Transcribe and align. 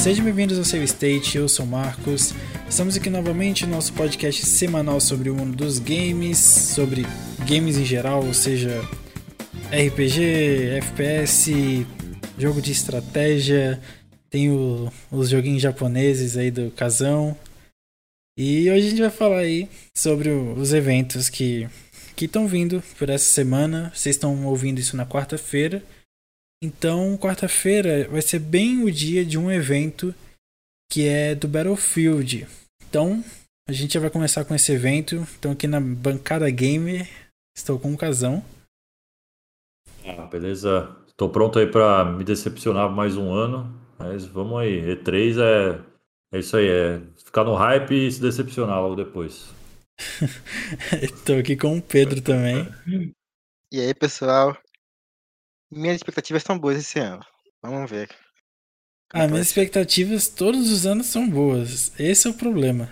Sejam 0.00 0.24
bem-vindos 0.24 0.56
ao 0.56 0.64
Save 0.64 0.84
State, 0.84 1.36
eu 1.36 1.48
sou 1.48 1.66
Marcos. 1.66 2.32
Estamos 2.70 2.96
aqui 2.96 3.10
novamente 3.10 3.66
no 3.66 3.72
nosso 3.72 3.92
podcast 3.94 4.46
semanal 4.46 5.00
sobre 5.00 5.28
o 5.28 5.34
mundo 5.34 5.56
dos 5.56 5.80
games, 5.80 6.38
sobre 6.38 7.04
games 7.44 7.76
em 7.76 7.84
geral, 7.84 8.24
ou 8.24 8.32
seja, 8.32 8.88
RPG, 9.66 10.76
FPS, 10.76 11.84
jogo 12.38 12.62
de 12.62 12.70
estratégia, 12.70 13.80
tem 14.30 14.48
o, 14.52 14.92
os 15.10 15.28
joguinhos 15.28 15.60
japoneses 15.60 16.36
aí 16.36 16.52
do 16.52 16.70
casão. 16.70 17.36
E 18.36 18.68
hoje 18.70 18.86
a 18.86 18.90
gente 18.90 19.00
vai 19.00 19.10
falar 19.10 19.38
aí 19.38 19.68
sobre 19.94 20.28
os 20.30 20.72
eventos 20.72 21.28
que 21.28 21.68
que 22.16 22.26
estão 22.26 22.46
vindo 22.46 22.82
por 22.98 23.08
essa 23.08 23.24
semana. 23.24 23.90
Vocês 23.94 24.16
estão 24.16 24.46
ouvindo 24.46 24.78
isso 24.78 24.96
na 24.96 25.06
quarta-feira. 25.06 25.82
Então, 26.62 27.16
quarta-feira 27.18 28.08
vai 28.08 28.22
ser 28.22 28.38
bem 28.38 28.82
o 28.82 28.90
dia 28.90 29.24
de 29.24 29.36
um 29.36 29.50
evento 29.50 30.14
que 30.90 31.06
é 31.06 31.34
do 31.34 31.48
Battlefield. 31.48 32.46
Então, 32.88 33.22
a 33.68 33.72
gente 33.72 33.94
já 33.94 34.00
vai 34.00 34.10
começar 34.10 34.44
com 34.44 34.54
esse 34.54 34.72
evento. 34.72 35.26
Então, 35.38 35.52
aqui 35.52 35.66
na 35.66 35.80
bancada 35.80 36.48
gamer, 36.50 37.08
estou 37.56 37.78
com 37.78 37.92
o 37.92 37.98
Casão. 37.98 38.42
Ah, 40.06 40.26
beleza. 40.26 40.96
Estou 41.08 41.28
pronto 41.28 41.58
aí 41.58 41.66
para 41.66 42.04
me 42.04 42.24
decepcionar 42.24 42.90
mais 42.90 43.16
um 43.16 43.32
ano. 43.32 43.78
Mas 43.98 44.24
vamos 44.24 44.58
aí. 44.60 44.80
E3 44.80 45.38
é, 45.40 45.80
é 46.34 46.40
isso 46.40 46.56
aí. 46.56 46.68
É 46.68 47.00
ficar 47.24 47.44
no 47.44 47.54
hype 47.54 47.94
e 47.94 48.10
se 48.10 48.20
decepcionar 48.20 48.80
logo 48.80 48.96
depois. 48.96 49.46
Estou 51.00 51.38
aqui 51.38 51.56
com 51.56 51.78
o 51.78 51.82
Pedro 51.82 52.20
também. 52.20 52.68
E 53.70 53.80
aí, 53.80 53.94
pessoal? 53.94 54.56
Minhas 55.70 55.96
expectativas 55.96 56.42
estão 56.42 56.58
boas 56.58 56.76
esse 56.76 56.98
ano. 56.98 57.24
Vamos 57.62 57.90
ver. 57.90 58.08
Ah, 59.12 59.28
minhas 59.28 59.46
expectativas 59.46 60.28
todos 60.28 60.70
os 60.72 60.86
anos 60.86 61.06
são 61.06 61.28
boas. 61.28 61.92
Esse 61.98 62.26
é 62.26 62.30
o 62.30 62.34
problema. 62.34 62.88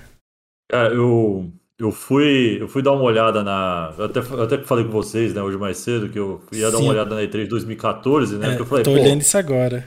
Cara, 0.70 0.94
eu, 0.94 1.52
eu 1.78 1.90
fui 1.90 2.58
eu 2.60 2.68
fui 2.68 2.80
dar 2.80 2.92
uma 2.92 3.02
olhada 3.02 3.42
na. 3.42 3.92
Eu 3.98 4.04
até, 4.04 4.20
eu 4.20 4.42
até 4.42 4.58
falei 4.58 4.84
com 4.84 4.92
vocês, 4.92 5.34
né, 5.34 5.42
hoje 5.42 5.58
mais 5.58 5.78
cedo, 5.78 6.08
que 6.08 6.18
eu 6.18 6.40
ia 6.52 6.70
dar 6.70 6.78
Sim. 6.78 6.84
uma 6.84 6.92
olhada 6.92 7.14
na 7.14 7.22
E3 7.22 7.48
2014, 7.48 8.36
né? 8.36 8.46
É, 8.46 8.48
porque 8.50 8.62
eu 8.62 8.66
falei, 8.66 8.84
tô 8.84 8.92
pô, 8.92 9.00
olhando 9.00 9.20
isso 9.20 9.36
agora. 9.36 9.84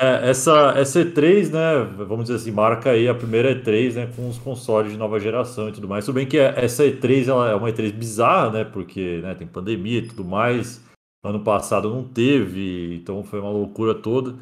É, 0.00 0.30
essa, 0.30 0.74
essa 0.76 1.04
E3, 1.04 1.50
né, 1.50 2.04
vamos 2.06 2.26
dizer 2.26 2.36
assim, 2.36 2.52
marca 2.52 2.90
aí 2.90 3.08
a 3.08 3.14
primeira 3.14 3.52
E3, 3.52 3.94
né, 3.94 4.12
com 4.14 4.28
os 4.28 4.38
consoles 4.38 4.92
de 4.92 4.98
nova 4.98 5.18
geração 5.18 5.68
e 5.68 5.72
tudo 5.72 5.88
mais. 5.88 6.04
Tudo 6.04 6.14
bem 6.14 6.26
que 6.26 6.38
essa 6.38 6.84
E3 6.84 7.26
ela 7.26 7.50
é 7.50 7.54
uma 7.56 7.68
E3 7.68 7.92
bizarra, 7.92 8.50
né, 8.50 8.64
porque 8.64 9.20
né, 9.20 9.34
tem 9.34 9.46
pandemia 9.46 9.98
e 9.98 10.08
tudo 10.08 10.24
mais. 10.24 10.80
Ano 11.24 11.42
passado 11.42 11.90
não 11.90 12.04
teve, 12.04 12.94
então 12.94 13.24
foi 13.24 13.40
uma 13.40 13.50
loucura 13.50 13.92
toda. 13.92 14.36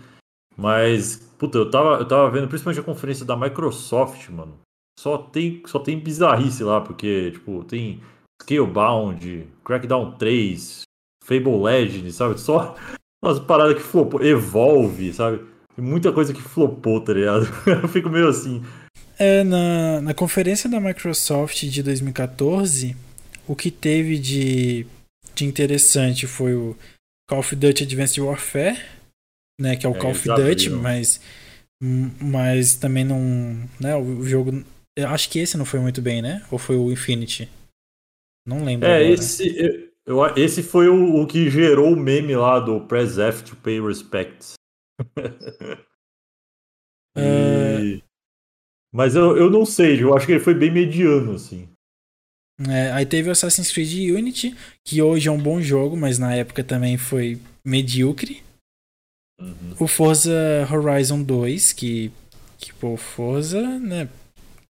Mas, 0.55 1.17
puta, 1.39 1.57
eu 1.57 1.71
tava, 1.71 1.97
eu 2.01 2.07
tava 2.07 2.31
vendo 2.31 2.49
principalmente 2.49 2.81
a 2.81 2.85
conferência 2.85 3.25
da 3.25 3.35
Microsoft, 3.35 4.29
mano. 4.29 4.59
Só 4.99 5.17
tem, 5.17 5.63
só 5.67 5.79
tem 5.79 5.99
bizarrice 5.99 6.63
lá, 6.65 6.83
porque, 6.83 7.31
tipo, 7.31 7.65
tem 7.65 8.03
Scalebound, 8.43 9.47
Crackdown 9.65 10.13
3, 10.19 10.83
Fable 11.25 11.63
Legends, 11.63 12.15
sabe? 12.15 12.39
Só 12.39 12.75
umas 13.23 13.39
paradas 13.41 13.77
que 13.77 13.83
flopou. 13.83 14.23
Evolve, 14.23 15.13
sabe? 15.13 15.39
Tem 15.75 15.85
muita 15.85 16.13
coisa 16.13 16.33
que 16.33 16.41
flopou, 16.43 17.01
tá 17.01 17.13
ligado? 17.13 17.47
Eu 17.83 17.89
fico 17.89 18.09
meio 18.09 18.29
assim. 18.29 18.63
É, 19.19 19.43
na, 19.45 20.01
na 20.01 20.15
conferência 20.15 20.69
da 20.69 20.81
Microsoft 20.81 21.65
de 21.65 21.83
2014, 21.83 22.95
o 23.49 23.57
que 23.57 23.71
teve 23.71 24.19
de, 24.19 24.87
de 25.35 25.45
interessante 25.45 26.27
foi 26.27 26.55
o 26.55 26.77
Call 27.29 27.41
of 27.41 27.57
Duty 27.57 27.85
Advanced 27.85 28.19
Warfare, 28.19 28.79
né, 29.61 29.75
que 29.77 29.87
é 29.87 29.89
o 29.89 29.95
É, 29.95 29.99
Call 29.99 30.11
of 30.11 30.29
Duty, 30.29 30.71
mas, 30.71 31.21
mas 32.21 32.75
também 32.75 33.05
não, 33.05 33.19
né, 33.81 33.97
o 33.97 34.23
jogo, 34.23 34.63
eu 34.97 35.09
acho 35.09 35.31
que 35.31 35.39
esse 35.39 35.57
não 35.57 35.65
foi 35.65 35.81
muito 35.81 36.03
bem, 36.03 36.21
né? 36.21 36.45
Ou 36.51 36.59
foi 36.59 36.77
o 36.77 36.93
Infinity? 36.93 37.49
Não 38.47 38.65
lembro 38.65 38.87
É, 38.87 38.97
agora. 38.97 39.15
esse, 39.15 39.91
eu- 40.07 40.25
esse 40.37 40.63
foi 40.63 40.89
o, 40.89 41.21
o 41.23 41.27
que 41.27 41.51
gerou 41.51 41.93
o 41.93 41.97
meme 41.97 42.35
lá 42.37 42.59
do 42.61 42.81
Press 42.87 43.19
F 43.19 43.45
to 43.45 43.57
pay 43.57 43.81
respects. 43.81 44.55
E- 47.19 48.03
Mas 48.93 49.15
eu, 49.15 49.37
eu 49.37 49.51
não 49.51 49.65
sei, 49.65 50.03
eu 50.03 50.15
acho 50.15 50.27
que 50.27 50.33
ele 50.33 50.41
foi 50.45 50.55
bem 50.55 50.71
mediano, 50.71 51.35
assim. 51.35 51.69
É, 52.69 52.91
aí 52.93 53.05
teve 53.05 53.29
o 53.29 53.33
Assassin's 53.33 53.71
Creed 53.73 54.11
Unity, 54.15 54.55
que 54.85 55.03
hoje 55.03 55.29
é 55.29 55.33
um 55.33 55.43
bom 55.43 55.61
jogo, 55.61 55.97
mas 55.97 56.19
na 56.19 56.35
época 56.35 56.65
também 56.65 56.97
foi 56.97 57.39
medíocre. 57.65 58.43
Uhum. 59.41 59.75
O 59.81 59.87
Forza 59.87 60.33
Horizon 60.71 61.23
2, 61.23 61.73
que, 61.73 62.11
que 62.59 62.73
pô, 62.75 62.97
Forza, 62.97 63.79
né, 63.79 64.09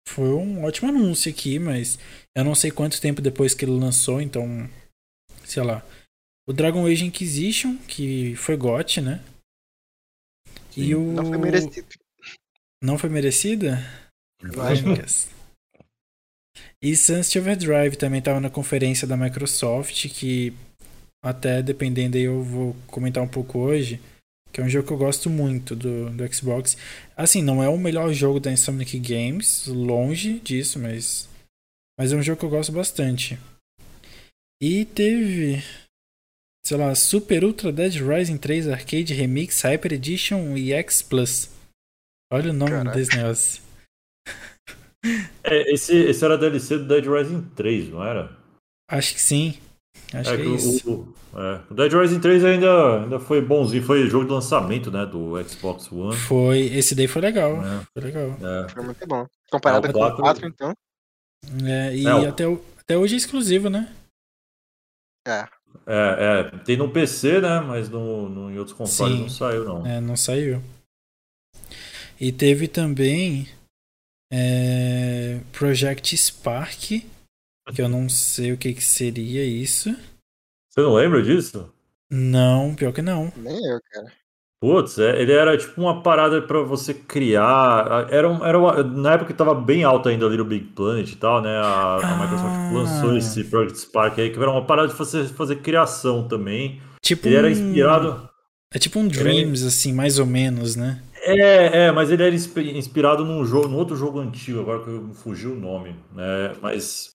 foi 0.08 0.30
um 0.30 0.64
ótimo 0.64 0.90
anúncio 0.90 1.32
aqui, 1.32 1.58
mas 1.58 1.98
eu 2.36 2.44
não 2.44 2.54
sei 2.54 2.70
quanto 2.70 3.02
tempo 3.02 3.22
depois 3.22 3.56
que 3.56 3.66
ele 3.66 3.72
lançou, 3.72 4.22
então, 4.22 4.70
sei 5.52 5.64
lá. 5.64 5.86
O 6.48 6.54
Dragon 6.54 6.86
Age 6.86 7.06
Inquisition, 7.06 7.78
que 7.88 8.36
foi 8.36 8.56
GOT, 8.58 9.02
né? 9.02 9.24
E 10.76 10.86
Sim. 10.86 10.94
o... 10.96 11.12
Não 11.14 11.26
foi 11.26 11.38
merecido. 11.38 11.88
Não 12.84 12.98
foi 12.98 13.10
merecida? 13.10 13.80
Polêmicas. 14.54 15.30
E 16.82 16.96
Sunset 16.96 17.38
Overdrive 17.38 17.96
também 17.96 18.20
estava 18.20 18.40
na 18.40 18.50
conferência 18.50 19.08
da 19.08 19.16
Microsoft, 19.16 20.10
que 20.10 20.54
até 21.24 21.62
dependendo 21.62 22.18
aí 22.18 22.24
eu 22.24 22.42
vou 22.44 22.76
comentar 22.88 23.22
um 23.22 23.28
pouco 23.28 23.60
hoje, 23.60 24.02
que 24.52 24.60
é 24.60 24.64
um 24.64 24.70
jogo 24.70 24.88
que 24.88 24.94
eu 24.94 24.98
gosto 24.98 25.30
muito 25.30 25.76
do, 25.76 26.10
do 26.10 26.34
Xbox. 26.34 26.76
Assim, 27.16 27.44
não 27.44 27.62
é 27.62 27.70
o 27.70 27.78
melhor 27.78 28.12
jogo 28.14 28.40
da 28.40 28.52
Insomniac 28.52 28.98
Games, 28.98 29.68
longe 29.68 30.40
disso, 30.40 30.80
mas 30.80 31.30
mas 32.00 32.12
é 32.12 32.16
um 32.16 32.24
jogo 32.24 32.40
que 32.40 32.46
eu 32.46 32.50
gosto 32.50 32.72
bastante. 32.72 33.38
E 34.62 34.86
teve 34.86 35.64
sei 36.64 36.78
lá, 36.78 36.94
Super 36.94 37.44
Ultra 37.44 37.72
Dead 37.72 37.96
Rising 37.96 38.38
3 38.38 38.68
Arcade 38.70 39.14
Remix 39.14 39.62
Hyper 39.62 39.94
Edition 39.94 40.56
e 40.56 40.72
X 40.74 41.02
Plus. 41.02 41.50
Olha 42.32 42.52
o 42.52 42.54
nome 42.54 42.72
Caraca. 42.72 42.96
desse 42.98 43.16
negócio. 43.18 43.62
É, 45.44 45.74
esse, 45.74 45.96
esse 45.96 46.24
era 46.24 46.38
DLC 46.38 46.78
do 46.78 46.86
Dead 46.88 47.04
Rising 47.08 47.42
3, 47.56 47.90
não 47.90 48.04
era? 48.06 48.38
Acho 48.88 49.16
que 49.16 49.20
sim. 49.20 49.58
Acho 50.14 50.30
é 50.30 50.36
que 50.38 50.44
é 50.44 50.46
o- 50.46 50.56
isso. 50.56 51.16
O, 51.34 51.40
é, 51.40 51.62
o 51.72 51.74
Dead 51.74 51.92
Rising 51.92 52.20
3 52.20 52.46
ainda, 52.46 53.02
ainda 53.02 53.20
foi 53.20 53.42
bonzinho, 53.42 53.82
foi 53.82 54.08
jogo 54.08 54.26
de 54.26 54.32
lançamento, 54.32 54.92
né, 54.92 55.04
do 55.08 55.44
Xbox 55.44 55.92
One. 55.92 56.16
Foi. 56.16 56.60
Esse 56.68 56.94
daí 56.94 57.08
foi 57.08 57.24
legal. 57.24 57.60
né? 57.60 57.84
Foi 57.92 58.04
legal. 58.04 58.38
É. 58.40 58.70
Foi 58.70 58.84
muito 58.84 59.08
bom. 59.08 59.26
Comparado 59.50 59.88
É, 59.88 59.90
o 59.90 59.94
com 59.94 59.98
o 59.98 60.02
quatro- 60.04 60.22
4, 60.22 60.48
então. 60.48 60.74
É, 61.66 61.96
e 61.96 62.06
É, 62.06 62.14
o- 62.14 62.30
até, 62.30 62.48
o- 62.48 62.64
até 62.80 62.96
hoje 62.96 63.16
é 63.16 63.18
exclusivo, 63.18 63.72
né? 63.72 63.92
É. 65.28 65.48
É, 65.88 66.52
é, 66.54 66.58
tem 66.60 66.78
no 66.78 66.92
PC, 66.92 67.40
né, 67.42 67.60
mas 67.62 67.90
no, 67.90 68.28
no- 68.30 68.52
em 68.52 68.58
outros 68.58 68.76
consoles 68.76 69.16
Sim. 69.16 69.22
não 69.22 69.30
saiu, 69.30 69.64
não. 69.66 69.86
É, 69.86 70.02
não 70.02 70.18
saiu. 70.18 70.62
E 72.20 72.32
teve 72.32 72.68
também 72.68 73.48
é, 74.32 75.40
Project 75.52 76.16
Spark, 76.18 77.04
que 77.74 77.82
eu 77.82 77.90
não 77.90 78.08
sei 78.10 78.52
o 78.54 78.58
que, 78.58 78.74
que 78.74 78.84
seria 78.84 79.44
isso. 79.46 79.90
Você 80.70 80.82
não 80.82 80.94
lembra 80.94 81.22
disso? 81.22 81.74
Não, 82.10 82.76
pior 82.76 82.94
que 82.94 83.02
não. 83.02 83.32
Nem 83.36 83.66
eu, 83.66 83.80
cara. 83.92 84.14
Putz, 84.62 85.00
é, 85.00 85.20
ele 85.20 85.32
era 85.32 85.58
tipo 85.58 85.82
uma 85.82 86.04
parada 86.04 86.40
pra 86.40 86.62
você 86.62 86.94
criar. 86.94 88.08
Era, 88.12 88.30
um- 88.30 88.46
era 88.46 88.60
uma- 88.60 88.84
na 88.84 89.14
época 89.14 89.32
que 89.32 89.38
tava 89.38 89.56
bem 89.56 89.84
alta 89.84 90.10
ainda 90.10 90.28
Little 90.28 90.46
Big 90.46 90.66
Planet 90.76 91.12
e 91.12 91.16
tal, 91.16 91.42
né? 91.42 91.50
A, 91.58 91.96
a 91.96 92.16
Microsoft 92.22 92.56
Ah. 92.56 92.72
lançou 92.72 93.18
esse 93.18 93.44
Project 93.46 93.80
Spark 93.80 94.20
aí, 94.20 94.30
que 94.30 94.38
era 94.40 94.52
uma 94.52 94.64
parada 94.66 94.88
de 94.90 94.94
você 94.94 95.24
fazer 95.26 95.58
criação 95.58 96.28
também. 96.28 96.80
Tipo 97.02 97.28
Ele 97.28 97.36
era 97.38 97.48
um- 97.48 97.50
inspirado. 97.52 98.30
É 98.72 98.78
tipo 98.78 99.00
um 99.00 99.08
Dreams, 99.08 99.66
assim, 99.66 99.92
mais 99.94 100.20
ou 100.20 100.28
menos, 100.28 100.76
né? 100.76 101.02
É, 101.24 101.86
é, 101.88 101.92
mas 101.92 102.12
ele 102.12 102.22
era 102.24 102.34
inspi- 102.34 102.78
inspirado 102.78 103.26
num 103.26 103.44
jogo, 103.44 103.68
num 103.68 103.78
outro 103.78 103.96
jogo 103.96 104.20
antigo, 104.20 104.60
agora 104.60 104.80
que 104.84 105.16
fugiu 105.16 105.54
o 105.54 105.60
nome, 105.60 105.96
né? 106.16 106.54
Mas 106.62 107.10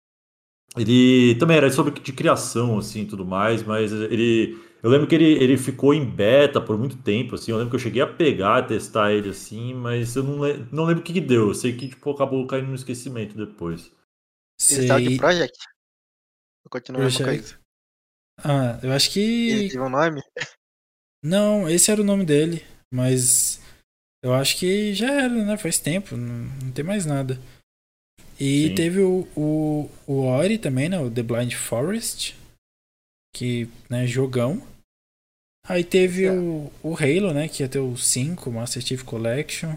ele 0.77 1.37
também 1.37 1.57
era 1.57 1.71
sobre 1.71 1.93
de 2.01 2.13
criação, 2.13 2.77
assim, 2.79 3.03
e 3.03 3.07
tudo 3.07 3.25
mais, 3.25 3.63
mas 3.63 3.93
ele. 3.93 4.59
Eu 4.87 4.91
lembro 4.91 5.09
que 5.09 5.17
ele, 5.17 5.33
ele 5.43 5.59
ficou 5.59 5.93
em 5.93 6.09
beta 6.09 6.61
por 6.61 6.79
muito 6.79 6.97
tempo, 7.03 7.35
assim. 7.35 7.51
Eu 7.51 7.57
lembro 7.57 7.71
que 7.71 7.75
eu 7.75 7.81
cheguei 7.81 8.01
a 8.01 8.07
pegar, 8.07 8.69
testar 8.69 9.13
ele 9.13 9.31
assim, 9.31 9.75
mas 9.75 10.15
eu 10.15 10.23
não, 10.23 10.41
le- 10.41 10.65
não 10.71 10.85
lembro 10.85 11.03
o 11.03 11.05
que, 11.05 11.13
que 11.13 11.21
deu. 11.21 11.49
Eu 11.49 11.55
sei 11.55 11.77
que 11.77 11.89
tipo, 11.89 12.09
acabou 12.09 12.47
caindo 12.47 12.69
no 12.69 12.75
esquecimento 12.77 13.37
depois. 13.37 13.91
Ele 14.71 14.87
tava 14.87 15.01
de 15.01 15.09
Sei. 15.09 15.19
Project? 15.19 15.59
Eu 16.65 16.71
continuo 16.71 17.01
Project. 17.01 17.59
Ah, 18.39 18.79
eu 18.81 18.93
acho 18.93 19.09
Ele 19.19 19.63
que. 19.65 19.69
teve 19.71 19.81
um 19.81 19.91
nome? 19.91 20.21
Não, 21.21 21.69
esse 21.69 21.91
era 21.91 22.01
o 22.01 22.05
nome 22.05 22.25
dele, 22.25 22.65
mas 22.95 23.61
eu 24.23 24.33
acho 24.33 24.57
que 24.57 24.95
já 24.95 25.11
era, 25.11 25.45
né? 25.45 25.57
Faz 25.57 25.81
tempo, 25.81 26.17
não, 26.17 26.45
não 26.63 26.71
tem 26.71 26.85
mais 26.85 27.05
nada. 27.05 27.41
E 28.39 28.69
Sim. 28.69 28.75
teve 28.77 29.01
o, 29.01 29.27
o, 29.37 29.91
o 30.07 30.27
Ori 30.27 30.59
também, 30.59 30.89
né? 30.89 31.01
O 31.01 31.11
The 31.11 31.25
Blind 31.25 31.55
Forest. 31.55 32.37
Que, 33.35 33.69
né, 33.91 34.07
jogão. 34.07 34.65
Aí 35.69 35.83
teve 35.83 36.29
o, 36.31 36.71
o 36.83 36.95
Halo, 36.95 37.33
né? 37.35 37.49
Que 37.49 37.63
ia 37.63 37.69
ter 37.69 37.79
o 37.79 37.97
5, 37.97 38.51
Master 38.51 38.83
Chief 38.83 39.03
Collection. 39.03 39.77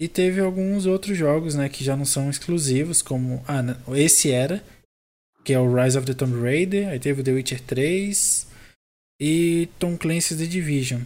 E 0.00 0.06
teve 0.06 0.40
alguns 0.40 0.86
outros 0.86 1.16
jogos, 1.18 1.54
né? 1.56 1.68
Que 1.68 1.82
já 1.82 1.96
não 1.96 2.04
são 2.04 2.30
exclusivos, 2.30 3.02
como... 3.02 3.42
Ah, 3.48 3.62
né, 3.62 3.76
esse 3.96 4.30
era, 4.30 4.62
que 5.44 5.52
é 5.52 5.58
o 5.58 5.74
Rise 5.74 5.98
of 5.98 6.06
the 6.06 6.14
Tomb 6.14 6.40
Raider. 6.40 6.88
Aí 6.88 7.00
teve 7.00 7.20
o 7.20 7.24
The 7.24 7.32
Witcher 7.32 7.60
3 7.62 8.46
e 9.20 9.68
Tom 9.78 9.96
Clancy's 9.98 10.38
The 10.38 10.46
Division. 10.46 11.02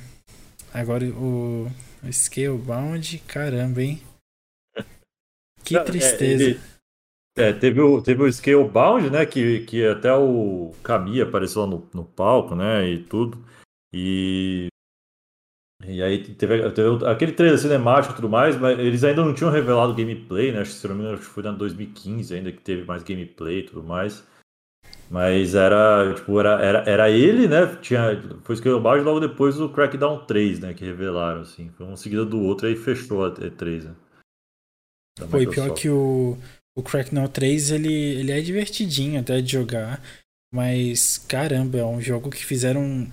Agora 0.75 1.07
o, 1.07 1.71
Scalebound, 2.11 3.19
caramba, 3.27 3.83
hein? 3.83 4.03
Que 5.65 5.77
é, 5.77 5.85
tristeza. 5.85 6.43
ele- 6.45 6.61
É, 7.35 7.53
teve 7.53 7.81
o, 7.81 8.03
teve 8.03 8.23
o 8.23 8.31
Scalebound, 8.31 9.11
né? 9.11 9.25
Que, 9.25 9.61
que 9.61 9.87
até 9.87 10.13
o 10.15 10.73
Kami 10.83 11.21
apareceu 11.21 11.63
lá 11.63 11.69
no, 11.69 11.89
no 11.95 12.05
palco, 12.05 12.55
né? 12.55 12.89
E 12.89 13.03
tudo. 13.05 13.43
E. 13.93 14.67
E 15.85 16.01
aí 16.01 16.23
teve, 16.35 16.71
teve 16.71 17.07
aquele 17.07 17.33
trailer 17.33 17.59
cinemático 17.59 18.13
e 18.13 18.17
tudo 18.17 18.29
mais, 18.29 18.57
mas 18.57 18.79
eles 18.79 19.03
ainda 19.03 19.25
não 19.25 19.35
tinham 19.35 19.51
revelado 19.51 19.95
gameplay, 19.95 20.53
né? 20.53 20.61
Acho 20.61 20.71
que 20.71 20.77
se 20.77 20.87
não 20.87 20.95
me 20.95 21.01
engano, 21.01 21.19
acho 21.19 21.27
que 21.27 21.35
foi 21.35 21.45
em 21.45 21.57
2015 21.57 22.35
ainda 22.35 22.53
que 22.53 22.61
teve 22.61 22.85
mais 22.85 23.03
gameplay 23.03 23.61
e 23.61 23.63
tudo 23.65 23.83
mais. 23.83 24.25
Mas 25.11 25.55
era, 25.55 26.15
tipo, 26.15 26.39
era, 26.39 26.63
era, 26.63 26.79
era 26.89 27.11
ele, 27.11 27.49
né? 27.49 27.67
Tinha, 27.83 28.23
foi 28.45 28.57
Scalebound 28.57 29.03
logo 29.03 29.21
depois 29.21 29.59
o 29.61 29.69
Crackdown 29.69 30.25
3, 30.25 30.61
né? 30.61 30.73
Que 30.73 30.85
revelaram, 30.85 31.41
assim. 31.41 31.71
Foi 31.71 31.87
um 31.87 31.97
seguida 31.97 32.25
do 32.25 32.41
outro 32.41 32.69
e 32.69 32.71
aí 32.71 32.77
fechou 32.77 33.25
a 33.25 33.33
E3, 33.33 33.85
né? 33.85 33.95
Foi 35.29 35.47
pior 35.47 35.75
que 35.75 35.91
o, 35.91 36.39
o 36.77 36.83
Crackdown 36.83 37.29
3, 37.29 37.71
ele, 37.71 37.93
ele 37.93 38.33
é 38.33 38.41
divertidinho 38.41 39.21
até 39.21 39.41
de 39.41 39.53
jogar, 39.53 40.03
mas 40.53 41.19
caramba, 41.19 41.79
é 41.79 41.85
um 41.85 42.01
jogo 42.01 42.31
que 42.31 42.45
fizeram. 42.45 43.11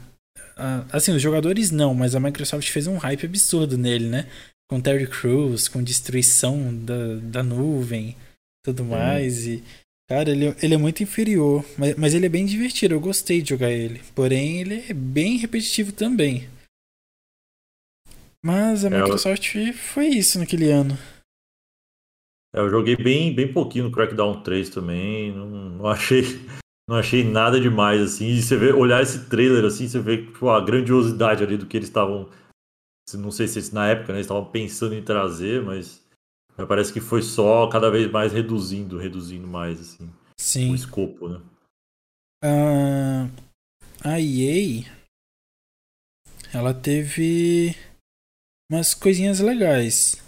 assim, 0.91 1.11
os 1.13 1.21
jogadores 1.21 1.71
não, 1.71 1.93
mas 1.93 2.15
a 2.15 2.19
Microsoft 2.19 2.69
fez 2.69 2.87
um 2.87 2.97
hype 2.97 3.25
absurdo 3.25 3.77
nele, 3.77 4.07
né? 4.07 4.27
Com 4.69 4.79
Terry 4.79 5.07
Crews, 5.07 5.67
com 5.67 5.81
destruição 5.83 6.73
da, 6.85 7.15
da 7.23 7.43
nuvem, 7.43 8.15
tudo 8.63 8.83
mais. 8.85 9.47
E, 9.47 9.63
cara, 10.07 10.29
ele, 10.29 10.55
ele 10.61 10.73
é 10.75 10.77
muito 10.77 11.01
inferior, 11.01 11.65
mas, 11.77 11.95
mas 11.95 12.13
ele 12.13 12.27
é 12.27 12.29
bem 12.29 12.45
divertido, 12.45 12.93
eu 12.93 12.99
gostei 12.99 13.41
de 13.41 13.49
jogar 13.49 13.71
ele. 13.71 13.99
Porém, 14.13 14.61
ele 14.61 14.85
é 14.87 14.93
bem 14.93 15.37
repetitivo 15.37 15.91
também. 15.91 16.47
Mas 18.43 18.85
a 18.85 18.89
É, 18.89 18.93
eu- 18.93 18.99
Microsoft 19.03 19.55
foi 19.73 20.07
isso 20.07 20.39
naquele 20.39 20.69
ano. 20.71 20.97
É, 22.53 22.59
eu 22.59 22.69
joguei 22.69 22.95
bem, 22.95 23.33
bem 23.33 23.51
pouquinho 23.51 23.85
no 23.85 23.91
Crackdown 23.91 24.41
3 24.41 24.69
também, 24.69 25.31
não, 25.31 25.47
não 25.47 25.85
achei 25.87 26.23
não 26.87 26.97
achei 26.97 27.23
nada 27.23 27.59
demais 27.59 28.01
assim. 28.01 28.27
E 28.27 28.41
você 28.41 28.57
vê, 28.57 28.73
olhar 28.73 29.01
esse 29.01 29.29
trailer 29.29 29.65
assim, 29.65 29.87
você 29.87 29.99
vê 29.99 30.25
tipo, 30.25 30.49
a 30.49 30.59
grandiosidade 30.59 31.43
ali 31.43 31.57
do 31.57 31.65
que 31.65 31.77
eles 31.77 31.89
estavam 31.89 32.29
não 33.17 33.31
sei 33.31 33.47
se 33.47 33.73
na 33.73 33.87
época, 33.87 34.13
né, 34.13 34.19
eles 34.19 34.25
estavam 34.25 34.45
pensando 34.45 34.93
em 34.93 35.01
trazer, 35.01 35.63
mas 35.63 35.99
parece 36.67 36.93
que 36.93 36.99
foi 36.99 37.23
só 37.23 37.67
cada 37.67 37.89
vez 37.89 38.11
mais 38.11 38.31
reduzindo, 38.31 38.99
reduzindo 38.99 39.47
mais 39.47 39.79
assim, 39.79 40.09
Sim. 40.39 40.71
o 40.71 40.75
escopo, 40.75 41.27
né? 41.27 41.41
Ah, 42.43 43.27
a 44.03 44.19
EA 44.19 44.85
ela 46.53 46.73
teve 46.73 47.75
umas 48.71 48.93
coisinhas 48.93 49.39
legais. 49.39 50.23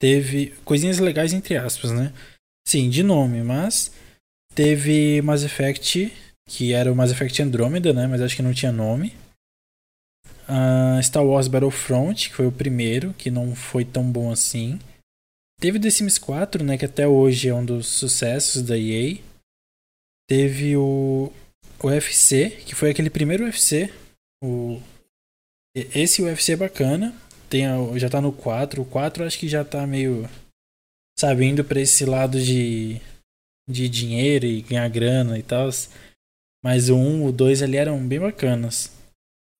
Teve 0.00 0.54
coisinhas 0.64 0.98
legais 0.98 1.32
entre 1.32 1.56
aspas, 1.56 1.90
né? 1.90 2.12
Sim, 2.66 2.90
de 2.90 3.02
nome, 3.02 3.42
mas 3.42 3.92
teve 4.54 5.22
Mass 5.22 5.42
Effect, 5.42 6.12
que 6.48 6.72
era 6.72 6.92
o 6.92 6.96
Mass 6.96 7.10
Effect 7.10 7.42
Andromeda, 7.42 7.92
né? 7.92 8.06
Mas 8.06 8.20
acho 8.20 8.36
que 8.36 8.42
não 8.42 8.52
tinha 8.52 8.72
nome. 8.72 9.14
Ah, 10.48 11.00
Star 11.02 11.24
Wars 11.24 11.48
Battlefront, 11.48 12.28
que 12.28 12.34
foi 12.34 12.46
o 12.46 12.52
primeiro, 12.52 13.12
que 13.14 13.30
não 13.30 13.54
foi 13.54 13.84
tão 13.84 14.10
bom 14.10 14.30
assim. 14.30 14.78
Teve 15.60 15.80
The 15.80 15.90
Sims 15.90 16.18
4, 16.18 16.62
né? 16.62 16.76
Que 16.76 16.84
até 16.84 17.06
hoje 17.08 17.48
é 17.48 17.54
um 17.54 17.64
dos 17.64 17.86
sucessos 17.86 18.62
da 18.62 18.76
EA. 18.76 19.18
Teve 20.28 20.76
o 20.76 21.32
UFC, 21.82 22.50
que 22.50 22.74
foi 22.74 22.90
aquele 22.90 23.10
primeiro 23.10 23.44
UFC. 23.44 23.92
O... 24.42 24.80
Esse 25.74 26.22
UFC 26.22 26.52
é 26.52 26.56
bacana. 26.56 27.14
Tem 27.48 27.64
Já 27.98 28.08
tá 28.08 28.20
no 28.20 28.32
4. 28.32 28.82
O 28.82 28.84
4 28.84 29.24
acho 29.24 29.38
que 29.38 29.48
já 29.48 29.64
tá 29.64 29.86
meio. 29.86 30.28
Sabe, 31.18 31.46
indo 31.46 31.64
pra 31.64 31.80
esse 31.80 32.04
lado 32.04 32.40
de. 32.40 33.00
De 33.68 33.88
dinheiro 33.88 34.46
e 34.46 34.62
ganhar 34.62 34.88
grana 34.88 35.38
e 35.38 35.42
tal. 35.42 35.68
Mas 36.62 36.88
o 36.88 36.96
1, 36.96 37.26
o 37.26 37.32
2 37.32 37.62
ali 37.62 37.76
eram 37.76 38.06
bem 38.06 38.20
bacanas. 38.20 38.92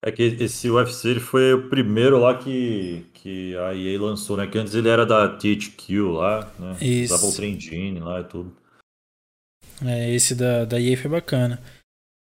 É 0.05 0.13
que 0.13 0.23
esse 0.23 0.71
UFC 0.71 1.09
ele 1.09 1.21
foi 1.21 1.53
o 1.53 1.69
primeiro 1.69 2.19
lá 2.21 2.39
que, 2.39 3.05
que 3.13 3.57
a 3.57 3.75
EA 3.75 4.01
lançou, 4.01 4.37
né? 4.37 4.47
Que 4.47 4.59
antes 4.59 4.75
ele 4.75 4.89
era 4.89 5.05
da 5.05 5.29
THQ 5.29 6.01
lá, 6.01 6.53
né? 6.59 6.77
Isso. 6.81 7.13
Usava 7.15 7.33
o 7.33 7.35
Trem 7.35 7.55
Engine 7.55 7.99
lá 7.99 8.21
e 8.21 8.25
tudo. 8.25 8.57
É, 9.85 10.15
esse 10.15 10.35
da, 10.37 10.65
da 10.65 10.81
EA 10.81 10.97
foi 10.97 11.11
bacana. 11.11 11.61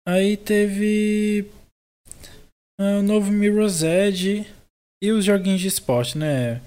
Aí 0.06 0.36
teve. 0.36 1.50
ah, 2.80 2.98
o 2.98 3.02
novo 3.02 3.30
Mirror's 3.30 3.82
Edge 3.82 4.44
e 5.02 5.12
os 5.12 5.24
joguinhos 5.24 5.60
de 5.60 5.68
esporte, 5.68 6.18
né? 6.18 6.60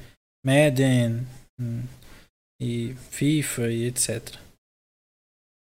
Madden 0.45 1.27
hum, 1.59 1.83
e 2.59 2.93
FIFA 3.09 3.69
e 3.69 3.85
etc. 3.85 4.35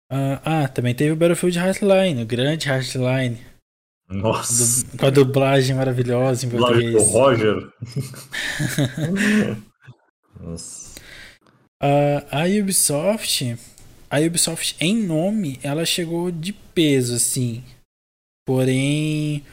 Ah, 0.09 0.41
ah, 0.45 0.67
também 0.67 0.93
teve 0.93 1.11
o 1.11 1.15
Battlefield 1.15 1.57
Hardline, 1.57 2.21
o 2.21 2.25
grande 2.25 2.67
Hardline, 2.67 3.39
Nossa. 4.07 4.85
com 4.97 5.05
a 5.05 5.09
dublagem 5.09 5.75
maravilhosa 5.75 6.45
em 6.45 6.49
o 6.49 6.51
português. 6.51 7.11
Roger. 7.11 7.73
Nossa. 10.39 10.93
Ah, 11.81 12.43
a 12.43 12.45
Ubisoft, 12.45 13.57
a 14.09 14.19
Ubisoft 14.19 14.75
em 14.79 14.95
nome, 14.95 15.59
ela 15.63 15.85
chegou 15.85 16.31
de 16.31 16.53
peso, 16.53 17.15
assim. 17.15 17.63
Porém, 18.45 19.43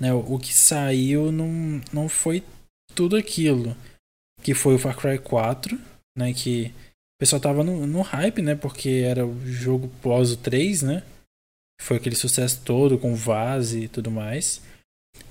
né, 0.00 0.12
o 0.12 0.38
que 0.38 0.52
saiu 0.54 1.32
não, 1.32 1.80
não 1.92 2.08
foi 2.08 2.42
tudo 2.94 3.16
aquilo. 3.16 3.76
Que 4.42 4.54
foi 4.54 4.74
o 4.74 4.78
Far 4.78 4.96
Cry 4.96 5.18
4, 5.18 5.78
né? 6.16 6.32
Que 6.32 6.72
o 7.16 7.18
pessoal 7.20 7.40
tava 7.40 7.64
no, 7.64 7.86
no 7.86 8.02
hype, 8.02 8.42
né? 8.42 8.54
Porque 8.54 9.02
era 9.04 9.26
o 9.26 9.46
jogo 9.46 9.88
pós 10.02 10.32
o 10.32 10.36
3, 10.36 10.82
né? 10.82 11.02
Foi 11.80 11.96
aquele 11.96 12.16
sucesso 12.16 12.62
todo 12.64 12.98
com 12.98 13.14
Vase 13.14 13.84
e 13.84 13.88
tudo 13.88 14.10
mais. 14.10 14.62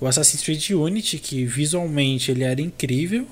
O 0.00 0.06
Assassin's 0.06 0.42
Creed 0.42 0.70
Unity, 0.70 1.18
que 1.18 1.44
visualmente 1.44 2.30
ele 2.30 2.44
era 2.44 2.60
incrível. 2.60 3.26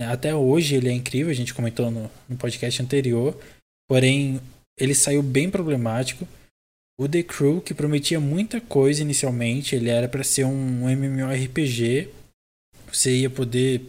né, 0.00 0.06
Até 0.06 0.34
hoje 0.34 0.74
ele 0.74 0.88
é 0.88 0.92
incrível, 0.92 1.30
a 1.30 1.34
gente 1.34 1.54
comentou 1.54 1.90
no, 1.90 2.10
no 2.28 2.36
podcast 2.36 2.82
anterior. 2.82 3.38
Porém, 3.88 4.40
ele 4.78 4.94
saiu 4.94 5.22
bem 5.22 5.50
problemático. 5.50 6.26
O 7.00 7.08
The 7.08 7.22
Crew, 7.22 7.60
que 7.60 7.72
prometia 7.72 8.18
muita 8.18 8.60
coisa 8.60 9.02
inicialmente, 9.02 9.76
ele 9.76 9.88
era 9.88 10.08
para 10.08 10.24
ser 10.24 10.44
um 10.44 10.88
MMORPG. 10.88 12.08
Você 12.92 13.18
ia 13.18 13.30
poder 13.30 13.86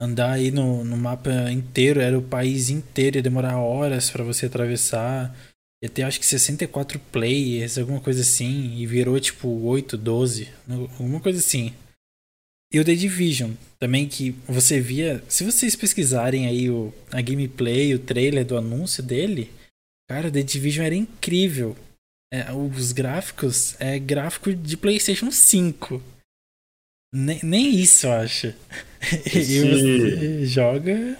andar 0.00 0.32
aí 0.32 0.50
no, 0.50 0.82
no 0.82 0.96
mapa 0.96 1.30
inteiro, 1.52 2.00
era 2.00 2.18
o 2.18 2.22
país 2.22 2.68
inteiro, 2.68 3.18
ia 3.18 3.22
demorar 3.22 3.58
horas 3.58 4.10
para 4.10 4.24
você 4.24 4.46
atravessar. 4.46 5.36
Ia 5.84 5.88
ter 5.88 6.02
acho 6.02 6.18
que 6.18 6.26
64 6.26 6.98
players, 7.12 7.78
alguma 7.78 8.00
coisa 8.00 8.22
assim, 8.22 8.76
e 8.76 8.86
virou 8.86 9.20
tipo 9.20 9.48
8, 9.48 9.96
12, 9.96 10.48
alguma 10.98 11.20
coisa 11.20 11.38
assim. 11.38 11.72
E 12.72 12.80
o 12.80 12.84
The 12.84 12.94
Division, 12.96 13.52
também 13.78 14.08
que 14.08 14.32
você 14.48 14.80
via. 14.80 15.22
Se 15.28 15.44
vocês 15.44 15.76
pesquisarem 15.76 16.48
aí 16.48 16.68
o, 16.68 16.92
a 17.12 17.20
gameplay, 17.20 17.94
o 17.94 18.00
trailer 18.00 18.44
do 18.44 18.56
anúncio 18.56 19.00
dele, 19.00 19.48
cara, 20.08 20.26
o 20.26 20.32
The 20.32 20.42
Division 20.42 20.86
era 20.86 20.94
incrível. 20.96 21.76
É, 22.32 22.50
os 22.50 22.92
gráficos 22.92 23.78
é 23.78 23.98
gráfico 23.98 24.54
de 24.54 24.76
PlayStation 24.76 25.30
5. 25.30 26.02
Nem, 27.14 27.38
nem 27.42 27.68
isso, 27.74 28.06
eu 28.06 28.12
acho. 28.12 28.46
E 29.26 29.38
Esse- 29.38 29.60
você 29.68 30.46
joga. 30.46 31.18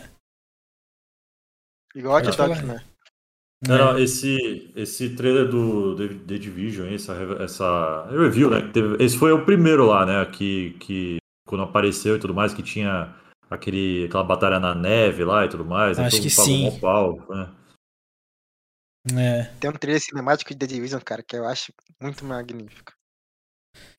Igual 1.94 2.22
Dogs, 2.22 2.36
falar. 2.36 2.62
né? 2.62 2.82
Não, 3.66 3.76
né? 3.76 3.84
não, 3.84 3.98
esse, 3.98 4.72
esse 4.74 5.14
trailer 5.14 5.48
do 5.48 5.94
The, 6.26 6.38
Division, 6.38 6.88
essa, 6.92 7.12
essa 7.40 8.08
review, 8.10 8.50
né? 8.50 8.70
teve- 8.72 9.02
esse 9.04 9.16
foi 9.18 9.32
o 9.32 9.44
primeiro 9.44 9.86
lá, 9.86 10.06
né? 10.06 10.24
Que, 10.26 10.70
que 10.80 11.16
quando 11.46 11.62
apareceu 11.64 12.16
e 12.16 12.18
tudo 12.18 12.32
mais, 12.34 12.54
que 12.54 12.62
tinha 12.62 13.14
aquele, 13.50 14.06
aquela 14.06 14.24
batalha 14.24 14.58
na 14.58 14.74
neve 14.74 15.24
lá 15.24 15.44
e 15.44 15.48
tudo 15.48 15.64
mais. 15.64 15.98
né, 15.98 16.06
Acho 16.06 16.16
todo 16.16 16.22
que 16.22 16.30
sim. 16.30 16.78
pau, 16.80 17.16
né? 17.28 17.50
É, 19.10 19.44
Tem 19.58 19.68
um 19.68 19.72
trailer 19.72 20.00
cinemático 20.00 20.52
de 20.52 20.58
The 20.58 20.66
Division, 20.66 21.00
cara, 21.00 21.22
que 21.22 21.36
eu 21.36 21.46
acho 21.46 21.72
muito 22.00 22.24
magnífico. 22.24 22.92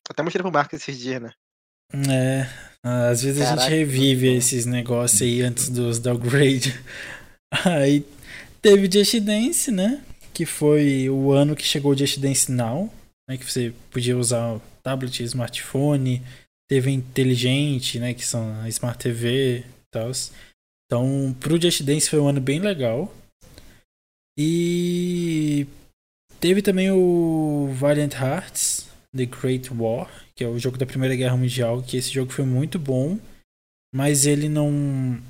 Até 0.10 0.24
mostrei 0.24 0.42
pro 0.42 0.52
Marcos 0.52 0.82
esses 0.82 0.98
dias, 0.98 1.22
né? 1.22 1.34
é. 2.10 2.48
Às 2.84 3.24
vezes 3.24 3.42
a 3.42 3.46
gente 3.46 3.58
Caraca, 3.60 3.76
revive 3.76 4.28
esses 4.36 4.66
negócios 4.66 5.22
aí 5.22 5.42
antes 5.42 5.70
dos 5.70 6.00
downgrade. 6.00 6.74
Aí 7.66 8.04
teve 8.62 8.92
Just 8.92 9.20
Dance, 9.20 9.70
né? 9.70 10.04
Que 10.34 10.44
foi 10.44 11.08
o 11.08 11.32
ano 11.32 11.56
que 11.56 11.64
chegou 11.64 11.92
o 11.92 11.96
Just 11.96 12.20
Dance 12.20 12.52
Now, 12.52 12.92
né? 13.30 13.38
Que 13.38 13.46
você 13.46 13.72
podia 13.92 14.18
usar 14.18 14.60
tablet, 14.82 15.22
smartphone, 15.24 16.24
TV 16.68 16.90
inteligente, 16.90 18.00
né? 18.00 18.14
Que 18.16 18.26
são 18.26 18.60
a 18.62 18.68
Smart 18.70 18.98
TV 18.98 19.60
e 19.60 19.66
tal. 19.92 20.12
Então, 20.86 21.36
pro 21.40 21.62
Just 21.62 21.84
Dance 21.84 22.10
foi 22.10 22.20
um 22.20 22.28
ano 22.28 22.42
bem 22.42 22.60
legal. 22.60 23.14
E 24.38 25.68
teve 26.40 26.62
também 26.62 26.92
o 26.92 27.72
Valiant 27.74 28.14
Hearts, 28.14 28.88
The 29.16 29.26
Great 29.26 29.72
War, 29.74 30.10
que 30.36 30.44
é 30.44 30.48
o 30.48 30.58
jogo 30.58 30.78
da 30.78 30.86
Primeira 30.86 31.16
Guerra 31.16 31.38
Mundial, 31.38 31.84
que 31.84 31.98
esse 31.98 32.12
jogo 32.12 32.32
foi 32.32 32.46
muito 32.46 32.80
bom, 32.80 33.20
mas 33.94 34.26
ele 34.26 34.50
não 34.50 35.22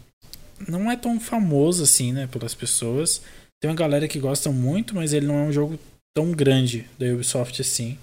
não 0.67 0.89
é 0.89 0.95
tão 0.95 1.19
famoso 1.19 1.83
assim, 1.83 2.13
né, 2.13 2.27
pelas 2.27 2.55
pessoas. 2.55 3.21
Tem 3.61 3.69
uma 3.69 3.75
galera 3.75 4.07
que 4.07 4.19
gosta 4.19 4.51
muito, 4.51 4.95
mas 4.95 5.13
ele 5.13 5.25
não 5.25 5.35
é 5.35 5.43
um 5.43 5.51
jogo 5.51 5.77
tão 6.15 6.31
grande 6.31 6.87
da 6.97 7.05
Ubisoft 7.07 7.61
assim. 7.61 7.97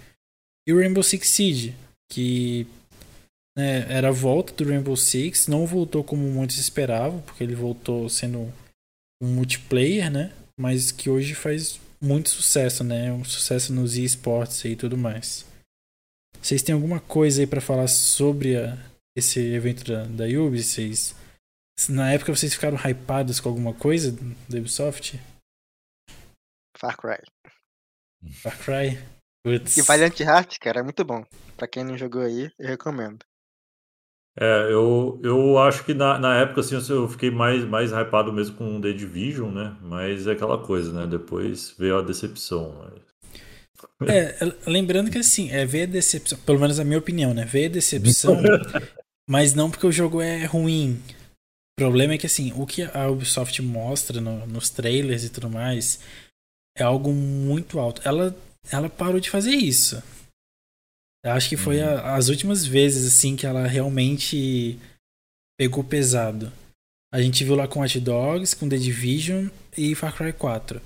E 0.69 0.73
o 0.73 0.78
Rainbow 0.78 1.02
Six 1.02 1.28
Siege, 1.28 1.75
que 2.11 2.66
né, 3.57 3.87
era 3.88 4.09
a 4.09 4.12
volta 4.12 4.52
do 4.52 4.69
Rainbow 4.69 4.97
Six, 4.97 5.47
não 5.47 5.66
voltou 5.66 6.04
como 6.04 6.23
muitos 6.30 6.59
esperavam, 6.59 7.21
porque 7.23 7.42
ele 7.42 7.54
voltou 7.54 8.09
sendo 8.09 8.52
um 9.23 9.28
multiplayer, 9.28 10.11
né? 10.11 10.33
Mas 10.61 10.93
que 10.93 11.09
hoje 11.09 11.35
faz 11.35 11.81
muito 11.99 12.29
sucesso, 12.29 12.85
né? 12.85 13.11
Um 13.11 13.25
sucesso 13.25 13.73
nos 13.73 13.97
esportes 13.97 14.62
e 14.67 14.76
tudo 14.76 14.95
mais. 14.95 15.47
Vocês 16.38 16.62
têm 16.62 16.75
alguma 16.75 17.00
coisa 17.00 17.40
aí 17.40 17.47
para 17.47 17.62
falar 17.62 17.88
sobre 17.88 18.59
a, 18.59 18.76
esse 19.17 19.40
evento 19.40 19.85
da, 19.85 20.05
da 20.05 20.25
Ubi? 20.26 20.62
Vocês, 20.62 21.14
na 21.88 22.12
época 22.12 22.37
vocês 22.37 22.52
ficaram 22.52 22.76
hypados 22.76 23.40
com 23.40 23.49
alguma 23.49 23.73
coisa 23.73 24.12
da 24.12 24.59
Ubisoft? 24.59 25.19
Far 26.76 26.95
Cry. 26.99 27.23
Far 28.31 28.59
Cry? 28.59 28.99
Putz. 29.43 29.79
E 29.79 29.83
Valiant 29.83 30.21
Hearts, 30.21 30.59
cara, 30.59 30.81
é 30.81 30.83
muito 30.83 31.02
bom. 31.07 31.25
Pra 31.57 31.67
quem 31.67 31.85
não 31.85 31.97
jogou 31.97 32.21
aí, 32.21 32.50
eu 32.59 32.69
recomendo. 32.69 33.25
É, 34.38 34.68
eu, 34.70 35.20
eu 35.22 35.58
acho 35.58 35.84
que 35.84 35.92
na, 35.92 36.18
na 36.18 36.37
época 36.37 36.60
assim, 36.60 36.76
eu 36.88 37.08
fiquei 37.08 37.30
mais, 37.30 37.64
mais 37.64 37.90
hypado 37.92 38.32
mesmo 38.32 38.56
com 38.56 38.80
The 38.80 38.92
Division, 38.92 39.50
né? 39.50 39.76
Mas 39.82 40.26
é 40.26 40.32
aquela 40.32 40.58
coisa, 40.58 40.92
né? 40.92 41.06
Depois 41.06 41.75
veio 41.78 41.99
a 41.99 42.02
decepção. 42.02 42.90
É, 44.06 44.37
lembrando 44.66 45.10
que 45.10 45.18
assim, 45.18 45.50
é 45.50 45.64
ver 45.66 45.82
a 45.82 45.87
decepção, 45.87 46.38
pelo 46.38 46.60
menos 46.60 46.78
a 46.78 46.84
minha 46.84 46.99
opinião, 46.99 47.34
né? 47.34 47.44
Ver 47.44 47.66
a 47.66 47.70
decepção, 47.70 48.40
mas 49.28 49.52
não 49.52 49.70
porque 49.70 49.87
o 49.87 49.92
jogo 49.92 50.20
é 50.20 50.44
ruim. 50.44 51.02
O 51.78 51.82
problema 51.82 52.14
é 52.14 52.18
que 52.18 52.26
assim, 52.26 52.52
o 52.56 52.66
que 52.66 52.82
a 52.82 53.08
Ubisoft 53.08 53.60
mostra 53.62 54.20
no, 54.20 54.46
nos 54.46 54.70
trailers 54.70 55.25
e 55.25 55.30
tudo 55.30 55.50
mais 55.50 56.00
é 56.76 56.82
algo 56.82 57.12
muito 57.12 57.78
alto. 57.78 58.00
Ela, 58.04 58.34
ela 58.70 58.88
parou 58.88 59.18
de 59.18 59.28
fazer 59.30 59.50
isso. 59.50 60.02
Eu 61.24 61.32
acho 61.32 61.48
que 61.48 61.56
foi 61.56 61.80
uhum. 61.80 61.88
a, 61.88 62.16
as 62.16 62.28
últimas 62.28 62.64
vezes 62.64 63.06
assim 63.06 63.36
que 63.36 63.46
ela 63.46 63.66
realmente 63.66 64.78
pegou 65.58 65.84
pesado. 65.84 66.52
A 67.12 67.20
gente 67.20 67.44
viu 67.44 67.54
lá 67.54 67.66
com 67.66 67.80
Watch 67.80 68.00
Dogs, 68.00 68.54
com 68.54 68.68
The 68.68 68.76
Division 68.76 69.48
e 69.76 69.94
Far 69.94 70.16
Cry 70.16 70.32
4. 70.32 70.80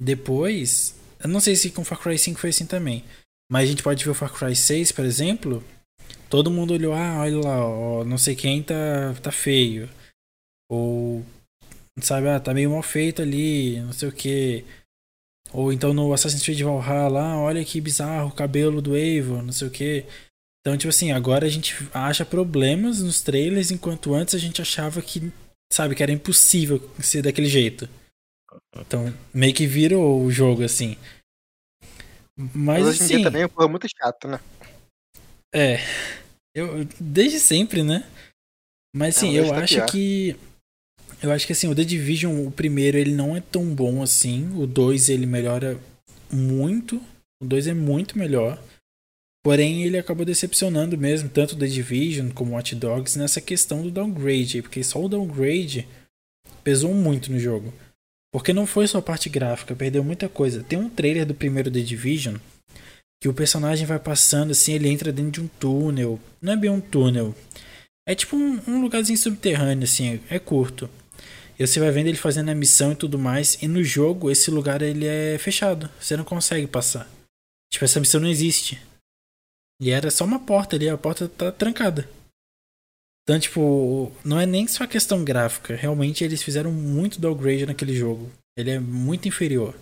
Depois, 0.00 0.94
eu 1.18 1.28
não 1.28 1.40
sei 1.40 1.56
se 1.56 1.70
com 1.70 1.84
Far 1.84 1.98
Cry 1.98 2.18
5 2.18 2.38
foi 2.38 2.50
assim 2.50 2.66
também. 2.66 3.02
Mas 3.50 3.64
a 3.64 3.66
gente 3.66 3.82
pode 3.82 4.04
ver 4.04 4.10
o 4.10 4.14
Far 4.14 4.32
Cry 4.32 4.54
6, 4.54 4.92
por 4.92 5.04
exemplo. 5.04 5.64
Todo 6.28 6.50
mundo 6.50 6.74
olhou, 6.74 6.92
ah, 6.92 7.20
olha 7.20 7.38
lá, 7.38 7.66
ó, 7.66 8.04
não 8.04 8.18
sei 8.18 8.34
quem 8.34 8.62
tá, 8.62 9.14
tá 9.22 9.32
feio. 9.32 9.88
Ou, 10.70 11.24
sabe, 12.00 12.28
ah, 12.28 12.40
tá 12.40 12.52
meio 12.52 12.70
mal 12.70 12.82
feito 12.82 13.22
ali, 13.22 13.80
não 13.80 13.92
sei 13.92 14.08
o 14.08 14.12
que. 14.12 14.64
Ou 15.54 15.72
então 15.72 15.94
no 15.94 16.12
Assassin's 16.12 16.42
Creed 16.42 16.62
Valhalla, 16.62 17.36
olha 17.36 17.64
que 17.64 17.80
bizarro 17.80 18.28
o 18.28 18.34
cabelo 18.34 18.82
do 18.82 18.96
Eivor, 18.96 19.40
não 19.40 19.52
sei 19.52 19.68
o 19.68 19.70
que. 19.70 20.04
Então, 20.60 20.76
tipo 20.76 20.88
assim, 20.88 21.12
agora 21.12 21.46
a 21.46 21.48
gente 21.48 21.76
acha 21.94 22.24
problemas 22.24 23.00
nos 23.00 23.22
trailers, 23.22 23.70
enquanto 23.70 24.12
antes 24.14 24.34
a 24.34 24.38
gente 24.38 24.60
achava 24.60 25.00
que, 25.00 25.32
sabe, 25.72 25.94
que 25.94 26.02
era 26.02 26.10
impossível 26.10 26.90
ser 26.98 27.22
daquele 27.22 27.46
jeito. 27.46 27.88
Então, 28.76 29.14
meio 29.32 29.54
que 29.54 29.64
virou 29.64 30.24
o 30.24 30.30
jogo, 30.30 30.64
assim. 30.64 30.96
Mas, 32.36 32.84
hoje 32.84 33.00
em 33.00 33.04
assim, 33.04 33.16
dia 33.18 33.24
também 33.24 33.42
é 33.42 33.68
muito 33.68 33.86
chato, 33.88 34.26
né? 34.26 34.40
É. 35.54 35.78
Eu, 36.52 36.84
desde 36.98 37.38
sempre, 37.38 37.84
né? 37.84 38.10
Mas 38.92 39.18
assim, 39.18 39.34
eu 39.34 39.50
tá 39.50 39.60
acho 39.60 39.86
que. 39.86 40.36
Eu 41.24 41.32
acho 41.32 41.46
que 41.46 41.54
assim, 41.54 41.68
o 41.68 41.74
The 41.74 41.84
Division, 41.84 42.46
o 42.46 42.50
primeiro, 42.50 42.98
ele 42.98 43.14
não 43.14 43.34
é 43.34 43.40
tão 43.40 43.64
bom 43.74 44.02
assim. 44.02 44.52
O 44.54 44.66
2 44.66 45.08
ele 45.08 45.24
melhora 45.24 45.80
muito. 46.30 47.00
O 47.42 47.46
2 47.46 47.68
é 47.68 47.72
muito 47.72 48.18
melhor. 48.18 48.62
Porém, 49.42 49.84
ele 49.84 49.96
acabou 49.96 50.26
decepcionando 50.26 50.98
mesmo, 50.98 51.30
tanto 51.30 51.56
The 51.56 51.66
Division 51.66 52.28
como 52.28 52.52
Watch 52.52 52.74
Dogs, 52.74 53.18
nessa 53.18 53.40
questão 53.40 53.82
do 53.82 53.90
downgrade. 53.90 54.60
Porque 54.60 54.84
só 54.84 55.02
o 55.02 55.08
downgrade 55.08 55.88
pesou 56.62 56.92
muito 56.92 57.32
no 57.32 57.38
jogo. 57.38 57.72
Porque 58.30 58.52
não 58.52 58.66
foi 58.66 58.86
só 58.86 58.98
a 58.98 59.02
parte 59.02 59.30
gráfica, 59.30 59.74
perdeu 59.74 60.04
muita 60.04 60.28
coisa. 60.28 60.62
Tem 60.62 60.78
um 60.78 60.90
trailer 60.90 61.24
do 61.24 61.34
primeiro 61.34 61.70
The 61.70 61.80
Division 61.80 62.36
que 63.18 63.28
o 63.30 63.32
personagem 63.32 63.86
vai 63.86 63.98
passando 63.98 64.50
assim, 64.50 64.74
ele 64.74 64.90
entra 64.90 65.10
dentro 65.10 65.32
de 65.32 65.40
um 65.40 65.48
túnel. 65.58 66.20
Não 66.42 66.52
é 66.52 66.56
bem 66.56 66.68
um 66.68 66.82
túnel. 66.82 67.34
É 68.06 68.14
tipo 68.14 68.36
um, 68.36 68.60
um 68.68 68.82
lugarzinho 68.82 69.16
subterrâneo, 69.16 69.84
assim, 69.84 70.20
é 70.28 70.38
curto. 70.38 70.90
E 71.58 71.66
você 71.66 71.78
vai 71.78 71.90
vendo 71.90 72.08
ele 72.08 72.16
fazendo 72.16 72.50
a 72.50 72.54
missão 72.54 72.92
e 72.92 72.96
tudo 72.96 73.18
mais. 73.18 73.62
E 73.62 73.68
no 73.68 73.82
jogo, 73.82 74.30
esse 74.30 74.50
lugar 74.50 74.82
ele 74.82 75.06
é 75.06 75.38
fechado. 75.38 75.90
Você 76.00 76.16
não 76.16 76.24
consegue 76.24 76.66
passar. 76.66 77.08
Tipo, 77.72 77.84
essa 77.84 78.00
missão 78.00 78.20
não 78.20 78.28
existe. 78.28 78.80
E 79.80 79.90
era 79.90 80.10
só 80.10 80.24
uma 80.24 80.38
porta 80.38 80.76
ali, 80.76 80.88
a 80.88 80.96
porta 80.96 81.28
tá 81.28 81.50
trancada. 81.50 82.08
Então, 83.22 83.40
tipo, 83.40 84.12
não 84.24 84.38
é 84.38 84.46
nem 84.46 84.66
só 84.66 84.86
questão 84.86 85.24
gráfica. 85.24 85.74
Realmente 85.74 86.22
eles 86.22 86.42
fizeram 86.42 86.70
muito 86.70 87.20
downgrade 87.20 87.66
naquele 87.66 87.94
jogo. 87.94 88.30
Ele 88.56 88.70
é 88.70 88.78
muito 88.78 89.26
inferior. 89.26 89.74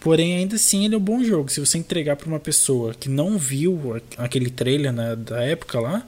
Porém, 0.00 0.36
ainda 0.36 0.56
assim, 0.56 0.84
ele 0.84 0.94
é 0.94 0.98
um 0.98 1.02
bom 1.02 1.22
jogo. 1.22 1.48
Se 1.48 1.60
você 1.60 1.78
entregar 1.78 2.16
para 2.16 2.28
uma 2.28 2.40
pessoa 2.40 2.94
que 2.94 3.08
não 3.08 3.38
viu 3.38 3.94
aquele 4.16 4.50
trailer 4.50 4.92
né, 4.92 5.16
da 5.16 5.42
época 5.42 5.80
lá, 5.80 6.06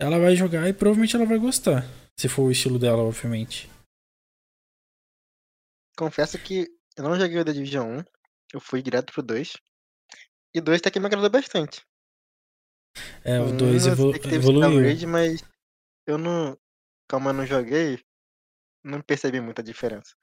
ela 0.00 0.18
vai 0.18 0.36
jogar 0.36 0.68
e 0.68 0.72
provavelmente 0.72 1.14
ela 1.14 1.24
vai 1.24 1.38
gostar. 1.38 1.86
Se 2.18 2.28
for 2.28 2.42
o 2.42 2.50
estilo 2.50 2.78
dela, 2.78 3.02
obviamente. 3.02 3.68
Confesso 5.96 6.38
que 6.38 6.68
eu 6.96 7.04
não 7.04 7.18
joguei 7.18 7.38
o 7.38 7.44
The 7.44 7.52
Division 7.52 7.98
1. 7.98 8.04
Eu 8.54 8.60
fui 8.60 8.82
direto 8.82 9.12
pro 9.12 9.22
2. 9.22 9.52
E 10.54 10.60
2 10.60 10.80
até 10.80 10.90
que 10.90 11.00
me 11.00 11.06
agradou 11.06 11.30
bastante. 11.30 11.82
É, 13.24 13.40
o 13.40 13.56
2 13.56 13.86
evolu 13.86 14.14
evoluiu. 14.32 15.08
Mas 15.08 15.42
eu 16.06 16.18
não. 16.18 16.56
Como 17.08 17.28
eu 17.28 17.32
não 17.32 17.46
joguei, 17.46 18.02
não 18.82 19.00
percebi 19.00 19.40
muita 19.40 19.62
diferença. 19.62 20.14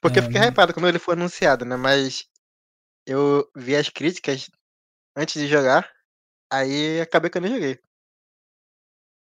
Porque 0.00 0.18
é, 0.18 0.22
eu 0.22 0.26
fiquei 0.26 0.40
não... 0.40 0.48
hypado 0.48 0.74
quando 0.74 0.88
ele 0.88 0.98
foi 0.98 1.14
anunciado, 1.14 1.64
né? 1.64 1.76
Mas 1.76 2.26
eu 3.06 3.48
vi 3.56 3.74
as 3.74 3.88
críticas 3.88 4.50
antes 5.16 5.40
de 5.40 5.48
jogar, 5.48 5.90
aí 6.52 7.00
acabei 7.00 7.30
que 7.30 7.38
eu 7.38 7.42
não 7.42 7.48
joguei. 7.48 7.78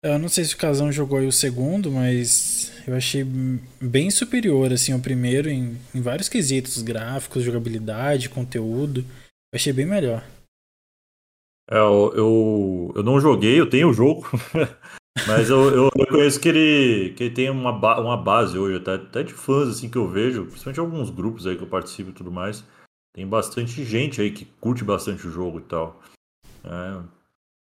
Eu 0.03 0.19
não 0.19 0.29
sei 0.29 0.45
se 0.45 0.55
o 0.55 0.59
Casão 0.59 0.93
jogou 0.93 1.19
aí 1.19 1.27
o 1.27 1.33
segundo, 1.33 1.91
mas 1.91 2.58
eu 2.87 2.95
achei 2.95 3.25
bem 3.81 4.11
superior 4.11 4.73
assim 4.73 4.93
ao 4.93 5.01
primeiro 5.01 5.49
em, 5.49 5.77
em 5.95 6.01
vários 6.01 6.29
quesitos, 6.29 6.83
gráficos, 6.83 7.43
jogabilidade, 7.43 8.29
conteúdo. 8.29 9.01
Eu 9.01 9.57
achei 9.57 9.73
bem 9.73 9.87
melhor. 9.87 10.25
É, 11.71 11.77
eu, 11.79 12.13
eu, 12.15 12.93
eu 12.97 13.03
não 13.03 13.21
joguei, 13.21 13.61
eu 13.61 13.69
tenho 13.69 13.91
o 13.91 13.93
jogo, 13.93 14.27
Mas 15.27 15.51
eu, 15.51 15.71
eu 15.71 15.89
reconheço 15.97 16.41
que 16.41 16.49
ele, 16.49 17.15
que 17.15 17.25
ele 17.25 17.35
tem 17.35 17.51
uma, 17.51 17.73
ba 17.73 18.01
uma 18.01 18.17
base 18.17 18.59
hoje, 18.59 18.77
até, 18.77 18.95
até 18.95 19.23
de 19.23 19.33
fãs 19.33 19.69
assim 19.69 19.91
que 19.91 19.99
eu 19.99 20.07
vejo, 20.07 20.47
principalmente 20.47 20.81
alguns 20.81 21.11
grupos 21.11 21.47
aí 21.47 21.57
que 21.57 21.63
eu 21.63 21.69
participo 21.69 22.11
e 22.11 22.15
tudo 22.15 22.31
mais. 22.31 22.65
Tem 23.15 23.27
bastante 23.27 23.85
gente 23.85 24.21
aí 24.21 24.31
que 24.31 24.45
curte 24.45 24.85
bastante 24.85 25.27
o 25.27 25.31
jogo 25.31 25.59
e 25.59 25.63
tal. 25.63 26.01
É, 26.65 27.03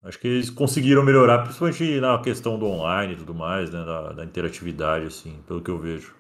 acho 0.07 0.19
que 0.19 0.29
eles 0.29 0.51
conseguiram 0.51 1.05
melhorar, 1.05 1.43
principalmente 1.43 2.01
na 2.01 2.19
questão 2.23 2.59
do 2.59 2.67
online 2.67 3.15
e 3.15 3.17
tudo 3.17 3.35
mais, 3.35 3.71
né? 3.71 3.85
Da, 3.85 4.13
da 4.13 4.25
interatividade, 4.25 5.07
assim, 5.07 5.37
pelo 5.47 5.61
que 5.61 5.71
eu 5.71 5.79
vejo. 5.79 6.15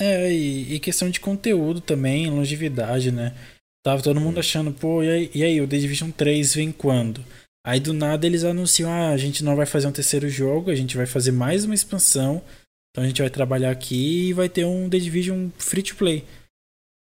É, 0.00 0.32
e, 0.32 0.74
e, 0.74 0.80
questão 0.80 1.10
de 1.10 1.20
conteúdo 1.20 1.80
também, 1.80 2.30
longevidade, 2.30 3.10
né? 3.10 3.36
Tava 3.84 4.02
todo 4.02 4.20
mundo 4.20 4.38
achando, 4.38 4.72
pô, 4.72 5.02
e 5.02 5.08
aí, 5.08 5.30
e 5.34 5.42
aí, 5.42 5.60
o 5.60 5.66
The 5.66 5.78
Division 5.78 6.10
3 6.10 6.54
vem 6.54 6.72
quando? 6.72 7.24
Aí 7.66 7.80
do 7.80 7.92
nada 7.92 8.26
eles 8.26 8.44
anunciam: 8.44 8.90
ah, 8.90 9.10
a 9.10 9.16
gente 9.16 9.44
não 9.44 9.56
vai 9.56 9.66
fazer 9.66 9.86
um 9.86 9.92
terceiro 9.92 10.28
jogo, 10.28 10.70
a 10.70 10.74
gente 10.74 10.96
vai 10.96 11.06
fazer 11.06 11.32
mais 11.32 11.64
uma 11.64 11.74
expansão. 11.74 12.42
Então 12.90 13.04
a 13.04 13.06
gente 13.06 13.20
vai 13.20 13.30
trabalhar 13.30 13.70
aqui 13.70 14.28
e 14.28 14.32
vai 14.32 14.48
ter 14.48 14.64
um 14.64 14.88
The 14.88 14.98
Division 14.98 15.48
free 15.58 15.82
to 15.82 15.96
play. 15.96 16.24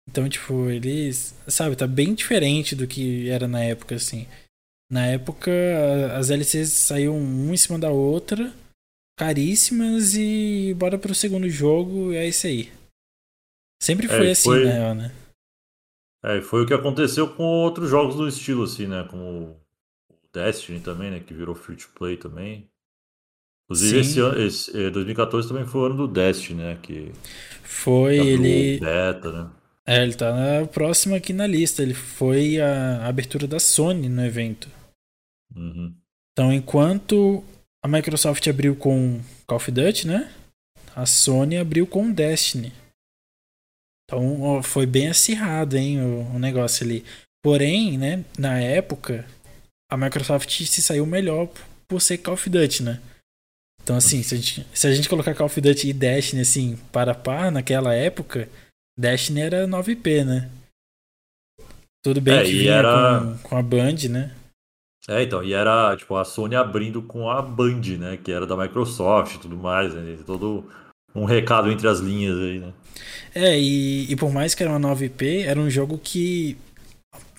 Então, 0.08 0.26
tipo, 0.26 0.70
eles, 0.70 1.34
sabe, 1.46 1.76
tá 1.76 1.86
bem 1.86 2.14
diferente 2.14 2.74
do 2.74 2.86
que 2.86 3.28
era 3.28 3.46
na 3.46 3.62
época, 3.62 3.96
assim. 3.96 4.26
Na 4.90 5.06
época, 5.06 5.50
as 6.16 6.30
LCs 6.30 6.70
saíam 6.70 7.16
uma 7.16 7.52
em 7.54 7.56
cima 7.56 7.78
da 7.78 7.90
outra, 7.90 8.52
caríssimas, 9.18 10.14
e 10.14 10.74
bora 10.74 10.98
pro 10.98 11.14
segundo 11.14 11.48
jogo, 11.48 12.12
e 12.12 12.16
é 12.16 12.26
isso 12.26 12.46
aí. 12.46 12.72
Sempre 13.82 14.08
foi 14.08 14.28
É, 14.28 14.32
assim, 14.32 14.44
foi- 14.48 14.64
né, 14.64 14.94
né? 14.94 15.12
É, 16.24 16.38
e 16.38 16.42
foi 16.42 16.62
o 16.62 16.66
que 16.66 16.74
aconteceu 16.74 17.32
com 17.34 17.44
outros 17.44 17.88
jogos 17.88 18.16
do 18.16 18.26
estilo, 18.26 18.64
assim, 18.64 18.86
né? 18.86 19.06
Como 19.08 19.50
o 20.10 20.16
Destiny 20.32 20.80
também, 20.80 21.10
né? 21.10 21.20
Que 21.20 21.32
virou 21.32 21.54
free 21.54 21.76
to 21.76 21.88
play 21.94 22.16
também. 22.16 22.68
Inclusive, 23.66 23.98
esse 24.00 24.18
ano, 24.20 24.40
esse, 24.40 24.76
eh, 24.86 24.90
2014 24.90 25.46
também 25.46 25.66
foi 25.66 25.82
o 25.82 25.84
ano 25.84 25.96
do 25.96 26.08
Destiny, 26.08 26.60
né? 26.62 26.78
Que 26.82 27.12
Foi 27.62 28.18
abriu 28.18 28.40
ele. 28.40 28.80
beta, 28.80 29.30
né? 29.32 29.50
É, 29.86 30.02
ele 30.02 30.14
tá 30.14 30.32
na 30.34 30.66
próxima 30.66 31.16
aqui 31.16 31.32
na 31.32 31.46
lista. 31.46 31.82
Ele 31.82 31.94
foi 31.94 32.60
a 32.60 33.06
abertura 33.06 33.46
da 33.46 33.60
Sony 33.60 34.08
no 34.08 34.24
evento. 34.24 34.68
Uhum. 35.54 35.94
Então, 36.32 36.52
enquanto 36.52 37.44
a 37.82 37.88
Microsoft 37.88 38.46
abriu 38.46 38.76
com 38.76 39.20
Call 39.46 39.56
of 39.56 39.70
Duty, 39.70 40.06
né? 40.06 40.32
A 40.94 41.06
Sony 41.06 41.56
abriu 41.56 41.86
com 41.86 42.10
Destiny. 42.12 42.72
Então, 44.04 44.40
ó, 44.42 44.62
foi 44.62 44.86
bem 44.86 45.08
acirrado, 45.08 45.76
hein, 45.76 46.00
o, 46.00 46.34
o 46.34 46.38
negócio 46.38 46.84
ali. 46.84 47.04
Porém, 47.42 47.96
né, 47.98 48.24
na 48.38 48.58
época, 48.58 49.26
a 49.90 49.96
Microsoft 49.96 50.50
se 50.64 50.82
saiu 50.82 51.06
melhor 51.06 51.48
por 51.86 52.00
ser 52.00 52.18
Call 52.18 52.34
of 52.34 52.48
Duty, 52.50 52.82
né? 52.82 53.00
Então, 53.82 53.96
assim, 53.96 54.22
se 54.22 54.34
a 54.34 54.38
gente, 54.38 54.66
se 54.74 54.86
a 54.86 54.94
gente 54.94 55.08
colocar 55.08 55.34
Call 55.34 55.46
of 55.46 55.60
Duty 55.60 55.88
e 55.88 55.92
Destiny, 55.92 56.42
assim, 56.42 56.76
para 56.92 57.14
par, 57.14 57.50
naquela 57.50 57.94
época, 57.94 58.48
Destiny 58.98 59.40
era 59.40 59.66
9P, 59.66 60.24
né? 60.24 60.50
Tudo 62.04 62.20
bem 62.20 62.34
É, 62.38 62.44
que 62.44 62.50
vinha 62.52 62.72
era- 62.74 63.20
com, 63.20 63.38
com 63.48 63.56
a 63.56 63.62
Band, 63.62 64.08
né? 64.10 64.34
É, 65.06 65.22
então, 65.22 65.42
e 65.42 65.52
era 65.52 65.96
tipo 65.96 66.16
a 66.16 66.24
Sony 66.24 66.56
abrindo 66.56 67.00
com 67.02 67.30
a 67.30 67.40
Band, 67.40 67.82
né? 67.98 68.18
Que 68.22 68.32
era 68.32 68.46
da 68.46 68.56
Microsoft 68.56 69.36
e 69.36 69.38
tudo 69.38 69.56
mais, 69.56 69.94
né? 69.94 70.18
Todo 70.26 70.64
um 71.14 71.24
recado 71.24 71.70
entre 71.70 71.88
as 71.88 72.00
linhas 72.00 72.36
aí, 72.38 72.58
né? 72.58 72.72
É, 73.34 73.58
e, 73.58 74.10
e 74.10 74.16
por 74.16 74.32
mais 74.32 74.54
que 74.54 74.62
era 74.62 74.72
uma 74.72 74.94
9P, 74.94 75.44
era 75.44 75.58
um 75.58 75.70
jogo 75.70 75.98
que 75.98 76.56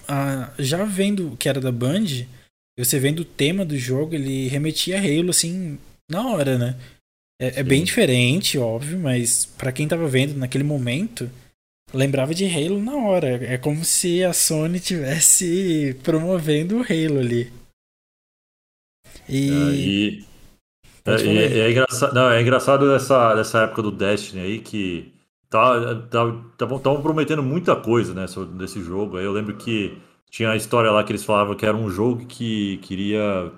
ah, 0.08 0.52
já 0.58 0.84
vendo 0.84 1.36
que 1.38 1.48
era 1.48 1.62
da 1.62 1.72
Band, 1.72 2.26
você 2.78 2.98
vendo 3.00 3.20
o 3.20 3.26
tema 3.26 3.64
do 3.64 3.78
jogo, 3.78 4.16
ele 4.16 4.48
remetia 4.48 4.98
a 4.98 5.00
Halo 5.00 5.30
assim 5.30 5.78
na 6.10 6.28
hora, 6.28 6.58
né? 6.58 6.76
É, 7.40 7.60
é 7.60 7.64
bem 7.64 7.84
diferente, 7.84 8.58
óbvio, 8.58 9.00
mas 9.00 9.46
pra 9.46 9.72
quem 9.72 9.88
tava 9.88 10.08
vendo 10.08 10.34
naquele 10.36 10.64
momento, 10.64 11.30
lembrava 11.94 12.34
de 12.34 12.46
Halo 12.46 12.82
na 12.82 12.96
hora. 12.96 13.28
É 13.46 13.58
como 13.58 13.84
se 13.84 14.24
a 14.24 14.34
Sony 14.34 14.80
tivesse 14.80 15.98
promovendo 16.04 16.78
o 16.78 16.84
Halo 16.84 17.20
ali. 17.20 17.52
E, 19.28 20.24
É, 21.06 21.12
e 21.22 21.38
é, 21.38 21.52
e 21.52 21.60
é, 21.60 21.68
é 21.68 21.72
engraçado, 21.72 22.14
não, 22.14 22.30
é 22.30 22.42
engraçado 22.42 22.90
dessa, 22.90 23.36
dessa 23.36 23.64
época 23.64 23.82
do 23.82 23.92
Destiny 23.92 24.42
aí 24.42 24.60
que 24.60 25.14
estavam 25.46 26.50
tá, 26.58 26.68
tavam 26.68 27.02
prometendo 27.02 27.42
muita 27.42 27.76
coisa, 27.76 28.14
né, 28.14 28.28
sobre, 28.28 28.58
desse 28.58 28.82
jogo. 28.82 29.18
Aí 29.18 29.26
eu 29.26 29.32
lembro 29.32 29.56
que 29.56 29.98
tinha 30.30 30.52
a 30.52 30.56
história 30.56 30.92
lá 30.92 31.04
que 31.04 31.12
eles 31.12 31.24
falavam 31.24 31.56
que 31.56 31.66
era 31.66 31.76
um 31.76 31.90
jogo 31.90 32.26
que 32.26 32.78
queria 32.78 33.52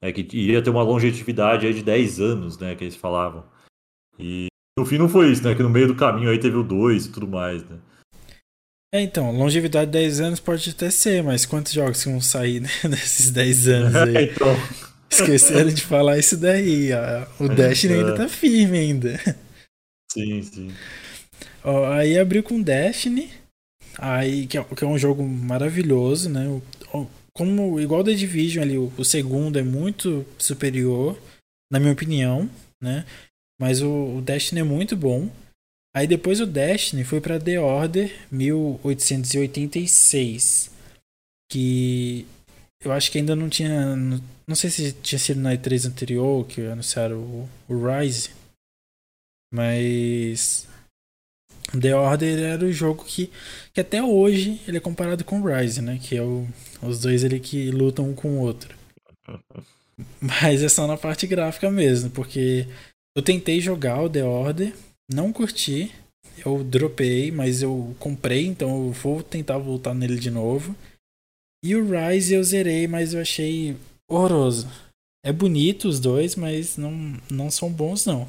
é, 0.00 0.12
que 0.12 0.20
iria 0.36 0.62
ter 0.62 0.70
uma 0.70 0.82
longevidade 0.82 1.66
aí 1.66 1.74
de 1.74 1.82
10 1.82 2.20
anos, 2.20 2.58
né, 2.58 2.74
que 2.74 2.84
eles 2.84 2.96
falavam. 2.96 3.44
E 4.18 4.46
no 4.78 4.84
fim 4.84 4.98
não 4.98 5.08
foi 5.08 5.30
isso, 5.30 5.42
né, 5.44 5.54
que 5.54 5.62
no 5.62 5.70
meio 5.70 5.86
do 5.88 5.94
caminho 5.94 6.30
aí 6.30 6.38
teve 6.38 6.56
o 6.56 6.62
2 6.62 7.06
e 7.06 7.08
tudo 7.10 7.26
mais, 7.28 7.62
né. 7.68 7.76
É, 8.94 9.00
então, 9.00 9.32
longevidade 9.36 9.86
de 9.86 9.98
10 9.98 10.20
anos 10.20 10.38
pode 10.40 10.70
até 10.70 10.88
ser, 10.88 11.22
mas 11.22 11.44
quantos 11.44 11.72
jogos 11.72 12.02
que 12.02 12.08
vão 12.10 12.20
sair 12.20 12.60
né, 12.60 12.68
nesses 12.88 13.30
10 13.30 13.68
anos 13.68 13.94
aí? 13.96 14.30
então, 14.30 14.46
Esqueceram 15.10 15.68
de 15.70 15.82
falar 15.82 16.18
isso 16.18 16.36
daí. 16.36 16.90
ó. 16.92 17.44
O 17.44 17.48
Destiny 17.48 17.94
ainda 17.94 18.12
É. 18.14 18.16
tá 18.16 18.28
firme 18.28 18.78
ainda. 18.78 19.16
sim, 20.10 20.42
sim. 20.42 20.72
Ó, 21.62 21.86
aí 21.92 22.18
abriu 22.18 22.42
com 22.42 22.60
Destiny. 22.60 23.30
Aí, 23.96 24.46
que 24.48 24.58
é, 24.58 24.64
que 24.64 24.82
é 24.82 24.86
um 24.86 24.98
jogo 24.98 25.22
maravilhoso, 25.22 26.28
né? 26.28 26.48
O- 26.48 26.62
o- 26.98 27.10
como 27.32 27.78
igual 27.80 28.02
The 28.02 28.12
Division 28.12 28.62
ali, 28.64 28.76
o, 28.76 28.92
o 28.98 29.04
segundo 29.04 29.56
é 29.58 29.62
muito 29.62 30.24
superior, 30.36 31.16
na 31.72 31.78
minha 31.78 31.92
opinião, 31.92 32.48
né? 32.82 33.04
Mas 33.60 33.82
o, 33.82 34.16
o 34.16 34.22
Destiny 34.22 34.60
é 34.60 34.64
muito 34.64 34.96
bom. 34.96 35.28
Aí 35.94 36.06
depois 36.06 36.40
o 36.40 36.46
Destiny 36.46 37.04
foi 37.04 37.20
pra 37.20 37.38
The 37.38 37.60
Order 37.60 38.10
1886, 38.30 40.70
que 41.50 42.26
eu 42.82 42.92
acho 42.92 43.12
que 43.12 43.18
ainda 43.18 43.36
não 43.36 43.48
tinha, 43.48 43.94
não, 43.94 44.20
não 44.46 44.56
sei 44.56 44.70
se 44.70 44.92
tinha 44.92 45.18
sido 45.18 45.40
na 45.40 45.54
E3 45.54 45.86
anterior 45.86 46.46
que 46.46 46.62
anunciaram 46.62 47.18
o, 47.18 47.48
o 47.68 47.86
Rise, 47.86 48.30
mas 49.52 50.66
The 51.80 51.94
Order 51.94 52.40
era 52.40 52.64
o 52.64 52.72
jogo 52.72 53.04
que, 53.04 53.30
que 53.72 53.80
até 53.80 54.02
hoje 54.02 54.60
ele 54.66 54.78
é 54.78 54.80
comparado 54.80 55.24
com 55.24 55.40
o 55.40 55.46
Rise, 55.46 55.80
né? 55.80 55.98
Que 56.02 56.16
é 56.16 56.22
o, 56.22 56.46
os 56.82 57.00
dois 57.00 57.24
ali 57.24 57.40
que 57.40 57.70
lutam 57.70 58.10
um 58.10 58.14
com 58.14 58.38
o 58.38 58.40
outro. 58.40 58.76
Mas 60.20 60.62
é 60.62 60.68
só 60.68 60.88
na 60.88 60.96
parte 60.96 61.24
gráfica 61.24 61.70
mesmo, 61.70 62.10
porque 62.10 62.66
eu 63.16 63.22
tentei 63.22 63.60
jogar 63.60 64.02
o 64.02 64.10
The 64.10 64.24
Order, 64.24 64.74
não 65.10 65.32
curti, 65.32 65.92
eu 66.44 66.64
dropei, 66.64 67.30
mas 67.30 67.62
eu 67.62 67.94
comprei, 67.98 68.46
então 68.46 68.86
eu 68.86 68.92
vou 68.92 69.22
tentar 69.22 69.58
voltar 69.58 69.94
nele 69.94 70.16
de 70.16 70.30
novo. 70.30 70.74
E 71.64 71.76
o 71.76 71.84
Rise 71.84 72.34
eu 72.34 72.42
zerei, 72.42 72.86
mas 72.86 73.14
eu 73.14 73.20
achei 73.20 73.76
horroroso. 74.08 74.66
É 75.24 75.32
bonito 75.32 75.88
os 75.88 75.98
dois, 75.98 76.36
mas 76.36 76.76
não, 76.76 76.92
não 77.30 77.50
são 77.50 77.72
bons 77.72 78.04
não. 78.04 78.28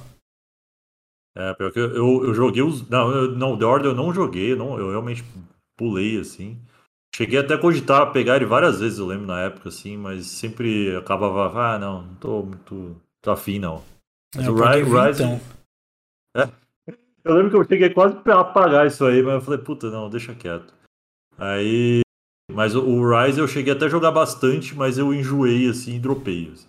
É, 1.38 1.54
pior 1.54 1.72
que 1.72 1.80
eu, 1.80 2.24
eu, 2.24 2.34
joguei 2.34 2.62
os. 2.62 2.88
Não, 2.88 3.12
eu, 3.12 3.32
não, 3.36 3.58
The 3.58 3.66
Order 3.66 3.92
eu 3.92 3.96
não 3.96 4.14
joguei, 4.14 4.54
eu, 4.54 4.56
não, 4.56 4.80
eu 4.80 4.90
realmente 4.92 5.22
pulei, 5.78 6.18
assim. 6.18 6.58
Cheguei 7.14 7.40
até 7.40 7.56
a 7.56 7.58
cogitar 7.58 8.12
pegar 8.14 8.38
ele 8.38 8.46
várias 8.46 8.80
vezes, 8.80 9.00
eu 9.00 9.06
lembro 9.06 9.28
na 9.28 9.42
época, 9.42 9.70
assim, 9.70 9.98
mas 9.98 10.26
sempre 10.28 10.96
acabava, 10.96 11.76
ah, 11.76 11.80
não, 11.80 12.04
não 12.04 12.16
tô 12.16 12.44
muito 12.44 13.02
afim, 13.26 13.60
não. 13.60 13.84
Mas 14.36 14.46
É, 14.46 14.50
o 14.50 14.56
pode 14.56 14.78
Ri- 14.78 14.84
vir, 14.84 15.08
Rise. 15.08 15.24
então. 15.24 15.42
Eu 17.24 17.34
lembro 17.34 17.50
que 17.50 17.58
eu 17.58 17.64
cheguei 17.68 17.90
quase 17.90 18.16
pra 18.22 18.40
apagar 18.42 18.86
isso 18.86 19.04
aí, 19.06 19.22
mas 19.24 19.34
eu 19.36 19.42
falei, 19.42 19.60
puta, 19.60 19.90
não, 19.90 20.10
deixa 20.10 20.36
quieto. 20.36 20.74
Aí. 21.38 22.02
Mas 22.52 22.76
o, 22.76 22.82
Rise 23.10 23.40
eu 23.40 23.48
cheguei 23.48 23.74
até 23.74 23.86
a 23.86 23.90
jogar 23.90 24.12
bastante, 24.12 24.76
mas 24.76 25.00
eu 25.00 25.12
enjoei, 25.14 25.68
assim, 25.68 25.96
e 25.96 26.00
dropei. 26.00 26.52
assim. 26.54 26.68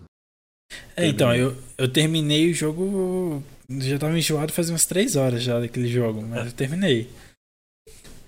É, 0.97 1.07
então, 1.07 1.35
eu, 1.35 1.55
eu 1.77 1.93
terminei 1.93 2.51
o 2.51 2.55
jogo. 2.55 3.43
Já 3.69 3.99
tava 3.99 4.17
enjoado 4.17 4.53
faz 4.53 4.71
umas 4.71 4.87
3 4.87 5.17
horas 5.17 5.43
já 5.43 5.61
daquele 5.61 5.89
jogo, 5.89 6.23
mas 6.23 6.47
eu 6.47 6.53
terminei. 6.55 7.11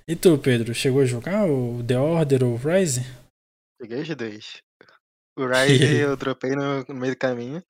E 0.07 0.15
tu, 0.15 0.37
Pedro, 0.39 0.75
chegou 0.75 1.01
a 1.01 1.07
jogar 1.07 1.47
o 1.49 1.83
The 1.83 1.99
Order 1.99 2.45
ou 2.45 2.55
o 2.55 2.57
Rise? 2.57 3.01
Peguei 3.81 4.03
os 4.03 4.09
dois. 4.15 4.63
O 5.39 5.47
Rise 5.47 5.97
eu 6.03 6.17
dropei 6.17 6.51
no, 6.51 6.85
no 6.89 6.95
meio 6.95 7.15
do 7.15 7.19
caminho. 7.19 7.63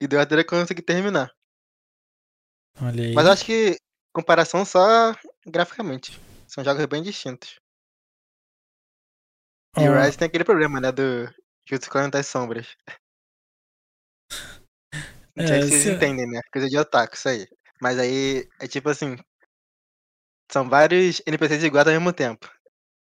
E 0.00 0.06
deu 0.06 0.20
até 0.20 0.38
eu 0.38 0.46
consegui 0.46 0.82
terminar. 0.82 1.30
Olha 2.80 3.02
aí. 3.04 3.14
Mas 3.14 3.26
acho 3.26 3.44
que 3.44 3.76
comparação 4.12 4.64
só 4.64 5.14
graficamente. 5.46 6.18
São 6.46 6.64
jogos 6.64 6.84
bem 6.86 7.02
distintos. 7.02 7.58
E 9.76 9.88
o 9.88 10.00
Rise 10.00 10.16
tem 10.18 10.26
aquele 10.26 10.44
problema, 10.44 10.80
né? 10.80 10.90
Do 10.90 11.26
Jutsu 11.68 11.90
Clone 11.90 12.10
das 12.10 12.26
Sombras. 12.26 12.76
Não 15.36 15.46
sei 15.46 15.58
É, 15.58 15.62
se 15.62 15.68
vocês 15.68 15.82
se- 15.82 15.92
entendem, 15.92 16.26
né? 16.26 16.40
Coisa 16.52 16.68
de 16.68 16.76
otaku, 16.78 17.14
isso 17.14 17.28
aí. 17.28 17.46
Mas 17.80 17.98
aí 17.98 18.48
é 18.60 18.66
tipo 18.66 18.88
assim. 18.88 19.16
São 20.50 20.68
vários 20.68 21.20
NPCs 21.26 21.62
iguais 21.62 21.86
ao 21.86 21.92
mesmo 21.92 22.12
tempo. 22.12 22.50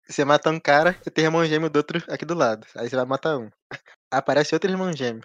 Você 0.09 0.25
mata 0.25 0.51
um 0.51 0.59
cara, 0.61 0.93
você 1.03 1.11
tem 1.11 1.25
irmão 1.25 1.45
gêmeo 1.47 1.71
do 1.71 1.77
outro 1.77 2.03
aqui 2.13 2.25
do 2.25 2.35
lado. 2.35 2.67
Aí 2.77 2.89
você 2.89 2.97
vai 2.97 3.05
matar 3.05 3.39
um. 3.39 3.51
Aparece 4.11 4.55
outro 4.55 4.71
irmão 4.71 4.93
gêmeo. 4.95 5.25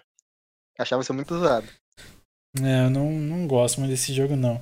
Achava 0.78 1.02
isso 1.02 1.14
muito 1.14 1.38
zoado. 1.38 1.66
É, 2.62 2.86
eu 2.86 2.90
não, 2.90 3.10
não 3.10 3.46
gosto 3.46 3.78
muito 3.80 3.90
desse 3.90 4.12
jogo, 4.12 4.36
não. 4.36 4.60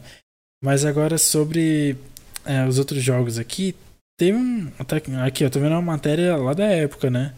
Mas 0.63 0.85
agora 0.85 1.19
sobre 1.19 1.97
é, 2.45 2.67
os 2.67 2.79
outros 2.79 3.03
jogos 3.03 3.39
aqui, 3.39 3.75
teve 4.17 4.37
um. 4.37 4.71
até 4.79 4.97
Aqui, 5.25 5.45
eu 5.45 5.51
tô 5.51 5.59
vendo 5.59 5.73
uma 5.73 5.83
matéria 5.83 6.37
lá 6.37 6.55
da 6.55 6.65
época, 6.65 7.11
né? 7.11 7.35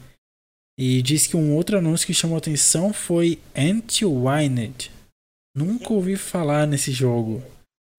E 0.78 1.00
diz 1.02 1.26
que 1.26 1.36
um 1.36 1.54
outro 1.54 1.78
anúncio 1.78 2.06
que 2.06 2.14
chamou 2.14 2.36
atenção 2.36 2.92
foi 2.92 3.38
Anti-Wined. 3.56 4.90
Nunca 5.56 5.92
ouvi 5.92 6.16
falar 6.16 6.66
nesse 6.66 6.90
jogo. 6.90 7.42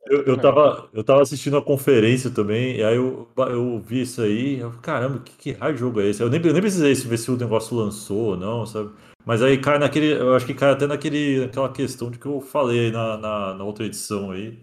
Eu, 0.07 0.23
eu, 0.23 0.37
tava, 0.37 0.87
eu 0.93 1.03
tava 1.03 1.21
assistindo 1.21 1.57
a 1.57 1.61
conferência 1.61 2.29
também, 2.29 2.75
e 2.75 2.83
aí 2.83 2.95
eu, 2.95 3.27
eu 3.37 3.79
vi 3.79 4.01
isso 4.01 4.21
aí, 4.21 4.59
eu, 4.59 4.71
caramba, 4.73 5.19
que, 5.19 5.31
que 5.31 5.51
raio 5.51 5.75
jogo 5.75 5.99
é 5.99 6.07
esse? 6.07 6.21
Eu 6.21 6.29
nem, 6.29 6.39
eu 6.45 6.53
nem 6.53 6.61
precisei 6.61 6.93
ver 6.93 7.17
se 7.17 7.31
o 7.31 7.37
negócio 7.37 7.75
lançou 7.75 8.17
ou 8.17 8.37
não, 8.37 8.67
sabe? 8.67 8.91
Mas 9.25 9.41
aí 9.41 9.57
cai 9.59 9.79
naquele, 9.79 10.13
eu 10.13 10.35
acho 10.35 10.45
que 10.45 10.53
cai 10.53 10.71
até 10.71 10.87
naquele, 10.87 11.41
naquela 11.45 11.71
questão 11.71 12.11
de 12.11 12.19
que 12.19 12.25
eu 12.27 12.41
falei 12.41 12.87
aí 12.87 12.91
na, 12.91 13.17
na, 13.17 13.53
na 13.55 13.63
outra 13.63 13.85
edição 13.85 14.31
aí, 14.31 14.59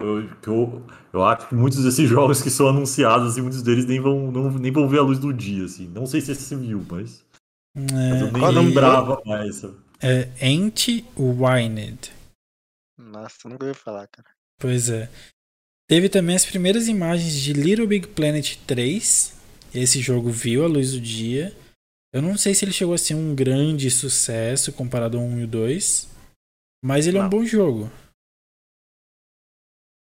eu, 0.00 0.28
que 0.42 0.48
eu, 0.48 0.86
eu 1.12 1.24
acho 1.24 1.48
que 1.48 1.54
muitos 1.54 1.84
desses 1.84 2.08
jogos 2.10 2.42
que 2.42 2.50
são 2.50 2.68
anunciados, 2.68 3.32
assim, 3.32 3.42
muitos 3.42 3.62
deles 3.62 3.86
nem 3.86 4.00
vão, 4.00 4.32
não, 4.32 4.50
nem 4.52 4.72
vão 4.72 4.88
ver 4.88 4.98
a 5.00 5.02
luz 5.02 5.18
do 5.18 5.32
dia, 5.32 5.64
assim. 5.66 5.88
Não 5.88 6.06
sei 6.06 6.20
se 6.20 6.34
você 6.34 6.56
viu, 6.56 6.84
mas, 6.90 7.24
mas 8.08 8.20
eu 8.20 8.28
É, 8.28 8.32
nem 8.32 8.48
do 8.48 8.52
lembrava 8.52 9.22
mais, 9.26 9.56
sabe? 9.56 9.76
é 10.02 10.28
Anti-Wined. 10.42 12.10
Nossa, 12.98 13.48
nunca 13.48 13.66
ouvi 13.66 13.76
falar, 13.76 14.06
cara. 14.06 14.30
Pois 14.58 14.88
é. 14.90 15.08
Teve 15.88 16.08
também 16.08 16.36
as 16.36 16.46
primeiras 16.46 16.88
imagens 16.88 17.34
de 17.34 17.52
Little 17.52 17.86
Big 17.86 18.08
Planet 18.08 18.56
3. 18.66 19.34
Esse 19.74 20.00
jogo 20.00 20.30
viu 20.30 20.64
a 20.64 20.68
luz 20.68 20.92
do 20.92 21.00
dia. 21.00 21.54
Eu 22.12 22.20
não 22.20 22.36
sei 22.36 22.54
se 22.54 22.64
ele 22.64 22.72
chegou 22.72 22.94
a 22.94 22.98
ser 22.98 23.14
um 23.14 23.34
grande 23.34 23.90
sucesso 23.90 24.72
comparado 24.72 25.16
ao 25.16 25.24
1 25.24 25.40
e 25.40 25.44
o 25.44 25.48
2. 25.48 26.08
Mas 26.84 27.06
ele 27.06 27.18
não. 27.18 27.24
é 27.24 27.26
um 27.26 27.30
bom 27.30 27.44
jogo. 27.44 27.90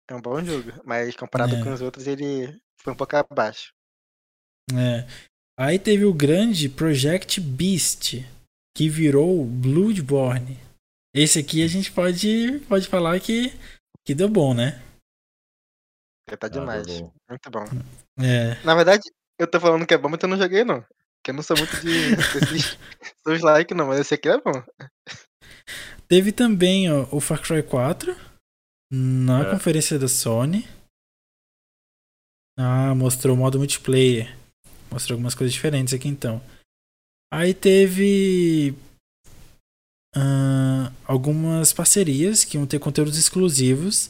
É 0.09 0.15
um 0.15 0.21
bom 0.21 0.43
jogo, 0.43 0.71
mas 0.83 1.15
comparado 1.15 1.55
é. 1.55 1.63
com 1.63 1.71
os 1.71 1.81
outros, 1.81 2.07
ele 2.07 2.59
foi 2.81 2.93
um 2.93 2.95
pouco 2.95 3.15
abaixo. 3.15 3.71
É. 4.73 5.07
Aí 5.57 5.77
teve 5.77 6.05
o 6.05 6.13
grande 6.13 6.67
Project 6.67 7.39
Beast, 7.39 8.15
que 8.75 8.89
virou 8.89 9.45
Bloodborne. 9.45 10.57
Esse 11.13 11.39
aqui 11.39 11.63
a 11.63 11.67
gente 11.67 11.91
pode, 11.91 12.59
pode 12.67 12.87
falar 12.87 13.19
que, 13.19 13.53
que 14.05 14.15
deu 14.15 14.27
bom, 14.27 14.53
né? 14.53 14.81
É, 16.27 16.35
tá 16.35 16.47
demais. 16.47 16.87
Ah, 16.87 17.11
muito 17.29 17.51
bom. 17.51 17.65
É. 18.19 18.61
Na 18.65 18.73
verdade, 18.75 19.03
eu 19.37 19.49
tô 19.49 19.59
falando 19.59 19.85
que 19.85 19.93
é 19.93 19.97
bom, 19.97 20.09
mas 20.09 20.19
eu 20.21 20.29
não 20.29 20.37
joguei, 20.37 20.63
não. 20.63 20.85
Porque 21.21 21.29
eu 21.29 21.35
não 21.35 21.43
sou 21.43 21.55
muito 21.55 21.71
de 21.79 22.61
seus 23.23 23.41
like, 23.45 23.75
não, 23.75 23.85
mas 23.85 23.99
esse 23.99 24.15
aqui 24.15 24.27
é 24.27 24.41
bom. 24.41 24.63
Teve 26.07 26.31
também 26.31 26.91
ó, 26.91 27.07
o 27.11 27.21
Far 27.21 27.39
Cry 27.39 27.61
4 27.61 28.17
na 28.91 29.47
é. 29.47 29.51
conferência 29.51 29.99
da 29.99 30.07
Sony. 30.07 30.67
Ah, 32.57 32.95
mostrou 32.95 33.35
o 33.35 33.39
modo 33.39 33.59
multiplayer. 33.59 34.35
Mostrou 34.89 35.15
algumas 35.15 35.35
coisas 35.35 35.53
diferentes 35.53 35.93
aqui 35.93 36.07
então. 36.07 36.41
Aí 37.31 37.53
teve 37.53 38.75
uh, 40.15 40.91
algumas 41.05 41.71
parcerias 41.71 42.43
que 42.43 42.57
iam 42.57 42.65
ter 42.65 42.79
conteúdos 42.79 43.17
exclusivos 43.17 44.09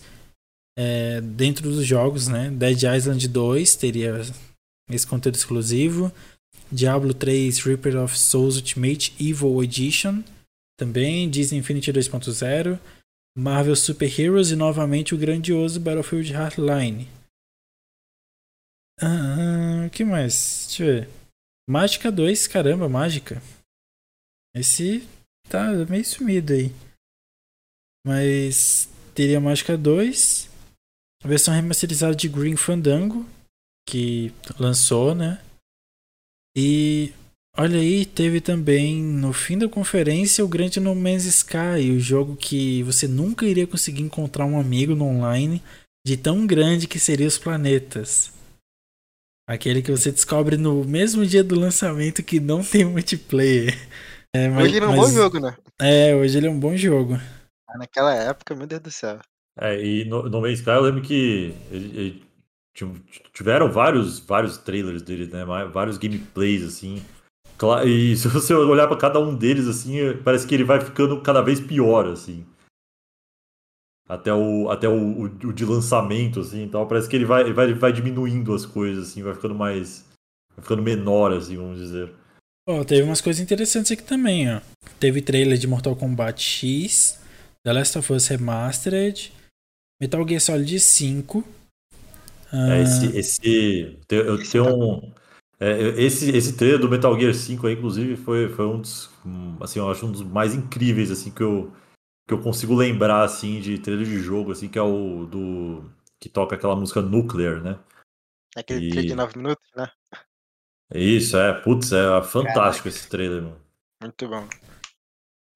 é, 0.79 1.19
dentro 1.21 1.69
dos 1.69 1.85
jogos, 1.85 2.27
né? 2.27 2.49
Dead 2.49 2.83
Island 2.83 3.27
2 3.27 3.75
teria 3.75 4.21
esse 4.89 5.05
conteúdo 5.05 5.35
exclusivo. 5.35 6.11
Diablo 6.71 7.13
3 7.13 7.59
Reaper 7.59 7.97
of 7.97 8.17
Souls 8.17 8.55
Ultimate 8.55 9.13
Evil 9.19 9.61
Edition. 9.63 10.23
Também 10.79 11.29
Disney 11.29 11.59
Infinity 11.59 11.91
2.0. 11.91 12.79
Marvel 13.37 13.75
Super 13.75 14.19
Heroes 14.19 14.51
e 14.51 14.55
novamente 14.55 15.15
o 15.15 15.17
grandioso 15.17 15.79
Battlefield 15.79 16.33
Hardline. 16.33 17.07
Ah, 19.01 19.89
que 19.91 20.03
mais? 20.03 20.65
Deixa 20.67 20.83
eu 20.83 20.87
ver. 20.87 21.09
Mágica 21.69 22.11
2, 22.11 22.47
caramba, 22.47 22.89
mágica. 22.89 23.41
Esse 24.55 25.07
tá 25.49 25.71
meio 25.89 26.03
sumido 26.03 26.53
aí. 26.53 26.71
Mas 28.05 28.89
teria 29.15 29.39
Mágica 29.39 29.77
2, 29.77 30.49
a 31.23 31.27
versão 31.27 31.53
remasterizada 31.53 32.15
de 32.15 32.27
Green 32.27 32.55
Fandango, 32.55 33.25
que 33.87 34.33
lançou, 34.59 35.13
né? 35.13 35.41
E 36.55 37.13
olha 37.57 37.79
aí, 37.79 38.05
teve 38.05 38.41
também 38.41 39.01
no 39.01 39.31
fim 39.31 39.57
da 39.57 39.69
conferência 39.69 40.43
o 40.43 40.47
grande 40.47 40.79
No 40.79 40.93
Man's 40.95 41.25
Sky, 41.25 41.91
o 41.95 41.99
jogo 41.99 42.35
que 42.35 42.83
você 42.83 43.07
nunca 43.07 43.45
iria 43.45 43.67
conseguir 43.67 44.01
encontrar 44.01 44.45
um 44.45 44.59
amigo 44.59 44.95
no 44.95 45.05
online 45.05 45.61
de 46.05 46.17
tão 46.17 46.45
grande 46.45 46.87
que 46.87 46.99
seriam 46.99 47.27
os 47.27 47.37
planetas. 47.37 48.31
Aquele 49.47 49.81
que 49.81 49.91
você 49.91 50.11
descobre 50.11 50.55
no 50.57 50.83
mesmo 50.83 51.25
dia 51.25 51.43
do 51.43 51.59
lançamento 51.59 52.23
que 52.23 52.39
não 52.39 52.63
tem 52.63 52.85
multiplayer. 52.85 53.75
É, 54.33 54.47
mas, 54.47 54.65
hoje 54.65 54.77
ele 54.77 54.85
é 54.85 54.87
um 54.87 54.95
mas, 54.95 54.99
bom 54.99 55.09
jogo, 55.13 55.39
né? 55.39 55.57
É, 55.81 56.15
hoje 56.15 56.37
ele 56.37 56.47
é 56.47 56.49
um 56.49 56.59
bom 56.59 56.75
jogo. 56.77 57.15
Ah, 57.67 57.77
naquela 57.77 58.13
época, 58.13 58.55
meu 58.55 58.65
Deus 58.65 58.81
do 58.81 58.91
céu. 58.91 59.19
É, 59.59 59.83
e 59.83 60.05
no, 60.05 60.23
no 60.29 60.41
Man's 60.41 60.59
Sky 60.59 60.69
eu 60.69 60.81
lembro 60.81 61.01
que 61.01 61.53
ele, 61.69 61.99
ele, 61.99 62.23
tiveram 63.33 63.71
vários, 63.71 64.19
vários 64.19 64.57
trailers 64.57 65.01
dele, 65.01 65.27
né? 65.27 65.45
Vários 65.71 65.97
gameplays, 65.97 66.63
assim. 66.63 67.03
E 67.85 68.15
se 68.17 68.27
você 68.27 68.53
olhar 68.53 68.87
para 68.87 68.97
cada 68.97 69.19
um 69.19 69.35
deles, 69.35 69.67
assim, 69.67 69.97
parece 70.23 70.47
que 70.47 70.55
ele 70.55 70.63
vai 70.63 70.79
ficando 70.81 71.21
cada 71.21 71.41
vez 71.41 71.59
pior, 71.59 72.07
assim 72.07 72.45
até 74.11 74.33
o, 74.33 74.69
até 74.69 74.89
o, 74.89 74.93
o, 74.93 75.23
o, 75.23 75.53
de 75.53 75.63
lançamento, 75.63 76.41
assim, 76.41 76.63
então 76.63 76.85
parece 76.85 77.07
que 77.07 77.15
ele 77.15 77.23
vai, 77.23 77.43
ele 77.43 77.53
vai, 77.53 77.73
vai 77.73 77.93
diminuindo 77.93 78.53
as 78.53 78.65
coisas, 78.65 79.07
assim, 79.07 79.23
vai 79.23 79.33
ficando 79.33 79.55
mais. 79.55 80.05
vai 80.53 80.63
ficando 80.63 80.81
menor, 80.81 81.31
assim, 81.31 81.55
vamos 81.55 81.79
dizer. 81.79 82.11
Oh, 82.67 82.83
teve 82.83 83.03
umas 83.03 83.21
coisas 83.21 83.41
interessantes 83.41 83.89
aqui 83.89 84.03
também, 84.03 84.53
ó. 84.53 84.59
Teve 84.99 85.21
trailer 85.21 85.57
de 85.57 85.65
Mortal 85.65 85.95
Kombat 85.95 86.43
X, 86.43 87.21
The 87.63 87.71
Last 87.71 87.97
of 87.97 88.11
Us 88.11 88.27
Remastered, 88.27 89.31
Metal 90.01 90.27
Gear 90.27 90.41
Solid 90.41 90.77
5. 90.77 91.60
Ah... 92.51 92.75
É, 92.75 92.81
esse, 92.81 93.17
esse. 93.17 93.99
Eu 94.09 94.43
tenho 94.49 94.67
um. 94.67 95.13
É, 95.59 95.79
esse, 96.01 96.35
esse 96.35 96.53
trailer 96.53 96.79
do 96.79 96.89
Metal 96.89 97.17
Gear 97.19 97.33
5 97.33 97.67
aí, 97.67 97.73
inclusive, 97.75 98.15
foi, 98.15 98.49
foi 98.49 98.65
um 98.65 98.81
dos. 98.81 99.09
Assim, 99.59 99.79
eu 99.79 99.89
acho 99.89 100.05
um 100.05 100.11
dos 100.11 100.23
mais 100.23 100.55
incríveis, 100.55 101.11
assim, 101.11 101.31
que 101.31 101.43
eu 101.43 101.71
que 102.27 102.33
eu 102.33 102.41
consigo 102.41 102.73
lembrar, 102.73 103.23
assim, 103.23 103.59
de 103.59 103.77
trailer 103.77 104.05
de 104.05 104.19
jogo, 104.19 104.53
assim, 104.53 104.69
que 104.69 104.79
é 104.79 104.81
o 104.81 105.25
do. 105.25 105.91
que 106.17 106.29
toca 106.29 106.55
aquela 106.55 106.75
música 106.75 107.01
Nuclear, 107.01 107.61
né? 107.61 107.77
Aquele 108.55 108.87
e... 108.87 108.89
trailer 108.89 109.09
de 109.09 109.15
9 109.15 109.37
minutos, 109.37 109.69
né? 109.75 109.89
Isso, 110.93 111.37
é. 111.37 111.53
Putz, 111.61 111.91
é 111.91 112.21
fantástico 112.23 112.83
Caraca. 112.83 112.89
esse 112.89 113.07
trailer, 113.09 113.41
mano. 113.41 113.61
Muito 114.01 114.27
bom. 114.27 114.47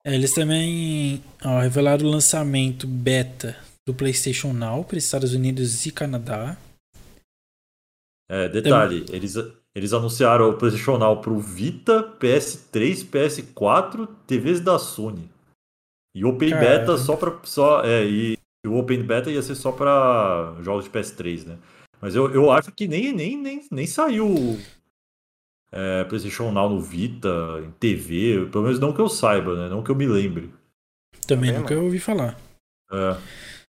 É, 0.03 0.13
eles 0.13 0.33
também 0.33 1.23
ó, 1.43 1.59
revelaram 1.59 2.05
o 2.05 2.11
lançamento 2.11 2.85
beta 2.85 3.57
do 3.87 3.93
PlayStation 3.93 4.53
Now 4.53 4.83
para 4.83 4.97
Estados 4.97 5.33
Unidos 5.33 5.85
e 5.85 5.91
Canadá. 5.91 6.57
É, 8.27 8.49
detalhe, 8.49 9.05
eles, 9.11 9.35
eles 9.75 9.93
anunciaram 9.93 10.49
o 10.49 10.57
PlayStation 10.57 10.97
Now 10.97 11.21
pro 11.21 11.39
Vita, 11.39 12.03
PS3, 12.19 13.05
PS4, 13.09 14.07
TVs 14.25 14.59
da 14.59 14.79
Sony. 14.79 15.29
E 16.15 16.23
o 16.23 16.29
Open 16.29 16.49
Caramba. 16.49 16.69
Beta 16.69 16.97
só 16.97 17.15
para 17.15 17.37
só 17.43 17.83
é, 17.83 18.05
e 18.05 18.37
o 18.65 18.77
Open 18.77 19.03
Beta 19.03 19.29
ia 19.29 19.41
ser 19.41 19.55
só 19.55 19.71
para 19.71 20.55
jogos 20.61 20.85
de 20.85 20.91
PS3, 20.91 21.45
né? 21.45 21.57
Mas 22.01 22.15
eu, 22.15 22.31
eu 22.33 22.51
acho 22.51 22.71
que 22.71 22.87
nem 22.87 23.13
nem 23.13 23.37
nem, 23.37 23.61
nem 23.69 23.85
saiu 23.85 24.57
é, 25.71 26.05
PlayStation 26.05 26.51
Now 26.51 26.69
no 26.69 26.81
Vita, 26.81 27.29
em 27.65 27.71
TV, 27.71 28.47
pelo 28.49 28.63
menos 28.63 28.79
não 28.79 28.93
que 28.93 29.01
eu 29.01 29.09
saiba, 29.09 29.55
né? 29.55 29.69
Não 29.69 29.83
que 29.83 29.91
eu 29.91 29.95
me 29.95 30.07
lembre. 30.07 30.49
Também 31.27 31.51
nunca 31.51 31.73
eu 31.73 31.83
ouvi 31.83 31.99
falar. 31.99 32.39
É. 32.91 33.17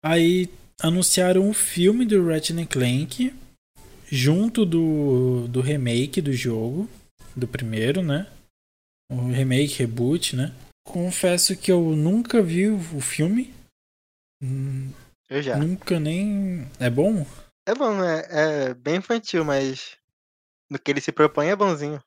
Aí 0.04 0.48
anunciaram 0.82 1.42
um 1.42 1.54
filme 1.54 2.04
do 2.04 2.26
Ratchet 2.26 2.66
Clank 2.66 3.32
junto 4.10 4.64
do, 4.64 5.48
do 5.48 5.60
remake 5.60 6.20
do 6.20 6.32
jogo, 6.32 6.88
do 7.34 7.46
primeiro, 7.46 8.02
né? 8.02 8.30
O 9.10 9.30
remake, 9.30 9.78
reboot, 9.78 10.34
né? 10.34 10.54
Confesso 10.86 11.56
que 11.56 11.70
eu 11.70 11.80
nunca 11.96 12.42
vi 12.42 12.68
o 12.68 13.00
filme. 13.00 13.54
Eu 15.28 15.42
já. 15.42 15.56
Nunca 15.56 15.98
nem. 15.98 16.68
É 16.78 16.88
bom? 16.88 17.26
É 17.68 17.74
bom, 17.74 18.02
é, 18.02 18.26
é 18.30 18.74
bem 18.74 18.96
infantil, 18.96 19.44
mas 19.44 19.96
no 20.70 20.78
que 20.78 20.90
ele 20.90 21.00
se 21.00 21.10
propõe 21.12 21.48
é 21.48 21.56
bonzinho. 21.56 22.02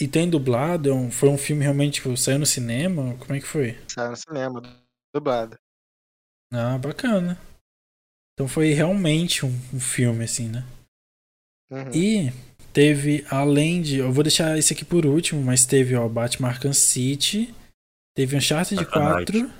E 0.00 0.08
tem 0.08 0.28
dublado? 0.28 0.92
É 0.92 1.10
foi 1.10 1.28
um 1.28 1.38
filme 1.38 1.62
realmente, 1.62 1.94
tipo, 1.94 2.16
saiu 2.16 2.38
no 2.38 2.46
cinema? 2.46 3.16
Como 3.18 3.34
é 3.34 3.40
que 3.40 3.46
foi? 3.46 3.78
Saiu 3.88 4.10
no 4.10 4.16
cinema, 4.16 4.62
dublado. 5.12 5.58
Ah, 6.52 6.78
bacana. 6.78 7.38
Então 8.34 8.48
foi 8.48 8.72
realmente 8.72 9.46
um, 9.46 9.60
um 9.72 9.80
filme, 9.80 10.24
assim, 10.24 10.48
né? 10.48 10.64
Uhum. 11.70 11.90
E 11.94 12.32
Teve, 12.74 13.24
além 13.30 13.80
de. 13.80 13.98
Eu 13.98 14.12
vou 14.12 14.24
deixar 14.24 14.58
esse 14.58 14.72
aqui 14.72 14.84
por 14.84 15.06
último, 15.06 15.40
mas 15.40 15.64
teve, 15.64 15.94
ó, 15.94 16.08
Batman 16.08 16.48
Arkham 16.48 16.72
City. 16.72 17.54
Teve 18.16 18.36
Uncharted 18.36 18.80
Arkham 18.80 19.02
4. 19.02 19.38
Knight. 19.38 19.54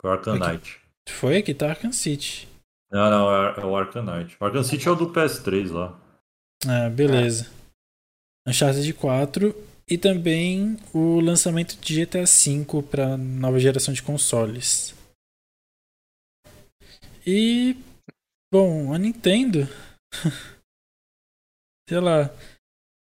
Foi 0.00 0.10
Arkham 0.10 0.36
Knight. 0.36 0.80
Foi 1.08 1.36
aqui, 1.36 1.54
tá 1.54 1.68
Arkham 1.68 1.92
City. 1.92 2.48
Não, 2.90 3.10
não, 3.10 3.30
é, 3.32 3.60
é 3.60 3.64
o 3.64 3.76
Arkham 3.76 4.02
Knight. 4.02 4.36
O 4.40 4.44
Arkham 4.44 4.64
City 4.64 4.88
é 4.88 4.90
o 4.90 4.96
do 4.96 5.12
PS3 5.12 5.70
lá. 5.70 5.96
Ah, 6.66 6.90
beleza. 6.90 7.48
É. 8.44 8.50
Uncharted 8.50 8.92
4 8.92 9.54
e 9.88 9.96
também 9.96 10.76
o 10.92 11.20
lançamento 11.20 11.78
de 11.80 12.04
GTA 12.04 12.24
V 12.24 12.82
para 12.90 13.16
nova 13.16 13.60
geração 13.60 13.94
de 13.94 14.02
consoles. 14.02 14.95
E 17.26 17.74
bom, 18.52 18.94
a 18.94 18.98
Nintendo 18.98 19.66
sei 21.88 22.00
lá, 22.00 22.30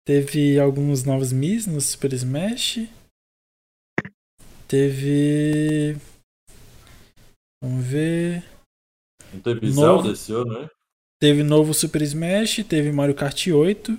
teve 0.06 0.58
alguns 0.60 1.04
novos 1.04 1.34
Mis 1.34 1.66
no 1.66 1.82
Super 1.82 2.14
Smash. 2.14 2.88
Teve. 4.68 5.98
Vamos 7.62 7.86
ver. 7.86 8.44
Não 9.34 9.42
teve 9.42 9.68
novo... 9.68 10.04
Zelda 10.04 10.12
esse 10.12 10.32
ano, 10.32 10.62
né? 10.62 10.70
Teve 11.20 11.44
novo 11.44 11.74
Super 11.74 12.02
Smash, 12.02 12.64
teve 12.68 12.92
Mario 12.92 13.16
Kart 13.16 13.48
8, 13.48 13.98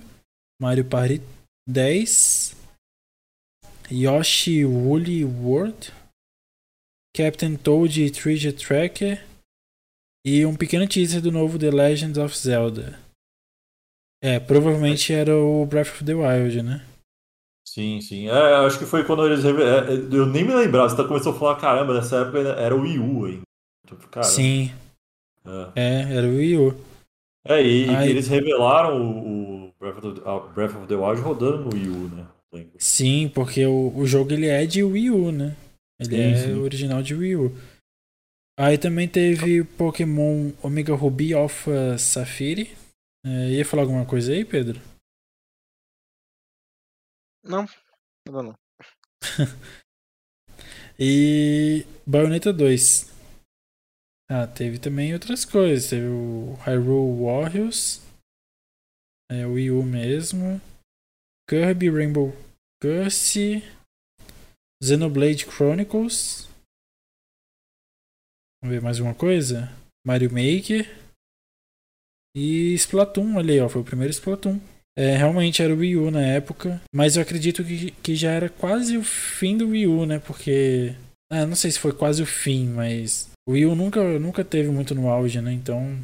Mario 0.61 0.85
Party 0.87 1.21
10, 1.67 2.55
Yoshi 3.91 4.63
Woolly 4.63 5.23
World, 5.23 5.91
Captain 7.15 7.55
Toad 7.55 8.11
Treasure 8.11 8.53
Tracker 8.53 9.34
e 10.25 10.43
um 10.43 10.55
pequeno 10.55 10.87
teaser 10.87 11.21
do 11.21 11.31
novo 11.31 11.59
The 11.59 11.69
Legend 11.69 12.19
of 12.19 12.35
Zelda. 12.35 12.99
É, 14.21 14.39
provavelmente 14.39 15.13
era 15.13 15.37
o 15.37 15.63
Breath 15.67 15.89
of 15.89 16.03
the 16.03 16.15
Wild, 16.15 16.63
né? 16.63 16.83
Sim, 17.63 18.01
sim. 18.01 18.27
É, 18.27 18.55
acho 18.65 18.79
que 18.79 18.85
foi 18.85 19.03
quando 19.03 19.25
eles. 19.25 19.45
É, 19.45 20.15
eu 20.15 20.25
nem 20.25 20.43
me 20.43 20.55
lembrava, 20.55 20.89
você 20.89 20.95
tá 20.95 21.03
começou 21.03 21.33
a 21.33 21.37
falar, 21.37 21.55
caramba, 21.57 21.93
nessa 21.93 22.21
época 22.21 22.39
era 22.39 22.75
o 22.75 22.81
Wii 22.81 22.99
U 22.99 23.25
ainda. 23.25 23.41
Tipo, 23.85 24.23
Sim. 24.23 24.71
É. 25.45 25.71
é. 25.75 26.17
era 26.17 26.27
o 26.27 26.37
Wii 26.37 26.57
U. 26.57 26.75
É, 27.47 27.61
e, 27.61 28.09
eles 28.09 28.27
revelaram 28.27 28.99
o, 28.99 29.67
o 29.67 29.73
Breath, 29.79 30.03
of 30.03 30.19
the, 30.19 30.53
Breath 30.55 30.75
of 30.75 30.87
the 30.87 30.95
Wild 30.95 31.21
rodando 31.21 31.65
no 31.65 31.73
Wii 31.73 31.89
U, 31.89 32.09
né? 32.09 32.25
Sim, 32.79 33.29
porque 33.33 33.65
o, 33.65 33.93
o 33.95 34.07
jogo 34.07 34.31
ele 34.33 34.47
é 34.47 34.65
de 34.65 34.83
Wii 34.83 35.11
U, 35.11 35.31
né? 35.31 35.55
Ele 35.99 36.15
sim, 36.15 36.21
é 36.21 36.37
sim. 36.37 36.53
original 36.53 37.03
de 37.03 37.13
Wii 37.13 37.35
U. 37.35 37.55
Aí 38.57 38.77
também 38.77 39.07
teve 39.07 39.65
Pokémon 39.77 40.51
Omega 40.63 40.95
Ruby 40.95 41.33
Alpha 41.33 41.97
Safiri. 41.97 42.75
É, 43.25 43.51
ia 43.51 43.65
falar 43.65 43.83
alguma 43.83 44.05
coisa 44.05 44.31
aí, 44.31 44.45
Pedro? 44.45 44.79
Não, 47.43 47.65
não, 48.27 48.43
não. 48.43 48.55
e 50.97 51.85
Bayonetta 52.07 52.53
2. 52.53 53.13
Ah, 54.31 54.47
teve 54.47 54.79
também 54.79 55.13
outras 55.13 55.43
coisas. 55.43 55.89
Teve 55.89 56.07
o 56.07 56.53
Hyrule 56.65 57.23
Warriors. 57.23 58.01
É 59.29 59.45
o 59.45 59.53
Wii 59.53 59.71
U 59.71 59.83
mesmo. 59.83 60.61
Kirby 61.49 61.89
Rainbow 61.89 62.31
Curse. 62.81 63.61
Xenoblade 64.81 65.45
Chronicles. 65.45 66.47
Vamos 68.65 68.79
ver 68.79 68.81
mais 68.81 68.99
uma 68.99 69.13
coisa? 69.13 69.71
Mario 70.03 70.31
Maker. 70.31 70.89
E 72.35 72.73
Splatoon, 72.73 73.35
olha 73.35 73.53
aí, 73.53 73.59
ó, 73.59 73.69
foi 73.69 73.83
o 73.83 73.85
primeiro 73.85 74.11
Splatoon. 74.11 74.59
É, 74.97 75.15
realmente 75.15 75.61
era 75.61 75.71
o 75.71 75.77
Wii 75.77 75.97
U 75.97 76.09
na 76.09 76.23
época, 76.23 76.81
mas 76.91 77.15
eu 77.15 77.21
acredito 77.21 77.63
que, 77.63 77.91
que 77.91 78.15
já 78.15 78.31
era 78.31 78.49
quase 78.49 78.97
o 78.97 79.03
fim 79.03 79.55
do 79.55 79.67
Wii 79.69 79.85
U, 79.85 80.07
né? 80.07 80.17
Porque. 80.17 80.95
Ah, 81.31 81.45
não 81.45 81.55
sei 81.55 81.69
se 81.69 81.77
foi 81.77 81.91
quase 81.91 82.23
o 82.23 82.25
fim, 82.25 82.65
mas 82.69 83.29
o 83.47 83.51
Wii 83.51 83.67
U 83.67 83.75
nunca, 83.75 84.17
nunca 84.17 84.43
teve 84.43 84.69
muito 84.69 84.95
no 84.95 85.09
auge, 85.09 85.39
né? 85.41 85.53
Então. 85.53 85.95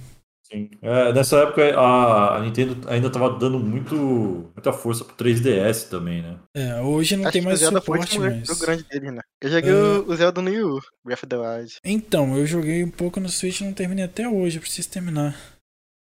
Sim. 0.51 0.69
É, 0.81 1.13
nessa 1.13 1.37
época 1.37 1.79
a, 1.79 2.35
a 2.35 2.41
Nintendo 2.41 2.89
ainda 2.89 3.07
estava 3.07 3.29
dando 3.39 3.57
muito, 3.57 3.95
muita 3.95 4.73
força 4.73 5.05
pro 5.05 5.15
3DS 5.15 5.87
também, 5.87 6.21
né? 6.21 6.39
É, 6.53 6.81
hoje 6.81 7.15
não 7.15 7.23
Acho 7.23 7.31
tem 7.31 7.41
mais 7.41 7.59
o 7.59 7.63
Zelda 7.63 7.79
suporte, 7.79 8.17
foi 8.17 8.29
mas... 8.29 8.59
grande 8.59 8.83
dele, 8.83 9.11
né? 9.11 9.21
Eu 9.41 9.49
joguei 9.49 9.71
uh... 9.71 10.05
o 10.05 10.15
Zelda 10.15 10.41
no 10.41 10.51
Wii 10.51 10.63
U, 10.63 10.81
Breath 11.05 11.23
of 11.23 11.27
the 11.27 11.37
Wild. 11.37 11.75
Então, 11.85 12.37
eu 12.37 12.45
joguei 12.45 12.83
um 12.83 12.91
pouco 12.91 13.21
no 13.21 13.29
Switch 13.29 13.61
e 13.61 13.63
não 13.63 13.71
terminei 13.71 14.03
até 14.03 14.27
hoje, 14.27 14.57
eu 14.57 14.61
preciso 14.61 14.89
terminar. 14.89 15.39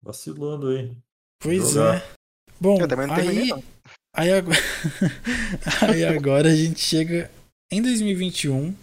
Vacilando 0.04 0.68
aí. 0.68 0.94
Pois 1.42 1.72
Jogar. 1.72 1.96
é. 1.96 2.02
Bom, 2.60 2.78
aí, 3.10 3.50
aí, 4.14 4.32
agora, 4.32 4.58
aí 5.80 6.04
agora 6.04 6.48
a 6.50 6.54
gente 6.54 6.80
chega 6.80 7.30
em 7.72 7.80
2021, 7.80 8.74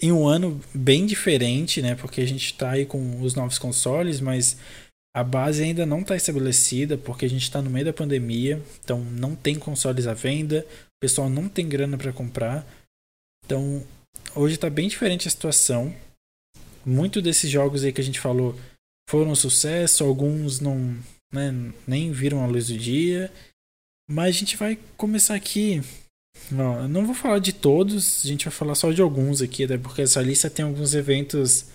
em 0.00 0.12
um 0.12 0.26
ano 0.26 0.58
bem 0.74 1.04
diferente, 1.04 1.82
né? 1.82 1.94
Porque 1.94 2.22
a 2.22 2.26
gente 2.26 2.46
está 2.46 2.70
aí 2.70 2.86
com 2.86 3.20
os 3.22 3.34
novos 3.34 3.58
consoles, 3.58 4.20
mas 4.20 4.56
a 5.14 5.24
base 5.24 5.62
ainda 5.62 5.84
não 5.84 6.00
está 6.00 6.14
estabelecida, 6.14 6.96
porque 6.96 7.24
a 7.24 7.28
gente 7.28 7.42
está 7.42 7.60
no 7.60 7.70
meio 7.70 7.84
da 7.84 7.92
pandemia, 7.92 8.62
então 8.82 9.00
não 9.00 9.34
tem 9.34 9.58
consoles 9.58 10.06
à 10.06 10.14
venda, 10.14 10.64
o 10.70 11.00
pessoal 11.00 11.28
não 11.28 11.48
tem 11.48 11.68
grana 11.68 11.98
para 11.98 12.12
comprar. 12.12 12.64
Então, 13.44 13.84
hoje 14.34 14.54
está 14.54 14.70
bem 14.70 14.88
diferente 14.88 15.26
a 15.26 15.30
situação. 15.30 15.94
Muitos 16.86 17.22
desses 17.22 17.50
jogos 17.50 17.82
aí 17.82 17.92
que 17.92 18.00
a 18.00 18.04
gente 18.04 18.20
falou 18.20 18.58
foram 19.08 19.32
um 19.32 19.36
sucesso, 19.36 20.04
alguns 20.04 20.60
não, 20.60 20.96
né, 21.32 21.52
nem 21.86 22.12
viram 22.12 22.44
a 22.44 22.46
luz 22.46 22.68
do 22.68 22.78
dia. 22.78 23.32
Mas 24.08 24.36
a 24.36 24.38
gente 24.38 24.56
vai 24.56 24.78
começar 24.96 25.34
aqui. 25.34 25.82
Não, 26.50 26.88
não 26.88 27.04
vou 27.04 27.14
falar 27.14 27.40
de 27.40 27.52
todos, 27.52 28.24
a 28.24 28.28
gente 28.28 28.44
vai 28.44 28.52
falar 28.52 28.76
só 28.76 28.92
de 28.92 29.02
alguns 29.02 29.42
aqui, 29.42 29.64
até 29.64 29.76
porque 29.76 30.02
essa 30.02 30.22
lista 30.22 30.48
tem 30.48 30.64
alguns 30.64 30.94
eventos 30.94 31.66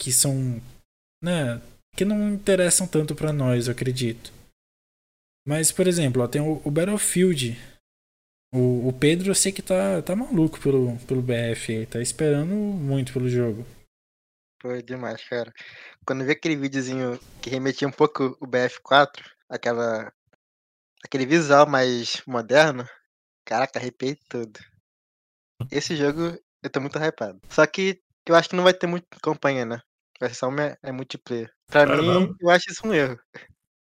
que 0.00 0.12
são, 0.12 0.60
né, 1.22 1.60
que 1.96 2.04
não 2.04 2.30
interessam 2.30 2.86
tanto 2.86 3.14
para 3.14 3.32
nós, 3.32 3.66
eu 3.66 3.72
acredito. 3.72 4.32
Mas, 5.46 5.70
por 5.70 5.86
exemplo, 5.86 6.22
ó, 6.22 6.28
tem 6.28 6.40
o, 6.40 6.60
o 6.64 6.70
Battlefield. 6.70 7.56
O, 8.52 8.88
o, 8.88 8.92
Pedro 8.92 9.30
eu 9.30 9.34
sei 9.34 9.52
que 9.52 9.60
tá, 9.60 10.00
tá 10.00 10.14
maluco 10.14 10.60
pelo, 10.60 10.96
pelo 11.06 11.20
BF, 11.20 11.86
tá 11.86 12.00
esperando 12.00 12.54
muito 12.54 13.12
pelo 13.12 13.28
jogo. 13.28 13.66
Foi 14.62 14.82
demais, 14.82 15.22
cara. 15.28 15.52
Quando 16.06 16.20
eu 16.20 16.26
vi 16.26 16.32
aquele 16.32 16.56
videozinho 16.56 17.18
que 17.42 17.50
remetia 17.50 17.86
um 17.86 17.92
pouco 17.92 18.36
o 18.40 18.46
BF4, 18.46 19.22
aquela. 19.48 20.12
aquele 21.04 21.26
visual 21.26 21.68
mais 21.68 22.22
moderno, 22.26 22.88
caraca, 23.44 23.78
arrepiei 23.78 24.16
tudo. 24.28 24.58
Esse 25.70 25.96
jogo 25.96 26.38
eu 26.62 26.70
tô 26.70 26.80
muito 26.80 26.98
hypado. 26.98 27.40
Só 27.50 27.66
que 27.66 28.00
eu 28.26 28.34
acho 28.34 28.48
que 28.48 28.56
não 28.56 28.64
vai 28.64 28.72
ter 28.72 28.86
muito 28.86 29.06
campanha, 29.20 29.66
né? 29.66 29.82
Uma, 30.42 30.76
é 30.82 30.92
multiplayer. 30.92 31.50
Pra 31.70 31.96
mim, 31.96 32.06
não. 32.06 32.34
eu 32.40 32.50
acho 32.50 32.70
isso 32.70 32.86
um 32.86 32.92
erro. 32.92 33.18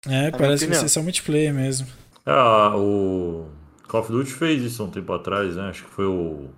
É, 0.06 0.30
parece 0.30 0.64
que 0.64 0.72
vai 0.72 0.80
ser 0.80 0.88
só 0.88 1.02
multiplayer 1.02 1.52
mesmo. 1.52 1.86
Ah, 2.24 2.76
o 2.76 3.50
Call 3.88 4.00
of 4.00 4.12
Duty 4.12 4.32
fez 4.32 4.62
isso 4.62 4.84
um 4.84 4.90
tempo 4.90 5.12
atrás, 5.12 5.56
né? 5.56 5.68
Acho 5.68 5.84
que 5.84 5.90
foi 5.90 6.06
o. 6.06 6.50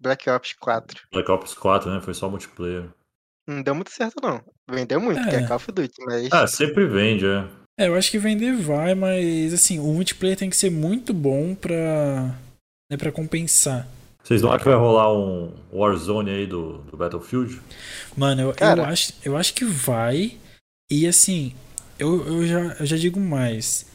Black 0.00 0.28
Ops 0.28 0.54
4. 0.54 1.02
Black 1.12 1.30
Ops 1.30 1.54
4, 1.54 1.90
né? 1.90 2.00
Foi 2.00 2.14
só 2.14 2.28
multiplayer. 2.28 2.88
Não 3.46 3.62
deu 3.62 3.74
muito 3.74 3.90
certo, 3.90 4.16
não. 4.22 4.42
Vendeu 4.68 5.00
muito, 5.00 5.20
é. 5.20 5.30
que 5.30 5.36
é 5.36 5.46
Call 5.46 5.56
of 5.56 5.72
Duty, 5.72 6.04
mas. 6.04 6.28
Ah, 6.32 6.46
sempre 6.46 6.86
vende, 6.86 7.26
é. 7.26 7.48
É, 7.78 7.88
eu 7.88 7.94
acho 7.94 8.10
que 8.10 8.18
vender 8.18 8.54
vai, 8.54 8.94
mas 8.94 9.52
assim, 9.52 9.78
o 9.78 9.84
multiplayer 9.84 10.36
tem 10.36 10.50
que 10.50 10.56
ser 10.56 10.70
muito 10.70 11.14
bom 11.14 11.54
pra. 11.54 12.34
Né, 12.90 12.96
pra 12.98 13.10
compensar. 13.12 13.88
Vocês 14.22 14.40
não 14.40 14.50
acham 14.50 14.62
que 14.64 14.68
vai 14.68 14.78
rolar 14.78 15.12
um 15.12 15.52
Warzone 15.72 16.30
aí 16.30 16.46
do, 16.46 16.78
do 16.78 16.96
Battlefield? 16.96 17.60
Mano, 18.16 18.42
eu, 18.42 18.54
eu, 18.58 18.84
acho, 18.84 19.12
eu 19.24 19.36
acho 19.36 19.54
que 19.54 19.64
vai. 19.64 20.38
E 20.90 21.06
assim, 21.06 21.54
eu, 21.98 22.26
eu, 22.26 22.46
já, 22.46 22.60
eu 22.78 22.86
já 22.86 22.96
digo 22.96 23.18
mais. 23.18 23.86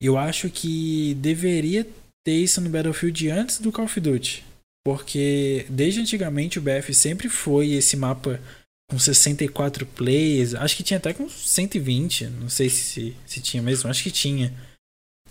Eu 0.00 0.16
acho 0.16 0.48
que 0.50 1.14
deveria 1.16 1.86
ter 2.24 2.36
isso 2.36 2.60
no 2.60 2.70
Battlefield 2.70 3.30
antes 3.30 3.58
do 3.58 3.70
Call 3.70 3.84
of 3.84 4.00
Duty. 4.00 4.44
Porque 4.84 5.66
desde 5.68 6.00
antigamente 6.00 6.58
o 6.58 6.62
BF 6.62 6.94
sempre 6.94 7.28
foi 7.28 7.72
esse 7.72 7.96
mapa 7.96 8.40
com 8.88 8.98
64 8.98 9.84
plays. 9.84 10.54
Acho 10.54 10.76
que 10.76 10.82
tinha 10.82 10.98
até 10.98 11.12
com 11.12 11.28
120. 11.28 12.26
Não 12.28 12.48
sei 12.48 12.70
se, 12.70 13.16
se 13.26 13.40
tinha 13.40 13.62
mesmo. 13.62 13.90
Acho 13.90 14.02
que 14.02 14.10
tinha. 14.10 14.54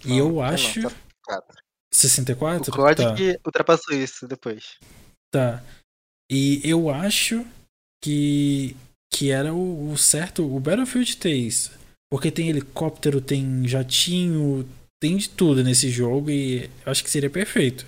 E 0.03 0.09
não, 0.09 0.17
eu 0.17 0.41
acho. 0.41 0.81
Não, 0.81 0.91
64? 1.97 2.71
O 2.71 2.75
COD 2.75 3.03
tá. 3.03 3.15
que 3.15 3.39
ultrapassou 3.45 3.95
isso 3.95 4.27
depois. 4.27 4.77
Tá. 5.31 5.63
E 6.29 6.61
eu 6.63 6.89
acho 6.89 7.45
que, 8.03 8.75
que 9.11 9.31
era 9.31 9.53
o, 9.53 9.91
o 9.91 9.97
certo 9.97 10.43
o 10.45 10.59
Battlefield 10.59 11.17
ter 11.17 11.33
isso. 11.33 11.71
Porque 12.09 12.31
tem 12.31 12.49
helicóptero, 12.49 13.19
tem 13.19 13.67
jatinho, 13.67 14.67
tem 15.01 15.17
de 15.17 15.29
tudo 15.29 15.63
nesse 15.63 15.89
jogo 15.89 16.29
e 16.29 16.65
eu 16.85 16.91
acho 16.91 17.03
que 17.03 17.09
seria 17.09 17.29
perfeito. 17.29 17.85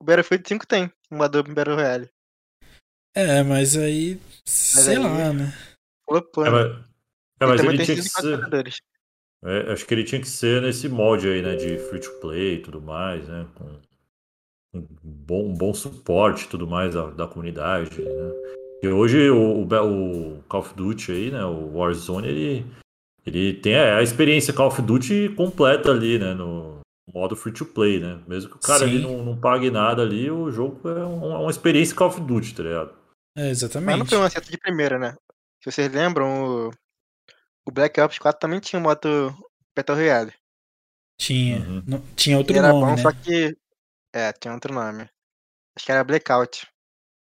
O 0.00 0.04
Battlefield 0.04 0.48
5 0.48 0.66
tem, 0.66 0.92
um 1.10 1.22
Adobe 1.22 1.52
Battle 1.52 1.76
Royale. 1.76 2.08
É, 3.14 3.42
mas 3.42 3.76
aí. 3.76 4.20
Mas 4.46 4.54
sei 4.54 4.96
aí, 4.96 5.02
lá, 5.02 5.32
né? 5.32 5.52
É, 6.08 6.50
mas, 6.50 6.50
é, 7.40 7.46
mas 7.46 7.60
ele 7.60 7.84
tinha 7.84 7.96
que 7.96 8.02
ser. 8.02 8.40
É, 9.44 9.72
acho 9.72 9.86
que 9.86 9.94
ele 9.94 10.04
tinha 10.04 10.20
que 10.20 10.28
ser 10.28 10.62
nesse 10.62 10.88
molde 10.88 11.28
aí, 11.28 11.42
né? 11.42 11.54
De 11.54 11.78
free 11.78 12.00
to 12.00 12.10
play 12.20 12.54
e 12.56 12.62
tudo 12.62 12.80
mais, 12.80 13.26
né? 13.28 13.46
Com 13.54 13.64
um 14.74 14.86
bom, 15.02 15.48
um 15.48 15.54
bom 15.54 15.72
suporte 15.72 16.44
e 16.44 16.48
tudo 16.48 16.66
mais 16.66 16.94
da, 16.94 17.10
da 17.10 17.26
comunidade, 17.26 18.02
né? 18.02 18.32
E 18.82 18.88
hoje 18.88 19.28
o, 19.30 19.62
o, 19.62 20.42
Call 20.48 20.60
of 20.60 20.74
Duty 20.74 21.12
aí, 21.12 21.30
né? 21.30 21.44
O 21.44 21.76
Warzone, 21.76 22.28
ele, 22.28 22.66
ele 23.26 23.54
tem 23.54 23.76
a, 23.76 24.02
experiência 24.02 24.52
Call 24.52 24.68
of 24.68 24.82
Duty 24.82 25.30
completa 25.36 25.90
ali, 25.90 26.18
né? 26.18 26.34
No 26.34 26.80
modo 27.12 27.34
free 27.34 27.52
to 27.52 27.64
play, 27.64 27.98
né? 28.00 28.20
Mesmo 28.26 28.50
que 28.50 28.56
o 28.56 28.60
cara 28.60 28.84
ali 28.84 29.00
não, 29.00 29.24
não 29.24 29.38
pague 29.38 29.70
nada 29.70 30.02
ali, 30.02 30.30
o 30.30 30.50
jogo 30.50 30.88
é 30.88 31.04
uma, 31.04 31.38
uma 31.38 31.50
experiência 31.50 31.96
Call 31.96 32.08
of 32.08 32.20
Duty, 32.20 32.54
tá 32.54 32.62
ligado? 32.62 32.92
É, 33.36 33.50
exatamente. 33.50 33.90
Mas 33.90 33.98
não 33.98 34.06
foi 34.06 34.18
um 34.18 34.22
acerto 34.22 34.50
de 34.50 34.58
primeira, 34.58 34.98
né? 34.98 35.14
Se 35.62 35.72
vocês 35.72 35.92
lembram, 35.92 36.68
o, 36.68 36.70
o 37.68 37.70
Black 37.70 38.00
Ops 38.00 38.18
4 38.18 38.40
também 38.40 38.60
tinha 38.60 38.80
modo 38.80 39.36
Battle 39.76 39.96
Royale. 39.96 40.32
Tinha. 41.20 41.58
Uhum. 41.58 41.82
Não, 41.86 42.00
tinha 42.16 42.38
outro 42.38 42.56
era 42.56 42.68
nome, 42.68 42.80
bom, 42.80 42.96
né? 42.96 43.02
só 43.02 43.12
que. 43.12 43.56
É, 44.14 44.32
tinha 44.32 44.54
outro 44.54 44.72
nome. 44.72 45.08
Acho 45.76 45.84
que 45.86 45.92
era 45.92 46.02
Blackout. 46.02 46.66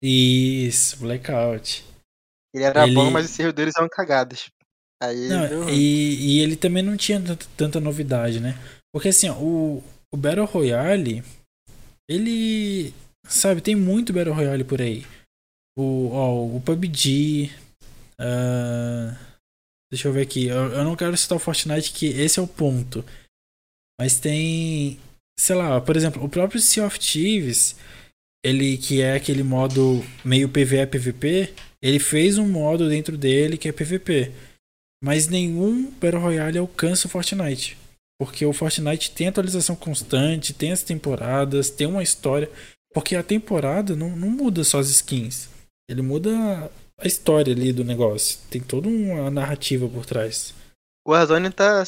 Isso, 0.03 0.96
Blackout. 0.98 1.85
Ele 2.55 2.64
era 2.64 2.85
ele... 2.85 2.94
bom, 2.94 3.11
mas 3.11 3.26
os 3.26 3.33
servidores 3.33 3.74
eram 3.76 3.88
cagados. 3.88 4.50
Aí 5.03 5.29
não, 5.29 5.48
deu... 5.48 5.68
e, 5.68 6.37
e 6.37 6.40
ele 6.40 6.57
também 6.57 6.83
não 6.83 6.96
tinha 6.96 7.20
tanta, 7.20 7.46
tanta 7.57 7.81
novidade, 7.81 8.40
né? 8.40 8.55
Porque 8.92 9.09
assim, 9.09 9.29
ó, 9.29 9.35
o, 9.35 9.83
o 10.12 10.16
Battle 10.16 10.46
Royale, 10.46 11.22
ele. 12.09 12.94
Sabe, 13.26 13.61
tem 13.61 13.76
muito 13.76 14.12
Battle 14.12 14.35
Royale 14.35 14.64
por 14.64 14.81
aí. 14.81 15.07
O, 15.79 16.11
ó, 16.12 16.57
o 16.57 16.61
PUBG, 16.61 17.50
Uh, 18.20 19.16
deixa 19.90 20.09
eu 20.09 20.12
ver 20.12 20.22
aqui. 20.22 20.46
Eu, 20.46 20.72
eu 20.72 20.85
não 20.85 20.96
quero 20.96 21.16
citar 21.16 21.37
o 21.37 21.40
Fortnite, 21.40 21.92
que 21.92 22.07
esse 22.07 22.38
é 22.38 22.42
o 22.42 22.46
ponto. 22.46 23.05
Mas 24.00 24.18
tem. 24.18 24.98
Sei 25.38 25.57
lá, 25.57 25.81
por 25.81 25.96
exemplo, 25.96 26.22
o 26.22 26.29
próprio 26.29 26.61
Sea 26.61 26.87
of 26.87 26.98
Thieves, 26.98 27.76
ele 28.44 28.76
que 28.76 29.00
é 29.00 29.14
aquele 29.14 29.42
modo 29.42 30.05
meio 30.24 30.48
PVE 30.48 30.87
PVP, 30.87 31.55
ele 31.83 31.98
fez 31.98 32.37
um 32.38 32.46
modo 32.46 32.88
dentro 32.88 33.16
dele 33.16 33.57
que 33.57 33.68
é 33.68 33.72
PVP. 33.72 34.33
Mas 35.03 35.29
nenhum 35.29 35.90
Battle 35.92 36.20
Royale 36.20 36.59
alcança 36.59 37.07
o 37.07 37.11
Fortnite. 37.11 37.76
Porque 38.20 38.44
o 38.44 38.53
Fortnite 38.53 39.12
tem 39.12 39.29
atualização 39.29 39.74
constante, 39.74 40.53
tem 40.53 40.72
as 40.72 40.83
temporadas, 40.83 41.70
tem 41.70 41.87
uma 41.87 42.03
história. 42.03 42.50
Porque 42.92 43.16
a 43.16 43.22
temporada 43.22 43.96
não, 43.96 44.14
não 44.14 44.29
muda 44.29 44.62
só 44.62 44.79
as 44.79 44.90
skins. 44.90 45.48
Ele 45.88 46.03
muda 46.03 46.70
a 47.00 47.06
história 47.06 47.52
ali 47.52 47.72
do 47.72 47.84
negócio. 47.84 48.38
Tem 48.50 48.60
toda 48.60 48.88
uma 48.88 49.30
narrativa 49.30 49.88
por 49.88 50.04
trás. 50.04 50.54
O 51.04 51.12
Warzone 51.12 51.50
tá, 51.50 51.82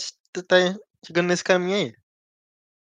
tá 0.47 0.57
chegando 1.05 1.29
nesse 1.29 1.45
caminho 1.45 1.77
aí. 1.77 1.95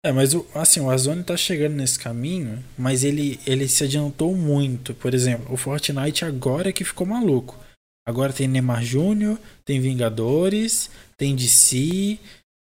É, 0.03 0.11
mas 0.11 0.33
o, 0.33 0.45
assim, 0.53 0.79
o 0.79 0.85
Warzone 0.85 1.23
tá 1.23 1.35
chegando 1.35 1.75
nesse 1.75 1.97
caminho, 1.99 2.63
mas 2.77 3.03
ele, 3.03 3.39
ele 3.45 3.67
se 3.67 3.83
adiantou 3.83 4.35
muito. 4.35 4.93
Por 4.93 5.13
exemplo, 5.13 5.51
o 5.51 5.57
Fortnite 5.57 6.23
agora 6.23 6.69
é 6.69 6.73
que 6.73 6.83
ficou 6.83 7.07
maluco. 7.07 7.57
Agora 8.05 8.31
tem 8.31 8.47
Neymar 8.47 8.83
Júnior, 8.83 9.39
tem 9.65 9.81
Vingadores, 9.81 10.89
tem 11.17 11.35
DC, 11.35 12.19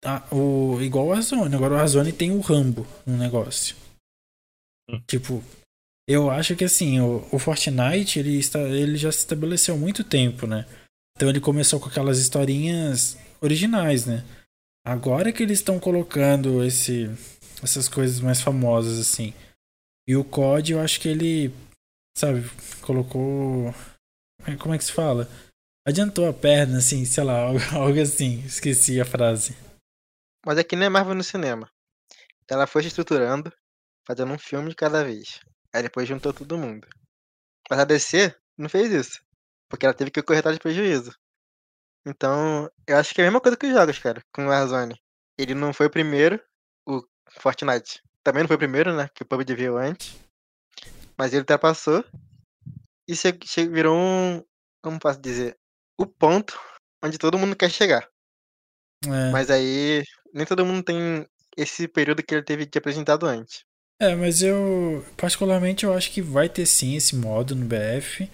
tá, 0.00 0.26
o, 0.32 0.80
igual 0.80 1.06
o 1.06 1.08
Warzone. 1.08 1.54
Agora 1.54 1.74
o 1.74 1.76
Warzone 1.76 2.12
tem 2.12 2.30
o 2.30 2.40
Rambo 2.40 2.86
no 3.04 3.16
negócio. 3.16 3.76
Hum. 4.88 5.02
Tipo, 5.06 5.44
eu 6.08 6.30
acho 6.30 6.56
que 6.56 6.64
assim, 6.64 6.98
o, 7.00 7.28
o 7.30 7.38
Fortnite 7.38 8.18
ele, 8.18 8.38
está, 8.38 8.60
ele 8.60 8.96
já 8.96 9.12
se 9.12 9.18
estabeleceu 9.18 9.74
há 9.74 9.78
muito 9.78 10.02
tempo, 10.02 10.46
né? 10.46 10.66
Então 11.14 11.28
ele 11.28 11.38
começou 11.38 11.78
com 11.78 11.88
aquelas 11.88 12.18
historinhas 12.18 13.18
originais, 13.42 14.06
né? 14.06 14.24
Agora 14.86 15.30
que 15.30 15.42
eles 15.42 15.58
estão 15.58 15.78
colocando 15.78 16.64
esse, 16.64 17.10
essas 17.62 17.88
coisas 17.88 18.20
mais 18.20 18.40
famosas, 18.40 18.98
assim. 18.98 19.34
E 20.08 20.16
o 20.16 20.24
COD, 20.24 20.72
eu 20.72 20.80
acho 20.80 20.98
que 20.98 21.08
ele, 21.08 21.52
sabe, 22.16 22.48
colocou. 22.80 23.74
Como 24.58 24.74
é 24.74 24.78
que 24.78 24.84
se 24.84 24.92
fala? 24.92 25.28
Adiantou 25.86 26.26
a 26.26 26.32
perna, 26.32 26.78
assim, 26.78 27.04
sei 27.04 27.24
lá, 27.24 27.48
algo, 27.74 28.00
assim. 28.00 28.40
Esqueci 28.46 28.98
a 28.98 29.04
frase. 29.04 29.54
Mas 30.46 30.56
aqui 30.56 30.74
não 30.74 30.86
é 30.86 30.88
Marvel 30.88 31.14
no 31.14 31.22
cinema. 31.22 31.70
Ela 32.50 32.66
foi 32.66 32.80
se 32.80 32.88
estruturando, 32.88 33.52
fazendo 34.06 34.32
um 34.32 34.38
filme 34.38 34.70
de 34.70 34.74
cada 34.74 35.04
vez. 35.04 35.40
Aí 35.74 35.82
depois 35.82 36.08
juntou 36.08 36.32
todo 36.32 36.58
mundo. 36.58 36.88
Mas 37.70 37.78
a 37.78 37.84
DC 37.84 38.34
não 38.56 38.68
fez 38.68 38.92
isso. 38.92 39.22
Porque 39.68 39.84
ela 39.84 39.94
teve 39.94 40.10
que 40.10 40.22
correr 40.22 40.38
atrás 40.38 40.56
de 40.56 40.62
prejuízo. 40.62 41.14
Então, 42.06 42.70
eu 42.86 42.96
acho 42.96 43.14
que 43.14 43.20
é 43.20 43.24
a 43.24 43.26
mesma 43.26 43.40
coisa 43.40 43.56
que 43.56 43.66
os 43.66 43.72
jogos, 43.72 43.98
cara, 43.98 44.22
com 44.32 44.46
o 44.46 44.48
Warzone. 44.48 44.98
Ele 45.38 45.54
não 45.54 45.74
foi 45.74 45.86
o 45.86 45.90
primeiro, 45.90 46.42
o 46.86 47.02
Fortnite. 47.30 48.02
Também 48.24 48.42
não 48.42 48.48
foi 48.48 48.56
o 48.56 48.58
primeiro, 48.58 48.96
né? 48.96 49.08
Que 49.14 49.22
o 49.22 49.26
PUBG 49.26 49.54
veio 49.54 49.76
antes. 49.76 50.18
Mas 51.16 51.32
ele 51.32 51.40
ultrapassou. 51.40 52.04
E 53.06 53.14
virou 53.68 53.96
um. 53.96 54.44
Como 54.82 54.98
posso 54.98 55.20
dizer? 55.20 55.58
O 55.98 56.06
ponto 56.06 56.58
onde 57.04 57.18
todo 57.18 57.38
mundo 57.38 57.56
quer 57.56 57.70
chegar. 57.70 58.08
É. 59.06 59.30
Mas 59.30 59.50
aí, 59.50 60.02
nem 60.32 60.46
todo 60.46 60.64
mundo 60.64 60.82
tem 60.82 61.26
esse 61.56 61.88
período 61.88 62.22
que 62.22 62.34
ele 62.34 62.44
teve 62.44 62.66
de 62.66 62.78
apresentado 62.78 63.26
antes. 63.26 63.64
É, 64.00 64.14
mas 64.14 64.42
eu, 64.42 65.04
particularmente, 65.16 65.84
eu 65.84 65.92
acho 65.92 66.12
que 66.12 66.22
vai 66.22 66.48
ter 66.48 66.66
sim 66.66 66.94
esse 66.94 67.16
modo 67.16 67.56
no 67.56 67.66
BF. 67.66 68.30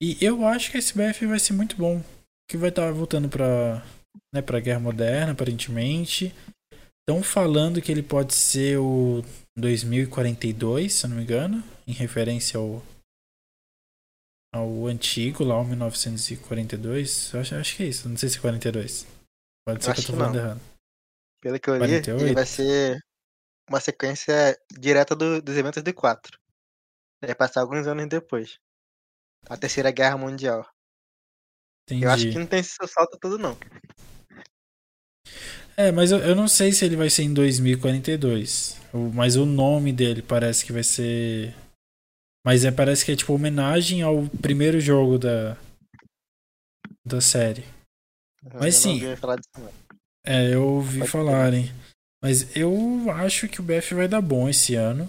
E 0.00 0.16
eu 0.24 0.46
acho 0.46 0.70
que 0.70 0.78
esse 0.78 0.94
BF 0.96 1.26
vai 1.26 1.40
ser 1.40 1.54
muito 1.54 1.76
bom. 1.76 2.02
Que 2.48 2.56
vai 2.56 2.68
estar 2.68 2.86
tá 2.86 2.92
voltando 2.92 3.28
pra, 3.28 3.84
né, 4.32 4.40
pra 4.40 4.60
Guerra 4.60 4.78
Moderna, 4.78 5.32
aparentemente. 5.32 6.32
Estão 7.00 7.22
falando 7.22 7.82
que 7.82 7.90
ele 7.90 8.02
pode 8.02 8.34
ser 8.34 8.78
o 8.78 9.24
2042, 9.58 10.92
se 10.92 11.04
eu 11.04 11.10
não 11.10 11.16
me 11.16 11.22
engano, 11.24 11.64
em 11.86 11.92
referência 11.92 12.58
ao, 12.58 12.82
ao 14.54 14.86
antigo, 14.86 15.42
lá 15.42 15.58
o 15.58 15.64
1942. 15.64 17.32
Eu 17.32 17.40
acho, 17.40 17.54
acho 17.56 17.76
que 17.76 17.82
é 17.82 17.86
isso, 17.86 18.08
não 18.08 18.16
sei 18.16 18.28
se 18.28 18.38
é 18.38 18.40
42. 18.40 19.06
Pode 19.66 19.84
ser 19.84 19.94
que 19.94 20.00
eu 20.00 20.04
tô 20.04 20.12
falando 20.12 20.38
errado. 20.38 20.60
Pelo 21.42 21.58
que 21.58 21.70
eu 21.70 21.78
48? 21.78 22.18
li, 22.18 22.24
ele 22.24 22.34
vai 22.34 22.46
ser 22.46 23.00
uma 23.68 23.80
sequência 23.80 24.58
direta 24.78 25.14
do, 25.14 25.42
dos 25.42 25.56
eventos 25.56 25.82
de 25.82 25.92
4. 25.92 26.38
Vai 27.22 27.34
passar 27.34 27.60
alguns 27.60 27.86
anos 27.86 28.08
depois. 28.08 28.58
A 29.48 29.56
Terceira 29.56 29.90
Guerra 29.90 30.16
Mundial. 30.16 30.68
Entendi. 31.86 32.04
Eu 32.04 32.10
acho 32.10 32.30
que 32.30 32.38
não 32.38 32.46
tem 32.46 32.60
esse 32.60 32.76
salto 32.86 33.18
todo, 33.18 33.38
não. 33.38 33.56
É, 35.76 35.92
mas 35.92 36.10
eu, 36.10 36.18
eu 36.18 36.34
não 36.34 36.48
sei 36.48 36.72
se 36.72 36.84
ele 36.84 36.96
vai 36.96 37.08
ser 37.08 37.22
em 37.22 37.32
2042. 37.32 38.76
Mas 39.14 39.36
o 39.36 39.46
nome 39.46 39.92
dele 39.92 40.22
parece 40.22 40.64
que 40.64 40.72
vai 40.72 40.82
ser. 40.82 41.54
Mas 42.44 42.64
é, 42.64 42.70
parece 42.70 43.04
que 43.04 43.12
é 43.12 43.16
tipo 43.16 43.32
homenagem 43.32 44.02
ao 44.02 44.28
primeiro 44.42 44.80
jogo 44.80 45.18
da. 45.18 45.56
da 47.06 47.20
série. 47.20 47.64
Eu 48.44 48.60
mas 48.60 48.76
sim. 48.76 49.00
É, 50.26 50.54
eu 50.54 50.64
ouvi 50.64 50.98
Pode 51.00 51.10
falarem. 51.10 51.66
Ser. 51.66 51.87
Mas 52.22 52.56
eu 52.56 53.10
acho 53.12 53.48
que 53.48 53.60
o 53.60 53.62
BF 53.62 53.94
vai 53.94 54.08
dar 54.08 54.20
bom 54.20 54.48
esse 54.48 54.74
ano. 54.74 55.08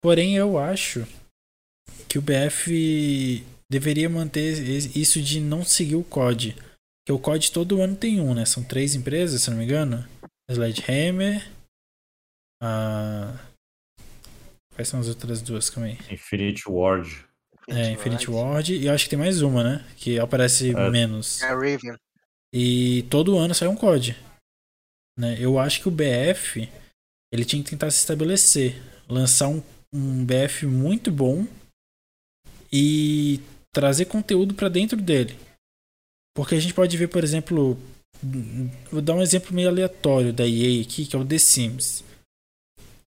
Porém, 0.00 0.36
eu 0.36 0.58
acho 0.58 1.06
que 2.08 2.18
o 2.18 2.22
BF 2.22 3.44
deveria 3.70 4.08
manter 4.08 4.58
isso 4.96 5.20
de 5.20 5.40
não 5.40 5.64
seguir 5.64 5.96
o 5.96 6.04
COD. 6.04 6.54
Porque 6.54 7.12
o 7.12 7.18
COD 7.18 7.52
todo 7.52 7.82
ano 7.82 7.96
tem 7.96 8.20
um, 8.20 8.34
né? 8.34 8.44
São 8.44 8.62
três 8.62 8.94
empresas, 8.94 9.42
se 9.42 9.50
não 9.50 9.58
me 9.58 9.64
engano. 9.64 10.06
Sledgehammer. 10.50 11.46
A. 12.62 13.38
Quais 14.74 14.88
são 14.88 15.00
as 15.00 15.08
outras 15.08 15.42
duas? 15.42 15.68
Calma 15.68 15.88
aí. 15.88 15.98
Infinity 16.10 16.62
Ward. 16.68 17.24
É, 17.68 17.90
Infinity 17.90 18.30
Ward. 18.30 18.74
E 18.74 18.88
acho 18.88 19.04
que 19.04 19.10
tem 19.10 19.18
mais 19.18 19.42
uma, 19.42 19.64
né? 19.64 19.84
Que 19.96 20.18
aparece 20.18 20.70
é. 20.70 20.90
menos. 20.90 21.42
É 21.42 21.48
a 21.48 21.54
Raven. 21.54 21.96
E 22.52 23.02
todo 23.10 23.36
ano 23.36 23.54
sai 23.54 23.68
um 23.68 23.76
COD. 23.76 24.16
Né? 25.18 25.36
Eu 25.40 25.58
acho 25.58 25.80
que 25.80 25.88
o 25.88 25.90
BF 25.90 26.68
ele 27.32 27.44
tinha 27.44 27.62
que 27.62 27.70
tentar 27.70 27.90
se 27.90 27.98
estabelecer, 27.98 28.80
lançar 29.08 29.48
um, 29.48 29.60
um 29.92 30.24
BF 30.24 30.64
muito 30.64 31.10
bom 31.10 31.46
e 32.72 33.40
trazer 33.72 34.04
conteúdo 34.04 34.54
para 34.54 34.68
dentro 34.68 34.96
dele. 34.96 35.36
Porque 36.34 36.54
a 36.54 36.60
gente 36.60 36.72
pode 36.72 36.96
ver, 36.96 37.08
por 37.08 37.24
exemplo, 37.24 37.76
vou 38.90 39.02
dar 39.02 39.14
um 39.14 39.22
exemplo 39.22 39.52
meio 39.52 39.68
aleatório 39.68 40.32
da 40.32 40.46
EA 40.46 40.82
aqui, 40.82 41.04
que 41.04 41.16
é 41.16 41.18
o 41.18 41.26
The 41.26 41.38
Sims. 41.38 42.04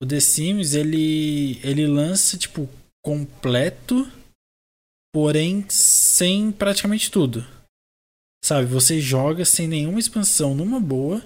O 0.02 0.06
The 0.06 0.20
Sims, 0.20 0.74
ele 0.74 1.60
ele 1.62 1.86
lança 1.86 2.38
tipo 2.38 2.68
completo, 3.04 4.10
porém 5.12 5.68
sem 5.68 6.50
praticamente 6.50 7.10
tudo. 7.10 7.46
Sabe, 8.42 8.66
você 8.66 9.00
joga 9.00 9.44
sem 9.44 9.68
nenhuma 9.68 9.98
expansão 9.98 10.54
numa 10.54 10.80
boa 10.80 11.22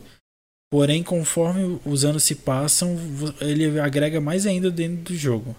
Porém, 0.73 1.03
conforme 1.03 1.79
os 1.85 2.03
anos 2.03 2.23
se 2.23 2.35
passam, 2.35 2.97
ele 3.43 3.79
agrega 3.79 4.23
mais 4.23 4.47
ainda 4.47 4.71
dentro 4.71 5.13
do 5.13 5.15
jogo. 5.15 5.55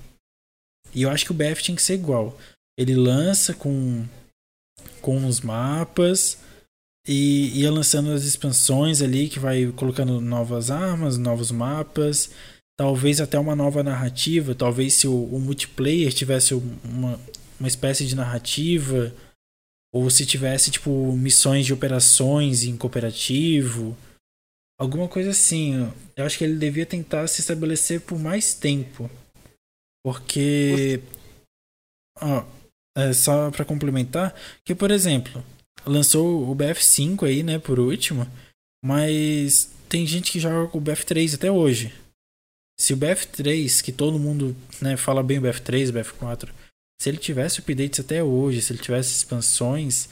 E 0.91 1.03
eu 1.03 1.09
acho 1.11 1.23
que 1.23 1.29
o 1.31 1.35
BF 1.35 1.61
tinha 1.61 1.75
que 1.75 1.83
ser 1.83 1.93
igual. 1.93 2.35
Ele 2.75 2.95
lança 2.95 3.53
com, 3.53 4.03
com 5.03 5.23
os 5.27 5.39
mapas 5.39 6.39
e 7.07 7.61
ia 7.61 7.71
lançando 7.71 8.09
as 8.09 8.23
expansões 8.23 9.03
ali 9.03 9.29
que 9.29 9.37
vai 9.37 9.71
colocando 9.75 10.19
novas 10.19 10.71
armas, 10.71 11.15
novos 11.15 11.51
mapas, 11.51 12.31
talvez 12.75 13.21
até 13.21 13.37
uma 13.37 13.55
nova 13.55 13.83
narrativa. 13.83 14.55
Talvez 14.55 14.95
se 14.95 15.07
o, 15.07 15.25
o 15.25 15.39
multiplayer 15.39 16.11
tivesse 16.11 16.55
uma, 16.55 17.19
uma 17.59 17.67
espécie 17.67 18.07
de 18.07 18.15
narrativa, 18.15 19.13
ou 19.93 20.09
se 20.09 20.25
tivesse 20.25 20.71
tipo 20.71 21.15
missões 21.15 21.67
de 21.67 21.71
operações 21.71 22.63
em 22.63 22.75
cooperativo 22.75 23.95
Alguma 24.79 25.07
coisa 25.07 25.29
assim. 25.29 25.91
Eu 26.15 26.25
acho 26.25 26.37
que 26.37 26.43
ele 26.43 26.57
devia 26.57 26.85
tentar 26.85 27.27
se 27.27 27.41
estabelecer 27.41 28.01
por 28.01 28.19
mais 28.19 28.53
tempo. 28.53 29.09
Porque. 30.03 31.01
Ó, 32.19 32.45
é 32.95 33.11
só 33.11 33.49
para 33.49 33.65
complementar, 33.65 34.35
que 34.63 34.75
por 34.75 34.91
exemplo, 34.91 35.43
lançou 35.85 36.47
o 36.49 36.55
BF5 36.55 37.25
aí, 37.25 37.41
né, 37.41 37.57
por 37.57 37.79
último, 37.79 38.27
mas 38.85 39.71
tem 39.89 40.05
gente 40.05 40.31
que 40.31 40.39
joga 40.39 40.69
com 40.69 40.77
o 40.77 40.81
BF3 40.81 41.35
até 41.35 41.51
hoje. 41.51 41.93
Se 42.79 42.93
o 42.93 42.97
BF3, 42.97 43.81
que 43.81 43.91
todo 43.91 44.19
mundo 44.19 44.55
né, 44.81 44.95
fala 44.95 45.23
bem 45.23 45.39
o 45.39 45.41
BF3, 45.41 45.89
o 45.89 45.93
BF4, 45.93 46.49
se 47.01 47.09
ele 47.09 47.17
tivesse 47.17 47.59
updates 47.59 47.99
até 47.99 48.23
hoje, 48.23 48.61
se 48.61 48.71
ele 48.73 48.81
tivesse 48.81 49.15
expansões, 49.15 50.07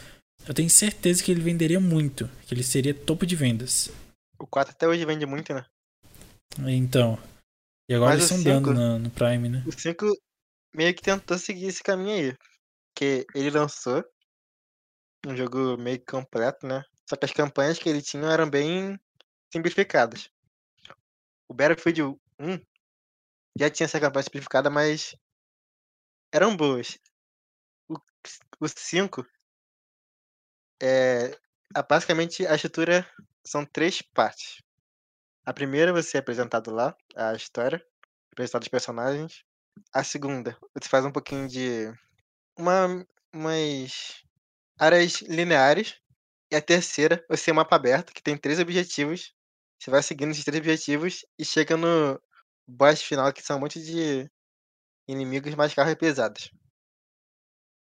eu 0.48 0.54
tenho 0.54 0.70
certeza 0.70 1.24
que 1.24 1.32
ele 1.32 1.42
venderia 1.42 1.80
muito, 1.80 2.30
que 2.48 2.54
ele 2.54 2.64
seria 2.64 2.94
topo 2.94 3.26
de 3.26 3.36
vendas. 3.36 3.90
O 4.42 4.48
4 4.48 4.74
até 4.74 4.88
hoje 4.88 5.06
vende 5.06 5.24
muito, 5.28 5.54
né? 5.54 5.64
Então. 6.68 7.16
E 7.88 7.94
agora 7.94 8.16
Mas 8.16 8.32
eles 8.32 8.32
estão 8.32 8.44
dando 8.44 8.74
no, 8.74 8.98
no, 8.98 9.12
Prime, 9.12 9.48
né? 9.48 9.64
O 9.68 9.72
5 9.72 10.04
meio 10.74 10.96
que 10.96 11.04
tentou 11.04 11.38
seguir 11.38 11.68
esse 11.68 11.84
caminho 11.84 12.32
aí. 12.32 12.38
Que 12.96 13.28
ele 13.36 13.52
lançou. 13.52 14.04
um 15.28 15.38
jogo 15.38 15.78
meio 15.78 16.04
completo, 16.04 16.66
né? 16.66 16.84
Só 17.08 17.16
que 17.16 17.26
as 17.26 17.32
campanhas 17.32 17.78
que 17.78 17.88
ele 17.88 18.02
tinha 18.02 18.26
eram 18.32 18.50
bem 18.50 19.00
simplificadas. 19.54 20.28
O 21.48 21.54
Battlefield 21.54 22.02
1 22.40 22.60
já 23.60 23.70
tinha 23.70 23.86
essa 23.86 24.00
campanha 24.00 24.24
simplificada, 24.24 24.72
mas 24.72 25.16
eram 26.34 26.58
boas. 26.58 26.98
O, 27.88 27.96
o 28.60 28.68
5 28.68 29.24
é, 30.82 31.38
basicamente 31.88 32.48
a 32.48 32.56
estrutura 32.56 33.08
são 33.46 33.66
três 33.66 34.02
partes. 34.02 34.62
A 35.46 35.54
primeira 35.54 35.94
você 35.94 36.18
é 36.18 36.20
apresentado 36.20 36.72
lá, 36.72 36.96
a 37.16 37.34
história, 37.34 37.84
apresentado 38.32 38.64
os 38.64 38.68
personagens. 38.68 39.44
A 39.94 40.04
segunda, 40.04 40.58
você 40.74 40.88
faz 40.90 41.06
um 41.06 41.12
pouquinho 41.12 41.48
de 41.48 41.92
uma 42.58 43.06
umas 43.34 44.24
áreas 44.80 45.22
lineares. 45.22 46.00
E 46.52 46.56
a 46.56 46.62
terceira, 46.62 47.24
você 47.30 47.50
é 47.50 47.54
um 47.54 47.58
mapa 47.58 47.76
aberto 47.78 48.14
que 48.14 48.22
tem 48.22 48.38
três 48.38 48.60
objetivos. 48.60 49.34
Você 49.80 49.90
vai 49.90 50.04
seguindo 50.04 50.32
esses 50.32 50.44
três 50.44 50.60
objetivos 50.60 51.26
e 51.40 51.46
chega 51.46 51.78
no 51.78 52.22
boss 52.68 53.02
final, 53.02 53.32
que 53.34 53.42
são 53.42 53.58
um 53.58 53.62
monte 53.62 53.82
de 53.82 54.30
inimigos 55.08 55.56
mais 55.56 55.74
carros 55.74 55.96
pesados. 55.96 56.52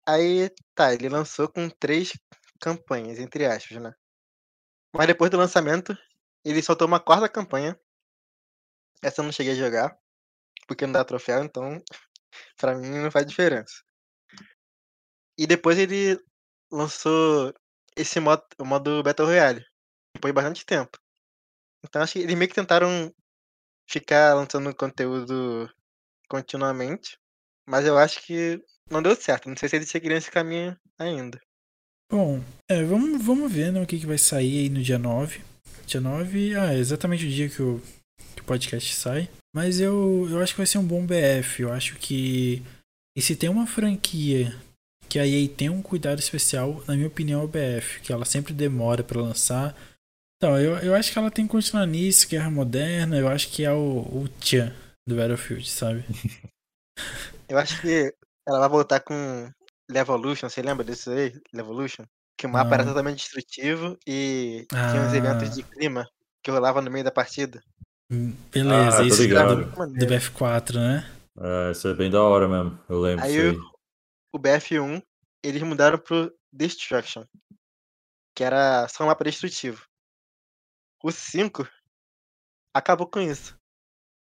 Aí, 0.07 0.49
tá, 0.73 0.93
ele 0.93 1.09
lançou 1.09 1.47
com 1.49 1.69
três 1.69 2.13
campanhas, 2.59 3.19
entre 3.19 3.45
aspas, 3.45 3.77
né? 3.81 3.93
Mas 4.93 5.07
depois 5.07 5.29
do 5.29 5.37
lançamento, 5.37 5.97
ele 6.43 6.61
soltou 6.61 6.87
uma 6.87 6.99
quarta 6.99 7.29
campanha. 7.29 7.79
Essa 9.01 9.21
eu 9.21 9.25
não 9.25 9.31
cheguei 9.31 9.53
a 9.53 9.55
jogar, 9.55 9.97
porque 10.67 10.85
não 10.85 10.93
dá 10.93 11.03
troféu, 11.03 11.43
então 11.43 11.81
pra 12.57 12.75
mim 12.75 12.89
não 12.89 13.11
faz 13.11 13.25
diferença. 13.25 13.83
E 15.37 15.45
depois 15.45 15.77
ele 15.77 16.19
lançou 16.71 17.53
esse 17.95 18.19
modo, 18.19 18.43
o 18.59 18.65
modo 18.65 19.03
Battle 19.03 19.27
Royale. 19.27 19.65
Depois 20.15 20.31
de 20.31 20.35
bastante 20.35 20.65
tempo. 20.65 20.97
Então 21.83 22.01
acho 22.01 22.13
que 22.13 22.19
eles 22.19 22.35
meio 22.35 22.49
que 22.49 22.55
tentaram 22.55 23.13
ficar 23.87 24.33
lançando 24.33 24.75
conteúdo 24.75 25.69
continuamente. 26.27 27.19
Mas 27.67 27.85
eu 27.85 27.97
acho 27.97 28.21
que 28.25 28.59
não 28.89 29.01
deu 29.01 29.15
certo. 29.15 29.49
Não 29.49 29.57
sei 29.57 29.69
se 29.69 29.75
eles 29.75 29.89
seguiriam 29.89 30.17
esse 30.17 30.31
caminho 30.31 30.79
ainda. 30.97 31.39
Bom, 32.09 32.41
é, 32.69 32.83
vamos, 32.83 33.23
vamos 33.23 33.51
ver 33.51 33.71
né, 33.71 33.81
o 33.81 33.85
que, 33.85 33.99
que 33.99 34.05
vai 34.05 34.17
sair 34.17 34.59
aí 34.59 34.69
no 34.69 34.81
dia 34.81 34.97
9. 34.97 35.41
Dia 35.85 35.99
9, 35.99 36.55
ah, 36.55 36.73
é 36.73 36.77
exatamente 36.77 37.25
o 37.25 37.29
dia 37.29 37.49
que 37.49 37.61
o, 37.61 37.81
que 38.35 38.41
o 38.41 38.45
podcast 38.45 38.95
sai. 38.95 39.29
Mas 39.53 39.79
eu, 39.79 40.27
eu 40.29 40.41
acho 40.41 40.53
que 40.53 40.59
vai 40.59 40.67
ser 40.67 40.77
um 40.77 40.85
bom 40.85 41.05
BF. 41.05 41.63
Eu 41.63 41.71
acho 41.71 41.95
que. 41.97 42.63
E 43.17 43.21
se 43.21 43.35
tem 43.35 43.49
uma 43.49 43.65
franquia 43.65 44.55
que 45.09 45.19
a 45.19 45.25
EA 45.25 45.47
tem 45.49 45.69
um 45.69 45.81
cuidado 45.81 46.19
especial, 46.19 46.83
na 46.87 46.95
minha 46.95 47.07
opinião, 47.07 47.41
é 47.41 47.43
o 47.43 47.47
BF, 47.47 48.01
que 48.01 48.11
ela 48.11 48.25
sempre 48.25 48.53
demora 48.53 49.03
para 49.03 49.21
lançar. 49.21 49.75
Então, 50.37 50.59
eu, 50.59 50.77
eu 50.77 50.93
acho 50.93 51.11
que 51.11 51.17
ela 51.17 51.31
tem 51.31 51.45
que 51.45 51.51
continuar 51.51 51.87
nisso, 51.87 52.27
Guerra 52.27 52.51
Moderna, 52.51 53.17
eu 53.17 53.27
acho 53.27 53.49
que 53.49 53.63
é 53.63 53.71
o, 53.71 54.01
o 54.01 54.29
Tchan 54.39 54.71
do 55.07 55.15
Battlefield, 55.15 55.67
sabe? 55.67 56.05
eu 57.49 57.57
acho 57.57 57.81
que 57.81 58.13
ela 58.47 58.59
vai 58.59 58.69
voltar 58.69 58.99
com 58.99 59.49
Levolution, 59.89 60.49
você 60.49 60.61
lembra 60.61 60.83
desse 60.83 61.09
aí? 61.09 61.41
Levolution? 61.53 62.05
Que 62.37 62.45
o 62.45 62.49
mapa 62.49 62.69
Não. 62.69 62.73
era 62.75 62.85
totalmente 62.85 63.19
destrutivo 63.19 63.97
e 64.05 64.67
ah. 64.71 64.91
tinha 64.91 65.01
uns 65.03 65.13
eventos 65.13 65.55
de 65.55 65.63
clima 65.63 66.07
que 66.43 66.51
rolava 66.51 66.81
no 66.81 66.91
meio 66.91 67.03
da 67.03 67.11
partida. 67.11 67.61
Hum, 68.11 68.33
beleza, 68.51 69.01
ah, 69.01 69.05
isso 69.05 69.23
é 69.23 69.27
do, 69.27 69.65
do 69.65 70.05
BF4, 70.05 70.75
né? 70.75 71.11
É, 71.39 71.71
isso 71.71 71.87
é 71.87 71.93
bem 71.93 72.09
da 72.09 72.21
hora 72.21 72.47
mesmo, 72.47 72.79
eu 72.87 72.99
lembro. 72.99 73.25
Aí, 73.25 73.39
aí. 73.39 73.49
O, 73.49 73.61
o 74.33 74.39
BF1, 74.39 75.01
eles 75.43 75.61
mudaram 75.63 75.97
pro 75.97 76.33
Destruction, 76.51 77.25
que 78.35 78.43
era 78.43 78.87
só 78.87 79.03
um 79.03 79.07
mapa 79.07 79.23
destrutivo. 79.23 79.85
O 81.03 81.11
5 81.11 81.67
acabou 82.73 83.07
com 83.07 83.19
isso. 83.19 83.57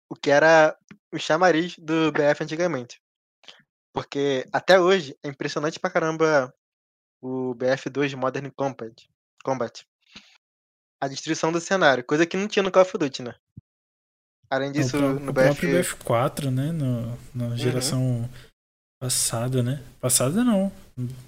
O 0.09 0.15
que 0.15 0.29
era 0.29 0.77
o 1.13 1.17
chamariz 1.17 1.77
do 1.77 2.11
BF 2.11 2.43
antigamente. 2.43 3.01
Porque 3.93 4.47
até 4.51 4.79
hoje 4.79 5.17
é 5.23 5.27
impressionante 5.27 5.79
pra 5.79 5.89
caramba 5.89 6.53
o 7.21 7.55
BF2 7.55 8.15
Modern 8.15 8.49
Combat. 8.51 9.09
Combat. 9.43 9.85
A 11.01 11.07
destruição 11.07 11.51
do 11.51 11.61
cenário, 11.61 12.03
coisa 12.03 12.25
que 12.25 12.37
não 12.37 12.47
tinha 12.47 12.63
no 12.63 12.71
Call 12.71 12.83
of 12.83 12.97
Duty, 12.97 13.23
né? 13.23 13.35
Além 14.49 14.71
disso, 14.71 14.97
o, 14.97 15.19
no 15.19 15.29
o 15.29 15.33
BF... 15.33 15.43
próprio 15.43 15.69
BF4, 15.79 16.51
né? 16.51 16.71
No, 16.71 17.17
na 17.33 17.45
uhum. 17.49 17.57
geração 17.57 18.01
uhum. 18.01 18.29
passada, 18.99 19.61
né? 19.61 19.83
Passada 20.01 20.43
não. 20.43 20.71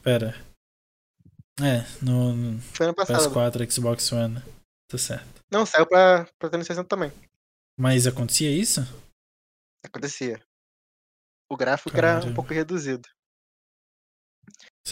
Pera. 0.03 0.35
É, 1.61 1.85
no, 2.01 2.33
no 2.33 2.61
Foi 2.61 2.87
ano 2.87 2.95
passado. 2.95 3.29
PS4, 3.29 3.71
Xbox 3.71 4.11
One. 4.11 4.41
Tá 4.87 4.97
certo. 4.97 5.41
Não, 5.51 5.65
saiu 5.65 5.85
pra, 5.85 6.25
pra 6.39 6.49
360 6.49 6.87
também. 6.87 7.11
Mas 7.77 8.07
acontecia 8.07 8.49
isso? 8.51 8.81
Acontecia. 9.85 10.41
O 11.51 11.57
gráfico 11.57 11.91
Caramba. 11.91 12.21
era 12.21 12.31
um 12.31 12.33
pouco 12.33 12.53
reduzido. 12.53 13.09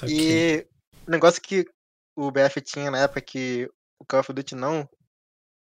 E 0.06 0.68
o 1.08 1.10
negócio 1.10 1.42
que 1.42 1.66
o 2.18 2.30
BF 2.30 2.60
tinha 2.60 2.92
na 2.92 2.98
época 3.00 3.22
que 3.22 3.66
o 3.98 4.06
Call 4.06 4.20
of 4.20 4.34
Duty 4.34 4.56
não 4.56 4.86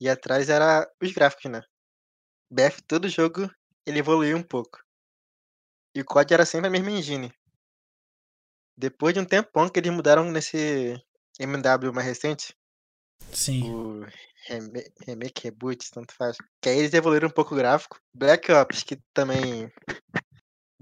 ia 0.00 0.12
atrás 0.12 0.48
era 0.48 0.88
os 1.02 1.12
gráficos, 1.12 1.50
né? 1.50 1.62
BF, 2.48 2.80
todo 2.82 3.08
jogo, 3.08 3.50
ele 3.84 3.98
evoluiu 3.98 4.36
um 4.36 4.42
pouco. 4.42 4.84
E 5.96 6.00
o 6.00 6.04
COD 6.04 6.32
era 6.32 6.46
sempre 6.46 6.68
a 6.68 6.70
mesma 6.70 6.92
engine. 6.92 7.34
Depois 8.78 9.12
de 9.12 9.18
um 9.18 9.24
tempão 9.24 9.68
que 9.68 9.80
eles 9.80 9.92
mudaram 9.92 10.30
nesse 10.30 10.94
MW 11.40 11.92
mais 11.92 12.06
recente. 12.06 12.56
Sim. 13.32 13.74
O 13.74 14.06
remake, 15.08 15.42
reboot, 15.42 15.90
tanto 15.90 16.14
faz. 16.14 16.36
Que 16.62 16.68
aí 16.68 16.78
eles 16.78 16.94
evoluíram 16.94 17.26
um 17.26 17.32
pouco 17.32 17.52
o 17.52 17.58
gráfico. 17.58 17.98
Black 18.14 18.52
Ops, 18.52 18.84
que 18.84 18.96
também 19.12 19.72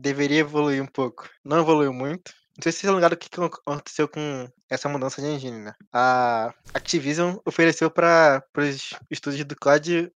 deveria 0.02 0.40
evoluir 0.40 0.82
um 0.82 0.86
pouco. 0.86 1.28
Não 1.44 1.60
evoluiu 1.60 1.92
muito. 1.92 2.32
Não 2.56 2.62
sei 2.62 2.72
se 2.72 2.80
vocês 2.80 2.94
ligado 2.94 3.14
o 3.14 3.16
que 3.16 3.28
aconteceu 3.34 4.08
com 4.08 4.48
essa 4.68 4.88
mudança 4.88 5.22
de 5.22 5.28
engine, 5.28 5.58
né? 5.58 5.74
A 5.92 6.52
Activision 6.74 7.36
ofereceu 7.46 7.90
para 7.90 8.44
os 8.58 8.90
estúdios 9.10 9.44
do 9.44 9.56
COD 9.56 10.12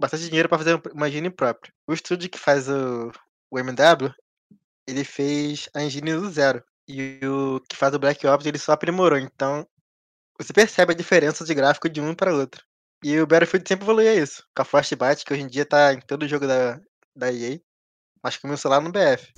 bastante 0.00 0.26
dinheiro 0.28 0.48
para 0.48 0.58
fazer 0.58 0.80
uma 0.92 1.08
engine 1.08 1.30
própria. 1.30 1.72
O 1.86 1.92
estúdio 1.92 2.30
que 2.30 2.38
faz 2.38 2.68
o, 2.68 3.12
o 3.50 3.58
MW, 3.58 4.12
ele 4.88 5.04
fez 5.04 5.68
a 5.74 5.82
engine 5.82 6.14
do 6.14 6.30
zero. 6.30 6.64
E 6.88 7.20
o 7.24 7.60
que 7.68 7.76
faz 7.76 7.94
o 7.94 7.98
Black 7.98 8.26
Ops, 8.26 8.46
ele 8.46 8.58
só 8.58 8.72
aprimorou. 8.72 9.18
Então, 9.18 9.66
você 10.38 10.52
percebe 10.52 10.92
a 10.94 10.96
diferença 10.96 11.44
de 11.44 11.54
gráfico 11.54 11.88
de 11.88 12.00
um 12.00 12.14
para 12.14 12.34
outro. 12.34 12.64
E 13.04 13.20
o 13.20 13.26
Battlefield 13.26 13.68
sempre 13.68 13.84
evoluía 13.84 14.14
isso. 14.14 14.42
Com 14.56 14.62
a 14.62 14.64
Frostbite, 14.64 15.24
que 15.24 15.32
hoje 15.32 15.42
em 15.42 15.48
dia 15.48 15.66
tá 15.66 15.92
em 15.92 16.00
todo 16.00 16.26
jogo 16.26 16.46
da, 16.46 16.80
da 17.14 17.32
EA. 17.32 17.60
Acho 18.22 18.38
que 18.38 18.42
começou 18.42 18.70
lá 18.70 18.80
no 18.80 18.90
BF. 18.90 19.32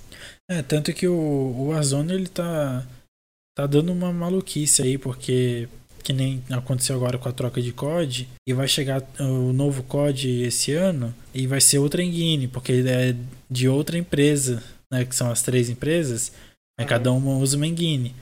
É, 0.51 0.62
tanto 0.62 0.93
que 0.93 1.07
o, 1.07 1.14
o 1.14 1.68
Warzone 1.68 2.12
ele 2.12 2.28
tá, 2.28 2.87
tá 3.57 3.66
dando 3.66 3.93
uma 3.93 4.12
maluquice 4.12 4.83
aí, 4.83 4.99
porque 4.99 5.68
que 6.03 6.12
nem 6.12 6.43
aconteceu 6.51 6.97
agora 6.97 7.18
com 7.18 7.28
a 7.28 7.33
troca 7.33 7.61
de 7.61 7.72
COD, 7.72 8.28
e 8.47 8.53
vai 8.53 8.66
chegar 8.66 9.03
o 9.20 9.53
novo 9.53 9.83
COD 9.83 10.43
esse 10.43 10.72
ano, 10.72 11.14
e 11.33 11.47
vai 11.47 11.61
ser 11.61 11.78
outra 11.78 12.03
engine, 12.03 12.49
porque 12.49 12.72
ele 12.72 12.91
é 12.91 13.16
de 13.51 13.68
outra 13.68 13.99
empresa, 13.99 14.62
né, 14.93 15.05
que 15.05 15.14
são 15.14 15.31
as 15.31 15.43
três 15.43 15.68
empresas, 15.68 16.33
uhum. 16.81 16.87
cada 16.87 17.12
uma 17.12 17.33
usa 17.33 17.57
uma 17.57 17.66
engine. 17.66 18.14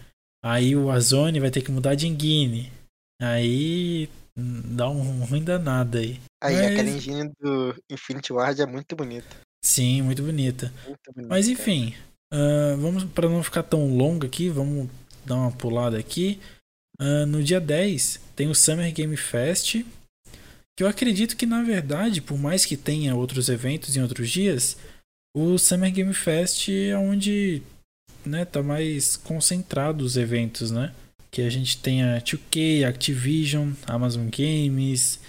Aí 0.44 0.76
o 0.76 0.86
Warzone 0.86 1.40
vai 1.40 1.50
ter 1.50 1.62
que 1.62 1.70
mudar 1.70 1.94
de 1.94 2.06
engine. 2.06 2.70
Aí 3.20 4.08
dá 4.36 4.88
um 4.88 5.24
ruim 5.24 5.42
danado 5.42 5.98
aí. 5.98 6.20
Aí 6.42 6.54
Mas... 6.54 6.66
aquela 6.66 6.88
engine 6.88 7.32
do 7.40 7.74
Infinity 7.90 8.32
Ward 8.32 8.60
é 8.60 8.66
muito 8.66 8.94
bonita. 8.94 9.36
Sim, 9.68 10.00
muito 10.00 10.22
bonita. 10.22 10.72
Muito 10.86 11.12
bonita 11.12 11.28
Mas 11.28 11.46
enfim, 11.46 11.94
uh, 12.32 12.74
vamos 12.78 13.04
para 13.04 13.28
não 13.28 13.42
ficar 13.42 13.62
tão 13.62 13.94
longo 13.94 14.24
aqui, 14.24 14.48
vamos 14.48 14.88
dar 15.26 15.36
uma 15.36 15.52
pulada 15.52 15.98
aqui. 15.98 16.40
Uh, 16.98 17.26
no 17.26 17.42
dia 17.42 17.60
10 17.60 18.18
tem 18.34 18.48
o 18.48 18.54
Summer 18.54 18.90
Game 18.94 19.14
Fest, 19.14 19.84
que 20.74 20.82
eu 20.82 20.88
acredito 20.88 21.36
que 21.36 21.44
na 21.44 21.62
verdade, 21.62 22.22
por 22.22 22.38
mais 22.38 22.64
que 22.64 22.78
tenha 22.78 23.14
outros 23.14 23.50
eventos 23.50 23.94
em 23.94 24.00
outros 24.00 24.30
dias, 24.30 24.78
o 25.36 25.58
Summer 25.58 25.92
Game 25.92 26.14
Fest 26.14 26.70
é 26.70 26.96
onde 26.96 27.62
né, 28.24 28.46
tá 28.46 28.62
mais 28.62 29.18
concentrado 29.18 30.02
os 30.02 30.16
eventos, 30.16 30.70
né? 30.70 30.94
Que 31.30 31.42
a 31.42 31.50
gente 31.50 31.76
tem 31.76 32.02
a 32.02 32.22
2K, 32.22 32.86
Activision, 32.86 33.72
Amazon 33.86 34.28
Games, 34.30 35.20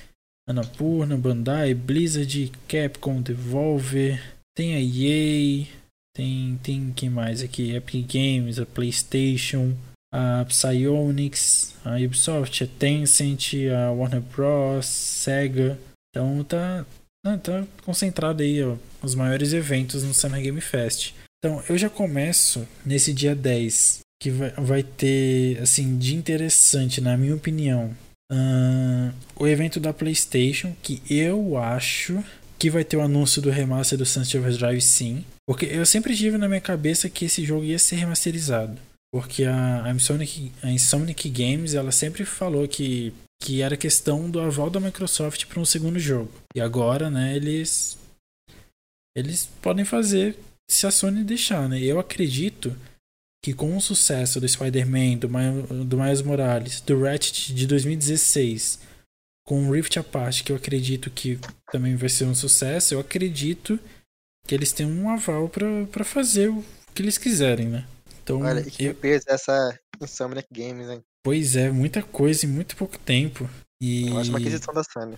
Annapurna, 0.50 1.16
Bandai, 1.16 1.76
Blizzard, 1.76 2.52
Capcom, 2.68 3.22
Devolver, 3.22 4.20
tem 4.58 4.74
a 4.74 4.82
EA, 4.82 5.68
tem, 6.16 6.60
tem 6.64 6.92
quem 6.96 7.10
mais 7.10 7.44
aqui? 7.44 7.76
Epic 7.76 8.12
Games, 8.12 8.58
a 8.58 8.66
PlayStation, 8.66 9.78
a 10.12 10.44
Psyonix, 10.46 11.76
a 11.86 11.98
Ubisoft, 11.98 12.64
a 12.64 12.68
Tencent, 12.68 13.54
a 13.72 13.92
Warner 13.92 14.22
Bros, 14.22 14.88
Sega. 14.88 15.80
Então 16.10 16.44
tá, 16.44 16.84
né, 17.24 17.38
tá 17.38 17.64
concentrado 17.86 18.42
aí 18.42 18.64
ó, 18.64 18.76
os 19.04 19.14
maiores 19.14 19.54
eventos 19.54 20.04
no 20.04 20.16
Summer 20.16 20.42
Game 20.42 20.62
Fest. 20.62 21.14
Então 21.38 21.64
eu 21.70 21.78
já 21.78 21.92
começo 21.92 22.68
nesse 22.84 23.14
dia 23.14 23.36
10 23.36 24.00
que 24.20 24.32
vai, 24.32 24.52
vai 24.52 24.84
ter, 24.84 25.60
assim, 25.62 25.98
de 25.98 26.16
interessante, 26.16 27.00
na 27.00 27.16
minha 27.16 27.36
opinião, 27.36 27.96
uh, 28.32 29.14
o 29.36 29.48
evento 29.48 29.80
da 29.80 29.94
PlayStation, 29.94 30.76
que 30.82 31.02
eu 31.10 31.58
acho 31.58 32.24
que 32.58 32.70
vai 32.70 32.84
ter 32.84 32.98
o 32.98 33.02
anúncio 33.02 33.42
do 33.42 33.50
remaster 33.50 33.98
do 33.98 34.06
Sunset 34.06 34.38
Overdrive, 34.38 34.82
sim. 34.82 35.24
Porque 35.48 35.66
eu 35.66 35.86
sempre 35.86 36.16
tive 36.16 36.38
na 36.38 36.48
minha 36.48 36.62
cabeça 36.62 37.10
que 37.10 37.26
esse 37.26 37.44
jogo 37.46 37.64
ia 37.64 37.80
ser 37.80 37.96
remasterizado. 37.96 38.78
Porque 39.12 39.46
a, 39.46 39.86
a, 39.86 39.92
Insomniac, 39.92 40.52
a 40.62 40.72
Insomniac 40.72 41.30
Games 41.30 41.74
ela 41.74 41.92
sempre 41.92 42.26
falou 42.26 42.68
que, 42.68 43.14
que 43.42 43.62
era 43.62 43.78
questão 43.78 44.30
do 44.30 44.40
aval 44.40 44.70
da 44.70 44.80
Microsoft 44.80 45.46
para 45.46 45.60
um 45.60 45.66
segundo 45.66 45.98
jogo. 45.98 46.32
E 46.56 46.62
agora, 46.62 47.10
né, 47.10 47.36
eles 47.36 47.98
eles 49.16 49.50
podem 49.62 49.84
fazer 49.84 50.38
se 50.70 50.86
a 50.86 50.92
Sony 50.92 51.24
deixar, 51.24 51.68
né? 51.68 51.80
Eu 51.82 52.00
acredito 52.00 52.76
que 53.44 53.54
com 53.54 53.76
o 53.76 53.82
sucesso 53.82 54.40
do 54.40 54.48
Spider-Man, 54.48 55.18
do, 55.18 55.86
do 55.86 55.98
Miles 55.98 56.22
Morales, 56.22 56.82
do 56.82 57.02
Ratchet 57.02 57.54
de 57.54 57.66
2016, 57.68 58.80
com 59.48 59.68
o 59.68 59.72
Rift 59.72 59.98
Apart, 59.98 60.44
que 60.44 60.52
eu 60.52 60.56
acredito 60.56 61.10
que 61.10 61.40
também 61.72 61.96
vai 61.96 62.10
ser 62.10 62.26
um 62.26 62.36
sucesso, 62.36 62.94
eu 62.94 63.00
acredito 63.00 63.80
que 64.46 64.54
eles 64.54 64.72
têm 64.72 64.86
um 64.86 65.10
aval 65.10 65.50
para 65.50 66.04
fazer 66.04 66.50
o 66.50 66.64
que 66.94 67.02
eles 67.02 67.18
quiserem, 67.18 67.68
né? 67.68 67.88
Então, 68.22 68.42
Olha, 68.42 68.64
que 68.64 68.86
eu... 68.86 68.96
peso 68.96 69.26
essa 69.28 69.80
Insomniac 70.02 70.48
Games, 70.52 70.90
hein? 70.90 71.02
Pois 71.24 71.56
é, 71.56 71.72
muita 71.72 72.02
coisa 72.02 72.46
em 72.46 72.50
muito 72.50 72.76
pouco 72.76 72.98
tempo. 72.98 73.50
E... 73.82 74.12
Ótima 74.12 74.38
aquisição 74.38 74.74
da 74.74 74.84
Sony. 74.84 75.18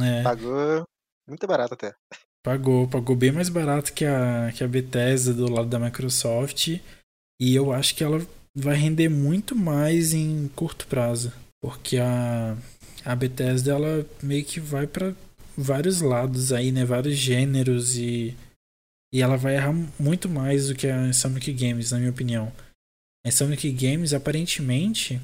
É. 0.00 0.22
Pagou 0.22 0.84
muito 1.28 1.46
barato 1.46 1.74
até. 1.74 1.94
Pagou, 2.42 2.86
pagou 2.88 3.16
bem 3.16 3.32
mais 3.32 3.48
barato 3.48 3.92
que 3.92 4.04
a, 4.04 4.52
que 4.54 4.62
a 4.62 4.68
Bethesda 4.68 5.32
do 5.32 5.50
lado 5.50 5.68
da 5.68 5.78
Microsoft. 5.78 6.78
E 7.40 7.54
eu 7.54 7.72
acho 7.72 7.94
que 7.94 8.02
ela 8.02 8.26
vai 8.54 8.76
render 8.76 9.08
muito 9.08 9.54
mais 9.54 10.14
em 10.14 10.48
curto 10.48 10.86
prazo. 10.86 11.32
Porque 11.60 11.98
a, 11.98 12.56
a 13.04 13.14
Bethesda 13.14 13.72
ela 13.72 14.06
meio 14.22 14.44
que 14.44 14.60
vai 14.60 14.86
para 14.86 15.14
vários 15.56 16.00
lados 16.00 16.52
aí, 16.52 16.72
né? 16.72 16.84
Vários 16.84 17.16
gêneros 17.16 17.96
e 17.96 18.36
e 19.12 19.22
ela 19.22 19.36
vai 19.36 19.54
errar 19.54 19.72
muito 19.98 20.28
mais 20.28 20.68
do 20.68 20.74
que 20.74 20.86
a 20.86 21.08
Insomniac 21.08 21.50
Games, 21.52 21.90
na 21.90 21.98
minha 21.98 22.10
opinião. 22.10 22.52
A 23.24 23.28
Insomniac 23.28 23.70
Games, 23.72 24.12
aparentemente, 24.12 25.20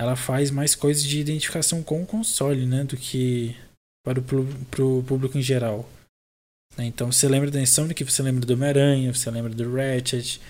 ela 0.00 0.16
faz 0.16 0.50
mais 0.50 0.74
coisas 0.74 1.02
de 1.02 1.20
identificação 1.20 1.82
com 1.82 2.02
o 2.02 2.06
console, 2.06 2.64
né? 2.64 2.84
Do 2.84 2.96
que 2.96 3.56
para 4.04 4.18
o 4.18 4.22
pro 4.70 5.02
público 5.02 5.36
em 5.36 5.42
geral. 5.42 5.88
Então, 6.78 7.12
você 7.12 7.28
lembra 7.28 7.50
da 7.50 7.60
Insomniac, 7.60 8.02
você 8.02 8.22
lembra 8.22 8.46
do 8.46 8.54
Homem-Aranha, 8.54 9.12
você 9.12 9.30
lembra 9.30 9.52
do 9.52 9.74
Ratchet. 9.74 10.40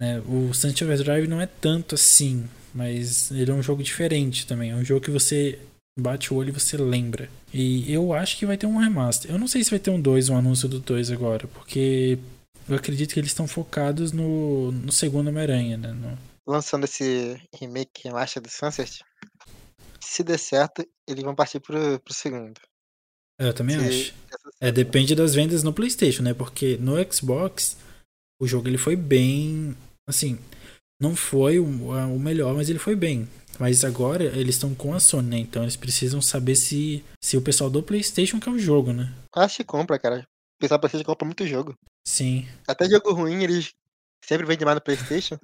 Né? 0.00 0.20
O 0.20 0.52
Sunset 0.52 0.84
Overdrive 0.84 1.28
não 1.28 1.40
é 1.40 1.46
tanto 1.46 1.94
assim, 1.94 2.48
mas 2.74 3.30
ele 3.30 3.50
é 3.50 3.54
um 3.54 3.62
jogo 3.62 3.82
diferente 3.82 4.46
também. 4.46 4.70
É 4.70 4.74
um 4.74 4.84
jogo 4.84 5.00
que 5.00 5.10
você 5.10 5.58
bate 5.98 6.32
o 6.32 6.36
olho 6.36 6.48
e 6.48 6.52
você 6.52 6.76
lembra. 6.76 7.28
E 7.52 7.90
eu 7.92 8.12
acho 8.12 8.36
que 8.36 8.46
vai 8.46 8.56
ter 8.56 8.66
um 8.66 8.78
remaster. 8.78 9.30
Eu 9.30 9.38
não 9.38 9.46
sei 9.46 9.62
se 9.62 9.70
vai 9.70 9.78
ter 9.78 9.90
um 9.90 10.00
2, 10.00 10.28
um 10.28 10.36
anúncio 10.36 10.68
do 10.68 10.80
2 10.80 11.10
agora, 11.10 11.46
porque 11.48 12.18
eu 12.68 12.76
acredito 12.76 13.12
que 13.12 13.20
eles 13.20 13.30
estão 13.30 13.46
focados 13.46 14.10
no, 14.12 14.72
no 14.72 14.92
segundo 14.92 15.28
Homem-Aranha, 15.28 15.76
né? 15.76 15.92
No... 15.92 16.18
Lançando 16.46 16.84
esse 16.84 17.40
remake 17.54 18.02
remaster 18.04 18.42
do 18.42 18.50
Sunset, 18.50 19.02
se 20.00 20.22
der 20.22 20.38
certo, 20.38 20.86
eles 21.06 21.22
vão 21.22 21.34
partir 21.34 21.60
pro, 21.60 21.98
pro 22.00 22.12
segundo. 22.12 22.60
É, 23.38 23.48
eu 23.48 23.54
também 23.54 23.78
se 23.78 23.86
acho. 23.86 24.14
É, 24.60 24.70
depende 24.70 25.14
das 25.14 25.34
vendas 25.34 25.62
no 25.62 25.72
PlayStation, 25.72 26.22
né? 26.22 26.34
Porque 26.34 26.76
no 26.76 26.94
Xbox 27.12 27.76
o 28.40 28.46
jogo 28.46 28.68
ele 28.68 28.78
foi 28.78 28.96
bem, 28.96 29.76
assim, 30.08 30.38
não 31.00 31.14
foi 31.14 31.58
o, 31.58 31.64
o 31.64 32.18
melhor, 32.18 32.54
mas 32.54 32.68
ele 32.68 32.78
foi 32.78 32.96
bem. 32.96 33.28
Mas 33.58 33.84
agora 33.84 34.24
eles 34.24 34.56
estão 34.56 34.74
com 34.74 34.94
a 34.94 35.00
Sony, 35.00 35.28
né? 35.28 35.38
Então 35.38 35.62
eles 35.62 35.76
precisam 35.76 36.20
saber 36.20 36.56
se, 36.56 37.04
se 37.22 37.36
o 37.36 37.42
pessoal 37.42 37.70
do 37.70 37.82
PlayStation 37.82 38.40
quer 38.40 38.50
o 38.50 38.58
jogo, 38.58 38.92
né? 38.92 39.12
Acho 39.34 39.58
que 39.58 39.64
compra, 39.64 39.98
cara. 39.98 40.26
O 40.56 40.60
pessoal 40.60 40.78
do 40.78 40.80
PlayStation 40.80 41.06
compra 41.06 41.26
muito 41.26 41.46
jogo. 41.46 41.76
Sim. 42.06 42.48
Até 42.66 42.88
jogo 42.88 43.12
ruim 43.12 43.42
eles 43.44 43.72
sempre 44.24 44.46
vendem 44.46 44.64
mais 44.64 44.76
no 44.76 44.80
PlayStation. 44.80 45.38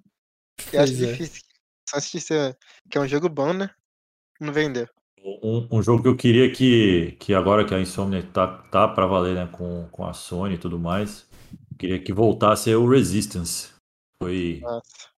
Eu 0.72 0.80
acho 0.80 0.93
é. 0.93 1.12
difícil. 1.12 1.43
Só 1.88 2.01
se 2.01 2.18
que 2.88 2.99
é 2.99 3.01
um 3.01 3.09
jogo 3.09 3.28
bom, 3.28 3.53
né? 3.53 3.70
Não 4.41 4.53
vender. 4.53 4.91
Um, 5.22 5.68
um, 5.70 5.82
jogo 5.82 6.03
que 6.03 6.09
eu 6.09 6.16
queria 6.16 6.51
que, 6.51 7.16
que 7.18 7.34
agora 7.34 7.64
que 7.66 7.74
a 7.74 7.80
Insomnia 7.80 8.22
tá, 8.32 8.47
tá 8.47 8.88
pra 8.88 9.07
valer, 9.07 9.34
né, 9.34 9.47
com, 9.53 9.86
com 9.93 10.07
a 10.07 10.14
Sony 10.14 10.55
e 10.55 10.59
tudo 10.59 10.78
mais, 10.78 11.26
queria 11.80 11.98
que 11.98 12.12
voltasse 12.12 12.72
o 12.74 12.86
Resistance. 12.86 13.70
Foi. 14.22 14.60
Nossa. 14.62 15.10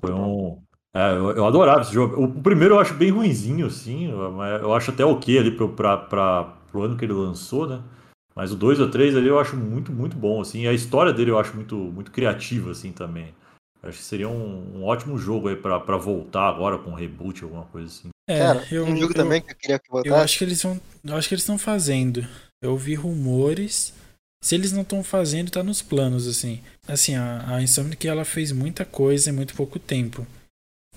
Foi 0.00 0.12
um, 0.12 0.62
é, 0.94 1.10
eu, 1.12 1.30
eu, 1.32 1.46
adorava 1.46 1.80
esse 1.80 1.92
jogo. 1.92 2.22
O, 2.22 2.42
primeiro 2.42 2.74
eu 2.74 2.80
acho 2.80 2.94
bem 2.94 3.10
ruinzinho, 3.10 3.66
assim, 3.66 4.10
eu 4.10 4.72
acho 4.74 4.92
até 4.92 5.04
ok 5.04 5.38
ali 5.38 5.50
pro, 5.50 5.70
pra, 5.70 5.96
pra, 5.96 6.44
pro 6.70 6.82
ano 6.82 6.96
que 6.96 7.04
ele 7.04 7.12
lançou, 7.12 7.66
né? 7.66 7.82
Mas 8.34 8.52
o 8.52 8.56
2 8.56 8.80
ou 8.80 8.90
3 8.90 9.16
ali 9.16 9.28
eu 9.28 9.38
acho 9.38 9.56
muito, 9.56 9.92
muito 9.92 10.16
bom, 10.16 10.40
assim. 10.40 10.62
E 10.62 10.68
a 10.68 10.72
história 10.72 11.12
dele 11.12 11.30
eu 11.30 11.38
acho 11.38 11.54
muito, 11.54 11.76
muito 11.76 12.10
criativa, 12.10 12.72
assim, 12.72 12.92
também. 12.92 13.32
acho 13.82 13.98
que 13.98 14.04
seria 14.04 14.28
um, 14.28 14.78
um 14.78 14.84
ótimo 14.84 15.16
jogo 15.16 15.48
aí 15.48 15.56
pra, 15.56 15.80
pra 15.80 15.96
voltar 15.96 16.48
agora 16.48 16.78
com 16.78 16.90
um 16.90 16.94
reboot, 16.94 17.42
alguma 17.42 17.64
coisa 17.66 17.88
assim. 17.88 18.08
É, 18.28 18.38
Cara, 18.38 18.66
eu, 18.70 18.84
um 18.84 18.96
jogo 18.96 19.12
eu, 19.12 19.16
também 19.16 19.40
que 19.40 19.52
eu 19.52 19.56
queria 19.56 19.78
que 19.78 19.90
voltasse. 19.90 20.14
Eu 20.14 20.16
acho 20.22 20.38
que 20.38 20.44
eles 20.44 20.62
vão. 20.62 20.80
Eu 21.04 21.16
acho 21.16 21.28
que 21.28 21.34
eles 21.34 21.42
estão 21.42 21.58
fazendo. 21.58 22.26
Eu 22.62 22.72
ouvi 22.72 22.94
rumores. 22.94 23.94
Se 24.44 24.54
eles 24.54 24.72
não 24.72 24.82
estão 24.82 25.02
fazendo, 25.02 25.50
tá 25.50 25.62
nos 25.62 25.80
planos, 25.80 26.26
assim. 26.26 26.60
Assim, 26.86 27.14
a, 27.14 27.56
a 27.56 27.62
Insomniac 27.62 28.06
ela 28.06 28.26
fez 28.26 28.52
muita 28.52 28.84
coisa 28.84 29.30
em 29.30 29.32
muito 29.32 29.54
pouco 29.54 29.78
tempo. 29.78 30.26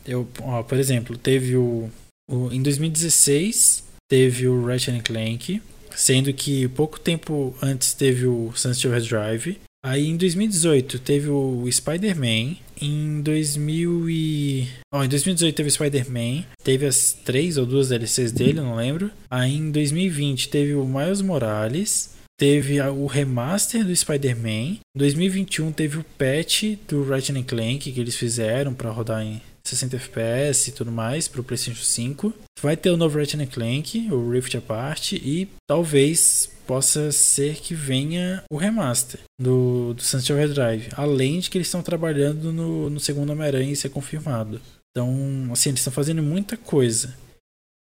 Eu, 0.05 0.27
ó, 0.41 0.61
por 0.63 0.77
exemplo, 0.77 1.17
teve 1.17 1.55
o, 1.55 1.89
o, 2.29 2.51
Em 2.51 2.61
2016, 2.61 3.85
teve 4.11 4.49
o 4.49 4.65
Ratchet 4.65 5.01
Clank, 5.01 5.61
sendo 5.95 6.33
que 6.33 6.67
pouco 6.67 6.99
tempo 6.99 7.55
antes 7.61 7.93
teve 7.93 8.27
o 8.27 8.51
Sunset 8.53 8.85
Overdrive. 8.85 9.57
Aí 9.81 10.07
em 10.07 10.17
2018 10.17 10.99
teve 10.99 11.29
o 11.29 11.65
Spider-Man. 11.71 12.57
Em 12.81 13.21
2000 13.21 14.09
e... 14.09 14.67
oh, 14.93 15.05
em 15.05 15.07
2018 15.07 15.55
teve 15.55 15.69
o 15.69 15.71
Spider-Man. 15.71 16.43
Teve 16.65 16.85
as 16.85 17.13
três 17.13 17.55
ou 17.55 17.65
duas 17.65 17.87
DLCs 17.87 18.33
dele, 18.33 18.59
não 18.59 18.75
lembro. 18.75 19.09
Aí 19.31 19.55
em 19.55 19.71
2020 19.71 20.49
teve 20.49 20.73
o 20.73 20.85
Miles 20.85 21.21
Morales. 21.21 22.16
Teve 22.39 22.79
o 22.81 23.07
remaster 23.07 23.83
do 23.83 23.95
Spider-Man. 23.95 24.77
Em 24.77 24.79
2021 24.95 25.71
teve 25.71 25.97
o 25.97 26.03
patch 26.03 26.77
do 26.87 27.03
Ratchet 27.03 27.43
Clank 27.43 27.91
que 27.91 27.99
eles 27.99 28.15
fizeram 28.15 28.75
para 28.75 28.91
rodar 28.91 29.23
em 29.23 29.41
60 29.65 29.95
FPS 29.95 30.69
e 30.69 30.71
tudo 30.71 30.91
mais 30.91 31.27
para 31.27 31.41
o 31.41 31.43
PlayStation 31.43 31.81
5. 31.81 32.33
Vai 32.61 32.77
ter 32.77 32.91
o 32.91 32.97
novo 32.97 33.17
Ratchet 33.17 33.47
Clank, 33.47 34.07
o 34.11 34.29
Rift 34.29 34.55
Apart 34.55 35.13
e 35.13 35.47
talvez 35.67 36.51
possa 36.67 37.11
ser 37.11 37.55
que 37.55 37.73
venha 37.73 38.43
o 38.51 38.57
remaster 38.57 39.21
do, 39.41 39.95
do 39.95 40.01
Sunset 40.01 40.31
Overdrive. 40.31 40.89
Além 40.93 41.39
de 41.39 41.49
que 41.49 41.57
eles 41.57 41.67
estão 41.67 41.81
trabalhando 41.81 42.53
no, 42.53 42.89
no 42.89 42.99
segundo 42.99 43.31
Homem-Aranha 43.31 43.71
e 43.71 43.75
ser 43.75 43.89
confirmado. 43.89 44.61
Então, 44.91 45.49
assim, 45.51 45.69
eles 45.69 45.79
estão 45.79 45.93
fazendo 45.93 46.21
muita 46.21 46.55
coisa. 46.55 47.15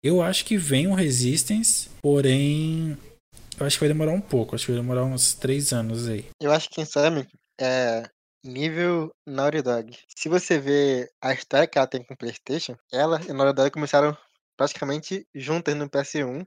Eu 0.03 0.21
acho 0.21 0.43
que 0.45 0.57
vem 0.57 0.87
o 0.87 0.93
Resistance, 0.93 1.89
porém. 2.01 2.97
Eu 3.61 3.67
acho 3.67 3.77
que 3.77 3.81
vai 3.81 3.89
demorar 3.89 4.11
um 4.11 4.21
pouco. 4.21 4.55
Acho 4.55 4.65
que 4.65 4.71
vai 4.71 4.81
demorar 4.81 5.03
uns 5.03 5.35
três 5.35 5.71
anos 5.71 6.07
aí. 6.07 6.25
Eu 6.41 6.51
acho 6.51 6.67
que, 6.67 6.75
quem 6.75 6.85
sabe, 6.85 7.27
é, 7.59 8.09
Nível 8.43 9.11
Naughty 9.27 9.61
Dog. 9.61 9.99
Se 10.17 10.27
você 10.27 10.57
vê 10.57 11.07
a 11.21 11.31
história 11.31 11.67
que 11.67 11.77
ela 11.77 11.85
tem 11.85 12.03
com 12.03 12.15
o 12.15 12.17
PlayStation, 12.17 12.75
ela 12.91 13.21
e 13.21 13.31
Naughty 13.31 13.53
Dog 13.53 13.69
começaram 13.69 14.17
praticamente 14.57 15.27
juntas 15.35 15.75
no 15.75 15.87
PS1. 15.87 16.43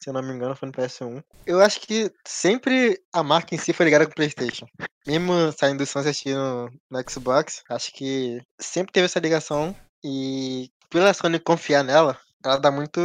Se 0.00 0.08
eu 0.08 0.14
não 0.14 0.22
me 0.22 0.32
engano, 0.32 0.54
foi 0.54 0.68
no 0.68 0.72
PS1. 0.72 1.20
Eu 1.44 1.60
acho 1.60 1.80
que 1.80 2.12
sempre 2.24 3.02
a 3.12 3.24
marca 3.24 3.52
em 3.52 3.58
si 3.58 3.72
foi 3.72 3.86
ligada 3.86 4.06
com 4.06 4.12
o 4.12 4.14
PlayStation. 4.14 4.66
Mesmo 5.04 5.32
saindo 5.58 5.78
do 5.78 5.86
Sunset 5.86 6.32
no, 6.32 6.70
no 6.88 7.10
Xbox, 7.10 7.64
acho 7.68 7.92
que 7.92 8.40
sempre 8.60 8.92
teve 8.92 9.06
essa 9.06 9.18
ligação. 9.18 9.74
E 10.04 10.70
pela 10.88 11.12
Sony 11.12 11.40
confiar 11.40 11.82
nela, 11.82 12.16
ela 12.44 12.56
dá 12.56 12.70
muito 12.70 13.00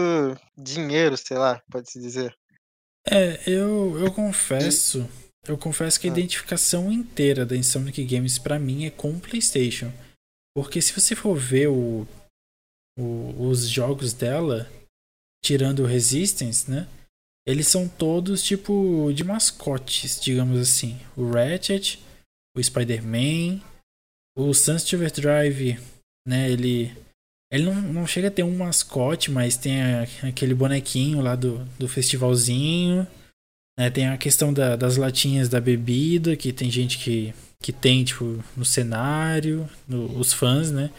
dinheiro, 0.56 1.18
sei 1.18 1.40
lá, 1.40 1.60
pode-se 1.72 2.00
dizer. 2.00 2.36
É, 3.08 3.50
eu, 3.50 4.00
eu 4.00 4.12
confesso. 4.12 5.08
Eu 5.48 5.58
confesso 5.58 6.00
que 6.00 6.08
a 6.08 6.12
ah. 6.12 6.14
identificação 6.14 6.92
inteira 6.92 7.46
da 7.46 7.56
Insomniac 7.56 8.04
Games 8.04 8.40
para 8.40 8.58
mim 8.58 8.86
é 8.86 8.90
com 8.90 9.12
o 9.12 9.20
PlayStation. 9.20 9.92
Porque 10.56 10.82
se 10.82 10.94
você 10.94 11.16
for 11.16 11.36
ver 11.36 11.68
o, 11.68 12.08
o, 12.98 13.48
os 13.48 13.70
jogos 13.70 14.14
dela, 14.14 14.70
tirando 15.44 15.84
o 15.84 15.86
Resistance, 15.86 16.70
né? 16.70 16.88
Eles 17.48 17.68
são 17.68 17.88
todos 17.88 18.42
tipo 18.42 19.12
de 19.14 19.24
mascotes, 19.24 20.20
digamos 20.20 20.60
assim. 20.60 21.00
O 21.16 21.30
Ratchet, 21.30 22.04
o 22.58 22.64
Spider-Man, 22.64 23.62
o 24.36 24.52
Sunset 24.54 24.96
Overdrive, 24.96 25.80
né? 26.28 26.50
Ele, 26.50 26.92
ele 27.52 27.66
não, 27.66 27.76
não 27.76 28.08
chega 28.08 28.28
a 28.28 28.32
ter 28.32 28.44
um 28.44 28.56
mascote, 28.56 29.32
mas 29.32 29.58
tem 29.58 29.82
a, 29.82 30.04
aquele 30.28 30.54
bonequinho 30.54 31.22
lá 31.22 31.36
do, 31.36 31.60
do 31.80 31.88
festivalzinho. 31.88 33.08
Né, 33.78 33.90
tem 33.90 34.08
a 34.08 34.18
questão 34.18 34.54
da, 34.54 34.76
das 34.76 34.96
latinhas 34.96 35.50
da 35.50 35.60
bebida, 35.60 36.36
que 36.36 36.54
tem 36.54 36.72
gente 36.72 36.98
que, 36.98 37.34
que 37.62 37.74
tem, 37.74 38.06
tipo, 38.06 38.42
no 38.56 38.64
cenário, 38.64 39.70
no, 39.88 40.18
os 40.18 40.32
fãs, 40.32 40.72
né? 40.72 40.90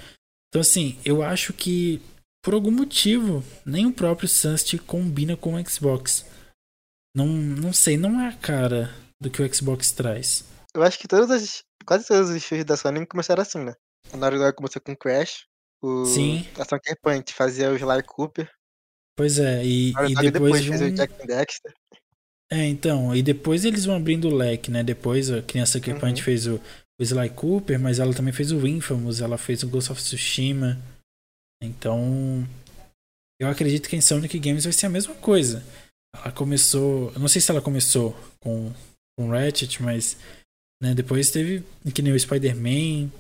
Então, 0.49 0.61
assim, 0.61 0.99
eu 1.05 1.23
acho 1.23 1.53
que 1.53 2.03
por 2.47 2.55
algum 2.55 2.71
motivo, 2.71 3.43
nem 3.65 3.87
o 3.87 3.93
próprio 3.93 4.29
Sunset 4.29 4.79
combina 4.79 5.37
com 5.37 5.55
o 5.55 5.69
Xbox. 5.69 6.25
Não, 7.13 7.27
não 7.27 7.73
sei, 7.73 7.97
não 7.97 8.21
é 8.21 8.29
a 8.29 8.37
cara 8.37 8.95
do 9.21 9.29
que 9.29 9.43
o 9.43 9.55
Xbox 9.55 9.91
traz. 9.91 10.45
Eu 10.73 10.85
acho 10.85 10.97
que 10.97 11.09
todas 11.09 11.29
as. 11.29 11.65
Quase 11.85 12.07
todos 12.07 12.31
os 12.31 12.45
filmes 12.45 12.65
da 12.65 12.77
Sony 12.77 13.05
começaram 13.05 13.43
assim, 13.43 13.65
né? 13.65 13.75
A 14.13 14.17
Naughty 14.17 14.39
Dog 14.39 14.55
começou 14.55 14.81
com 14.81 14.95
Crash. 14.95 15.47
O, 15.87 16.05
Sim. 16.05 16.45
A 16.59 16.65
Sucker 16.65 16.97
Punch 17.01 17.33
fazia 17.33 17.71
o 17.71 17.77
Sly 17.77 18.03
Cooper. 18.03 18.51
Pois 19.17 19.39
é, 19.39 19.65
e, 19.65 19.93
A 19.97 20.05
e 20.11 20.15
depois, 20.15 20.33
depois 20.33 20.63
de 20.63 20.69
fez 20.71 20.83
um... 20.83 20.87
o 20.87 20.91
Jack 20.91 21.27
Dexter. 21.27 21.73
É, 22.51 22.65
então, 22.65 23.15
e 23.15 23.23
depois 23.23 23.65
eles 23.65 23.85
vão 23.85 23.97
abrindo 23.97 24.29
o 24.29 24.35
leque, 24.35 24.71
né? 24.71 24.83
Depois 24.83 25.31
a 25.31 25.43
criança 25.43 25.81
que 25.81 25.91
Uhum. 25.91 26.01
Punch 26.01 26.23
fez 26.23 26.47
o, 26.47 26.57
o 27.01 27.03
Sly 27.03 27.31
Cooper, 27.31 27.79
mas 27.79 27.99
ela 27.99 28.13
também 28.13 28.33
fez 28.33 28.51
o 28.53 28.67
Infamous, 28.67 29.21
ela 29.21 29.39
fez 29.39 29.63
o 29.63 29.69
Ghost 29.69 29.93
of 29.93 30.03
Tsushima. 30.03 30.79
Então, 31.63 32.47
eu 33.41 33.49
acredito 33.49 33.89
que 33.89 33.97
em 33.97 34.01
Sonic 34.01 34.39
Games 34.39 34.65
vai 34.65 34.73
ser 34.73 34.87
a 34.87 34.91
mesma 34.91 35.15
coisa. 35.15 35.65
Ela 36.15 36.33
começou, 36.33 37.13
eu 37.13 37.21
não 37.21 37.29
sei 37.29 37.41
se 37.41 37.51
ela 37.51 37.63
começou 37.63 38.17
com 38.41 38.73
com 39.19 39.31
Ratchet, 39.31 39.83
mas 39.83 40.17
né, 40.83 40.95
depois 40.95 41.31
teve 41.31 41.65
que 41.95 42.03
nem 42.03 42.13
o 42.13 42.21
Spider-Man. 42.21 43.11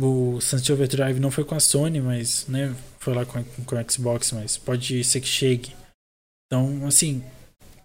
O 0.00 0.40
Sunset 0.40 0.72
Overdrive 0.72 1.18
não 1.18 1.30
foi 1.30 1.44
com 1.44 1.54
a 1.54 1.60
Sony, 1.60 2.00
mas 2.00 2.46
né, 2.46 2.74
foi 3.00 3.14
lá 3.14 3.26
com, 3.26 3.42
com 3.42 3.74
o 3.74 3.90
Xbox, 3.90 4.30
mas 4.32 4.56
pode 4.56 5.02
ser 5.02 5.20
que 5.20 5.26
chegue. 5.26 5.74
Então, 6.46 6.86
assim, 6.86 7.22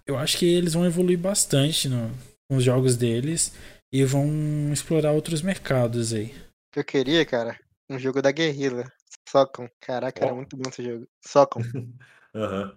eu 0.06 0.16
acho 0.16 0.38
que 0.38 0.46
eles 0.46 0.74
vão 0.74 0.86
evoluir 0.86 1.18
bastante 1.18 1.88
no, 1.88 2.10
nos 2.48 2.62
jogos 2.62 2.96
deles 2.96 3.52
e 3.92 4.04
vão 4.04 4.72
explorar 4.72 5.12
outros 5.12 5.42
mercados 5.42 6.12
aí. 6.12 6.26
O 6.26 6.74
que 6.74 6.80
eu 6.80 6.84
queria, 6.84 7.26
cara, 7.26 7.58
um 7.90 7.98
jogo 7.98 8.22
da 8.22 8.30
Guerrilla. 8.30 8.84
Socom. 9.28 9.68
Caraca, 9.80 10.24
era 10.24 10.32
Ó. 10.32 10.36
muito 10.36 10.56
bom 10.56 10.68
esse 10.68 10.84
jogo. 10.84 11.08
Socom. 11.26 11.60
Aham. 12.34 12.76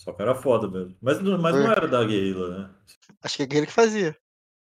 Só 0.00 0.12
que 0.12 0.22
era 0.22 0.34
foda 0.34 0.68
mesmo. 0.68 0.96
Mas, 1.00 1.20
não- 1.20 1.38
mas 1.38 1.54
não 1.54 1.70
era 1.70 1.86
da 1.86 2.02
Guerrilla, 2.04 2.58
né? 2.58 2.70
Acho 3.22 3.36
que 3.36 3.42
é 3.42 3.44
a 3.44 3.48
Guerrilla 3.48 3.66
que 3.66 3.72
fazia. 3.72 4.16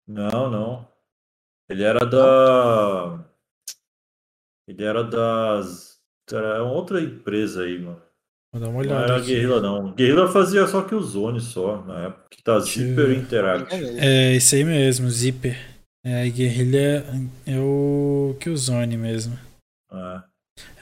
Não, 0.07 0.51
não. 0.51 0.89
Ele 1.69 1.83
era 1.85 2.05
da. 2.07 3.25
Ele 4.69 4.85
era 4.85 5.03
das. 5.03 5.97
Era 6.31 6.63
uma 6.63 6.73
outra 6.73 7.01
empresa 7.01 7.63
aí, 7.65 7.79
mano. 7.79 8.01
Vou 8.53 8.61
dar 8.63 8.69
uma 8.69 8.75
Não 8.75 8.81
olhada 8.81 9.05
era 9.05 9.15
a 9.15 9.17
aqui. 9.19 9.27
Guerrilla, 9.29 9.61
não. 9.61 9.93
Guerrilla 9.95 10.29
fazia 10.31 10.67
só 10.67 10.83
que 10.83 10.95
o 10.95 11.01
Zone 11.03 11.41
só, 11.41 11.83
na 11.85 12.07
época. 12.07 12.25
Que 12.31 12.43
tá 12.43 12.61
Zipper 12.61 13.07
ver. 13.09 13.17
Interactive. 13.19 13.99
É, 13.99 14.35
isso 14.37 14.55
aí 14.55 14.65
mesmo, 14.65 15.09
Zipper. 15.11 15.57
É, 16.05 16.23
a 16.23 16.29
guerrilha 16.29 17.05
é 17.47 17.59
o 17.59 18.37
Killzone 18.41 18.97
mesmo. 18.97 19.39
É. 19.93 20.23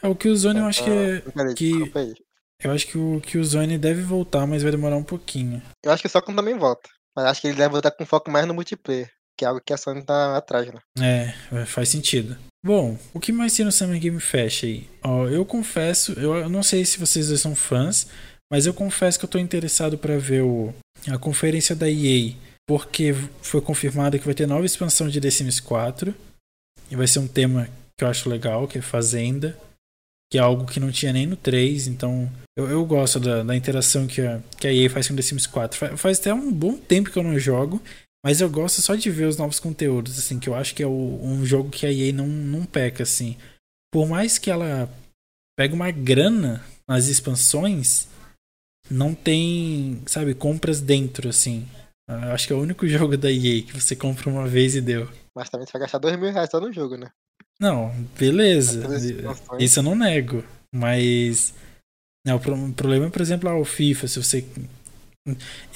É, 0.03 0.09
o 0.09 0.15
Killzone 0.15 0.59
eu 0.61 0.67
acho 0.67 0.85
que 0.85 0.91
é, 0.91 1.21
Peraí, 1.21 1.55
que- 1.55 1.71
desculpa 1.71 1.99
aí. 2.01 2.15
eu 2.63 2.71
acho 2.73 2.87
que 2.87 2.99
o 2.99 3.21
Killzone 3.23 3.79
deve 3.79 4.03
voltar, 4.03 4.47
mas 4.47 4.63
vai 4.63 4.71
demorar 4.71 4.97
um 4.97 5.03
pouquinho. 5.03 5.61
Eu 5.85 5.91
acho 5.93 6.03
que 6.03 6.07
o 6.07 6.11
Socom 6.11 6.35
também 6.35 6.57
volta. 6.59 6.89
Mas 7.17 7.25
acho 7.27 7.41
que 7.41 7.49
ele 7.49 7.57
deve 7.57 7.71
voltar 7.73 7.91
com 7.93 8.05
foco 8.07 8.31
mais 8.31 8.47
no 8.47 8.55
multiplayer. 8.55 9.11
Que 9.37 9.45
é 9.45 9.49
algo 9.49 9.61
que 9.65 9.73
a 9.73 9.77
Sony 9.77 10.03
tá 10.03 10.37
atrás, 10.37 10.69
né? 10.73 10.81
É, 11.53 11.65
faz 11.67 11.89
sentido. 11.89 12.37
Bom, 12.65 12.99
o 13.15 13.21
que 13.21 13.33
mais 13.33 13.55
tem 13.55 13.65
no 13.65 13.71
Summer 13.73 14.01
Game 14.01 14.19
Fest 14.21 14.65
aí? 14.65 14.89
Ó, 15.05 15.29
eu 15.29 15.45
confesso, 15.45 16.13
eu 16.13 16.49
não 16.49 16.63
sei 16.63 16.85
se 16.85 16.99
vocês 16.99 17.29
dois 17.29 17.41
são 17.41 17.55
fãs, 17.55 18.07
mas 18.51 18.67
eu 18.67 18.75
confesso 18.75 19.19
que 19.19 19.25
eu 19.25 19.29
tô 19.29 19.39
interessado 19.39 19.97
pra 19.99 20.17
ver 20.19 20.43
o, 20.43 20.75
a 21.09 21.19
conferência 21.19 21.77
da 21.77 21.89
EA, 21.89 22.33
porque 22.67 23.15
foi 23.43 23.61
confirmado 23.61 24.19
que 24.19 24.25
vai 24.25 24.35
ter 24.35 24.47
nova 24.47 24.65
expansão 24.67 25.09
de 25.09 25.21
The 25.21 25.31
Sims 25.31 25.61
4 25.61 26.15
e 26.91 26.97
vai 26.97 27.07
ser 27.07 27.19
um 27.21 27.29
tema 27.29 27.69
que 27.99 28.05
eu 28.05 28.09
acho 28.09 28.29
legal, 28.29 28.67
que 28.67 28.79
é 28.79 28.83
Fazenda, 28.83 29.57
que 30.33 30.39
é 30.39 30.41
algo 30.41 30.65
que 30.67 30.81
não 30.81 30.91
tinha 30.91 31.13
nem 31.13 31.27
no 31.27 31.37
3, 31.37 31.87
então 31.87 32.29
eu, 32.59 32.69
eu 32.69 32.85
gosto 32.85 33.21
da, 33.21 33.43
da 33.45 33.55
interação 33.55 34.07
que 34.09 34.21
a, 34.23 34.41
que 34.59 34.67
a 34.67 34.73
EA 34.73 34.91
faz 34.91 35.07
com 35.07 35.15
The 35.15 35.23
Sims 35.23 35.47
4. 35.47 35.79
Fa- 35.79 35.97
Faz 35.97 36.19
até 36.19 36.35
um 36.35 36.51
bom 36.51 36.77
tempo 36.77 37.11
que 37.11 37.19
eu 37.19 37.23
não 37.23 37.39
jogo, 37.39 37.81
mas 38.27 38.41
eu 38.41 38.51
gosto 38.51 38.83
só 38.83 38.97
de 38.97 39.09
ver 39.09 39.27
os 39.29 39.37
novos 39.37 39.61
conteúdos, 39.61 40.19
assim, 40.19 40.41
que 40.41 40.49
eu 40.49 40.55
acho 40.57 40.75
que 40.75 40.83
é 40.83 40.87
o- 40.87 41.21
um 41.23 41.47
jogo 41.47 41.71
que 41.71 41.87
a 41.87 41.93
EA 41.93 42.13
não, 42.13 42.27
não 42.27 42.65
peca, 42.67 43.05
assim. 43.05 43.37
Por 43.93 44.09
mais 44.09 44.37
que 44.37 44.51
ela 44.51 44.93
pegue 45.57 45.73
uma 45.75 45.93
grana 45.93 46.61
nas 46.89 47.07
expansões, 47.07 48.09
não 48.91 49.15
tem, 49.15 50.03
sabe, 50.07 50.35
compras 50.35 50.81
dentro, 50.81 51.29
assim. 51.29 51.69
Eu 52.09 52.33
acho 52.33 52.49
que 52.49 52.53
é 52.53 52.57
o 52.57 52.61
único 52.63 52.85
jogo 52.89 53.17
da 53.17 53.31
EA 53.31 53.63
que 53.63 53.81
você 53.81 53.95
compra 53.95 54.29
uma 54.29 54.49
vez 54.49 54.75
e 54.75 54.81
deu. 54.81 55.09
Mas 55.35 55.49
também 55.49 55.65
você 55.67 55.73
vai 55.75 55.83
gastar 55.83 55.99
dois 55.99 56.19
mil 56.19 56.33
reais 56.33 56.51
só 56.51 56.61
no 56.61 56.73
jogo, 56.73 56.97
né? 56.97 57.11
Não, 57.61 57.95
beleza. 58.19 58.81
Isso 59.59 59.79
eu 59.79 59.83
não 59.85 59.95
nego. 59.95 60.43
Mas. 60.75 61.55
Não, 62.27 62.37
o 62.37 62.41
pro- 62.41 62.55
o 62.57 62.73
problema 62.73 63.07
é, 63.07 63.11
por 63.11 63.23
exemplo, 63.23 63.49
ah, 63.49 63.57
o 63.59 63.65
FIFA. 63.65 64.09
Se 64.09 64.23
você. 64.23 64.45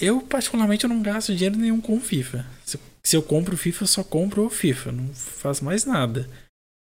Eu, 0.00 0.20
particularmente, 0.20 0.84
eu 0.84 0.90
não 0.90 1.02
gasto 1.02 1.34
dinheiro 1.34 1.56
nenhum 1.56 1.80
com 1.80 2.00
FIFA. 2.00 2.46
Se, 3.02 3.16
eu 3.16 3.22
compro 3.22 3.56
FIFA, 3.56 3.84
eu 3.84 3.88
só 3.88 4.04
compro 4.04 4.44
o 4.44 4.50
FIFA. 4.50 4.92
Não 4.92 5.08
faço 5.14 5.64
mais 5.64 5.84
nada. 5.84 6.28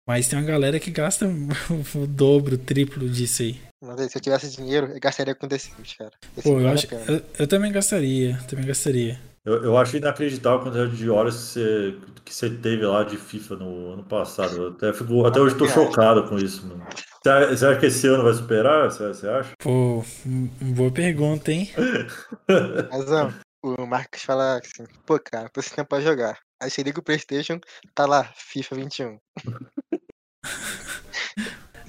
Mas 0.07 0.27
tem 0.27 0.37
uma 0.37 0.45
galera 0.45 0.79
que 0.79 0.91
gasta 0.91 1.25
o 1.95 2.07
dobro, 2.07 2.55
o 2.55 2.57
triplo 2.57 3.07
disso 3.07 3.43
aí. 3.43 3.61
Mas 3.83 4.11
se 4.11 4.17
eu 4.17 4.21
tivesse 4.21 4.49
dinheiro, 4.55 4.87
eu 4.87 4.99
gastaria 4.99 5.33
com 5.33 5.47
The 5.47 5.57
Sims, 5.57 5.93
cara. 5.93 6.11
Pô, 6.43 6.59
eu, 6.59 6.67
acho, 6.67 6.87
eu, 6.93 7.23
eu 7.39 7.47
também 7.47 7.71
gastaria. 7.71 8.37
Também 8.47 8.65
gastaria. 8.65 9.19
Eu, 9.43 9.63
eu 9.63 9.77
acho 9.77 9.97
inacreditável 9.97 10.59
a 10.59 10.63
quantidade 10.63 10.95
de 10.95 11.09
horas 11.09 11.35
que 11.35 11.41
você, 11.41 11.97
que 12.25 12.33
você 12.33 12.49
teve 12.49 12.85
lá 12.85 13.03
de 13.03 13.17
FIFA 13.17 13.55
no 13.55 13.93
ano 13.93 14.03
passado. 14.03 14.55
Eu 14.55 14.67
até, 14.69 14.93
fico, 14.93 15.25
até 15.25 15.39
hoje 15.39 15.57
tô 15.57 15.67
chocado 15.67 16.27
com 16.29 16.37
isso, 16.37 16.67
mano. 16.67 16.85
Você 17.23 17.29
acha- 17.29 17.49
você 17.57 17.65
acha 17.65 17.79
que 17.79 17.85
esse 17.87 18.07
ano 18.07 18.23
vai 18.23 18.33
superar? 18.33 18.91
Você, 18.91 19.07
você 19.07 19.27
acha? 19.27 19.51
Pô, 19.59 20.03
um- 20.25 20.49
uma 20.61 20.75
boa 20.75 20.91
pergunta, 20.91 21.51
hein? 21.51 21.69
Mas, 22.91 23.11
ó, 23.11 23.31
o 23.63 23.85
Marcos 23.87 24.21
fala 24.21 24.59
assim, 24.59 24.83
pô, 25.07 25.19
cara, 25.19 25.49
tô 25.49 25.59
sem 25.61 25.75
tempo 25.75 25.89
pra 25.89 26.01
jogar. 26.01 26.37
Aí 26.61 26.69
você 26.69 26.83
liga 26.83 26.99
o 26.99 27.03
Playstation, 27.03 27.59
tá 27.95 28.05
lá, 28.05 28.31
FIFA 28.35 28.75
21. 28.75 29.17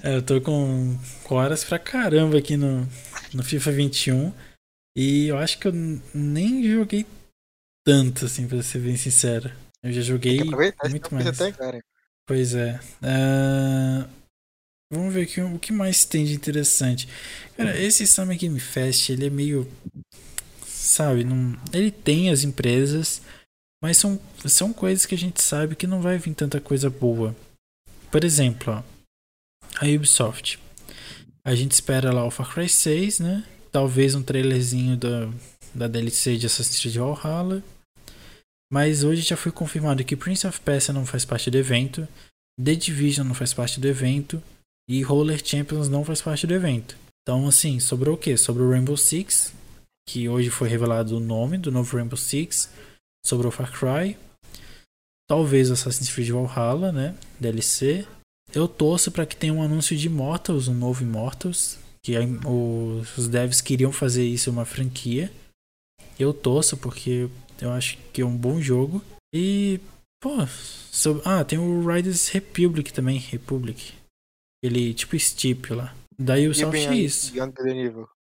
É, 0.05 0.17
eu 0.17 0.21
tô 0.21 0.41
com, 0.41 0.97
horas 1.29 1.63
pra 1.63 1.79
caramba 1.79 2.37
aqui 2.37 2.57
no, 2.57 2.85
no 3.33 3.41
FIFA 3.41 3.71
21. 3.71 4.33
E 4.97 5.27
eu 5.29 5.37
acho 5.37 5.57
que 5.57 5.67
eu 5.69 5.71
nem 6.13 6.61
joguei 6.69 7.05
tanto, 7.83 8.25
assim, 8.25 8.47
pra 8.47 8.61
ser 8.63 8.79
bem 8.79 8.95
sincero. 8.95 9.51
Eu 9.81 9.91
já 9.91 10.01
joguei 10.01 10.39
muito 10.39 11.13
mais. 11.13 11.37
tem, 11.37 11.51
cara. 11.51 11.83
Pois 12.25 12.55
é. 12.55 12.79
Ah, 13.01 14.07
vamos 14.91 15.13
ver 15.13 15.23
aqui 15.23 15.41
o 15.41 15.59
que 15.59 15.73
mais 15.73 16.05
tem 16.05 16.23
de 16.23 16.33
interessante. 16.33 17.07
Cara, 17.57 17.77
esse 17.79 18.07
Summer 18.07 18.37
Game 18.37 18.59
Fest, 18.59 19.09
ele 19.09 19.27
é 19.27 19.29
meio. 19.29 19.69
Sabe, 20.65 21.23
não, 21.23 21.57
ele 21.73 21.91
tem 21.91 22.29
as 22.29 22.43
empresas, 22.43 23.21
mas 23.81 23.97
são, 23.97 24.19
são 24.45 24.71
coisas 24.71 25.05
que 25.05 25.15
a 25.15 25.17
gente 25.17 25.41
sabe 25.41 25.75
que 25.75 25.87
não 25.87 26.01
vai 26.01 26.17
vir 26.17 26.33
tanta 26.33 26.61
coisa 26.61 26.89
boa. 26.89 27.35
Por 28.11 28.23
exemplo, 28.23 28.73
ó, 28.73 28.83
a 29.81 29.85
Ubisoft. 29.87 30.59
A 31.45 31.55
gente 31.55 31.71
espera 31.71 32.13
lá 32.13 32.25
o 32.25 32.31
Far 32.31 32.53
Cry 32.53 32.69
6, 32.69 33.19
né? 33.19 33.43
Talvez 33.71 34.15
um 34.15 34.23
trailerzinho 34.23 34.95
da, 34.95 35.29
da 35.73 35.87
DLC 35.87 36.37
de 36.37 36.45
Assassin's 36.45 36.79
Creed 36.79 36.95
Valhalla. 36.95 37.63
Mas 38.73 39.03
hoje 39.03 39.21
já 39.21 39.37
foi 39.37 39.51
confirmado 39.51 40.03
que 40.03 40.15
Prince 40.15 40.47
of 40.47 40.59
Persia 40.61 40.91
não 40.91 41.05
faz 41.05 41.23
parte 41.23 41.51
do 41.51 41.57
evento, 41.59 42.07
The 42.59 42.73
Division 42.73 43.27
não 43.27 43.35
faz 43.35 43.53
parte 43.53 43.79
do 43.79 43.87
evento 43.87 44.41
e 44.89 45.03
Roller 45.03 45.39
Champions 45.45 45.87
não 45.87 46.03
faz 46.03 46.23
parte 46.23 46.47
do 46.47 46.55
evento. 46.55 46.97
Então, 47.21 47.47
assim, 47.47 47.79
sobrou 47.79 48.15
o 48.15 48.17
quê? 48.17 48.35
Sobrou 48.35 48.71
Rainbow 48.71 48.97
Six, 48.97 49.53
que 50.09 50.27
hoje 50.27 50.49
foi 50.49 50.69
revelado 50.69 51.17
o 51.17 51.19
nome 51.19 51.59
do 51.59 51.71
novo 51.71 51.95
Rainbow 51.95 52.17
Six. 52.17 52.67
Sobrou 53.23 53.51
Far 53.51 53.71
Cry. 53.71 54.17
Talvez 55.29 55.69
Assassin's 55.69 56.11
Creed 56.11 56.31
Valhalla, 56.31 56.91
né? 56.91 57.15
DLC. 57.39 58.07
Eu 58.55 58.67
torço 58.67 59.11
para 59.11 59.27
que 59.27 59.35
tenha 59.35 59.53
um 59.53 59.61
anúncio 59.61 59.95
de 59.95 60.07
Immortals, 60.07 60.67
um 60.67 60.73
novo 60.73 61.03
Immortals. 61.03 61.77
Que 62.01 62.15
os 62.17 63.27
devs 63.27 63.61
queriam 63.61 63.91
fazer 63.91 64.25
isso 64.25 64.49
uma 64.49 64.65
franquia. 64.65 65.31
Eu 66.17 66.33
torço 66.33 66.75
porque 66.75 67.29
eu 67.61 67.71
acho 67.71 67.97
que 68.11 68.21
é 68.21 68.25
um 68.25 68.35
bom 68.35 68.59
jogo. 68.61 69.01
E, 69.33 69.79
pô, 70.21 70.45
sob- 70.91 71.21
ah, 71.25 71.43
tem 71.43 71.57
o 71.59 71.85
Riders 71.87 72.29
Republic 72.29 72.91
também, 72.93 73.17
Republic. 73.17 73.93
Ele 74.63 74.93
tipo 74.93 75.17
Steep 75.19 75.73
lá. 75.73 75.95
Da 76.17 76.35
Ubisoft 76.35 76.77
é 76.77 76.95
isso. 76.95 77.33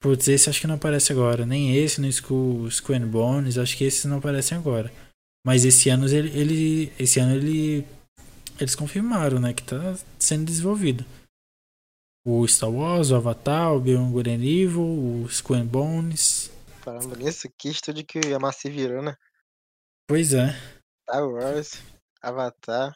Putz, 0.03 0.29
esse 0.29 0.49
acho 0.51 0.61
que 0.61 0.67
não 0.67 0.75
aparece 0.77 1.12
agora. 1.12 1.45
Nem 1.47 1.75
esse, 1.77 2.01
nem 2.01 2.11
Skull 2.69 2.97
and 2.97 3.09
Bones, 3.09 3.59
acho 3.59 3.77
que 3.77 3.85
esses 3.85 4.05
não 4.05 4.19
aparecem 4.19 4.57
agora. 4.57 4.93
Mas 5.47 5.65
esse 5.65 5.89
ano 5.91 6.07
ele, 6.09 6.31
ele 6.39 6.93
esse 6.99 7.19
ano 7.21 7.35
ele 7.35 7.85
eles 8.59 8.75
confirmaram, 8.75 9.41
né, 9.41 9.53
que 9.53 9.62
tá 9.65 9.99
sendo 10.19 10.45
desenvolvido. 10.45 11.05
O 12.27 12.47
Star 12.47 12.71
Wars, 12.71 13.11
o 13.11 13.17
Avatar, 13.17 13.75
o 13.75 13.81
Beyond 13.81 14.12
Good 14.12 14.31
and 14.31 14.45
Evil, 14.45 14.83
o 14.83 15.29
and 15.55 15.67
Bones. 15.67 16.51
Falando 16.85 17.16
nisso, 17.16 17.49
que 17.59 17.70
estúdio 17.70 18.05
que 18.05 18.18
a 18.35 18.39
Massive 18.39 18.76
virou, 18.76 19.03
né? 19.03 19.16
Pois 20.07 20.35
é. 20.35 20.55
Star 21.03 21.26
Wars. 21.26 21.82
Avatar, 22.20 22.95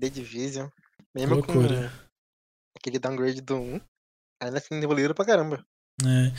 The 0.00 0.08
Division. 0.08 0.68
Mesmo 1.14 1.36
Loucura. 1.36 1.90
com 1.90 2.78
aquele 2.78 2.98
downgrade 2.98 3.42
do 3.42 3.56
1, 3.56 3.80
ainda 4.42 4.58
assim 4.58 4.82
evoluíram 4.82 5.14
pra 5.14 5.24
caramba. 5.24 5.64
É, 6.02 6.32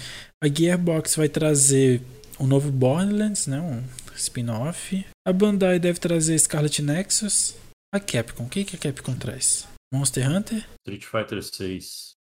a 0.43 0.47
Gearbox 0.47 1.15
vai 1.15 1.27
trazer 1.27 2.01
um 2.39 2.47
novo 2.47 2.71
Borderlands, 2.71 3.45
né? 3.45 3.59
Um 3.59 3.83
spin-off. 4.15 5.05
A 5.27 5.33
Bandai 5.33 5.79
deve 5.79 5.99
trazer 5.99 6.39
Scarlet 6.39 6.81
Nexus. 6.81 7.55
A 7.93 7.99
Capcom, 7.99 8.45
o 8.45 8.49
que, 8.49 8.63
que 8.63 8.75
a 8.75 8.79
Capcom 8.79 9.15
traz? 9.15 9.67
Monster 9.93 10.29
Hunter? 10.29 10.67
Street 10.87 11.03
Fighter 11.03 11.43
6. 11.43 12.15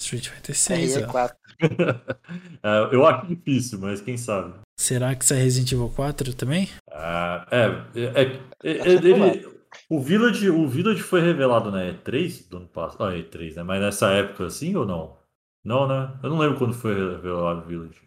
Street 0.00 0.28
Fighter 0.28 0.54
6, 0.56 0.96
ó. 0.96 1.00
RE4. 1.00 1.32
É, 2.62 2.94
eu 2.94 3.04
acho 3.06 3.26
difícil, 3.26 3.78
mas 3.80 4.00
quem 4.00 4.16
sabe. 4.16 4.54
Será 4.78 5.14
que 5.14 5.24
sai 5.24 5.38
Resident 5.38 5.72
Evil 5.72 5.88
4 5.94 6.34
também? 6.34 6.68
Ah, 6.90 7.46
é, 7.50 7.66
é, 8.00 8.22
é- 8.22 8.38
é- 8.62 8.92
ele- 8.92 9.48
o 9.90 10.00
Village, 10.00 10.50
o 10.50 10.68
Village 10.68 11.02
foi 11.02 11.20
revelado 11.20 11.70
na 11.70 11.84
E3 11.84 12.48
do 12.48 12.58
ano 12.58 12.68
passado. 12.68 13.04
Ah, 13.04 13.16
E3, 13.16 13.54
né? 13.56 13.62
Mas 13.62 13.80
nessa 13.80 14.10
época 14.12 14.46
assim 14.46 14.74
ou 14.76 14.86
não? 14.86 15.16
Não, 15.64 15.86
né? 15.88 16.16
Eu 16.22 16.30
não 16.30 16.38
lembro 16.38 16.58
quando 16.58 16.74
foi 16.74 16.94
revelado 16.94 17.62
o 17.62 17.66
Village. 17.68 18.00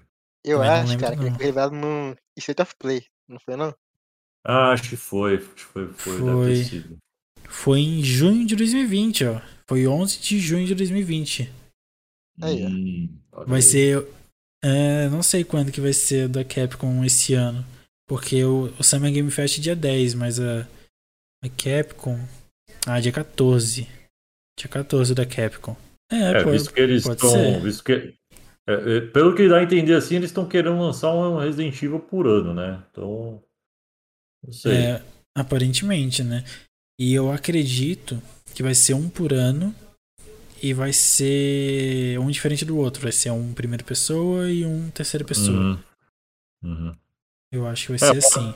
Eu 0.46 0.58
Também 0.60 0.72
não 0.72 0.82
acho, 0.84 0.98
cara, 0.98 1.16
que 1.16 1.22
ele 1.24 1.30
não. 1.30 1.36
foi 1.38 1.46
revelado 1.46 1.76
no 1.76 2.16
State 2.38 2.62
of 2.62 2.74
Play, 2.80 3.04
não 3.28 3.40
foi 3.40 3.56
não? 3.56 3.74
Ah, 4.46 4.72
acho 4.72 4.90
que 4.90 4.96
foi. 4.98 5.36
Acho 5.36 5.50
que 5.50 5.62
foi, 5.62 5.88
foi, 5.90 6.14
deve 6.20 6.32
Foi. 6.32 6.48
ter 6.48 6.64
sido. 6.66 6.98
Foi 7.48 7.80
em 7.80 8.04
junho 8.04 8.46
de 8.46 8.56
2020, 8.56 9.26
ó. 9.26 9.42
Foi 9.68 9.86
11 9.88 10.20
de 10.20 10.40
junho 10.40 10.66
de 10.66 10.74
2020. 10.76 11.52
Aí. 12.40 12.66
Hum, 12.66 13.10
Vai 13.46 13.58
aí. 13.58 13.62
ser. 13.62 14.08
é, 14.64 15.10
não 15.10 15.24
sei 15.24 15.44
quando 15.44 15.72
que 15.72 15.82
vai 15.82 15.94
ser 15.94 16.28
da 16.28 16.44
Capcom 16.44 17.04
esse 17.04 17.34
ano. 17.34 17.66
Porque 18.08 18.44
o, 18.44 18.66
o 18.78 18.84
Summer 18.84 19.12
Game 19.12 19.32
Fest 19.32 19.58
é 19.58 19.62
dia 19.62 19.76
10, 19.76 20.16
mas 20.16 20.40
a, 20.40 20.68
a 21.44 21.50
Capcom. 21.50 22.20
Ah, 22.86 23.00
dia 23.00 23.12
14. 23.12 23.88
Dia 24.60 24.70
14 24.70 25.16
da 25.16 25.26
Capcom. 25.26 25.76
É, 26.12 26.34
É, 26.34 26.44
pô, 26.44 26.52
visto 26.52 26.74
que 26.74 26.82
eles 26.82 27.04
pode 27.04 27.16
estão. 27.24 27.30
ser. 27.32 27.62
Visto 27.62 27.84
que, 27.84 28.14
é, 28.68 28.74
é, 28.98 29.02
pelo 29.02 29.36
que 29.36 29.48
dá 29.48 29.60
a 29.60 29.64
entender 29.64 29.94
assim, 29.94 30.16
eles 30.16 30.30
estão 30.30 30.48
querendo 30.48 30.78
lançar 30.80 31.14
um 31.16 31.38
Resident 31.38 31.82
Evil 31.82 32.00
por 32.00 32.28
ano, 32.28 32.54
né? 32.54 32.84
Então. 32.92 33.42
Não 34.44 34.52
sei. 34.54 34.74
É, 34.74 35.04
aparentemente, 35.36 36.24
né? 36.24 36.44
E 37.00 37.14
eu 37.14 37.32
acredito 37.32 38.22
que 38.54 38.62
vai 38.62 38.76
ser 38.76 38.94
um 38.94 39.10
por 39.10 39.32
ano. 39.34 39.74
E 40.62 40.74
vai 40.74 40.94
ser 40.94 42.20
um 42.20 42.30
diferente 42.30 42.64
do 42.66 42.78
outro. 42.78 43.02
Vai 43.02 43.12
ser 43.12 43.32
um 43.32 43.54
primeira 43.54 43.84
pessoa 43.84 44.50
e 44.50 44.66
um 44.66 44.90
terceira 44.92 45.26
pessoa. 45.26 45.58
Uhum. 45.58 45.84
Uhum. 46.64 46.96
Eu 47.52 47.68
acho 47.68 47.86
que 47.86 47.92
vai 47.92 48.00
É, 48.02 48.12
ser 48.12 48.18
assim. 48.18 48.54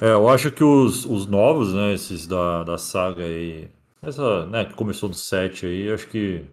É, 0.00 0.06
eu 0.12 0.28
acho 0.28 0.50
que 0.52 0.62
os, 0.62 1.04
os 1.04 1.26
novos, 1.26 1.74
né, 1.74 1.92
esses 1.94 2.26
da, 2.26 2.62
da 2.64 2.78
saga 2.78 3.24
aí, 3.24 3.68
essa, 4.02 4.46
né, 4.46 4.64
que 4.64 4.74
começou 4.74 5.08
no 5.08 5.14
7 5.14 5.66
aí, 5.66 5.90
acho 5.90 6.08
que 6.08 6.44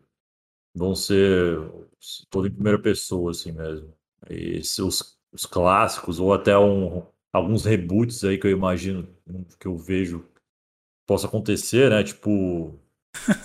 vão 0.76 0.96
ser 0.96 1.60
todos 2.30 2.50
em 2.52 2.54
primeira 2.54 2.80
pessoa, 2.82 3.32
assim 3.32 3.52
mesmo. 3.52 3.94
E 4.30 4.64
se 4.64 4.82
os, 4.82 5.18
os 5.34 5.46
clássicos, 5.46 6.20
ou 6.20 6.34
até 6.34 6.58
um, 6.58 7.04
alguns 7.34 7.66
reboots 7.66 8.24
aí 8.24 8.38
que 8.38 8.48
eu 8.48 8.52
imagino, 8.52 9.08
que 9.60 9.68
eu 9.68 9.78
vejo 9.78 10.26
possa 11.08 11.28
acontecer, 11.28 11.90
né, 11.92 12.04
tipo... 12.04 12.80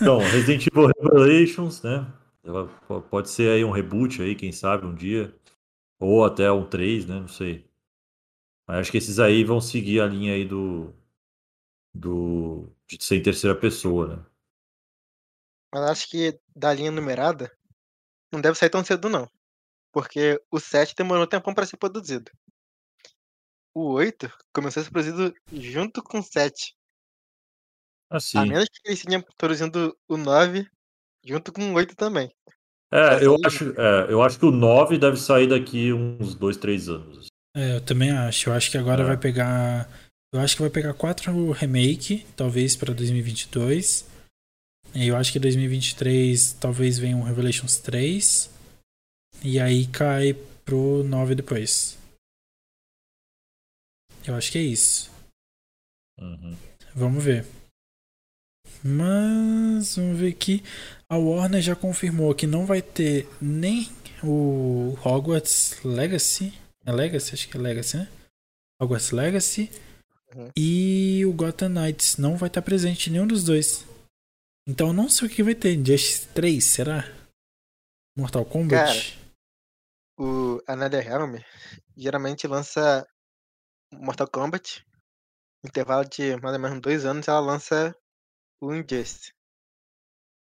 Então, 0.01 0.19
Resident 0.19 0.67
Evil 0.67 0.87
Revelations, 0.87 1.81
né, 1.81 2.11
p- 2.43 3.01
pode 3.09 3.29
ser 3.29 3.51
aí 3.51 3.63
um 3.63 3.71
reboot 3.71 4.21
aí, 4.21 4.35
quem 4.35 4.51
sabe, 4.51 4.85
um 4.85 4.93
dia. 4.95 5.33
Ou 5.99 6.25
até 6.25 6.51
um 6.51 6.67
3, 6.67 7.05
né, 7.05 7.19
não 7.19 7.27
sei. 7.27 7.65
Mas 8.67 8.79
acho 8.79 8.91
que 8.91 8.97
esses 8.97 9.19
aí 9.19 9.43
vão 9.43 9.61
seguir 9.61 10.01
a 10.01 10.07
linha 10.07 10.33
aí 10.33 10.45
do. 10.45 10.93
do 11.93 12.69
de 12.87 13.03
ser 13.03 13.17
em 13.17 13.23
terceira 13.23 13.57
pessoa, 13.57 14.17
né? 14.17 14.25
Mas 15.73 15.89
acho 15.89 16.09
que 16.09 16.39
da 16.55 16.73
linha 16.73 16.91
numerada 16.91 17.51
não 18.31 18.41
deve 18.41 18.57
sair 18.57 18.69
tão 18.69 18.83
cedo 18.83 19.09
não. 19.09 19.29
Porque 19.91 20.41
o 20.51 20.59
7 20.59 20.95
demorou 20.95 21.23
um 21.23 21.27
tempão 21.27 21.53
pra 21.53 21.65
ser 21.65 21.77
produzido. 21.77 22.31
O 23.73 23.93
8 23.93 24.29
começou 24.53 24.81
a 24.81 24.83
ser 24.83 24.91
produzido 24.91 25.33
junto 25.51 26.03
com 26.03 26.19
o 26.19 26.23
7. 26.23 26.75
Assim. 28.11 28.37
A 28.37 28.45
menos 28.45 28.67
que 28.67 28.81
eles 28.85 28.99
estejam 28.99 29.23
produzindo 29.37 29.97
o 30.07 30.17
9 30.17 30.67
junto 31.25 31.53
com 31.53 31.71
o 31.71 31.75
8 31.75 31.95
também. 31.95 32.29
É, 32.93 33.25
eu 33.25 33.37
acho, 33.45 33.71
é, 33.79 34.11
eu 34.11 34.21
acho 34.21 34.37
que 34.37 34.45
o 34.45 34.51
9 34.51 34.97
deve 34.97 35.15
sair 35.15 35.47
daqui 35.47 35.93
uns 35.93 36.35
2, 36.35 36.57
3 36.57 36.89
anos. 36.89 37.27
É, 37.55 37.77
eu 37.77 37.81
também 37.81 38.11
acho. 38.11 38.49
Eu 38.49 38.53
acho 38.53 38.69
que 38.69 38.77
agora 38.77 39.03
É. 39.03 39.05
vai 39.05 39.17
pegar. 39.17 39.89
Eu 40.33 40.41
acho 40.41 40.55
que 40.55 40.61
vai 40.61 40.69
pegar 40.71 40.93
quatro 40.93 41.51
remake, 41.51 42.25
talvez 42.35 42.75
pra 42.75 42.93
2022. 42.93 44.05
E 44.93 45.07
eu 45.07 45.15
acho 45.15 45.31
que 45.31 45.39
2023 45.39 46.53
talvez 46.53 46.99
venha 46.99 47.15
um 47.15 47.23
Revelations 47.23 47.77
3. 47.77 48.49
E 49.43 49.57
aí 49.59 49.87
cai 49.87 50.33
pro 50.65 51.01
9 51.05 51.33
depois. 51.33 51.97
Eu 54.27 54.35
acho 54.35 54.51
que 54.51 54.57
é 54.57 54.61
isso. 54.61 55.09
Uhum. 56.19 56.55
Vamos 56.93 57.23
ver. 57.23 57.45
Mas 58.83 59.95
vamos 59.95 60.19
ver 60.19 60.29
aqui. 60.29 60.63
A 61.09 61.17
Warner 61.17 61.61
já 61.61 61.75
confirmou 61.75 62.33
que 62.33 62.47
não 62.47 62.65
vai 62.65 62.81
ter 62.81 63.27
nem 63.41 63.89
o 64.23 64.97
Hogwarts 65.03 65.83
Legacy. 65.83 66.53
É 66.85 66.91
Legacy? 66.91 67.33
Acho 67.33 67.49
que 67.49 67.57
é 67.57 67.59
Legacy, 67.59 67.97
né? 67.97 68.09
Hogwarts 68.81 69.11
Legacy. 69.11 69.69
Uhum. 70.35 70.49
E 70.55 71.23
o 71.25 71.33
Gotham 71.33 71.69
Knights 71.69 72.17
não 72.17 72.37
vai 72.37 72.47
estar 72.47 72.61
presente 72.61 73.09
em 73.09 73.13
nenhum 73.13 73.27
dos 73.27 73.43
dois. 73.43 73.85
Então 74.67 74.87
eu 74.87 74.93
não 74.93 75.09
sei 75.09 75.27
o 75.27 75.31
que 75.31 75.43
vai 75.43 75.55
ter. 75.55 75.75
Justice 75.75 76.27
3, 76.29 76.63
será? 76.63 77.03
Mortal 78.17 78.45
Kombat? 78.45 79.19
O 80.17 80.61
a 80.67 80.75
NetherRealm 80.75 81.37
geralmente 81.97 82.47
lança 82.47 83.05
Mortal 83.93 84.27
Kombat. 84.27 84.85
Intervalo 85.63 86.07
de 86.07 86.35
mais 86.37 86.55
ou 86.55 86.61
menos 86.61 86.81
dois 86.81 87.05
anos 87.05 87.27
ela 87.27 87.39
lança 87.39 87.95
o 88.61 88.73
Injustice. 88.73 89.33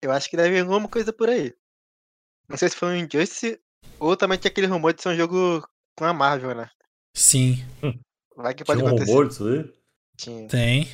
Eu 0.03 0.13
acho 0.13 0.29
que 0.29 0.37
deve 0.37 0.51
vir 0.51 0.61
alguma 0.61 0.89
coisa 0.89 1.13
por 1.13 1.29
aí. 1.29 1.55
Não 2.49 2.57
sei 2.57 2.69
se 2.69 2.77
foi 2.77 2.89
o 2.89 2.97
Injustice 2.97 3.61
ou 4.01 4.17
também 4.17 4.39
tinha 4.39 4.51
aquele 4.51 4.67
rumor 4.67 4.93
de 4.93 5.03
ser 5.03 5.11
um 5.11 5.17
jogo 5.17 5.67
com 5.97 6.05
a 6.05 6.13
Marvel, 6.13 6.55
né? 6.55 6.71
Sim, 7.15 7.57
Vai 8.37 8.55
que 8.55 8.65
pode 8.65 8.79
Tinha 8.79 8.91
um 8.91 8.95
acontecer. 8.95 9.13
rumor 9.13 9.29
disso 9.29 9.49
aí? 9.49 9.73
Tinha. 10.17 10.49
tem. 10.49 10.87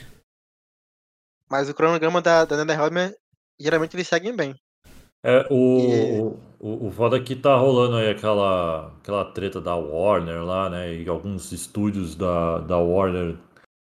Mas 1.50 1.68
o 1.68 1.74
cronograma 1.74 2.20
da, 2.20 2.44
da 2.44 2.56
NetherRealm 2.56 3.12
geralmente 3.60 3.94
eles 3.96 4.08
seguem 4.08 4.34
bem. 4.34 4.54
É, 5.22 5.46
o, 5.50 5.54
E- 5.54 6.36
o, 6.60 6.68
o, 6.84 6.86
o 6.88 6.90
foda 6.90 7.16
é 7.16 7.20
que 7.22 7.34
tá 7.34 7.56
rolando 7.56 7.96
aí 7.96 8.10
aquela, 8.10 8.88
aquela 8.98 9.24
treta 9.32 9.60
da 9.60 9.74
Warner 9.74 10.44
lá, 10.44 10.68
né? 10.68 10.94
E 10.94 11.08
alguns 11.08 11.50
estúdios 11.52 12.14
da, 12.14 12.58
da 12.58 12.76
Warner 12.78 13.36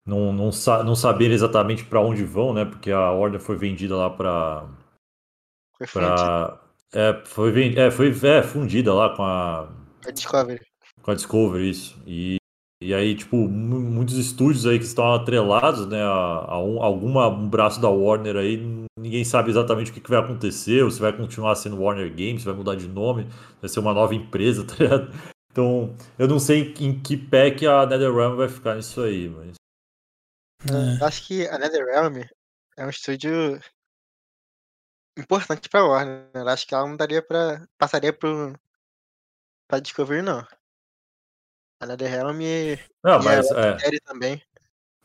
não, 0.07 0.33
não, 0.33 0.53
sa 0.53 0.83
não 0.85 0.95
saberem 0.95 1.35
exatamente 1.35 1.85
pra 1.85 2.01
onde 2.01 2.25
vão, 2.25 2.53
né? 2.53 2.65
Porque 2.65 2.91
a 2.91 3.11
Warner 3.11 3.41
foi 3.41 3.57
vendida 3.57 3.97
lá 3.97 4.11
pra. 4.11 4.69
Foi 5.79 5.87
pra 5.89 6.61
é, 6.93 7.23
foi, 7.25 7.51
ven- 7.51 7.75
é, 7.77 7.91
foi 7.91 8.15
é, 8.23 8.43
fundida 8.43 8.95
lá 8.95 9.17
com 9.17 9.23
a, 9.25 9.69
A 10.07 10.11
Discovery. 10.13 10.61
com 11.03 11.11
a 11.11 11.15
Discovery, 11.15 11.69
isso. 11.71 12.01
E, 12.07 12.37
e 12.81 12.95
aí, 12.95 13.17
tipo, 13.17 13.37
mu- 13.37 13.81
muitos 13.81 14.17
estúdios 14.17 14.65
aí 14.65 14.79
que 14.79 14.85
estão 14.85 15.13
atrelados, 15.13 15.87
né, 15.89 16.01
a, 16.01 16.45
a 16.49 16.63
um, 16.63 16.81
alguma, 16.81 17.27
um 17.27 17.49
braço 17.49 17.81
da 17.81 17.89
Warner 17.89 18.37
aí, 18.37 18.87
ninguém 18.97 19.25
sabe 19.25 19.51
exatamente 19.51 19.91
o 19.91 19.95
que, 19.95 20.01
que 20.01 20.09
vai 20.11 20.21
acontecer, 20.21 20.85
ou 20.85 20.91
se 20.91 21.01
vai 21.01 21.13
continuar 21.13 21.57
sendo 21.57 21.81
Warner 21.83 22.09
Games, 22.11 22.43
se 22.43 22.47
vai 22.47 22.55
mudar 22.55 22.77
de 22.77 22.87
nome, 22.87 23.27
vai 23.61 23.69
ser 23.69 23.81
uma 23.81 23.93
nova 23.93 24.15
empresa, 24.15 24.63
tá 24.67 24.75
ligado? 24.79 25.13
Então, 25.51 25.95
eu 26.17 26.29
não 26.29 26.39
sei 26.39 26.75
em 26.79 27.01
que 27.01 27.17
pé 27.17 27.51
que 27.51 27.67
a 27.67 27.85
NetherRealm 27.87 28.37
vai 28.37 28.49
ficar 28.49 28.77
nisso 28.77 29.01
aí, 29.01 29.29
mas... 29.29 29.55
É. 30.71 31.03
Eu 31.03 31.07
acho 31.07 31.27
que 31.27 31.47
a 31.49 31.59
NetherRealm 31.59 32.23
é 32.77 32.87
um 32.87 32.91
estúdio 32.91 33.61
importante 35.19 35.69
pra 35.69 35.85
Warner. 35.85 36.29
Eu 36.35 36.49
acho 36.49 36.67
que 36.67 36.75
ela 36.75 36.87
não 36.87 36.97
daria 36.97 37.23
pra. 37.23 37.67
passaria 37.79 38.13
pro. 38.13 38.55
pra 39.69 39.81
Discovery, 39.81 40.23
não. 40.23 40.47
A 41.81 41.87
NetherRealm 41.87 42.41
e, 42.41 42.79
Não, 43.03 43.21
e 43.21 43.25
mas, 43.25 43.51
a 43.51 43.61
é, 43.61 43.77
também. 44.05 44.43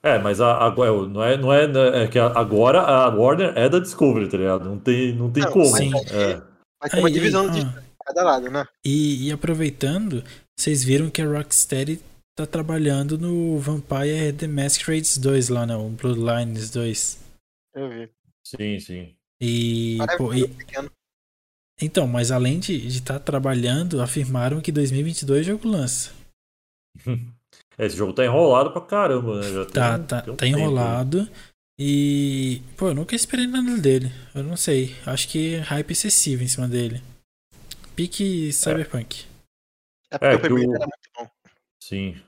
é, 0.04 0.18
mas 0.20 0.40
a- 0.40 0.58
agora, 0.60 0.92
não 1.08 1.24
é, 1.24 1.36
não 1.38 1.54
é, 1.54 2.04
é 2.04 2.08
que 2.08 2.18
a- 2.20 2.28
agora 2.40 2.80
a 2.82 3.10
Warner 3.10 3.58
é 3.58 3.68
da 3.68 3.80
Discovery, 3.80 4.30
tá 4.30 4.38
ligado? 4.38 4.66
Não 4.66 4.80
tem, 4.80 5.14
não 5.14 5.32
tem 5.32 5.44
Não, 5.44 5.52
como. 5.52 5.66
sim. 5.66 5.92
É. 6.12 6.42
Vai 6.80 6.90
ter 6.90 7.00
uma 7.00 7.12
divisão 7.12 7.50
de 7.50 7.62
ah, 7.62 7.84
cada 8.06 8.24
lado, 8.24 8.50
né? 8.50 8.66
E, 8.86 9.28
e 9.28 9.32
aproveitando, 9.32 10.24
vocês 10.58 10.84
viram 10.84 11.10
que 11.10 11.22
a 11.22 11.26
Rocksteady 11.28 12.02
tá 12.46 12.48
trabalhando 12.48 13.18
no 13.18 13.60
Vampire 13.60 14.32
The 14.34 14.48
Masquerades 14.48 15.18
2 15.18 15.50
lá, 15.50 15.66
né? 15.66 15.76
O 15.76 15.90
Bloodlines 15.90 16.70
2. 16.70 17.20
Eu 17.76 17.90
vi. 17.90 18.10
Sim, 18.44 18.80
sim. 18.80 19.16
E, 19.42 19.98
pô, 20.18 20.34
e- 20.34 20.50
então, 21.82 22.08
mas 22.08 22.32
além 22.32 22.60
de 22.60 22.86
estar 22.88 23.20
trabalhando, 23.20 24.02
afirmaram 24.02 24.60
que 24.62 24.72
2022 24.72 25.46
o 25.48 25.52
jogo 25.52 25.68
lança. 25.68 26.12
É, 27.06 27.06
Esse 27.86 27.96
jogo 27.96 28.12
tá 28.14 28.26
enrolado 28.26 28.72
pra 28.72 28.82
caramba, 28.82 29.40
né? 29.42 29.54
Já 29.54 29.66
Tá, 29.66 29.98
tem 29.98 30.08
tá, 30.08 30.22
tem 30.22 30.34
um 30.34 30.36
tá 30.36 30.46
tempo 30.46 30.58
aí. 30.58 30.62
enrolado. 30.64 31.30
E, 31.82 32.62
pô, 32.76 32.90
eu 32.90 32.94
nunca 32.96 33.16
esperei 33.16 33.48
nada 33.48 33.78
dele. 33.78 34.12
Eu 34.36 34.44
não 34.44 34.58
sei. 34.58 34.96
Acho 35.06 35.30
que 35.30 35.56
é 35.56 35.60
hype 35.60 35.92
excessivo 35.92 36.44
em 36.44 36.48
cima 36.48 36.68
dele. 36.68 37.02
Pique 37.96 38.52
Cyberpunk. 38.52 39.26
É 40.12 40.18
porque 40.18 40.26
É, 40.26 40.36
o 40.36 40.40
primeiro 40.42 40.72
o- 40.72 40.76
era 40.76 40.86
muito 40.86 41.10
bom. 41.16 41.30
Sim. 41.82 42.22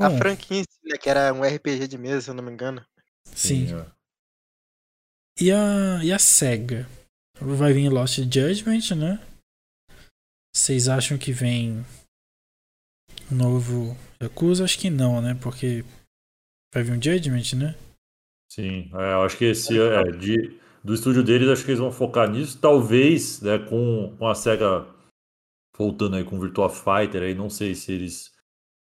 A 0.00 0.08
Bom, 0.08 0.16
franquia, 0.16 0.64
né, 0.82 0.96
que 0.96 1.10
era 1.10 1.32
um 1.34 1.42
RPG 1.42 1.86
de 1.86 1.98
mesa, 1.98 2.22
se 2.22 2.30
eu 2.30 2.34
não 2.34 2.42
me 2.42 2.50
engano. 2.50 2.82
sim. 3.34 3.66
é. 3.74 3.86
E 5.38 5.50
a, 5.52 6.02
e 6.02 6.12
a 6.12 6.18
SEGA? 6.18 6.88
Vai 7.40 7.72
vir 7.72 7.90
Lost 7.90 8.18
Judgment, 8.18 8.94
né? 8.96 9.18
Vocês 10.54 10.88
acham 10.88 11.16
que 11.16 11.32
vem 11.32 11.84
um 13.30 13.34
novo 13.34 13.96
Yakuza? 14.22 14.64
Acho 14.64 14.78
que 14.78 14.90
não, 14.90 15.22
né? 15.22 15.34
Porque 15.40 15.84
vai 16.74 16.82
vir 16.82 16.92
um 16.92 17.02
Judgment, 17.02 17.54
né? 17.56 17.74
Sim, 18.50 18.90
é, 18.94 19.12
eu 19.12 19.22
acho 19.22 19.38
que 19.38 19.44
esse 19.44 19.78
é, 19.78 20.02
de, 20.12 20.58
do 20.82 20.92
estúdio 20.92 21.22
deles, 21.22 21.48
acho 21.48 21.64
que 21.64 21.70
eles 21.70 21.80
vão 21.80 21.92
focar 21.92 22.28
nisso. 22.30 22.58
Talvez, 22.58 23.40
né, 23.40 23.58
com, 23.58 24.14
com 24.18 24.28
a 24.28 24.34
SEGA 24.34 24.86
voltando 25.76 26.16
aí 26.16 26.24
com 26.24 26.36
o 26.36 26.40
Virtua 26.40 26.68
Fighter, 26.68 27.22
aí 27.22 27.34
não 27.34 27.48
sei 27.48 27.74
se 27.74 27.92
eles 27.92 28.30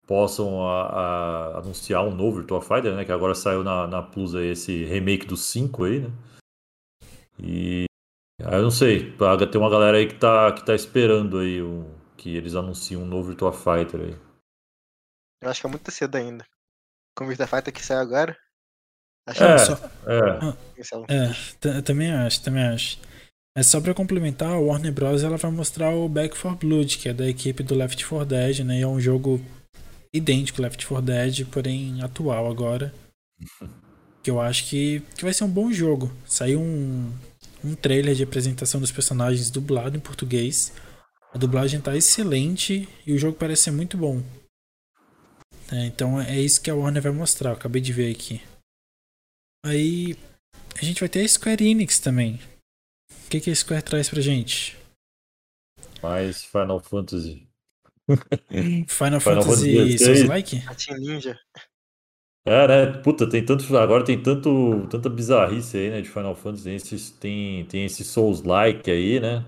possam 0.07 0.66
a- 0.66 0.86
a- 0.88 1.59
anunciar 1.59 2.04
um 2.04 2.14
novo 2.14 2.38
Virtua 2.38 2.62
Fighter, 2.62 2.94
né? 2.94 3.04
Que 3.04 3.12
agora 3.12 3.34
saiu 3.34 3.64
na, 3.64 3.86
na 3.86 4.02
Plus 4.02 4.34
aí 4.34 4.48
esse 4.48 4.84
remake 4.84 5.26
do 5.26 5.36
5 5.36 5.84
aí, 5.84 6.00
né? 6.00 6.11
E 7.42 7.84
aí 8.42 8.54
eu 8.54 8.62
não 8.62 8.70
sei, 8.70 9.12
tem 9.50 9.61
uma 9.61 9.70
galera 9.70 9.96
aí 9.98 10.07
que 10.09 10.14
tá, 10.18 10.52
que 10.52 10.64
tá 10.64 10.74
esperando 10.74 11.38
aí 11.38 11.61
o, 11.61 11.84
que 12.16 12.34
eles 12.36 12.54
anunciem 12.54 12.98
um 13.00 13.07
novo 13.07 13.28
Virtua 13.28 13.52
Fighter 13.52 14.00
aí. 14.00 14.16
Eu 15.42 15.50
acho 15.50 15.61
que 15.61 15.66
é 15.66 15.70
muito 15.70 15.90
cedo 15.90 16.16
ainda. 16.16 16.46
Com 17.16 17.24
o 17.24 17.28
Virtua 17.28 17.46
Fighter 17.46 17.72
que 17.72 17.84
saiu 17.84 18.00
agora. 18.00 18.36
Acho 19.28 19.42
É. 19.44 19.54
que 19.57 19.59
Só- 19.61 19.90
É, 20.07 20.80
isso 20.80 20.94
é 21.09 21.14
É, 21.14 21.32
t- 21.61 21.82
também 21.82 22.12
acho, 22.12 22.42
também 22.42 22.62
acho. 22.64 22.98
Mas 23.57 23.66
só 23.68 23.80
pra 23.80 23.94
complementar, 23.94 24.50
a 24.52 24.59
Warner 24.59 24.92
Bros. 24.92 25.24
ela 25.24 25.36
vai 25.38 25.50
mostrar 25.50 25.90
o 25.90 26.09
Back 26.09 26.38
4 26.40 26.68
Blood, 26.68 26.98
que 26.98 27.09
é 27.09 27.12
da 27.14 27.26
equipe 27.26 27.62
do 27.62 27.74
Left 27.74 28.07
4 28.07 28.26
Dead, 28.26 28.61
né? 28.61 28.78
E 28.78 28.82
é 28.82 28.86
um 28.86 29.00
jogo 29.00 29.40
idêntico 30.17 30.62
Left 30.62 30.87
4 30.87 31.05
Dead, 31.05 31.47
porém 31.47 32.03
atual 32.03 32.51
agora. 32.51 32.95
Que 34.23 34.31
eu 34.31 34.41
acho 34.41 34.69
que, 34.69 34.99
que 35.17 35.23
vai 35.23 35.33
ser 35.33 35.45
um 35.45 35.49
bom 35.49 35.71
jogo. 35.71 36.12
Saiu 36.27 36.61
um, 36.61 37.12
um 37.62 37.77
trailer 37.77 38.12
de 38.12 38.25
apresentação 38.25 38.81
dos 38.81 38.91
personagens 38.91 39.51
dublado 39.51 39.97
em 39.97 40.01
português. 40.01 40.73
A 41.33 41.39
dublagem 41.39 41.81
tá 41.81 41.97
excelente 41.97 42.89
e 43.07 43.12
o 43.12 43.19
jogo 43.19 43.39
parece 43.39 43.62
ser 43.62 43.71
muito 43.71 43.97
bom. 43.97 44.21
É, 45.71 45.87
então 45.87 46.21
é 46.21 46.41
isso 46.41 46.61
que 46.61 46.69
a 46.69 46.75
Warner 46.75 47.05
vai 47.05 47.12
mostrar, 47.12 47.51
eu 47.51 47.55
acabei 47.55 47.81
de 47.81 47.93
ver 47.93 48.11
aqui. 48.11 48.43
Aí 49.64 50.17
a 50.75 50.85
gente 50.85 50.99
vai 50.99 51.09
ter 51.09 51.25
a 51.25 51.29
Square 51.29 51.64
Enix 51.64 52.01
também. 52.01 52.41
O 53.27 53.29
que, 53.31 53.39
que 53.39 53.51
a 53.53 53.55
Square 53.55 53.85
traz 53.85 54.09
pra 54.09 54.21
gente? 54.21 54.77
mais 56.07 56.45
Final 56.45 56.81
Fantasy. 56.81 57.45
Final, 58.09 58.86
Final 58.88 59.20
Fantasy 59.20 59.76
Fantasy 59.76 59.98
Souls 59.98 60.18
XVI. 60.18 60.26
Like? 60.28 60.62
A 60.66 60.74
Team 60.74 60.98
Ninja. 60.98 61.38
É, 62.46 62.68
né? 62.68 62.92
Puta, 63.02 63.28
tem 63.28 63.44
tanto. 63.44 63.76
Agora 63.76 64.04
tem 64.04 64.22
tanto, 64.22 64.86
tanta 64.88 65.09
bizarrice 65.11 65.76
aí, 65.76 65.90
né? 65.90 66.00
De 66.00 66.09
Final 66.09 66.34
Fantasy. 66.36 66.64
Tem, 66.64 66.76
esses, 66.76 67.11
tem, 67.11 67.64
tem 67.64 67.84
esse 67.84 68.04
Souls-like 68.04 68.88
aí, 68.88 69.18
né? 69.18 69.44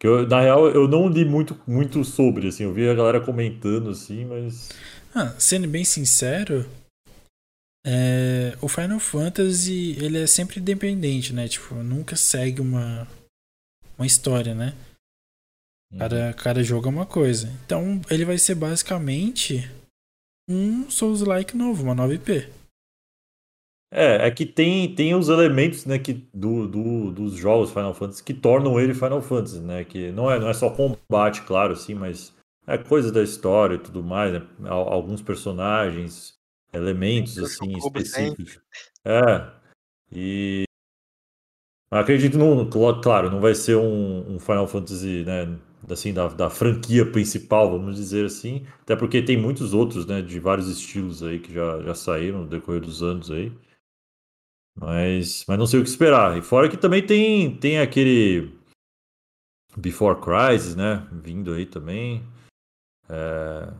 Que 0.00 0.06
eu, 0.06 0.26
na 0.26 0.40
real, 0.40 0.68
eu 0.68 0.88
não 0.88 1.08
li 1.08 1.24
muito, 1.24 1.58
muito 1.66 2.04
sobre, 2.04 2.48
assim. 2.48 2.64
Eu 2.64 2.72
vi 2.72 2.88
a 2.88 2.94
galera 2.94 3.20
comentando, 3.20 3.90
assim, 3.90 4.24
mas. 4.24 4.70
Ah, 5.14 5.34
sendo 5.38 5.68
bem 5.68 5.84
sincero, 5.84 6.68
é, 7.86 8.58
o 8.60 8.66
Final 8.66 8.98
Fantasy 8.98 9.96
ele 10.02 10.18
é 10.18 10.26
sempre 10.26 10.58
independente, 10.58 11.32
né? 11.32 11.46
Tipo, 11.46 11.76
nunca 11.76 12.16
segue 12.16 12.60
uma, 12.60 13.06
uma 13.96 14.06
história, 14.06 14.52
né? 14.52 14.74
Cada, 15.98 16.34
cada 16.34 16.62
jogo 16.62 16.86
é 16.86 16.90
uma 16.90 17.06
coisa. 17.06 17.48
Então 17.64 18.00
ele 18.10 18.24
vai 18.24 18.38
ser 18.38 18.54
basicamente 18.54 19.70
um 20.48 20.90
Souls-like 20.90 21.56
novo, 21.56 21.82
uma 21.82 21.94
nova 21.94 22.14
IP. 22.14 22.48
É, 23.92 24.26
é 24.26 24.30
que 24.30 24.44
tem, 24.44 24.94
tem 24.94 25.14
os 25.14 25.28
elementos, 25.28 25.86
né, 25.86 25.98
que, 25.98 26.12
do, 26.34 26.66
do, 26.66 27.12
dos 27.12 27.34
jogos 27.34 27.70
Final 27.70 27.94
Fantasy 27.94 28.22
que 28.22 28.34
tornam 28.34 28.80
ele 28.80 28.92
Final 28.92 29.22
Fantasy, 29.22 29.60
né? 29.60 29.84
Que 29.84 30.10
não 30.10 30.30
é, 30.30 30.38
não 30.38 30.48
é 30.48 30.54
só 30.54 30.70
combate, 30.70 31.42
claro, 31.42 31.72
assim, 31.72 31.94
mas 31.94 32.34
é 32.66 32.76
coisa 32.76 33.12
da 33.12 33.22
história 33.22 33.76
e 33.76 33.78
tudo 33.78 34.02
mais, 34.02 34.32
né? 34.32 34.42
Al- 34.64 34.92
Alguns 34.92 35.22
personagens, 35.22 36.34
elementos, 36.72 37.38
assim, 37.38 37.76
específicos. 37.78 38.60
É, 39.04 39.50
e... 40.12 40.64
Acredito, 41.90 42.36
cl- 42.70 43.00
claro, 43.00 43.30
não 43.30 43.40
vai 43.40 43.54
ser 43.54 43.76
um, 43.76 44.34
um 44.34 44.40
Final 44.40 44.66
Fantasy, 44.66 45.24
né, 45.24 45.46
assim, 45.88 46.12
da, 46.12 46.28
da 46.28 46.50
franquia 46.50 47.10
principal, 47.10 47.70
vamos 47.70 47.96
dizer 47.96 48.26
assim, 48.26 48.66
até 48.82 48.96
porque 48.96 49.22
tem 49.22 49.36
muitos 49.36 49.72
outros, 49.74 50.06
né, 50.06 50.22
de 50.22 50.40
vários 50.40 50.68
estilos 50.68 51.22
aí 51.22 51.38
que 51.38 51.52
já, 51.52 51.82
já 51.82 51.94
saíram 51.94 52.40
no 52.40 52.48
decorrer 52.48 52.80
dos 52.80 53.02
anos 53.02 53.30
aí. 53.30 53.52
Mas, 54.78 55.44
mas 55.48 55.58
não 55.58 55.66
sei 55.66 55.80
o 55.80 55.82
que 55.82 55.88
esperar. 55.88 56.36
E 56.36 56.42
fora 56.42 56.68
que 56.68 56.76
também 56.76 57.04
tem, 57.04 57.56
tem 57.56 57.80
aquele 57.80 58.52
Before 59.76 60.20
Crisis, 60.20 60.76
né? 60.76 61.08
Vindo 61.10 61.54
aí 61.54 61.64
também. 61.64 62.22
É, 63.08 63.72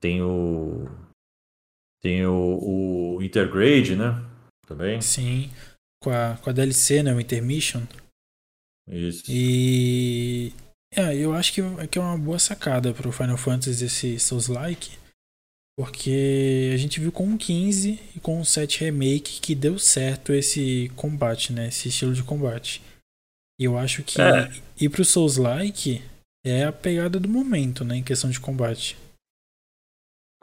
tem 0.00 0.22
o. 0.22 0.86
Tem 2.00 2.26
o, 2.26 3.16
o 3.16 3.22
Intergrade, 3.22 3.96
né? 3.96 4.22
Também. 4.66 5.00
Sim. 5.00 5.50
Com 6.02 6.10
a, 6.10 6.36
com 6.36 6.50
a 6.50 6.52
DLC, 6.52 7.02
né? 7.02 7.14
O 7.14 7.20
Intermission. 7.20 7.82
Isso. 8.88 9.24
E. 9.28 10.52
É, 10.94 11.16
eu 11.16 11.32
acho 11.34 11.52
que, 11.54 11.60
que 11.88 11.98
é 11.98 12.02
uma 12.02 12.18
boa 12.18 12.38
sacada 12.38 12.92
pro 12.92 13.10
Final 13.12 13.36
Fantasy 13.38 13.84
esse 13.84 14.18
Souls-like. 14.18 14.98
Porque 15.74 16.70
a 16.74 16.76
gente 16.76 17.00
viu 17.00 17.10
com 17.10 17.32
o 17.32 17.38
15 17.38 17.98
e 18.14 18.20
com 18.20 18.38
o 18.40 18.44
7 18.44 18.84
Remake 18.84 19.40
que 19.40 19.54
deu 19.54 19.78
certo 19.78 20.32
esse 20.32 20.90
combate, 20.96 21.50
né? 21.52 21.68
Esse 21.68 21.88
estilo 21.88 22.12
de 22.14 22.22
combate. 22.22 22.82
E 23.58 23.64
eu 23.64 23.78
acho 23.78 24.04
que 24.04 24.20
É. 24.20 24.48
ir 24.78 24.90
pro 24.90 25.02
Souls-like 25.04 26.02
é 26.44 26.64
a 26.64 26.72
pegada 26.72 27.18
do 27.18 27.28
momento, 27.28 27.84
né? 27.84 27.96
Em 27.96 28.04
questão 28.04 28.28
de 28.28 28.38
combate. 28.38 28.98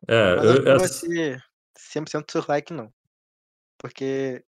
É, 0.08 0.36
Mas 0.36 0.46
eu- 0.46 0.52
acho 0.52 0.62
que 0.64 0.70
não 0.70 0.78
vai 0.80 0.88
ser 0.88 1.44
100% 1.78 2.32
Souls 2.32 2.48
like, 2.48 2.74
não. 2.74 2.92
Porque 3.80 4.44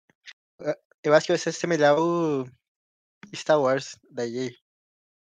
eh, 0.61 0.78
eu 1.03 1.12
acho 1.12 1.26
que 1.26 1.32
vai 1.32 1.38
ser 1.38 1.53
semelhar 1.53 1.96
ao 1.96 2.46
Star 3.34 3.61
Wars 3.61 3.96
da 4.11 4.24
EA. 4.26 4.53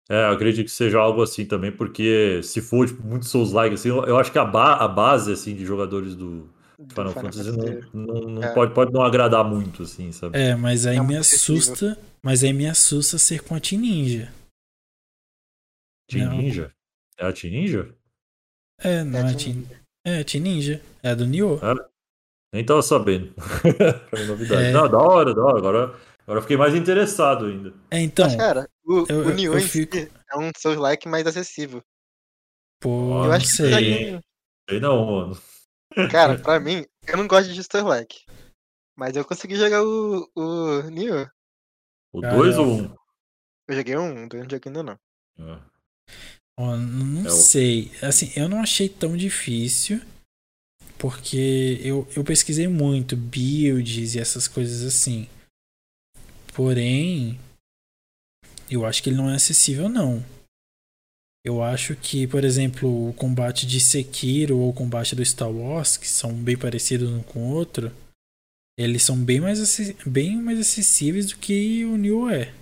É, 0.10 0.24
eu 0.26 0.32
acredito 0.32 0.66
que 0.66 0.72
seja 0.72 1.00
algo 1.00 1.22
assim 1.22 1.46
também, 1.46 1.72
porque 1.72 2.42
se 2.44 2.62
for 2.62 2.88
tipo, 2.88 3.04
muito 3.04 3.26
Souls-like, 3.28 3.76
assim, 3.76 3.90
eu, 3.90 4.04
eu 4.06 4.18
acho 4.18 4.32
que 4.32 4.40
a, 4.40 4.46
ba- 4.46 4.78
a 4.78 4.88
base 4.88 5.32
assim, 5.32 5.56
de 5.56 5.66
jogadores 5.66 6.16
do 6.16 6.50
do 6.80 6.94
Final, 6.96 7.12
Fantasy 7.12 7.52
não, 7.52 8.06
não, 8.06 8.22
não 8.30 8.44
É. 8.44 8.54
pode, 8.54 8.74
pode 8.74 8.94
não 8.94 9.02
agradar 9.04 9.44
muito, 9.44 9.84
assim, 9.84 10.12
sabe? 10.14 10.40
É, 10.40 10.56
mas 10.56 10.88
aí 10.88 10.96
É 10.96 11.00
me 11.02 11.08
muito 11.08 11.20
acessível. 11.20 11.62
assusta. 11.62 11.98
Mas 12.24 12.44
aí 12.44 12.54
me 12.54 12.68
assusta 12.68 13.18
ser 13.18 13.44
com 13.44 13.54
a 13.54 13.60
Team 13.60 13.82
Ninja. 13.82 14.32
Team 16.10 16.26
Não. 16.30 16.38
Ninja? 16.38 16.74
É 17.18 17.26
a 17.26 17.34
Team 17.34 17.52
Ninja? 17.54 17.96
É, 18.82 19.04
não 19.04 19.20
é, 19.20 19.22
É, 19.22 19.26
a 19.26 19.36
Team 19.36 19.38
Team. 19.64 19.66
É, 20.06 20.20
a 20.20 20.24
Team 20.24 20.42
Ninja. 20.44 20.82
É 21.04 21.10
a 21.12 21.16
do 21.16 21.26
Nioh. 21.28 21.60
Nem 22.54 22.66
tava 22.66 22.82
sabendo. 22.82 23.34
mim, 24.14 24.26
novidade. 24.26 24.68
É. 24.68 24.72
Não, 24.72 24.90
da 24.90 24.98
hora, 24.98 25.34
da 25.36 25.44
hora. 25.44 25.58
Agora, 25.60 25.96
agora 26.30 26.38
eu 26.38 26.42
fiquei 26.44 26.58
mais 26.58 26.76
interessado 26.76 27.46
ainda. 27.48 27.74
É, 27.90 28.00
então. 28.00 28.26
Mas, 28.28 28.36
cara, 28.36 28.70
o, 28.86 29.06
eu- 29.10 29.26
o 29.28 29.34
Nioh 29.34 29.54
eu 29.56 29.60
em 29.60 29.62
si 29.64 29.68
fico- 29.88 29.98
é 29.98 30.38
um 30.38 30.52
Souls 30.56 30.78
like 30.78 31.08
mais 31.08 31.26
acessível. 31.26 31.82
Pô, 32.80 33.26
Eu 33.26 33.32
acho 33.32 33.46
que 33.48 33.52
sei. 33.52 33.70
pra 33.70 33.80
sei. 33.80 34.20
Sei 34.70 34.80
não, 34.80 35.06
mano. 35.06 35.42
Cara, 36.12 36.38
pra 36.38 36.60
mim, 36.60 36.86
eu 37.08 37.18
não 37.18 37.28
gosto 37.28 37.52
de 37.52 37.64
Souls 37.64 37.88
like. 37.88 38.26
Mas 38.96 39.16
eu 39.16 39.26
consegui 39.26 39.56
jogar 39.56 39.84
o, 39.84 40.30
o 40.36 40.82
Nioh. 40.90 41.28
O 42.14 42.22
Cara, 42.22 42.36
2 42.38 42.56
eu- 42.56 42.62
ou 42.62 42.68
1? 42.68 42.82
Um? 42.84 42.96
Eu 43.70 43.76
joguei 43.76 43.98
um, 43.98 44.28
dois 44.28 44.44
não 44.44 44.50
joguei 44.50 44.62
ainda 44.72 44.84
não. 44.84 45.00
É. 45.40 45.60
Ó, 46.60 46.76
não 46.78 47.26
É 47.26 47.28
o- 47.28 47.32
sei. 47.32 47.92
Assim, 48.02 48.32
eu 48.36 48.48
não 48.50 48.62
achei 48.62 48.88
tão 48.90 49.16
difícil. 49.18 50.02
Porque 50.98 51.80
eu, 51.82 52.06
eu 52.16 52.24
pesquisei 52.26 52.68
muito 52.68 53.16
builds 53.16 54.16
e 54.16 54.20
essas 54.20 54.48
coisas 54.50 54.84
assim. 54.84 55.30
Porém, 56.60 57.40
eu 58.70 58.86
acho 58.86 59.02
que 59.02 59.08
ele 59.10 59.16
não 59.16 59.30
é 59.30 59.36
acessível, 59.36 59.88
não. 59.88 60.22
Eu 61.42 61.64
acho 61.64 61.96
que, 61.96 62.28
por 62.28 62.44
exemplo, 62.44 63.08
o 63.10 63.14
combate 63.14 63.66
de 63.66 63.80
Sekiro 63.80 64.58
ou 64.58 64.70
o 64.70 64.74
combate 64.74 65.16
do 65.16 65.24
Star 65.26 65.50
Wars, 65.50 65.96
que 65.96 66.06
são 66.06 66.34
bem 66.34 66.58
parecidos 66.60 67.10
um 67.10 67.24
com 67.24 67.50
o 67.50 67.54
outro, 67.56 67.96
eles 68.78 69.04
são 69.04 69.16
bem 69.18 69.40
mais, 69.40 69.58
bem 70.06 70.36
mais 70.36 70.60
acessíveis 70.60 71.28
do 71.28 71.38
que 71.38 71.86
o 71.86 71.96
Nioh 71.96 72.30
é. 72.30 72.54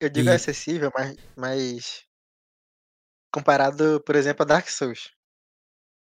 Eu 0.00 0.08
digo 0.08 0.30
E- 0.30 0.32
acessível, 0.32 0.90
mas, 0.94 1.14
mas. 1.36 2.04
Comparado, 3.30 4.00
por 4.06 4.16
exemplo, 4.16 4.44
a 4.44 4.46
Dark 4.46 4.66
Souls. 4.70 5.10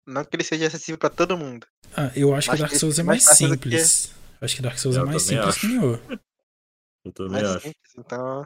Não 0.07 0.27
que 0.27 0.37
ele 0.37 0.45
seja 0.45 0.67
acessível 0.67 0.99
pra 0.99 1.09
todo 1.09 1.39
mundo. 1.39 1.67
Ah, 1.97 2.13
eu 2.15 2.35
acho 2.35 2.49
Mas 2.51 2.57
que 2.59 2.61
Dark 2.61 2.73
que 2.75 2.79
Souls 2.79 2.99
é 2.99 3.03
mais 3.03 3.25
mais 3.25 3.39
que- 3.39 3.47
simples. 3.47 4.09
Eu 4.39 4.45
acho 4.45 4.57
que 4.57 4.61
Dark 4.61 4.79
Souls 4.79 4.97
é 4.99 5.01
Eu 5.01 5.07
mais 5.07 5.25
também 5.25 5.39
simples 5.43 5.59
que 5.59 5.67
acho. 5.67 5.75
Nioh. 5.81 6.21
Eu 7.07 7.13
também 7.13 7.33
Mais 7.43 7.47
acho. 7.57 7.67
simples, 7.69 7.93
então 7.97 8.45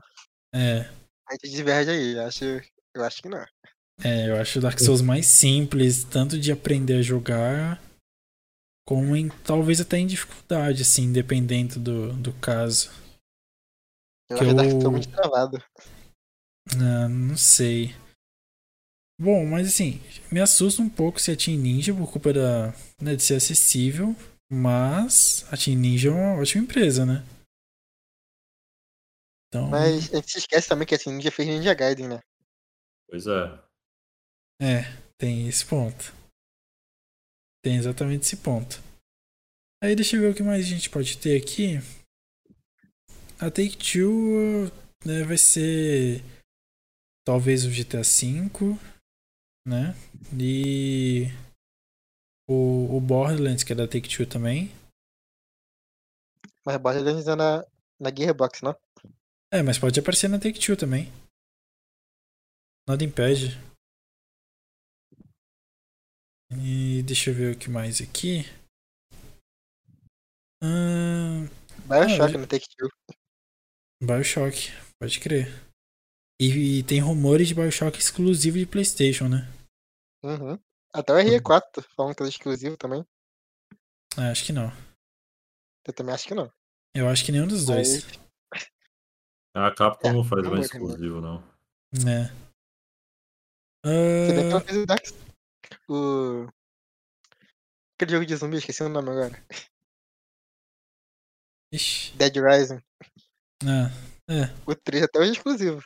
É, 0.54 0.80
a 1.28 1.32
gente 1.32 1.50
diverge 1.50 1.90
aí. 1.90 2.12
Eu 2.16 2.22
acho, 2.26 2.44
eu 2.44 3.04
acho 3.04 3.22
que 3.22 3.28
não. 3.28 3.44
é, 4.04 4.28
eu 4.28 4.36
acho 4.36 4.58
o 4.58 4.62
Dark 4.62 4.78
Souls 4.78 5.00
mais 5.00 5.26
simples, 5.26 6.04
tanto 6.04 6.38
de 6.38 6.52
aprender 6.52 6.94
a 6.98 7.02
jogar, 7.02 7.80
como 8.86 9.16
em 9.16 9.28
talvez 9.44 9.80
até 9.80 9.96
em 9.98 10.06
dificuldade, 10.06 10.82
assim, 10.82 11.10
dependendo 11.12 11.78
do, 11.80 12.12
do 12.12 12.32
caso. 12.34 12.90
Eu 14.28 14.36
Que 14.36 14.44
acho 14.44 14.54
Dark 14.54 14.68
eu- 14.70 14.80
Souls 14.80 14.92
muito 14.92 15.10
travado. 15.10 15.64
Ah, 16.74 17.08
não 17.08 17.36
sei. 17.36 17.94
Bom, 19.18 19.44
mas 19.46 19.68
assim, 19.68 20.00
me 20.32 20.40
assusta 20.40 20.80
um 20.82 20.88
pouco 20.88 21.20
se 21.20 21.30
a 21.30 21.36
Team 21.36 21.58
Ninja 21.58 21.94
por 21.94 22.10
culpa 22.10 22.32
da, 22.32 22.74
né, 23.00 23.14
de 23.16 23.22
ser 23.22 23.34
acessível, 23.34 24.14
mas 24.50 25.44
a 25.52 25.56
Team 25.56 25.78
Ninja 25.78 26.08
é 26.08 26.12
uma 26.12 26.40
ótima 26.40 26.62
empresa, 26.64 27.04
né? 27.04 27.22
Então, 29.50 29.68
Mas 29.68 30.12
a 30.12 30.16
gente 30.16 30.30
se 30.30 30.38
esquece 30.38 30.68
também 30.68 30.86
que 30.86 30.94
assim, 30.94 31.10
Ninja 31.10 31.32
fez 31.32 31.48
Ninja 31.48 31.74
Gaiden, 31.74 32.06
né? 32.06 32.20
Pois 33.08 33.26
é. 33.26 33.60
é, 34.62 34.82
tem 35.18 35.48
esse 35.48 35.66
ponto. 35.66 36.14
Tem 37.60 37.74
exatamente 37.74 38.22
esse 38.22 38.36
ponto. 38.36 38.80
Aí 39.82 39.96
deixa 39.96 40.14
eu 40.14 40.20
ver 40.20 40.30
o 40.30 40.34
que 40.34 40.42
mais 40.44 40.64
a 40.64 40.68
gente 40.68 40.88
pode 40.88 41.18
ter 41.18 41.36
aqui. 41.36 41.78
A 43.40 43.50
Take-Two 43.50 44.70
né, 45.04 45.24
vai 45.24 45.36
ser 45.36 46.22
talvez 47.26 47.64
o 47.64 47.70
GTA 47.70 48.02
V, 48.02 48.78
né? 49.66 49.96
E 50.38 51.26
o, 52.48 52.96
o 52.96 53.00
Borderlands, 53.00 53.64
que 53.64 53.72
é 53.72 53.76
da 53.76 53.88
Take-Two 53.88 54.26
também. 54.26 54.70
Mas 56.64 56.76
Borderlands 56.76 57.26
é 57.26 57.34
na, 57.34 57.66
na 57.98 58.14
Gearbox, 58.14 58.62
não? 58.62 58.76
É, 59.52 59.62
mas 59.62 59.78
pode 59.78 59.98
aparecer 59.98 60.28
na 60.28 60.38
Take-Two 60.38 60.76
também. 60.76 61.10
Nada 62.88 63.02
impede. 63.04 63.58
E 66.52 67.02
deixa 67.02 67.30
eu 67.30 67.34
ver 67.34 67.54
o 67.54 67.58
que 67.58 67.68
mais 67.68 68.00
aqui. 68.00 68.42
Ahn, 70.62 71.46
Bioshock 71.86 72.34
Ah, 72.34 72.38
no 72.38 72.46
Take-Two. 72.46 72.88
Bioshock, 74.02 74.70
pode 75.00 75.20
crer. 75.20 75.46
E, 76.40 76.78
e 76.78 76.82
tem 76.84 77.00
rumores 77.00 77.48
de 77.48 77.54
Bioshock 77.54 77.98
exclusivo 77.98 78.58
de 78.58 78.66
PlayStation, 78.66 79.28
né? 79.28 79.48
Uhum. 80.24 80.58
Até 80.92 81.12
o 81.12 81.16
RE4 81.16 81.82
falando 81.94 82.14
que 82.14 82.22
é 82.22 82.26
exclusivo 82.28 82.76
também. 82.76 83.04
Ah, 84.16 84.30
acho 84.30 84.44
que 84.44 84.52
não. 84.52 84.70
Eu 85.86 85.92
também 85.92 86.14
acho 86.14 86.26
que 86.26 86.34
não. 86.34 86.52
Eu 86.94 87.08
acho 87.08 87.24
que 87.24 87.32
nenhum 87.32 87.46
dos 87.46 87.66
dois. 87.66 88.04
A 89.54 89.70
Capcom 89.74 90.08
É, 90.08 90.12
não 90.12 90.24
faz 90.24 90.42
não 90.44 90.50
mais 90.52 90.66
exclusivo, 90.66 91.20
não. 91.20 91.40
né? 92.04 92.28
Que 93.82 93.88
Ah, 93.88 94.50
ela 94.50 94.60
fez 94.60 94.76
o 94.78 94.86
Dark. 94.86 95.04
O. 95.88 96.46
Aquele 97.94 98.12
jogo 98.12 98.26
de 98.26 98.36
zumbi, 98.36 98.56
esqueci 98.56 98.82
o 98.82 98.88
nome 98.88 99.10
agora. 99.10 99.34
ixi, 101.72 102.16
Dead 102.16 102.34
Rising. 102.36 102.80
ah, 103.64 103.90
O 104.66 104.74
3 104.74 105.02
até 105.04 105.18
hoje 105.18 105.30
é 105.30 105.32
exclusivo. 105.34 105.82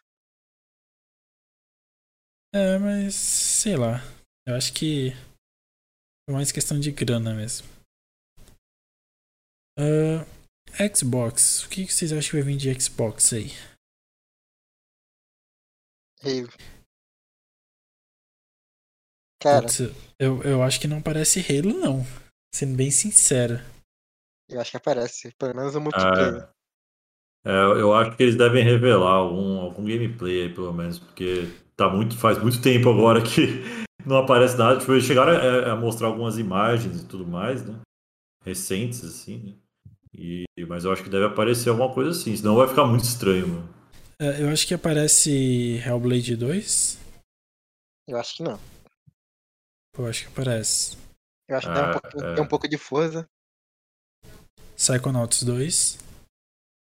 é, 2.55 2.79
mas 2.79 3.15
sei 3.15 3.77
lá. 3.77 4.01
Eu 4.47 4.55
acho 4.57 4.73
que 4.75 5.11
é 6.29 6.33
mais 6.33 6.53
questão 6.53 6.79
de 6.79 6.93
grana 6.93 7.35
mesmo. 7.35 7.67
Ah, 9.79 10.25
Xbox. 10.95 11.65
O 11.65 11.69
que 11.69 11.87
vocês 11.87 12.13
acham 12.13 12.31
que 12.31 12.37
vai 12.37 12.43
vir 12.43 12.57
de 12.57 12.81
Xbox 12.81 13.33
aí? 13.33 13.51
Halo. 16.23 16.49
Cara, 19.41 19.63
Putz, 19.63 19.81
eu, 20.19 20.43
eu 20.43 20.63
acho 20.63 20.81
que 20.81 20.89
não 20.89 21.03
parece 21.03 21.41
Halo, 21.41 21.79
não. 21.79 22.03
Sendo 22.55 22.77
bem 22.77 22.91
sincero. 22.91 23.61
eu 24.49 24.61
acho 24.61 24.71
que 24.71 24.77
aparece. 24.77 25.33
Pelo 25.39 25.55
menos 25.55 25.75
o 25.75 25.81
multiplayer. 25.81 26.49
É, 27.45 27.51
é, 27.51 27.53
eu 27.81 27.93
acho 27.93 28.17
que 28.17 28.23
eles 28.23 28.37
devem 28.37 28.65
revelar 28.65 29.13
algum, 29.13 29.61
algum 29.61 29.85
gameplay 29.85 30.45
aí, 30.45 30.55
pelo 30.55 30.73
menos, 30.73 30.99
porque 30.99 31.47
tá 31.77 31.91
muito, 31.91 32.17
faz 32.17 32.39
muito 32.41 32.63
tempo 32.63 32.89
agora 32.89 33.21
que 33.23 33.63
não 34.07 34.17
aparece 34.17 34.57
nada. 34.57 34.81
Tipo, 34.81 34.93
eles 34.93 35.05
chegaram 35.05 35.33
a, 35.33 35.73
a 35.73 35.77
mostrar 35.77 36.09
algumas 36.09 36.39
imagens 36.39 37.03
e 37.03 37.07
tudo 37.07 37.27
mais, 37.27 37.65
né? 37.67 37.81
Recentes, 38.43 39.05
assim, 39.05 39.39
né? 39.39 39.64
E, 40.17 40.45
mas 40.69 40.85
eu 40.85 40.93
acho 40.93 41.03
que 41.03 41.11
deve 41.11 41.27
aparecer 41.27 41.69
alguma 41.71 41.93
coisa 41.93 42.11
assim, 42.11 42.37
senão 42.37 42.57
vai 42.57 42.69
ficar 42.69 42.87
muito 42.87 43.05
estranho, 43.05 43.49
mano. 43.49 43.75
É, 44.21 44.43
eu 44.43 44.49
acho 44.49 44.67
que 44.67 44.75
aparece 44.75 45.77
Hellblade 45.85 46.37
2. 46.37 46.99
Eu 48.09 48.17
acho 48.19 48.37
que 48.37 48.43
não. 48.43 48.61
Eu 49.99 50.07
acho 50.07 50.23
que 50.23 50.29
aparece. 50.29 50.97
Eu 51.49 51.57
acho 51.57 51.67
que 51.69 51.75
tem, 51.75 51.83
um 51.83 51.87
Ah, 51.87 52.01
pouquinho- 52.01 52.25
é. 52.25 52.35
tem 52.35 52.45
um 52.45 52.49
pouco 52.49 52.69
de 52.69 52.79
força. 52.79 53.29
Psychonauts 54.77 55.43
2. 55.43 55.99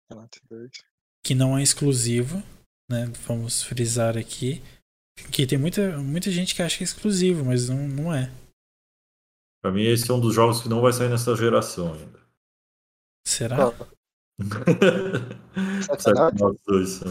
Não, 0.10 0.28
tem 0.28 0.42
dois. 0.50 0.72
Que 1.24 1.34
não 1.36 1.58
é 1.58 1.64
exclusivo. 1.64 2.42
Né? 2.90 3.06
Vamos 3.28 3.64
frisar 3.64 4.18
aqui. 4.18 4.62
Que 5.32 5.48
tem 5.48 5.58
muita, 5.58 5.98
muita 5.98 6.30
gente 6.30 6.54
que 6.54 6.62
acha 6.62 6.78
que 6.78 6.84
é 6.84 6.86
exclusivo, 6.86 7.44
mas 7.46 7.70
não, 7.70 7.88
não 7.88 8.14
é. 8.14 8.32
Pra 9.64 9.72
mim, 9.72 9.84
esse 9.84 10.10
é 10.10 10.14
um 10.14 10.20
dos 10.20 10.36
jogos 10.36 10.62
que 10.62 10.70
não 10.70 10.82
vai 10.82 10.94
sair 10.94 11.10
nessa 11.10 11.36
geração 11.36 11.94
ainda. 11.94 12.25
Será? 13.26 13.56
Qual? 13.56 13.74
Psychonauts? 15.82 16.38
Psychonauts 16.38 16.62
2, 16.68 17.02
é. 17.02 17.06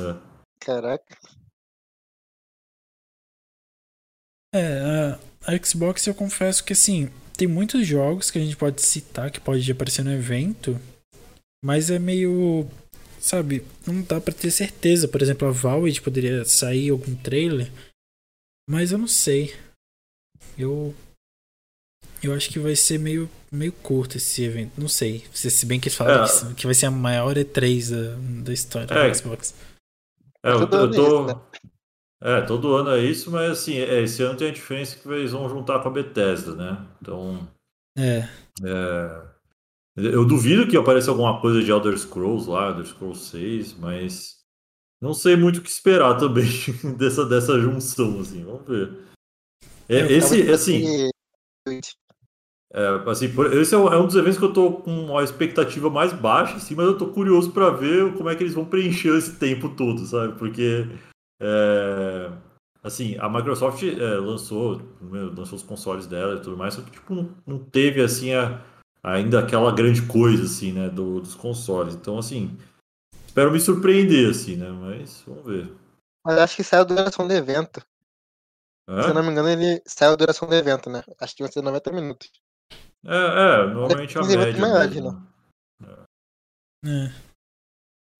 Caraca. 0.60 1.18
É, 4.54 5.18
a, 5.46 5.64
Xbox 5.64 6.06
eu 6.06 6.14
confesso 6.14 6.62
que 6.62 6.72
assim, 6.72 7.10
tem 7.36 7.48
muitos 7.48 7.84
jogos 7.86 8.30
que 8.30 8.38
a 8.38 8.40
gente 8.40 8.56
pode 8.56 8.80
citar 8.82 9.30
que 9.30 9.40
pode 9.40 9.70
aparecer 9.70 10.04
no 10.04 10.12
evento, 10.12 10.80
mas 11.64 11.90
é 11.90 11.98
meio. 11.98 12.68
Sabe, 13.18 13.66
não 13.86 14.02
dá 14.02 14.20
pra 14.20 14.34
ter 14.34 14.50
certeza. 14.50 15.08
Por 15.08 15.22
exemplo, 15.22 15.48
a 15.48 15.50
Valve 15.50 16.00
poderia 16.00 16.44
sair 16.44 16.90
algum 16.90 17.16
trailer, 17.16 17.72
mas 18.68 18.92
eu 18.92 18.98
não 18.98 19.08
sei. 19.08 19.54
Eu. 20.56 20.94
Eu 22.26 22.34
acho 22.34 22.48
que 22.50 22.58
vai 22.58 22.74
ser 22.76 22.98
meio, 22.98 23.28
meio 23.52 23.72
curto 23.72 24.16
esse 24.16 24.42
evento. 24.44 24.72
Não 24.80 24.88
sei. 24.88 25.24
Se 25.32 25.50
se 25.50 25.66
bem 25.66 25.78
que 25.80 25.88
eles 25.88 25.96
falaram 25.96 26.24
É. 26.24 26.28
que, 26.48 26.54
que 26.54 26.66
vai 26.66 26.74
ser 26.74 26.86
a 26.86 26.90
maior 26.90 27.34
E3 27.36 27.90
da, 27.90 28.42
da 28.44 28.52
história 28.52 28.92
É. 28.92 29.08
da 29.08 29.14
Xbox. 29.14 29.54
É, 30.42 30.50
eu, 30.52 30.66
Todo 30.68 30.76
eu 30.76 30.82
ano 30.82 30.92
é 30.92 30.96
tô. 30.96 31.06
isso, 31.06 31.26
né? 31.26 31.40
É, 32.22 32.40
todo 32.42 32.74
ano 32.76 32.90
é 32.90 33.02
isso, 33.04 33.30
mas 33.30 33.50
assim, 33.50 33.74
é, 33.76 34.02
esse 34.02 34.22
ano 34.22 34.36
tem 34.38 34.48
a 34.48 34.52
diferença 34.52 34.96
que 34.96 35.06
eles 35.08 35.32
vão 35.32 35.46
juntar 35.48 35.80
com 35.80 35.88
a 35.88 35.92
Bethesda, 35.92 36.54
né? 36.54 36.86
Então, 37.02 37.46
É. 37.98 38.26
é, 38.64 39.22
eu 39.96 40.24
duvido 40.24 40.66
que 40.66 40.74
apareça 40.76 41.10
alguma 41.10 41.38
coisa 41.40 41.62
de 41.62 41.70
Elder 41.70 41.98
Scrolls 41.98 42.48
lá, 42.48 42.68
Elder 42.70 42.86
Scrolls 42.86 43.26
6, 43.30 43.74
mas 43.74 44.36
não 45.02 45.12
sei 45.12 45.36
muito 45.36 45.58
o 45.58 45.62
que 45.62 45.68
esperar 45.68 46.16
também 46.18 46.48
dessa, 46.96 47.26
dessa 47.26 47.60
junção, 47.60 48.20
assim, 48.20 48.42
vamos 48.42 48.66
ver. 48.66 48.90
É, 49.86 50.10
esse, 50.10 50.50
assim, 50.50 51.10
é, 52.74 53.08
assim, 53.08 53.32
por- 53.32 53.52
esse 53.56 53.72
é 53.74 53.78
um, 53.78 53.86
é 53.92 53.96
um 53.98 54.06
dos 54.06 54.16
eventos 54.16 54.36
que 54.38 54.44
eu 54.44 54.52
tô 54.52 54.72
com 54.72 54.90
uma 55.06 55.22
expectativa 55.22 55.88
mais 55.88 56.12
baixa, 56.12 56.56
assim, 56.56 56.74
mas 56.74 56.86
eu 56.86 56.98
tô 56.98 57.06
curioso 57.06 57.52
pra 57.52 57.70
ver 57.70 58.12
como 58.14 58.28
é 58.28 58.34
que 58.34 58.42
eles 58.42 58.54
vão 58.54 58.64
preencher 58.64 59.16
esse 59.16 59.36
tempo 59.36 59.68
todo, 59.76 60.04
sabe? 60.04 60.36
Porque, 60.36 60.84
é, 61.40 62.32
assim, 62.82 63.16
a 63.18 63.28
Microsoft 63.28 63.82
é, 63.84 63.94
lançou, 64.18 64.82
lançou 65.00 65.56
os 65.56 65.62
consoles 65.62 66.06
dela 66.08 66.34
e 66.34 66.40
tudo 66.40 66.56
mais, 66.56 66.74
só 66.74 66.82
que, 66.82 66.90
tipo, 66.90 67.14
não, 67.14 67.30
não 67.46 67.58
teve, 67.60 68.02
assim, 68.02 68.32
a- 68.34 68.60
ainda 69.02 69.38
aquela 69.38 69.70
grande 69.72 70.02
coisa, 70.02 70.42
assim, 70.42 70.72
né, 70.72 70.88
do- 70.90 71.20
dos 71.20 71.34
consoles. 71.36 71.94
Então, 71.94 72.18
assim, 72.18 72.58
espero 73.26 73.52
me 73.52 73.60
surpreender, 73.60 74.30
assim, 74.30 74.56
né? 74.56 74.68
Mas 74.70 75.22
vamos 75.26 75.44
ver. 75.44 75.72
Mas 76.24 76.38
acho 76.38 76.56
que 76.56 76.64
saiu 76.64 76.82
a 76.82 76.84
duração 76.84 77.28
do 77.28 77.34
evento. 77.34 77.80
Se 79.02 79.08
eu 79.10 79.14
não 79.14 79.22
me 79.22 79.30
engano, 79.30 79.48
ele 79.48 79.80
saiu 79.86 80.12
a 80.12 80.16
duração 80.16 80.48
do 80.48 80.54
evento, 80.54 80.90
né? 80.90 81.02
Acho 81.20 81.36
que 81.36 81.42
vai 81.42 81.50
ser 81.52 81.62
90 81.62 81.90
minutos. 81.92 82.30
É, 83.04 83.16
é, 83.16 83.66
normalmente 83.66 84.18
a 84.18 84.22
eventos 84.22 84.44
média 84.44 84.60
maiores, 84.60 84.94
mesmo. 84.94 85.26
É. 86.86 87.12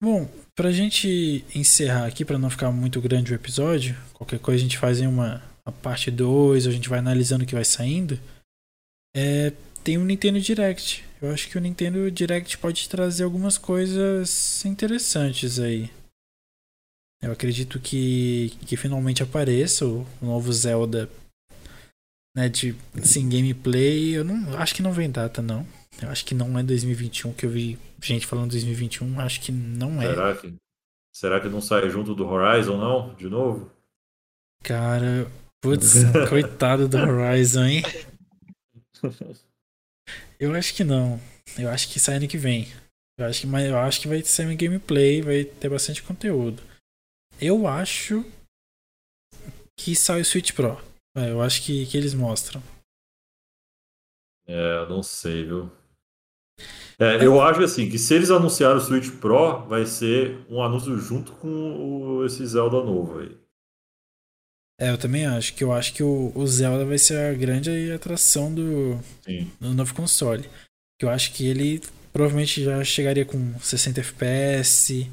Bom, 0.01 0.29
pra 0.55 0.71
gente 0.71 1.43
encerrar 1.55 2.05
aqui, 2.05 2.23
pra 2.23 2.37
não 2.37 2.49
ficar 2.49 2.71
muito 2.71 3.01
grande 3.01 3.31
o 3.31 3.35
episódio, 3.35 3.95
qualquer 4.13 4.39
coisa 4.39 4.59
a 4.59 4.63
gente 4.63 4.77
faz 4.77 4.99
em 4.99 5.07
uma, 5.07 5.41
uma 5.65 5.73
parte 5.81 6.11
2, 6.11 6.67
a 6.67 6.71
gente 6.71 6.89
vai 6.89 6.99
analisando 6.99 7.43
o 7.43 7.47
que 7.47 7.55
vai 7.55 7.65
saindo. 7.65 8.19
É, 9.15 9.51
tem 9.83 9.97
o 9.97 10.05
Nintendo 10.05 10.39
Direct. 10.39 11.05
Eu 11.21 11.31
acho 11.31 11.49
que 11.49 11.57
o 11.57 11.61
Nintendo 11.61 12.11
Direct 12.11 12.57
pode 12.57 12.87
trazer 12.89 13.23
algumas 13.23 13.57
coisas 13.57 14.63
interessantes 14.65 15.59
aí. 15.59 15.89
Eu 17.21 17.31
acredito 17.31 17.79
que, 17.79 18.49
que 18.67 18.75
finalmente 18.77 19.23
apareça 19.23 19.85
o 19.85 20.05
novo 20.21 20.51
Zelda 20.51 21.09
né, 22.35 22.49
de 22.49 22.75
assim, 23.01 23.29
gameplay, 23.29 24.17
eu 24.17 24.23
não 24.23 24.57
acho 24.57 24.75
que 24.75 24.81
não 24.81 24.91
vem 24.91 25.09
data 25.09 25.41
não. 25.41 25.65
Eu 26.01 26.09
acho 26.09 26.25
que 26.25 26.35
não 26.35 26.59
é 26.59 26.63
2021 26.63 27.33
que 27.33 27.45
eu 27.45 27.49
vi 27.49 27.79
gente 28.01 28.27
falando 28.27 28.51
2021, 28.51 29.19
acho 29.21 29.41
que 29.41 29.51
não 29.51 30.01
é. 30.01 30.07
Será 30.07 30.35
que 30.35 30.53
será 31.13 31.39
que 31.39 31.47
não 31.47 31.61
sai 31.61 31.89
junto 31.89 32.13
do 32.13 32.27
Horizon 32.27 32.77
não, 32.77 33.15
de 33.15 33.29
novo? 33.29 33.71
Cara, 34.61 35.31
putz, 35.61 35.93
coitado 36.29 36.89
do 36.89 36.97
Horizon, 36.97 37.63
hein? 37.63 37.83
Eu 40.37 40.53
acho 40.53 40.75
que 40.75 40.83
não. 40.83 41.19
Eu 41.57 41.69
acho 41.69 41.89
que 41.89 41.99
sai 41.99 42.17
ano 42.17 42.27
que 42.27 42.37
vem. 42.37 42.67
Eu 43.17 43.25
acho 43.25 43.41
que, 43.41 43.47
mas 43.47 43.65
eu 43.65 43.77
acho 43.77 44.01
que 44.01 44.07
vai 44.09 44.21
ser 44.21 44.45
um 44.45 44.57
gameplay, 44.57 45.21
vai 45.21 45.45
ter 45.45 45.69
bastante 45.69 46.03
conteúdo. 46.03 46.61
Eu 47.39 47.65
acho 47.65 48.25
que 49.79 49.95
sai 49.95 50.19
o 50.19 50.25
Switch 50.25 50.51
Pro. 50.51 50.77
É, 51.15 51.31
eu 51.31 51.41
acho 51.41 51.63
que, 51.63 51.85
que 51.85 51.97
eles 51.97 52.13
mostram. 52.13 52.61
É, 54.47 54.85
não 54.87 55.01
sei, 55.01 55.45
viu? 55.45 55.71
É, 56.99 57.25
eu 57.25 57.41
acho 57.41 57.61
assim 57.61 57.89
que 57.89 57.97
se 57.97 58.13
eles 58.13 58.29
anunciarem 58.29 58.77
o 58.77 58.81
Switch 58.81 59.09
Pro, 59.19 59.65
vai 59.65 59.85
ser 59.85 60.45
um 60.49 60.61
anúncio 60.61 60.97
junto 60.97 61.33
com 61.33 61.47
o, 61.47 62.25
esse 62.25 62.45
Zelda 62.45 62.81
novo 62.83 63.19
aí. 63.19 63.37
É, 64.79 64.91
eu 64.91 64.97
também 64.97 65.25
acho 65.25 65.55
que 65.55 65.63
eu 65.63 65.71
acho 65.71 65.93
que 65.93 66.03
o, 66.03 66.31
o 66.35 66.47
Zelda 66.47 66.85
vai 66.85 66.97
ser 66.97 67.17
a 67.17 67.33
grande 67.33 67.91
atração 67.91 68.53
do, 68.53 68.99
do 69.59 69.73
novo 69.73 69.93
console. 69.93 70.49
Eu 71.01 71.09
acho 71.09 71.33
que 71.33 71.47
ele 71.47 71.81
provavelmente 72.11 72.63
já 72.63 72.83
chegaria 72.83 73.25
com 73.25 73.57
60 73.59 73.99
FPS, 74.01 75.09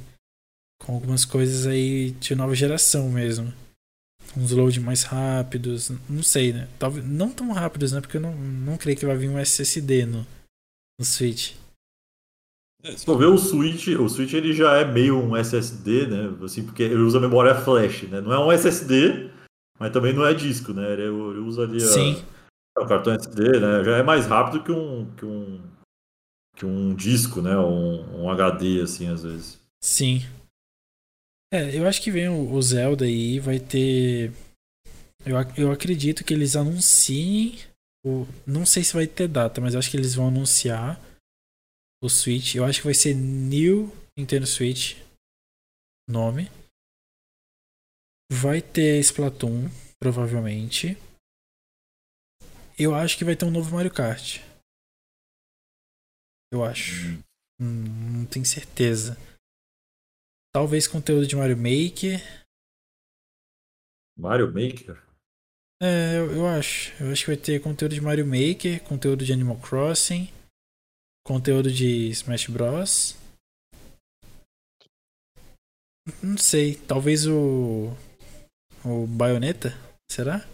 com 0.80 0.94
algumas 0.94 1.24
coisas 1.24 1.66
aí 1.66 2.10
de 2.12 2.34
nova 2.34 2.54
geração 2.54 3.08
mesmo. 3.08 3.52
Uns 4.36 4.50
load 4.52 4.80
mais 4.80 5.02
rápidos, 5.02 5.90
não 6.08 6.22
sei, 6.22 6.52
né? 6.52 6.68
Talvez 6.78 7.06
não 7.06 7.30
tão 7.30 7.52
rápidos, 7.52 7.92
né? 7.92 8.00
Porque 8.00 8.16
eu 8.16 8.20
não, 8.20 8.34
não 8.34 8.78
creio 8.78 8.96
que 8.96 9.06
vai 9.06 9.16
vir 9.16 9.28
um 9.28 9.38
SSD 9.38 10.06
no, 10.06 10.26
no 10.98 11.04
Switch. 11.04 11.54
É, 12.82 12.96
se 12.96 13.04
for 13.04 13.16
ver 13.16 13.26
o 13.26 13.38
Switch, 13.38 13.88
o 13.88 14.08
Switch 14.08 14.32
ele 14.32 14.52
já 14.52 14.76
é 14.78 14.84
meio 14.84 15.16
um 15.16 15.36
SSD, 15.36 16.06
né? 16.06 16.44
Assim, 16.44 16.64
porque 16.64 16.82
ele 16.82 17.02
usa 17.02 17.20
memória 17.20 17.54
flash, 17.54 18.02
né? 18.04 18.20
Não 18.20 18.32
é 18.32 18.38
um 18.38 18.50
SSD, 18.50 19.30
mas 19.78 19.92
também 19.92 20.12
não 20.12 20.26
é 20.26 20.34
disco, 20.34 20.72
né? 20.72 20.92
Ele, 20.92 21.02
ele 21.02 21.38
usa 21.40 21.62
ali 21.62 21.78
a, 21.82 22.82
o 22.82 22.86
cartão 22.86 23.12
SD, 23.12 23.60
né? 23.60 23.84
Já 23.84 23.98
é 23.98 24.02
mais 24.02 24.26
rápido 24.26 24.64
que 24.64 24.72
um 24.72 25.10
que 25.14 25.24
um 25.24 25.60
que 26.56 26.66
um 26.66 26.94
disco, 26.94 27.40
né? 27.40 27.56
Um, 27.56 28.24
um 28.24 28.30
HD 28.30 28.80
assim 28.80 29.08
às 29.08 29.22
vezes. 29.22 29.60
Sim. 29.82 30.22
É, 31.52 31.78
eu 31.78 31.86
acho 31.86 32.00
que 32.00 32.10
vem 32.10 32.30
o, 32.30 32.50
o 32.50 32.62
Zelda 32.62 33.04
aí, 33.04 33.38
vai 33.38 33.60
ter. 33.60 34.32
Eu, 35.26 35.36
eu 35.58 35.70
acredito 35.70 36.24
que 36.24 36.32
eles 36.32 36.56
anunciem. 36.56 37.58
O, 38.04 38.26
não 38.46 38.64
sei 38.64 38.82
se 38.82 38.94
vai 38.94 39.06
ter 39.06 39.28
data, 39.28 39.60
mas 39.60 39.74
eu 39.74 39.78
acho 39.78 39.90
que 39.90 39.96
eles 39.98 40.14
vão 40.14 40.28
anunciar 40.28 40.98
o 42.02 42.08
Switch. 42.08 42.54
Eu 42.54 42.64
acho 42.64 42.80
que 42.80 42.86
vai 42.86 42.94
ser 42.94 43.14
New 43.14 43.92
Nintendo 44.16 44.46
Switch. 44.46 44.96
Nome. 46.08 46.50
Vai 48.32 48.62
ter 48.62 48.98
Splatoon, 49.00 49.68
provavelmente. 50.00 50.96
Eu 52.78 52.94
acho 52.94 53.18
que 53.18 53.24
vai 53.26 53.36
ter 53.36 53.44
um 53.44 53.50
novo 53.50 53.74
Mario 53.74 53.92
Kart. 53.92 54.40
Eu 56.50 56.64
acho. 56.64 57.18
Hum, 57.60 58.20
não 58.20 58.26
tenho 58.26 58.46
certeza. 58.46 59.18
Talvez 60.54 60.86
conteúdo 60.86 61.26
de 61.26 61.34
Mario 61.34 61.56
Maker. 61.56 62.20
Mario 64.18 64.48
Maker? 64.48 65.02
É, 65.82 66.18
eu, 66.18 66.30
eu, 66.30 66.46
acho. 66.46 66.92
Eu 67.02 67.10
acho 67.10 67.24
que 67.24 67.30
vai 67.30 67.36
ter 67.38 67.60
conteúdo 67.62 67.94
de 67.94 68.00
Mario 68.02 68.26
Maker, 68.26 68.82
conteúdo 68.84 69.24
de 69.24 69.32
Animal 69.32 69.58
Crossing, 69.58 70.30
conteúdo 71.24 71.72
de 71.72 72.10
Smash 72.10 72.48
Bros. 72.48 73.16
Não 76.22 76.36
sei, 76.36 76.74
talvez 76.76 77.26
o. 77.26 77.96
O 78.84 79.06
Bayonetta? 79.06 79.72
Será? 80.10 80.46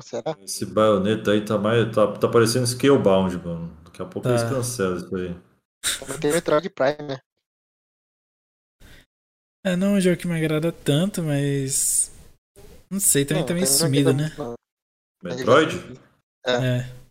Será? 0.00 0.36
Esse 0.40 0.64
Bayonetta 0.64 1.32
aí 1.32 1.44
tá 1.44 1.58
mais. 1.58 1.94
tá, 1.94 2.10
tá 2.12 2.28
parecendo 2.28 2.66
Scalebound, 2.66 3.36
mano. 3.36 3.76
Daqui 3.84 4.00
a 4.00 4.06
pouco 4.06 4.26
tá. 4.26 4.30
eles 4.30 4.42
cancelam 4.44 4.96
isso 4.96 5.14
aí. 5.14 5.36
Vai 6.08 6.18
ter 6.18 6.32
Metroid 6.32 6.70
Prime, 6.70 7.02
né? 7.02 7.20
É, 9.64 9.76
não 9.76 9.88
é 9.88 9.98
um 9.98 10.00
jogo 10.00 10.16
que 10.16 10.26
me 10.26 10.36
agrada 10.36 10.72
tanto, 10.72 11.22
mas. 11.22 12.10
Não 12.90 12.98
sei, 12.98 13.24
também 13.24 13.46
tá 13.46 13.54
meio 13.54 13.66
sumido, 13.66 14.12
né? 14.12 14.30
Metroid? 15.22 15.80
É. 16.44 16.52
é. 16.52 17.02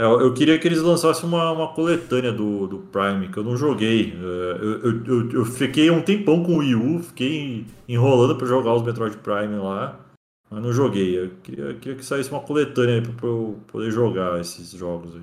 É, 0.00 0.04
eu 0.04 0.32
queria 0.32 0.58
que 0.58 0.66
eles 0.66 0.80
lançassem 0.80 1.28
uma, 1.28 1.52
uma 1.52 1.74
coletânea 1.74 2.32
do, 2.32 2.66
do 2.66 2.78
Prime, 2.78 3.30
que 3.30 3.36
eu 3.36 3.44
não 3.44 3.56
joguei. 3.56 4.12
É, 4.12 4.58
eu, 4.62 4.82
eu, 4.84 5.06
eu, 5.06 5.30
eu 5.32 5.44
fiquei 5.44 5.90
um 5.90 6.02
tempão 6.02 6.42
com 6.42 6.54
o 6.54 6.58
Wii 6.58 6.74
U, 6.74 7.02
fiquei 7.02 7.66
enrolando 7.86 8.36
para 8.36 8.46
jogar 8.46 8.74
os 8.74 8.82
Metroid 8.82 9.18
Prime 9.18 9.56
lá, 9.56 10.00
mas 10.50 10.62
não 10.62 10.72
joguei. 10.72 11.18
Eu 11.18 11.30
queria, 11.42 11.64
eu 11.64 11.78
queria 11.78 11.98
que 11.98 12.04
saísse 12.04 12.30
uma 12.30 12.40
coletânea 12.40 12.96
aí 12.96 13.02
pra 13.02 13.26
eu 13.26 13.60
poder 13.66 13.90
jogar 13.90 14.40
esses 14.40 14.70
jogos 14.70 15.14
aí. 15.14 15.22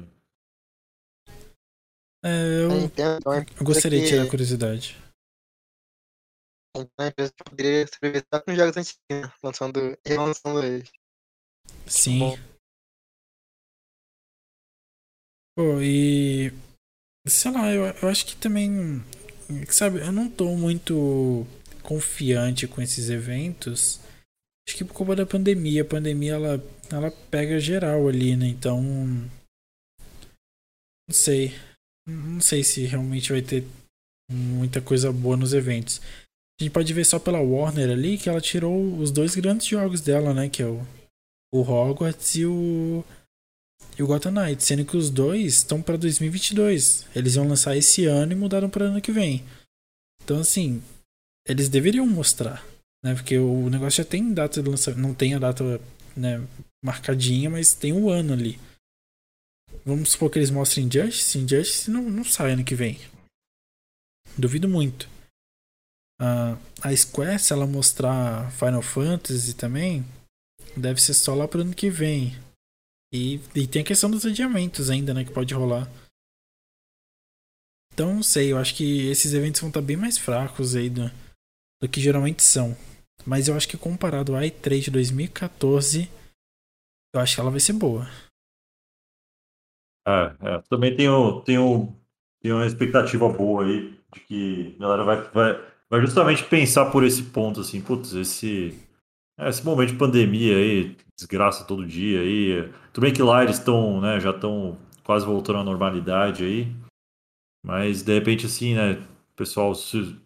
É, 2.23 2.63
eu, 2.63 2.71
então, 2.81 3.33
é 3.33 3.45
eu 3.59 3.65
gostaria 3.65 4.01
de 4.01 4.07
tirar 4.07 4.23
a 4.23 4.29
curiosidade. 4.29 4.97
Então 6.75 7.05
a 7.05 7.07
empresa 7.07 7.33
poderia 7.43 7.83
escrever 7.83 8.25
só 8.31 8.41
com 8.41 8.55
jogos 8.55 8.77
antigos, 8.77 9.01
né? 9.09 9.31
lançando 9.43 9.79
e 9.79 10.09
relançando 10.09 10.63
eles. 10.63 10.91
Sim. 11.87 12.19
Bom. 12.19 12.37
Pô, 15.55 15.81
e. 15.81 16.51
Sei 17.27 17.51
lá, 17.51 17.71
eu, 17.71 17.85
eu 17.85 18.09
acho 18.09 18.25
que 18.25 18.35
também. 18.35 19.03
Sabe, 19.69 19.99
eu 19.99 20.11
não 20.11 20.29
tô 20.29 20.55
muito 20.55 21.45
confiante 21.81 22.67
com 22.67 22.81
esses 22.81 23.09
eventos. 23.09 23.99
Acho 24.67 24.77
que 24.77 24.85
por 24.85 24.93
culpa 24.93 25.15
da 25.15 25.25
pandemia. 25.25 25.81
A 25.81 25.85
pandemia 25.85 26.33
ela, 26.33 26.63
ela 26.91 27.11
pega 27.31 27.59
geral 27.59 28.07
ali, 28.07 28.35
né? 28.35 28.47
Então. 28.47 28.81
Não 31.07 31.13
sei. 31.13 31.51
Não 32.09 32.41
sei 32.41 32.63
se 32.63 32.85
realmente 32.85 33.31
vai 33.31 33.41
ter 33.41 33.63
muita 34.31 34.81
coisa 34.81 35.11
boa 35.11 35.35
nos 35.37 35.53
eventos. 35.53 36.01
A 36.59 36.63
gente 36.63 36.73
pode 36.73 36.93
ver 36.93 37.05
só 37.05 37.17
pela 37.17 37.39
Warner 37.39 37.89
ali 37.89 38.17
que 38.17 38.27
ela 38.27 38.41
tirou 38.41 38.97
os 38.97 39.11
dois 39.11 39.33
grandes 39.35 39.65
jogos 39.65 40.01
dela, 40.01 40.33
né? 40.33 40.49
Que 40.49 40.61
é 40.61 40.65
o, 40.65 40.85
o 41.53 41.61
Hogwarts 41.61 42.35
e 42.35 42.45
o, 42.45 43.03
e 43.97 44.03
o 44.03 44.07
Gotham 44.07 44.31
Knights. 44.31 44.65
Sendo 44.65 44.83
que 44.83 44.97
os 44.97 45.09
dois 45.09 45.55
estão 45.55 45.81
para 45.81 45.97
2022. 45.97 47.07
Eles 47.15 47.35
vão 47.35 47.47
lançar 47.47 47.77
esse 47.77 48.05
ano 48.05 48.33
e 48.33 48.35
mudaram 48.35 48.69
para 48.69 48.85
ano 48.85 49.01
que 49.01 49.11
vem. 49.11 49.43
Então, 50.21 50.39
assim, 50.39 50.83
eles 51.47 51.69
deveriam 51.69 52.05
mostrar. 52.05 52.65
Né? 53.03 53.15
Porque 53.15 53.37
o 53.37 53.69
negócio 53.69 54.03
já 54.03 54.09
tem 54.09 54.33
data 54.33 54.61
de 54.61 54.69
lançamento. 54.69 55.01
Não 55.01 55.13
tem 55.13 55.33
a 55.35 55.39
data 55.39 55.79
né, 56.15 56.45
marcadinha, 56.83 57.49
mas 57.49 57.73
tem 57.73 57.93
um 57.93 58.09
ano 58.09 58.33
ali. 58.33 58.59
Vamos 59.89 60.11
supor 60.11 60.29
que 60.29 60.37
eles 60.37 60.51
mostrem 60.51 60.85
Injustice. 60.85 61.39
Injustice 61.39 61.89
não, 61.89 62.03
não 62.03 62.23
sai 62.23 62.51
ano 62.51 62.63
que 62.63 62.75
vem. 62.75 62.99
Duvido 64.37 64.69
muito. 64.69 65.09
Uh, 66.21 66.53
a 66.83 66.95
Square, 66.95 67.39
se 67.39 67.53
ela 67.53 67.65
mostrar 67.65 68.51
Final 68.51 68.83
Fantasy 68.83 69.55
também, 69.55 70.05
deve 70.77 71.01
ser 71.01 71.15
só 71.15 71.33
lá 71.33 71.47
pro 71.47 71.61
ano 71.61 71.73
que 71.73 71.89
vem. 71.89 72.37
E, 73.11 73.41
e 73.55 73.65
tem 73.65 73.81
a 73.81 73.85
questão 73.85 74.11
dos 74.11 74.27
adiamentos 74.27 74.91
ainda, 74.91 75.11
né? 75.11 75.25
Que 75.25 75.33
pode 75.33 75.55
rolar. 75.55 75.89
Então, 77.91 78.13
não 78.13 78.21
sei. 78.21 78.51
Eu 78.51 78.59
acho 78.59 78.75
que 78.75 79.07
esses 79.07 79.33
eventos 79.33 79.59
vão 79.59 79.71
estar 79.71 79.81
bem 79.81 79.97
mais 79.97 80.19
fracos 80.19 80.75
aí 80.75 80.87
do, 80.87 81.09
do 81.81 81.89
que 81.89 81.99
geralmente 81.99 82.43
são. 82.43 82.77
Mas 83.25 83.47
eu 83.47 83.57
acho 83.57 83.67
que 83.67 83.75
comparado 83.75 84.35
à 84.35 84.41
E3 84.41 84.81
de 84.81 84.91
2014, 84.91 86.07
eu 87.15 87.19
acho 87.19 87.33
que 87.33 87.41
ela 87.41 87.49
vai 87.49 87.59
ser 87.59 87.73
boa. 87.73 88.07
É, 90.09 90.55
é. 90.55 90.61
Também 90.67 90.95
tenho, 90.95 91.41
tenho, 91.41 91.95
tenho 92.41 92.55
uma 92.55 92.65
expectativa 92.65 93.29
boa 93.29 93.63
aí 93.63 93.93
de 94.13 94.19
que 94.21 94.75
a 94.77 94.81
galera 94.81 95.03
vai, 95.03 95.21
vai, 95.31 95.65
vai 95.87 96.01
justamente 96.01 96.43
pensar 96.45 96.89
por 96.89 97.03
esse 97.03 97.23
ponto, 97.23 97.61
assim, 97.61 97.79
putz, 97.79 98.13
esse, 98.13 98.75
esse 99.39 99.63
momento 99.63 99.91
de 99.91 99.97
pandemia 99.97 100.55
aí, 100.57 100.97
desgraça 101.15 101.63
todo 101.63 101.85
dia 101.85 102.21
aí. 102.21 102.71
Tudo 102.91 103.03
bem 103.03 103.13
que 103.13 103.21
lá 103.21 103.43
eles 103.43 103.57
estão, 103.57 104.01
né, 104.01 104.19
já 104.19 104.31
estão 104.31 104.77
quase 105.03 105.25
voltando 105.25 105.59
à 105.59 105.63
normalidade 105.63 106.43
aí. 106.43 106.75
Mas 107.63 108.01
de 108.01 108.13
repente, 108.13 108.47
assim, 108.47 108.73
né, 108.73 108.93
o 108.93 109.35
pessoal 109.35 109.75
se, 109.75 110.17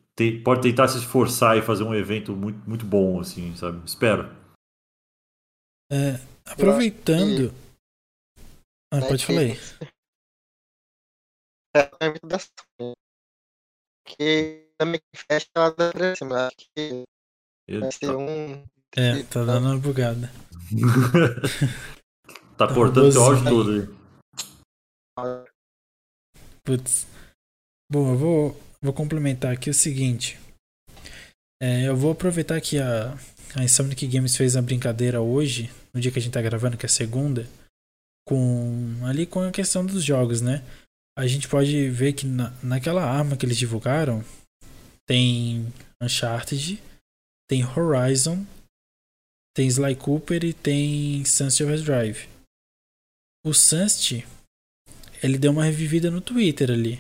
pode 0.46 0.62
tentar 0.62 0.88
se 0.88 1.00
esforçar 1.00 1.58
e 1.58 1.62
fazer 1.62 1.84
um 1.84 1.94
evento 1.94 2.34
muito, 2.34 2.60
muito 2.70 2.86
bom, 2.86 3.20
assim, 3.20 3.54
sabe? 3.56 3.82
Espero. 3.86 4.30
É, 5.92 6.20
aproveitando. 6.46 7.63
Ah, 8.94 9.02
pode 9.08 9.26
falar 9.26 9.40
aí. 9.40 9.58
É, 11.76 11.80
é 11.80 12.94
que 14.06 14.70
também 14.78 15.02
fecha 15.16 15.48
ela 15.56 15.72
da 15.72 16.16
cima. 16.16 16.46
Acho 16.46 16.56
que 16.76 17.04
vai 17.80 17.92
ser 17.92 18.16
um 18.16 18.64
É, 18.96 19.24
tá 19.24 19.44
dando 19.46 19.66
uma 19.66 19.80
bugada. 19.80 20.32
tá 22.56 22.72
cortando 22.72 23.12
teu 23.12 23.24
áudio 23.24 23.44
todo 23.44 23.72
aí. 23.72 25.48
Putz. 26.64 27.08
Bom, 27.92 28.12
eu 28.12 28.18
vou, 28.18 28.62
vou 28.80 28.94
complementar 28.94 29.54
aqui 29.54 29.72
o 29.72 29.74
seguinte. 29.74 30.40
É, 31.60 31.88
eu 31.88 31.98
vou 31.98 32.12
aproveitar 32.12 32.62
que 32.62 32.78
a, 32.78 33.18
a 33.56 33.64
Insomniac 33.64 34.06
Games 34.06 34.38
fez 34.38 34.56
a 34.56 34.62
brincadeira 34.62 35.20
hoje, 35.20 35.72
no 35.92 36.00
dia 36.00 36.12
que 36.12 36.20
a 36.20 36.22
gente 36.22 36.34
tá 36.34 36.44
gravando, 36.44 36.78
que 36.78 36.86
é 36.86 36.90
segunda, 36.90 37.48
com 38.28 39.00
ali 39.06 39.26
com 39.26 39.42
a 39.42 39.52
questão 39.52 39.86
dos 39.86 40.04
jogos, 40.04 40.42
né? 40.42 40.64
A 41.18 41.28
gente 41.28 41.48
pode 41.48 41.90
ver 41.90 42.14
que 42.14 42.26
na, 42.26 42.52
naquela 42.64 43.04
arma 43.04 43.38
que 43.38 43.46
eles 43.46 43.58
divulgaram 43.58 44.24
tem 45.08 45.72
Uncharted, 46.02 46.82
tem 47.48 47.64
Horizon, 47.64 48.46
tem 49.56 49.68
Sly 49.68 49.96
Cooper 49.96 50.44
e 50.44 50.54
tem 50.54 51.24
Sunset 51.24 51.64
Overdrive. 51.64 52.28
O 53.46 53.54
Sunset, 53.54 54.26
ele 55.22 55.38
deu 55.38 55.52
uma 55.52 55.66
revivida 55.66 56.10
no 56.10 56.22
Twitter 56.22 56.72
ali. 56.72 57.00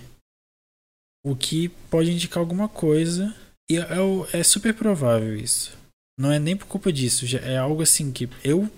O 1.26 1.36
que 1.36 1.70
pode 1.90 2.12
indicar 2.12 2.40
alguma 2.40 2.68
coisa. 2.68 3.34
E 3.72 3.78
é, 3.78 4.40
é 4.40 4.44
super 4.44 4.76
provável 4.76 5.36
isso. 5.36 5.76
Não 6.20 6.32
é 6.32 6.38
nem 6.38 6.56
por 6.56 6.68
culpa 6.68 6.91
disso. 6.91 7.26
é 7.38 7.58
algo 7.58 7.82
assim 7.82 8.12
que 8.12 8.30
eu. 8.44 8.70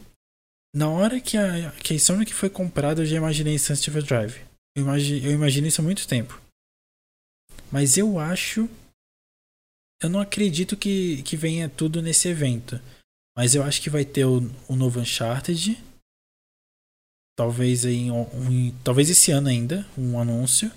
Na 0.76 0.90
hora 0.90 1.22
que 1.22 1.38
a, 1.38 1.72
que 1.72 1.94
a 1.94 1.96
Insomniac 1.96 2.34
foi 2.34 2.50
comprada, 2.50 3.02
eu 3.02 3.06
já 3.06 3.16
imaginei 3.16 3.58
Sunset 3.58 3.90
Overdrive. 3.90 4.42
Eu 4.76 4.84
imagino, 4.84 5.26
eu 5.26 5.32
imagino 5.32 5.68
isso 5.68 5.80
há 5.80 5.84
muito 5.84 6.06
tempo. 6.06 6.42
Mas 7.72 7.98
eu 7.98 8.20
acho. 8.20 8.70
Eu 10.04 10.10
não 10.10 10.20
acredito 10.20 10.76
que, 10.76 11.24
que 11.24 11.38
venha 11.38 11.70
tudo 11.70 12.02
nesse 12.02 12.28
evento. 12.28 12.82
Mas 13.38 13.56
eu 13.56 13.64
acho 13.64 13.82
que 13.82 13.90
vai 13.90 14.04
ter 14.04 14.26
o, 14.26 14.40
o 14.68 14.76
novo 14.76 15.00
Uncharted. 15.00 15.82
Talvez 17.38 17.86
em 17.86 18.12
um, 18.12 18.78
talvez 18.84 19.10
esse 19.10 19.32
ano 19.32 19.48
ainda, 19.48 19.88
um 19.98 20.20
anúncio. 20.20 20.70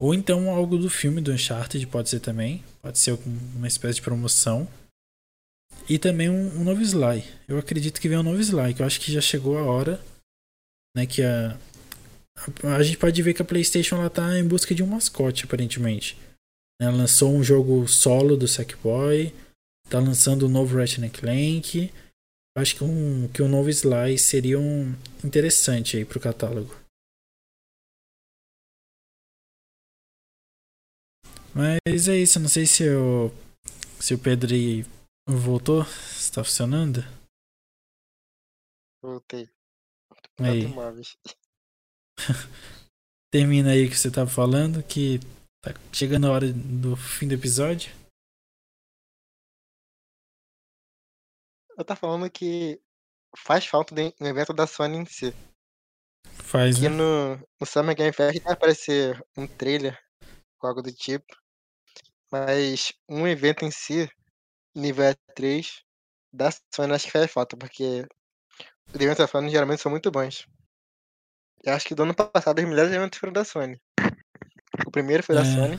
Ou 0.00 0.14
então 0.14 0.50
algo 0.50 0.78
do 0.78 0.88
filme 0.88 1.20
do 1.20 1.32
Uncharted, 1.32 1.84
pode 1.88 2.10
ser 2.10 2.20
também. 2.20 2.62
Pode 2.80 3.00
ser 3.00 3.18
uma 3.56 3.66
espécie 3.66 3.96
de 3.96 4.02
promoção. 4.02 4.68
E 5.88 5.98
também 5.98 6.28
um, 6.28 6.60
um 6.60 6.64
novo 6.64 6.82
Sly. 6.82 7.24
Eu 7.46 7.58
acredito 7.58 8.00
que 8.00 8.08
vem 8.08 8.18
um 8.18 8.22
novo 8.22 8.40
Sly, 8.40 8.74
que 8.74 8.82
eu 8.82 8.86
acho 8.86 9.00
que 9.00 9.12
já 9.12 9.20
chegou 9.20 9.56
a 9.56 9.62
hora. 9.62 10.00
Né, 10.96 11.06
que 11.06 11.22
a, 11.22 11.58
a, 12.74 12.82
gente 12.82 12.96
pode 12.96 13.20
ver 13.22 13.34
que 13.34 13.42
a 13.42 13.44
PlayStation 13.44 13.96
ela 13.96 14.08
tá 14.08 14.38
em 14.38 14.46
busca 14.46 14.74
de 14.74 14.82
um 14.82 14.86
mascote, 14.86 15.44
aparentemente. 15.44 16.18
Ela 16.80 16.96
lançou 16.96 17.34
um 17.34 17.44
jogo 17.44 17.86
solo 17.86 18.36
do 18.36 18.48
Sackboy 18.48 19.32
tá 19.88 20.00
lançando 20.00 20.42
o 20.42 20.46
um 20.46 20.50
novo 20.50 20.76
Ratchet 20.76 21.08
Clank. 21.10 21.92
Acho 22.56 22.76
que 22.76 22.84
um, 22.84 23.28
que 23.28 23.42
um 23.42 23.48
novo 23.48 23.68
Sly 23.68 24.18
seria 24.18 24.58
um 24.58 24.94
interessante 25.24 25.96
aí 25.96 26.04
pro 26.04 26.20
catálogo. 26.20 26.74
Mas 31.54 32.08
é 32.08 32.16
isso, 32.16 32.38
não 32.38 32.48
sei 32.48 32.66
se 32.66 32.88
o, 32.90 33.30
se 33.98 34.12
o 34.12 34.18
Pedro 34.18 34.54
voltou, 35.26 35.84
se 35.84 36.30
tá 36.32 36.44
funcionando. 36.44 37.00
Voltei. 39.02 39.48
Aí. 40.38 40.66
Termina 43.32 43.72
aí 43.72 43.86
o 43.86 43.90
que 43.90 43.96
você 43.96 44.10
tava 44.10 44.30
falando, 44.30 44.82
que 44.82 45.18
tá 45.62 45.72
chegando 45.92 46.26
a 46.26 46.32
hora 46.32 46.52
do 46.52 46.96
fim 46.96 47.28
do 47.28 47.34
episódio. 47.34 47.90
eu 51.76 51.84
tava 51.84 52.00
falando 52.00 52.30
que 52.30 52.80
faz 53.36 53.66
falta 53.66 53.94
no 53.94 54.26
evento 54.26 54.52
da 54.52 54.66
Sony 54.66 54.98
em 54.98 55.06
si. 55.06 55.32
Faz, 56.42 56.76
Aqui 56.76 56.88
né? 56.88 56.96
no, 56.96 57.36
no 57.60 57.66
Summer 57.66 57.94
Game 57.94 58.12
Fest 58.12 58.42
vai 58.42 58.52
aparecer 58.52 59.22
um 59.36 59.46
trailer 59.46 59.98
com 60.58 60.66
algo 60.66 60.82
do 60.82 60.92
tipo. 60.92 61.26
Mas 62.32 62.92
um 63.08 63.26
evento 63.26 63.64
em 63.64 63.70
si, 63.70 64.08
nível 64.76 65.04
E3, 65.04 65.82
da 66.32 66.50
Sony 66.74 66.92
acho 66.92 67.06
que 67.06 67.12
faz 67.12 67.32
falta, 67.32 67.56
porque 67.56 68.06
os 68.88 68.94
eventos 68.94 69.18
da 69.18 69.26
Sony 69.26 69.50
geralmente 69.50 69.80
são 69.80 69.90
muito 69.90 70.10
bons. 70.10 70.46
Eu 71.64 71.72
acho 71.72 71.86
que 71.86 71.94
do 71.94 72.02
ano 72.02 72.14
passado 72.14 72.58
os 72.58 72.64
melhores 72.64 72.92
eventos 72.92 73.18
foram 73.18 73.32
da 73.32 73.44
Sony. 73.44 73.80
O 74.86 74.90
primeiro 74.90 75.22
foi 75.22 75.34
da 75.34 75.40
É. 75.40 75.44
Sony, 75.44 75.76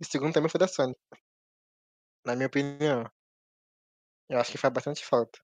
e 0.00 0.04
o 0.04 0.06
segundo 0.06 0.34
também 0.34 0.50
foi 0.50 0.58
da 0.58 0.68
Sony. 0.68 0.94
Na 2.26 2.34
minha 2.34 2.48
opinião. 2.48 3.08
Eu 4.28 4.38
acho 4.38 4.52
que 4.52 4.58
faz 4.58 4.74
bastante 4.74 5.04
falta. 5.04 5.38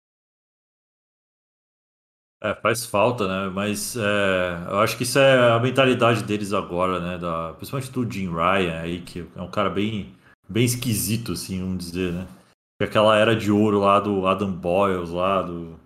É, 2.42 2.54
faz 2.60 2.84
falta, 2.84 3.26
né? 3.26 3.50
Mas 3.50 3.96
é, 3.96 4.68
eu 4.68 4.80
acho 4.80 4.98
que 4.98 5.04
isso 5.04 5.18
é 5.18 5.52
a 5.52 5.58
mentalidade 5.58 6.22
deles 6.24 6.52
agora, 6.52 7.00
né? 7.00 7.16
Da, 7.16 7.54
principalmente 7.54 7.90
do 7.90 8.10
Jim 8.10 8.28
Ryan 8.28 8.82
aí, 8.82 9.02
que 9.02 9.20
é 9.34 9.40
um 9.40 9.50
cara 9.50 9.70
bem, 9.70 10.14
bem 10.46 10.64
esquisito, 10.64 11.32
assim, 11.32 11.60
vamos 11.60 11.86
dizer, 11.86 12.12
né? 12.12 12.28
Que 12.78 12.84
aquela 12.84 13.16
era 13.16 13.36
de 13.36 13.50
ouro 13.52 13.80
lá 13.80 14.00
do 14.00 14.26
Adam 14.26 14.52
Boyles, 14.52 15.10
lá 15.10 15.42
do. 15.42 15.78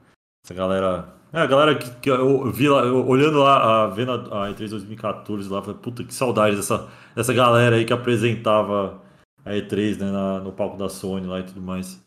Essa 0.44 0.54
galera. 0.54 1.14
É, 1.32 1.40
a 1.40 1.46
galera 1.46 1.76
que, 1.76 1.90
que 2.00 2.10
eu 2.10 2.50
vi 2.50 2.68
lá, 2.68 2.80
eu, 2.82 3.06
olhando 3.06 3.38
lá, 3.40 3.84
a, 3.84 3.86
vendo 3.88 4.12
a, 4.12 4.46
a 4.46 4.50
E3 4.50 4.70
2014 4.70 5.48
lá, 5.50 5.60
falei, 5.60 5.78
puta, 5.78 6.02
que 6.02 6.14
saudade 6.14 6.56
dessa, 6.56 6.88
dessa 7.14 7.34
galera 7.34 7.76
aí 7.76 7.84
que 7.84 7.92
apresentava 7.92 9.02
a 9.44 9.50
E3, 9.52 9.98
né, 9.98 10.10
na- 10.10 10.40
no 10.40 10.52
palco 10.52 10.78
da 10.78 10.88
Sony 10.88 11.26
lá 11.26 11.40
e 11.40 11.44
tudo 11.44 11.60
mais. 11.60 12.02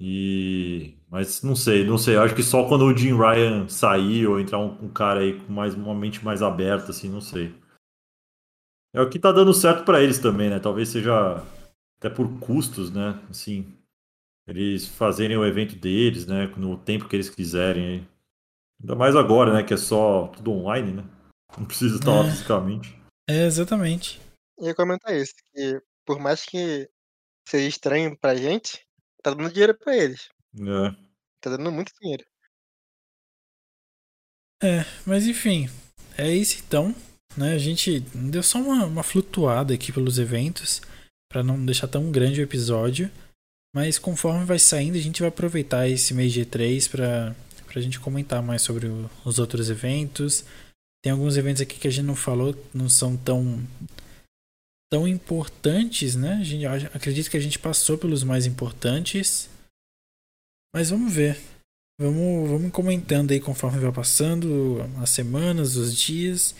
E. 0.00 0.94
Mas 1.10 1.42
não 1.42 1.54
sei, 1.54 1.84
não 1.84 1.98
sei. 1.98 2.16
Eu 2.16 2.22
acho 2.22 2.34
que 2.34 2.42
só 2.42 2.66
quando 2.66 2.84
o 2.86 2.96
Jim 2.96 3.14
Ryan 3.16 3.68
sair 3.68 4.26
ou 4.26 4.40
entrar 4.40 4.58
um, 4.58 4.72
um 4.84 4.88
cara 4.88 5.20
aí 5.20 5.38
com 5.40 5.52
mais, 5.52 5.74
uma 5.74 5.94
mente 5.94 6.24
mais 6.24 6.42
aberta, 6.42 6.90
assim, 6.90 7.08
não 7.08 7.20
sei. 7.20 7.54
É 8.94 9.00
o 9.00 9.08
que 9.10 9.18
tá 9.18 9.30
dando 9.32 9.52
certo 9.52 9.84
pra 9.84 10.02
eles 10.02 10.18
também, 10.18 10.48
né? 10.50 10.58
Talvez 10.58 10.88
seja 10.88 11.42
até 11.98 12.08
por 12.08 12.38
custos, 12.40 12.90
né? 12.90 13.20
Assim, 13.30 13.75
eles 14.46 14.86
fazerem 14.86 15.36
o 15.36 15.44
evento 15.44 15.76
deles, 15.76 16.26
né? 16.26 16.46
No 16.56 16.76
tempo 16.78 17.08
que 17.08 17.16
eles 17.16 17.28
quiserem. 17.30 18.06
Ainda 18.80 18.94
mais 18.94 19.16
agora, 19.16 19.52
né? 19.52 19.62
Que 19.62 19.74
é 19.74 19.76
só 19.76 20.28
tudo 20.28 20.52
online, 20.52 20.92
né? 20.92 21.04
Não 21.56 21.64
precisa 21.66 21.96
estar 21.96 22.10
lá 22.12 22.26
É. 22.26 22.30
fisicamente. 22.30 22.96
É, 23.28 23.46
exatamente. 23.46 24.20
Eu 24.58 24.66
ia 24.66 24.74
comentar 24.74 25.14
isso, 25.16 25.34
que 25.52 25.80
por 26.06 26.18
mais 26.20 26.44
que 26.44 26.88
seja 27.48 27.68
estranho 27.68 28.16
pra 28.18 28.34
gente, 28.34 28.84
tá 29.22 29.32
dando 29.34 29.50
dinheiro 29.52 29.76
pra 29.76 29.96
eles. 29.96 30.28
É. 30.54 30.90
Tá 31.40 31.50
dando 31.50 31.70
muito 31.72 31.92
dinheiro. 32.00 32.24
É, 34.62 34.84
mas 35.06 35.26
enfim, 35.26 35.68
é 36.16 36.30
isso 36.30 36.62
então. 36.66 36.94
Né? 37.36 37.52
A 37.52 37.58
gente 37.58 38.00
deu 38.00 38.42
só 38.42 38.58
uma, 38.58 38.86
uma 38.86 39.02
flutuada 39.02 39.74
aqui 39.74 39.92
pelos 39.92 40.18
eventos 40.18 40.80
para 41.30 41.42
não 41.42 41.62
deixar 41.64 41.86
tão 41.88 42.10
grande 42.10 42.40
o 42.40 42.44
episódio. 42.44 43.10
Mas 43.76 43.98
conforme 43.98 44.42
vai 44.46 44.58
saindo, 44.58 44.96
a 44.96 45.00
gente 45.02 45.20
vai 45.20 45.28
aproveitar 45.28 45.86
esse 45.86 46.14
mês 46.14 46.32
de 46.32 46.40
E3 46.46 46.88
para 46.88 47.36
a 47.74 47.80
gente 47.82 48.00
comentar 48.00 48.42
mais 48.42 48.62
sobre 48.62 48.86
o- 48.86 49.10
os 49.22 49.38
outros 49.38 49.68
eventos. 49.68 50.46
Tem 51.04 51.12
alguns 51.12 51.36
eventos 51.36 51.60
aqui 51.60 51.78
que 51.78 51.86
a 51.86 51.90
gente 51.90 52.06
não 52.06 52.16
falou, 52.16 52.56
não 52.72 52.88
são 52.88 53.18
tão 53.18 53.62
tão 54.90 55.06
importantes, 55.06 56.16
né? 56.16 56.38
A 56.40 56.44
gente 56.44 56.64
acredito 56.64 57.28
que 57.28 57.36
a 57.36 57.40
gente 57.40 57.58
passou 57.58 57.98
pelos 57.98 58.22
mais 58.22 58.46
importantes. 58.46 59.50
Mas 60.74 60.88
vamos 60.88 61.12
ver. 61.12 61.38
Vamos, 62.00 62.48
vamos 62.48 62.72
comentando 62.72 63.32
aí 63.32 63.40
conforme 63.40 63.78
vai 63.78 63.92
passando 63.92 64.78
as 65.02 65.10
semanas, 65.10 65.76
os 65.76 65.94
dias, 65.94 66.54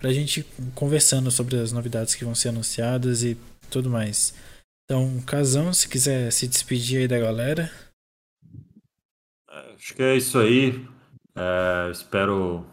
pra 0.00 0.12
gente 0.12 0.40
ir 0.40 0.46
conversando 0.74 1.30
sobre 1.30 1.60
as 1.60 1.70
novidades 1.70 2.16
que 2.16 2.24
vão 2.24 2.34
ser 2.34 2.48
anunciadas 2.48 3.22
e 3.22 3.36
tudo 3.70 3.88
mais. 3.88 4.34
Então, 4.86 5.20
Casão, 5.22 5.72
se 5.72 5.88
quiser 5.88 6.30
se 6.30 6.46
despedir 6.46 7.00
aí 7.00 7.08
da 7.08 7.18
galera. 7.18 7.68
Acho 9.74 9.94
que 9.94 10.02
é 10.02 10.16
isso 10.16 10.38
aí. 10.38 10.86
É, 11.34 11.90
espero. 11.90 12.64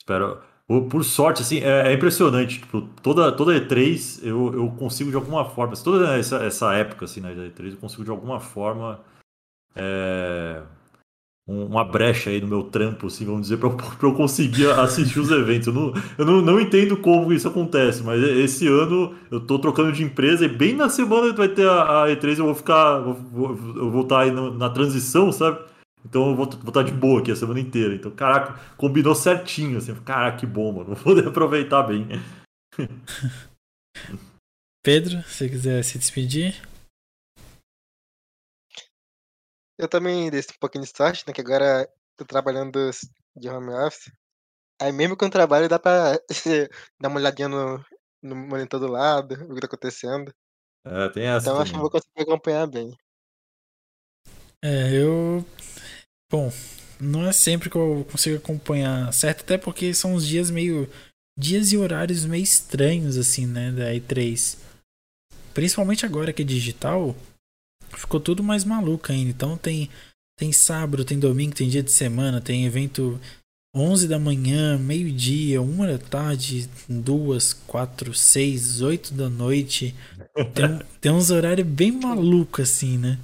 Espero. 0.00 0.42
Por, 0.66 1.04
sorte, 1.04 1.42
assim, 1.42 1.58
é, 1.58 1.90
é 1.90 1.92
impressionante. 1.92 2.60
Tipo, 2.60 2.88
toda, 3.02 3.30
toda 3.30 3.52
E3 3.54 4.24
eu, 4.26 4.54
eu 4.54 4.70
consigo 4.70 5.10
de 5.10 5.16
alguma 5.16 5.44
forma. 5.44 5.76
Toda 5.76 6.16
essa, 6.16 6.36
essa 6.42 6.74
época 6.74 7.04
assim, 7.04 7.20
né, 7.20 7.34
da 7.34 7.42
E3, 7.42 7.72
eu 7.72 7.76
consigo 7.76 8.04
de 8.04 8.10
alguma 8.10 8.40
forma. 8.40 9.04
é, 9.76 10.62
uma 11.46 11.84
brecha 11.84 12.30
aí 12.30 12.40
no 12.40 12.46
meu 12.48 12.62
trampo, 12.64 13.06
assim, 13.08 13.24
vamos 13.26 13.42
dizer, 13.42 13.58
pra 13.58 13.68
eu, 13.68 13.76
eu 14.02 14.14
conseguir 14.14 14.70
assistir 14.70 15.20
os 15.20 15.30
eventos. 15.30 15.66
Eu, 15.66 15.72
não, 15.74 15.92
eu 16.18 16.24
não, 16.24 16.40
não 16.42 16.60
entendo 16.60 16.96
como 16.96 17.32
isso 17.32 17.46
acontece, 17.48 18.02
mas 18.02 18.22
esse 18.22 18.66
ano 18.66 19.14
eu 19.30 19.40
tô 19.40 19.58
trocando 19.58 19.92
de 19.92 20.02
empresa 20.02 20.44
e 20.46 20.48
bem 20.48 20.74
na 20.74 20.88
semana 20.88 21.30
que 21.32 21.36
vai 21.38 21.48
ter 21.48 21.68
a, 21.68 22.04
a 22.04 22.08
E3 22.08 22.38
eu 22.38 22.46
vou 22.46 22.54
ficar. 22.54 22.98
Vou, 23.00 23.14
vou- 23.14 23.76
eu 23.76 23.90
vou 23.90 24.02
estar 24.02 24.20
aí 24.20 24.30
no- 24.30 24.54
na 24.56 24.70
transição, 24.70 25.30
sabe? 25.30 25.58
Então 26.06 26.30
eu 26.30 26.36
vou, 26.36 26.46
estar 26.46 26.82
de 26.82 26.92
boa 26.92 27.20
aqui 27.20 27.30
a 27.30 27.36
semana 27.36 27.60
inteira. 27.60 27.94
Então, 27.94 28.10
caraca, 28.10 28.58
combinou 28.76 29.14
certinho, 29.14 29.78
assim. 29.78 29.94
Caraca, 30.04 30.36
que 30.38 30.46
bom, 30.46 30.72
mano. 30.72 30.86
Vou 30.94 31.14
poder 31.14 31.26
aproveitar 31.28 31.82
bem. 31.82 32.06
Pedro, 34.82 35.22
se 35.26 35.48
quiser 35.48 35.82
se 35.82 35.98
despedir. 35.98 36.60
Eu 39.78 39.88
também 39.88 40.30
dei 40.30 40.40
um 40.40 40.58
pouquinho 40.60 40.84
de 40.84 40.92
sorte, 40.96 41.24
né? 41.26 41.32
Que 41.32 41.40
agora 41.40 41.88
tô 42.16 42.24
trabalhando 42.24 42.90
de 43.36 43.48
home 43.48 43.70
office. 43.70 44.12
Aí 44.80 44.92
mesmo 44.92 45.16
com 45.16 45.26
o 45.26 45.30
trabalho 45.30 45.68
dá 45.68 45.78
pra 45.78 46.18
dar 47.00 47.08
uma 47.08 47.18
olhadinha 47.18 47.48
no, 47.48 47.84
no 48.22 48.36
monitor 48.36 48.80
do 48.80 48.88
lado, 48.88 49.34
o 49.34 49.54
que 49.54 49.60
tá 49.60 49.66
acontecendo. 49.66 50.32
É, 50.86 51.08
tem 51.08 51.26
essa 51.26 51.48
Então 51.48 51.60
acho 51.60 51.72
que 51.72 51.76
eu 51.76 51.82
vou 51.82 51.90
conseguir 51.90 52.22
acompanhar 52.22 52.66
bem. 52.66 52.96
É, 54.62 54.92
eu. 54.92 55.44
Bom, 56.30 56.50
não 57.00 57.26
é 57.26 57.32
sempre 57.32 57.68
que 57.68 57.76
eu 57.76 58.06
consigo 58.10 58.36
acompanhar 58.36 59.12
certo, 59.12 59.42
até 59.42 59.58
porque 59.58 59.92
são 59.94 60.14
uns 60.14 60.26
dias 60.26 60.50
meio. 60.50 60.90
Dias 61.36 61.72
e 61.72 61.76
horários 61.76 62.24
meio 62.24 62.44
estranhos, 62.44 63.16
assim, 63.16 63.44
né? 63.44 63.72
Da 63.72 63.92
E3. 63.92 64.56
Principalmente 65.52 66.06
agora 66.06 66.32
que 66.32 66.42
é 66.42 66.44
digital, 66.44 67.14
ficou 67.96 68.20
tudo 68.20 68.42
mais 68.42 68.64
maluco 68.64 69.10
ainda. 69.10 69.30
Então 69.30 69.56
tem, 69.56 69.88
tem 70.38 70.52
sábado, 70.52 71.04
tem 71.04 71.18
domingo, 71.18 71.54
tem 71.54 71.68
dia 71.68 71.82
de 71.82 71.92
semana, 71.92 72.40
tem 72.40 72.64
evento 72.64 73.20
11 73.74 74.06
da 74.06 74.18
manhã, 74.18 74.78
meio-dia, 74.78 75.60
uma 75.60 75.86
da 75.86 75.98
tarde, 75.98 76.68
duas, 76.88 77.52
quatro, 77.52 78.14
seis, 78.14 78.80
oito 78.80 79.12
da 79.12 79.28
noite. 79.28 79.94
Tem, 80.54 80.80
tem 81.00 81.12
uns 81.12 81.30
horários 81.30 81.66
bem 81.66 81.90
malucos, 81.90 82.70
assim, 82.70 82.96
né? 82.96 83.18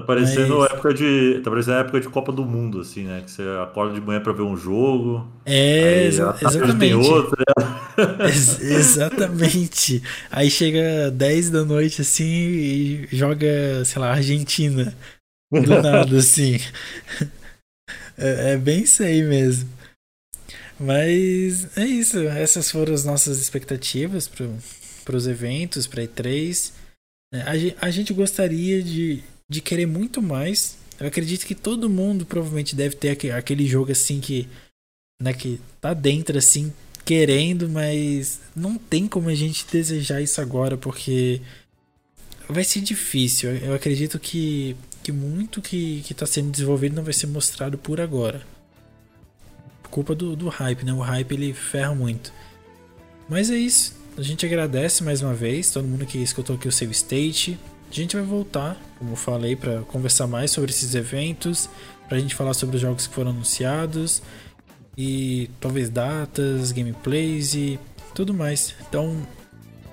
Tá 0.00 0.06
parecendo 0.06 0.58
Mas- 0.58 0.70
época 0.72 0.94
de. 0.94 1.40
Tá 1.44 1.50
parecendo 1.50 1.76
a 1.76 1.80
época 1.80 2.00
de 2.00 2.08
Copa 2.08 2.32
do 2.32 2.44
Mundo, 2.44 2.80
assim, 2.80 3.04
né? 3.04 3.22
Que 3.24 3.30
você 3.30 3.42
acorda 3.62 3.94
de 3.94 4.00
manhã 4.00 4.20
pra 4.20 4.32
ver 4.32 4.42
um 4.42 4.56
jogo. 4.56 5.30
É, 5.44 5.98
aí 6.00 6.06
exa- 6.06 6.30
à 6.30 6.32
tarde 6.32 6.58
Tem 6.78 6.90
exatamente. 6.90 6.94
outro, 6.94 7.36
Ex- 8.26 8.60
exatamente. 8.60 10.02
Aí 10.30 10.50
chega 10.50 11.10
10 11.10 11.50
da 11.50 11.64
noite 11.64 12.00
assim 12.02 12.24
e 12.24 13.08
joga, 13.12 13.84
sei 13.84 14.00
lá, 14.00 14.12
Argentina. 14.12 14.96
Do 15.52 15.82
nada, 15.82 16.16
assim. 16.16 16.58
É, 18.22 18.52
é 18.52 18.56
bem 18.58 18.82
isso 18.82 19.02
aí 19.02 19.22
mesmo. 19.22 19.66
Mas 20.78 21.76
é 21.76 21.84
isso. 21.86 22.18
Essas 22.20 22.70
foram 22.70 22.92
as 22.92 23.02
nossas 23.04 23.40
expectativas 23.40 24.28
para 24.28 25.16
os 25.16 25.26
eventos, 25.26 25.86
para 25.86 26.02
E3. 26.02 26.72
É, 27.32 27.74
a 27.80 27.90
gente 27.90 28.12
gostaria 28.12 28.82
de, 28.82 29.22
de 29.50 29.60
querer 29.60 29.84
muito 29.84 30.22
mais. 30.22 30.76
Eu 30.98 31.08
acredito 31.08 31.44
que 31.44 31.54
todo 31.54 31.90
mundo 31.90 32.24
provavelmente 32.24 32.76
deve 32.76 32.94
ter 32.94 33.10
aque- 33.10 33.30
aquele 33.32 33.66
jogo 33.66 33.90
assim 33.90 34.20
que, 34.20 34.48
né, 35.20 35.32
que 35.34 35.60
tá 35.80 35.92
dentro 35.92 36.38
assim, 36.38 36.72
querendo, 37.04 37.68
mas 37.68 38.40
não 38.54 38.78
tem 38.78 39.08
como 39.08 39.28
a 39.28 39.34
gente 39.34 39.66
desejar 39.70 40.22
isso 40.22 40.40
agora, 40.40 40.76
porque 40.76 41.40
vai 42.48 42.62
ser 42.62 42.80
difícil. 42.80 43.50
Eu 43.56 43.74
acredito 43.74 44.20
que, 44.20 44.76
que 45.02 45.10
muito 45.10 45.60
que, 45.60 46.02
que 46.02 46.14
tá 46.14 46.26
sendo 46.26 46.50
desenvolvido 46.52 46.94
não 46.94 47.02
vai 47.02 47.12
ser 47.12 47.26
mostrado 47.26 47.76
por 47.76 48.00
agora. 48.00 48.46
Culpa 49.90 50.14
do, 50.14 50.36
do 50.36 50.48
hype, 50.48 50.84
né? 50.84 50.92
O 50.92 51.00
hype 51.00 51.32
ele 51.32 51.52
ferra 51.52 51.92
muito. 51.94 52.32
Mas 53.28 53.50
é 53.50 53.56
isso. 53.56 53.96
A 54.16 54.22
gente 54.22 54.46
agradece 54.46 55.02
mais 55.02 55.22
uma 55.22 55.34
vez 55.34 55.72
todo 55.72 55.88
mundo 55.88 56.06
que 56.06 56.18
escutou 56.18 56.54
aqui 56.54 56.68
o 56.68 56.72
Save 56.72 56.92
State. 56.92 57.58
A 57.90 57.92
gente 57.92 58.14
vai 58.14 58.24
voltar, 58.24 58.80
como 58.98 59.12
eu 59.12 59.16
falei, 59.16 59.56
para 59.56 59.80
conversar 59.80 60.28
mais 60.28 60.52
sobre 60.52 60.70
esses 60.70 60.94
eventos, 60.94 61.68
pra 62.08 62.20
gente 62.20 62.36
falar 62.36 62.54
sobre 62.54 62.76
os 62.76 62.82
jogos 62.82 63.08
que 63.08 63.14
foram 63.14 63.32
anunciados 63.32 64.22
e 64.96 65.50
talvez 65.58 65.90
datas, 65.90 66.70
gameplays 66.70 67.54
e 67.54 67.80
tudo 68.14 68.32
mais. 68.32 68.76
Então, 68.88 69.16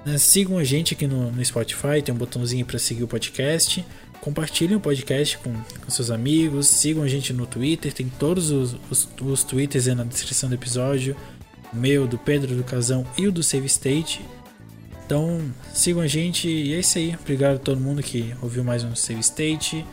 né, 0.05 0.17
sigam 0.19 0.59
a 0.59 0.63
gente 0.63 0.93
aqui 0.93 1.07
no, 1.07 1.31
no 1.31 1.43
Spotify, 1.43 2.01
tem 2.03 2.13
um 2.13 2.17
botãozinho 2.17 2.65
para 2.65 2.77
seguir 2.77 3.03
o 3.03 3.07
podcast. 3.07 3.83
Compartilhem 4.21 4.75
o 4.75 4.79
podcast 4.79 5.37
com, 5.39 5.53
com 5.53 5.89
seus 5.89 6.11
amigos, 6.11 6.67
sigam 6.67 7.01
a 7.01 7.07
gente 7.07 7.33
no 7.33 7.47
Twitter, 7.47 7.91
tem 7.91 8.09
todos 8.19 8.51
os, 8.51 8.75
os, 8.91 9.09
os 9.19 9.43
twitters 9.43 9.87
aí 9.87 9.95
na 9.95 10.03
descrição 10.03 10.49
do 10.49 10.55
episódio. 10.55 11.15
O 11.73 11.75
meu, 11.75 12.07
do 12.07 12.17
Pedro, 12.17 12.55
do 12.55 12.63
Casão 12.63 13.05
e 13.17 13.27
o 13.27 13.31
do 13.31 13.41
Save 13.41 13.65
State. 13.65 14.21
Então 15.07 15.39
sigam 15.73 16.01
a 16.01 16.07
gente 16.07 16.49
e 16.49 16.73
é 16.73 16.79
isso 16.79 16.97
aí. 16.97 17.15
Obrigado 17.15 17.55
a 17.55 17.59
todo 17.59 17.79
mundo 17.79 18.03
que 18.03 18.35
ouviu 18.41 18.61
mais 18.61 18.83
um 18.83 18.93
Save 18.93 19.21
State. 19.21 19.85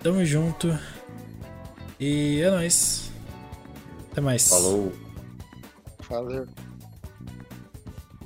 Tamo 0.00 0.24
junto. 0.24 0.78
E 1.98 2.40
é 2.40 2.48
nóis. 2.48 3.10
Até 4.12 4.20
mais. 4.20 4.48
Falou. 4.48 4.92
Valeu. 6.08 6.46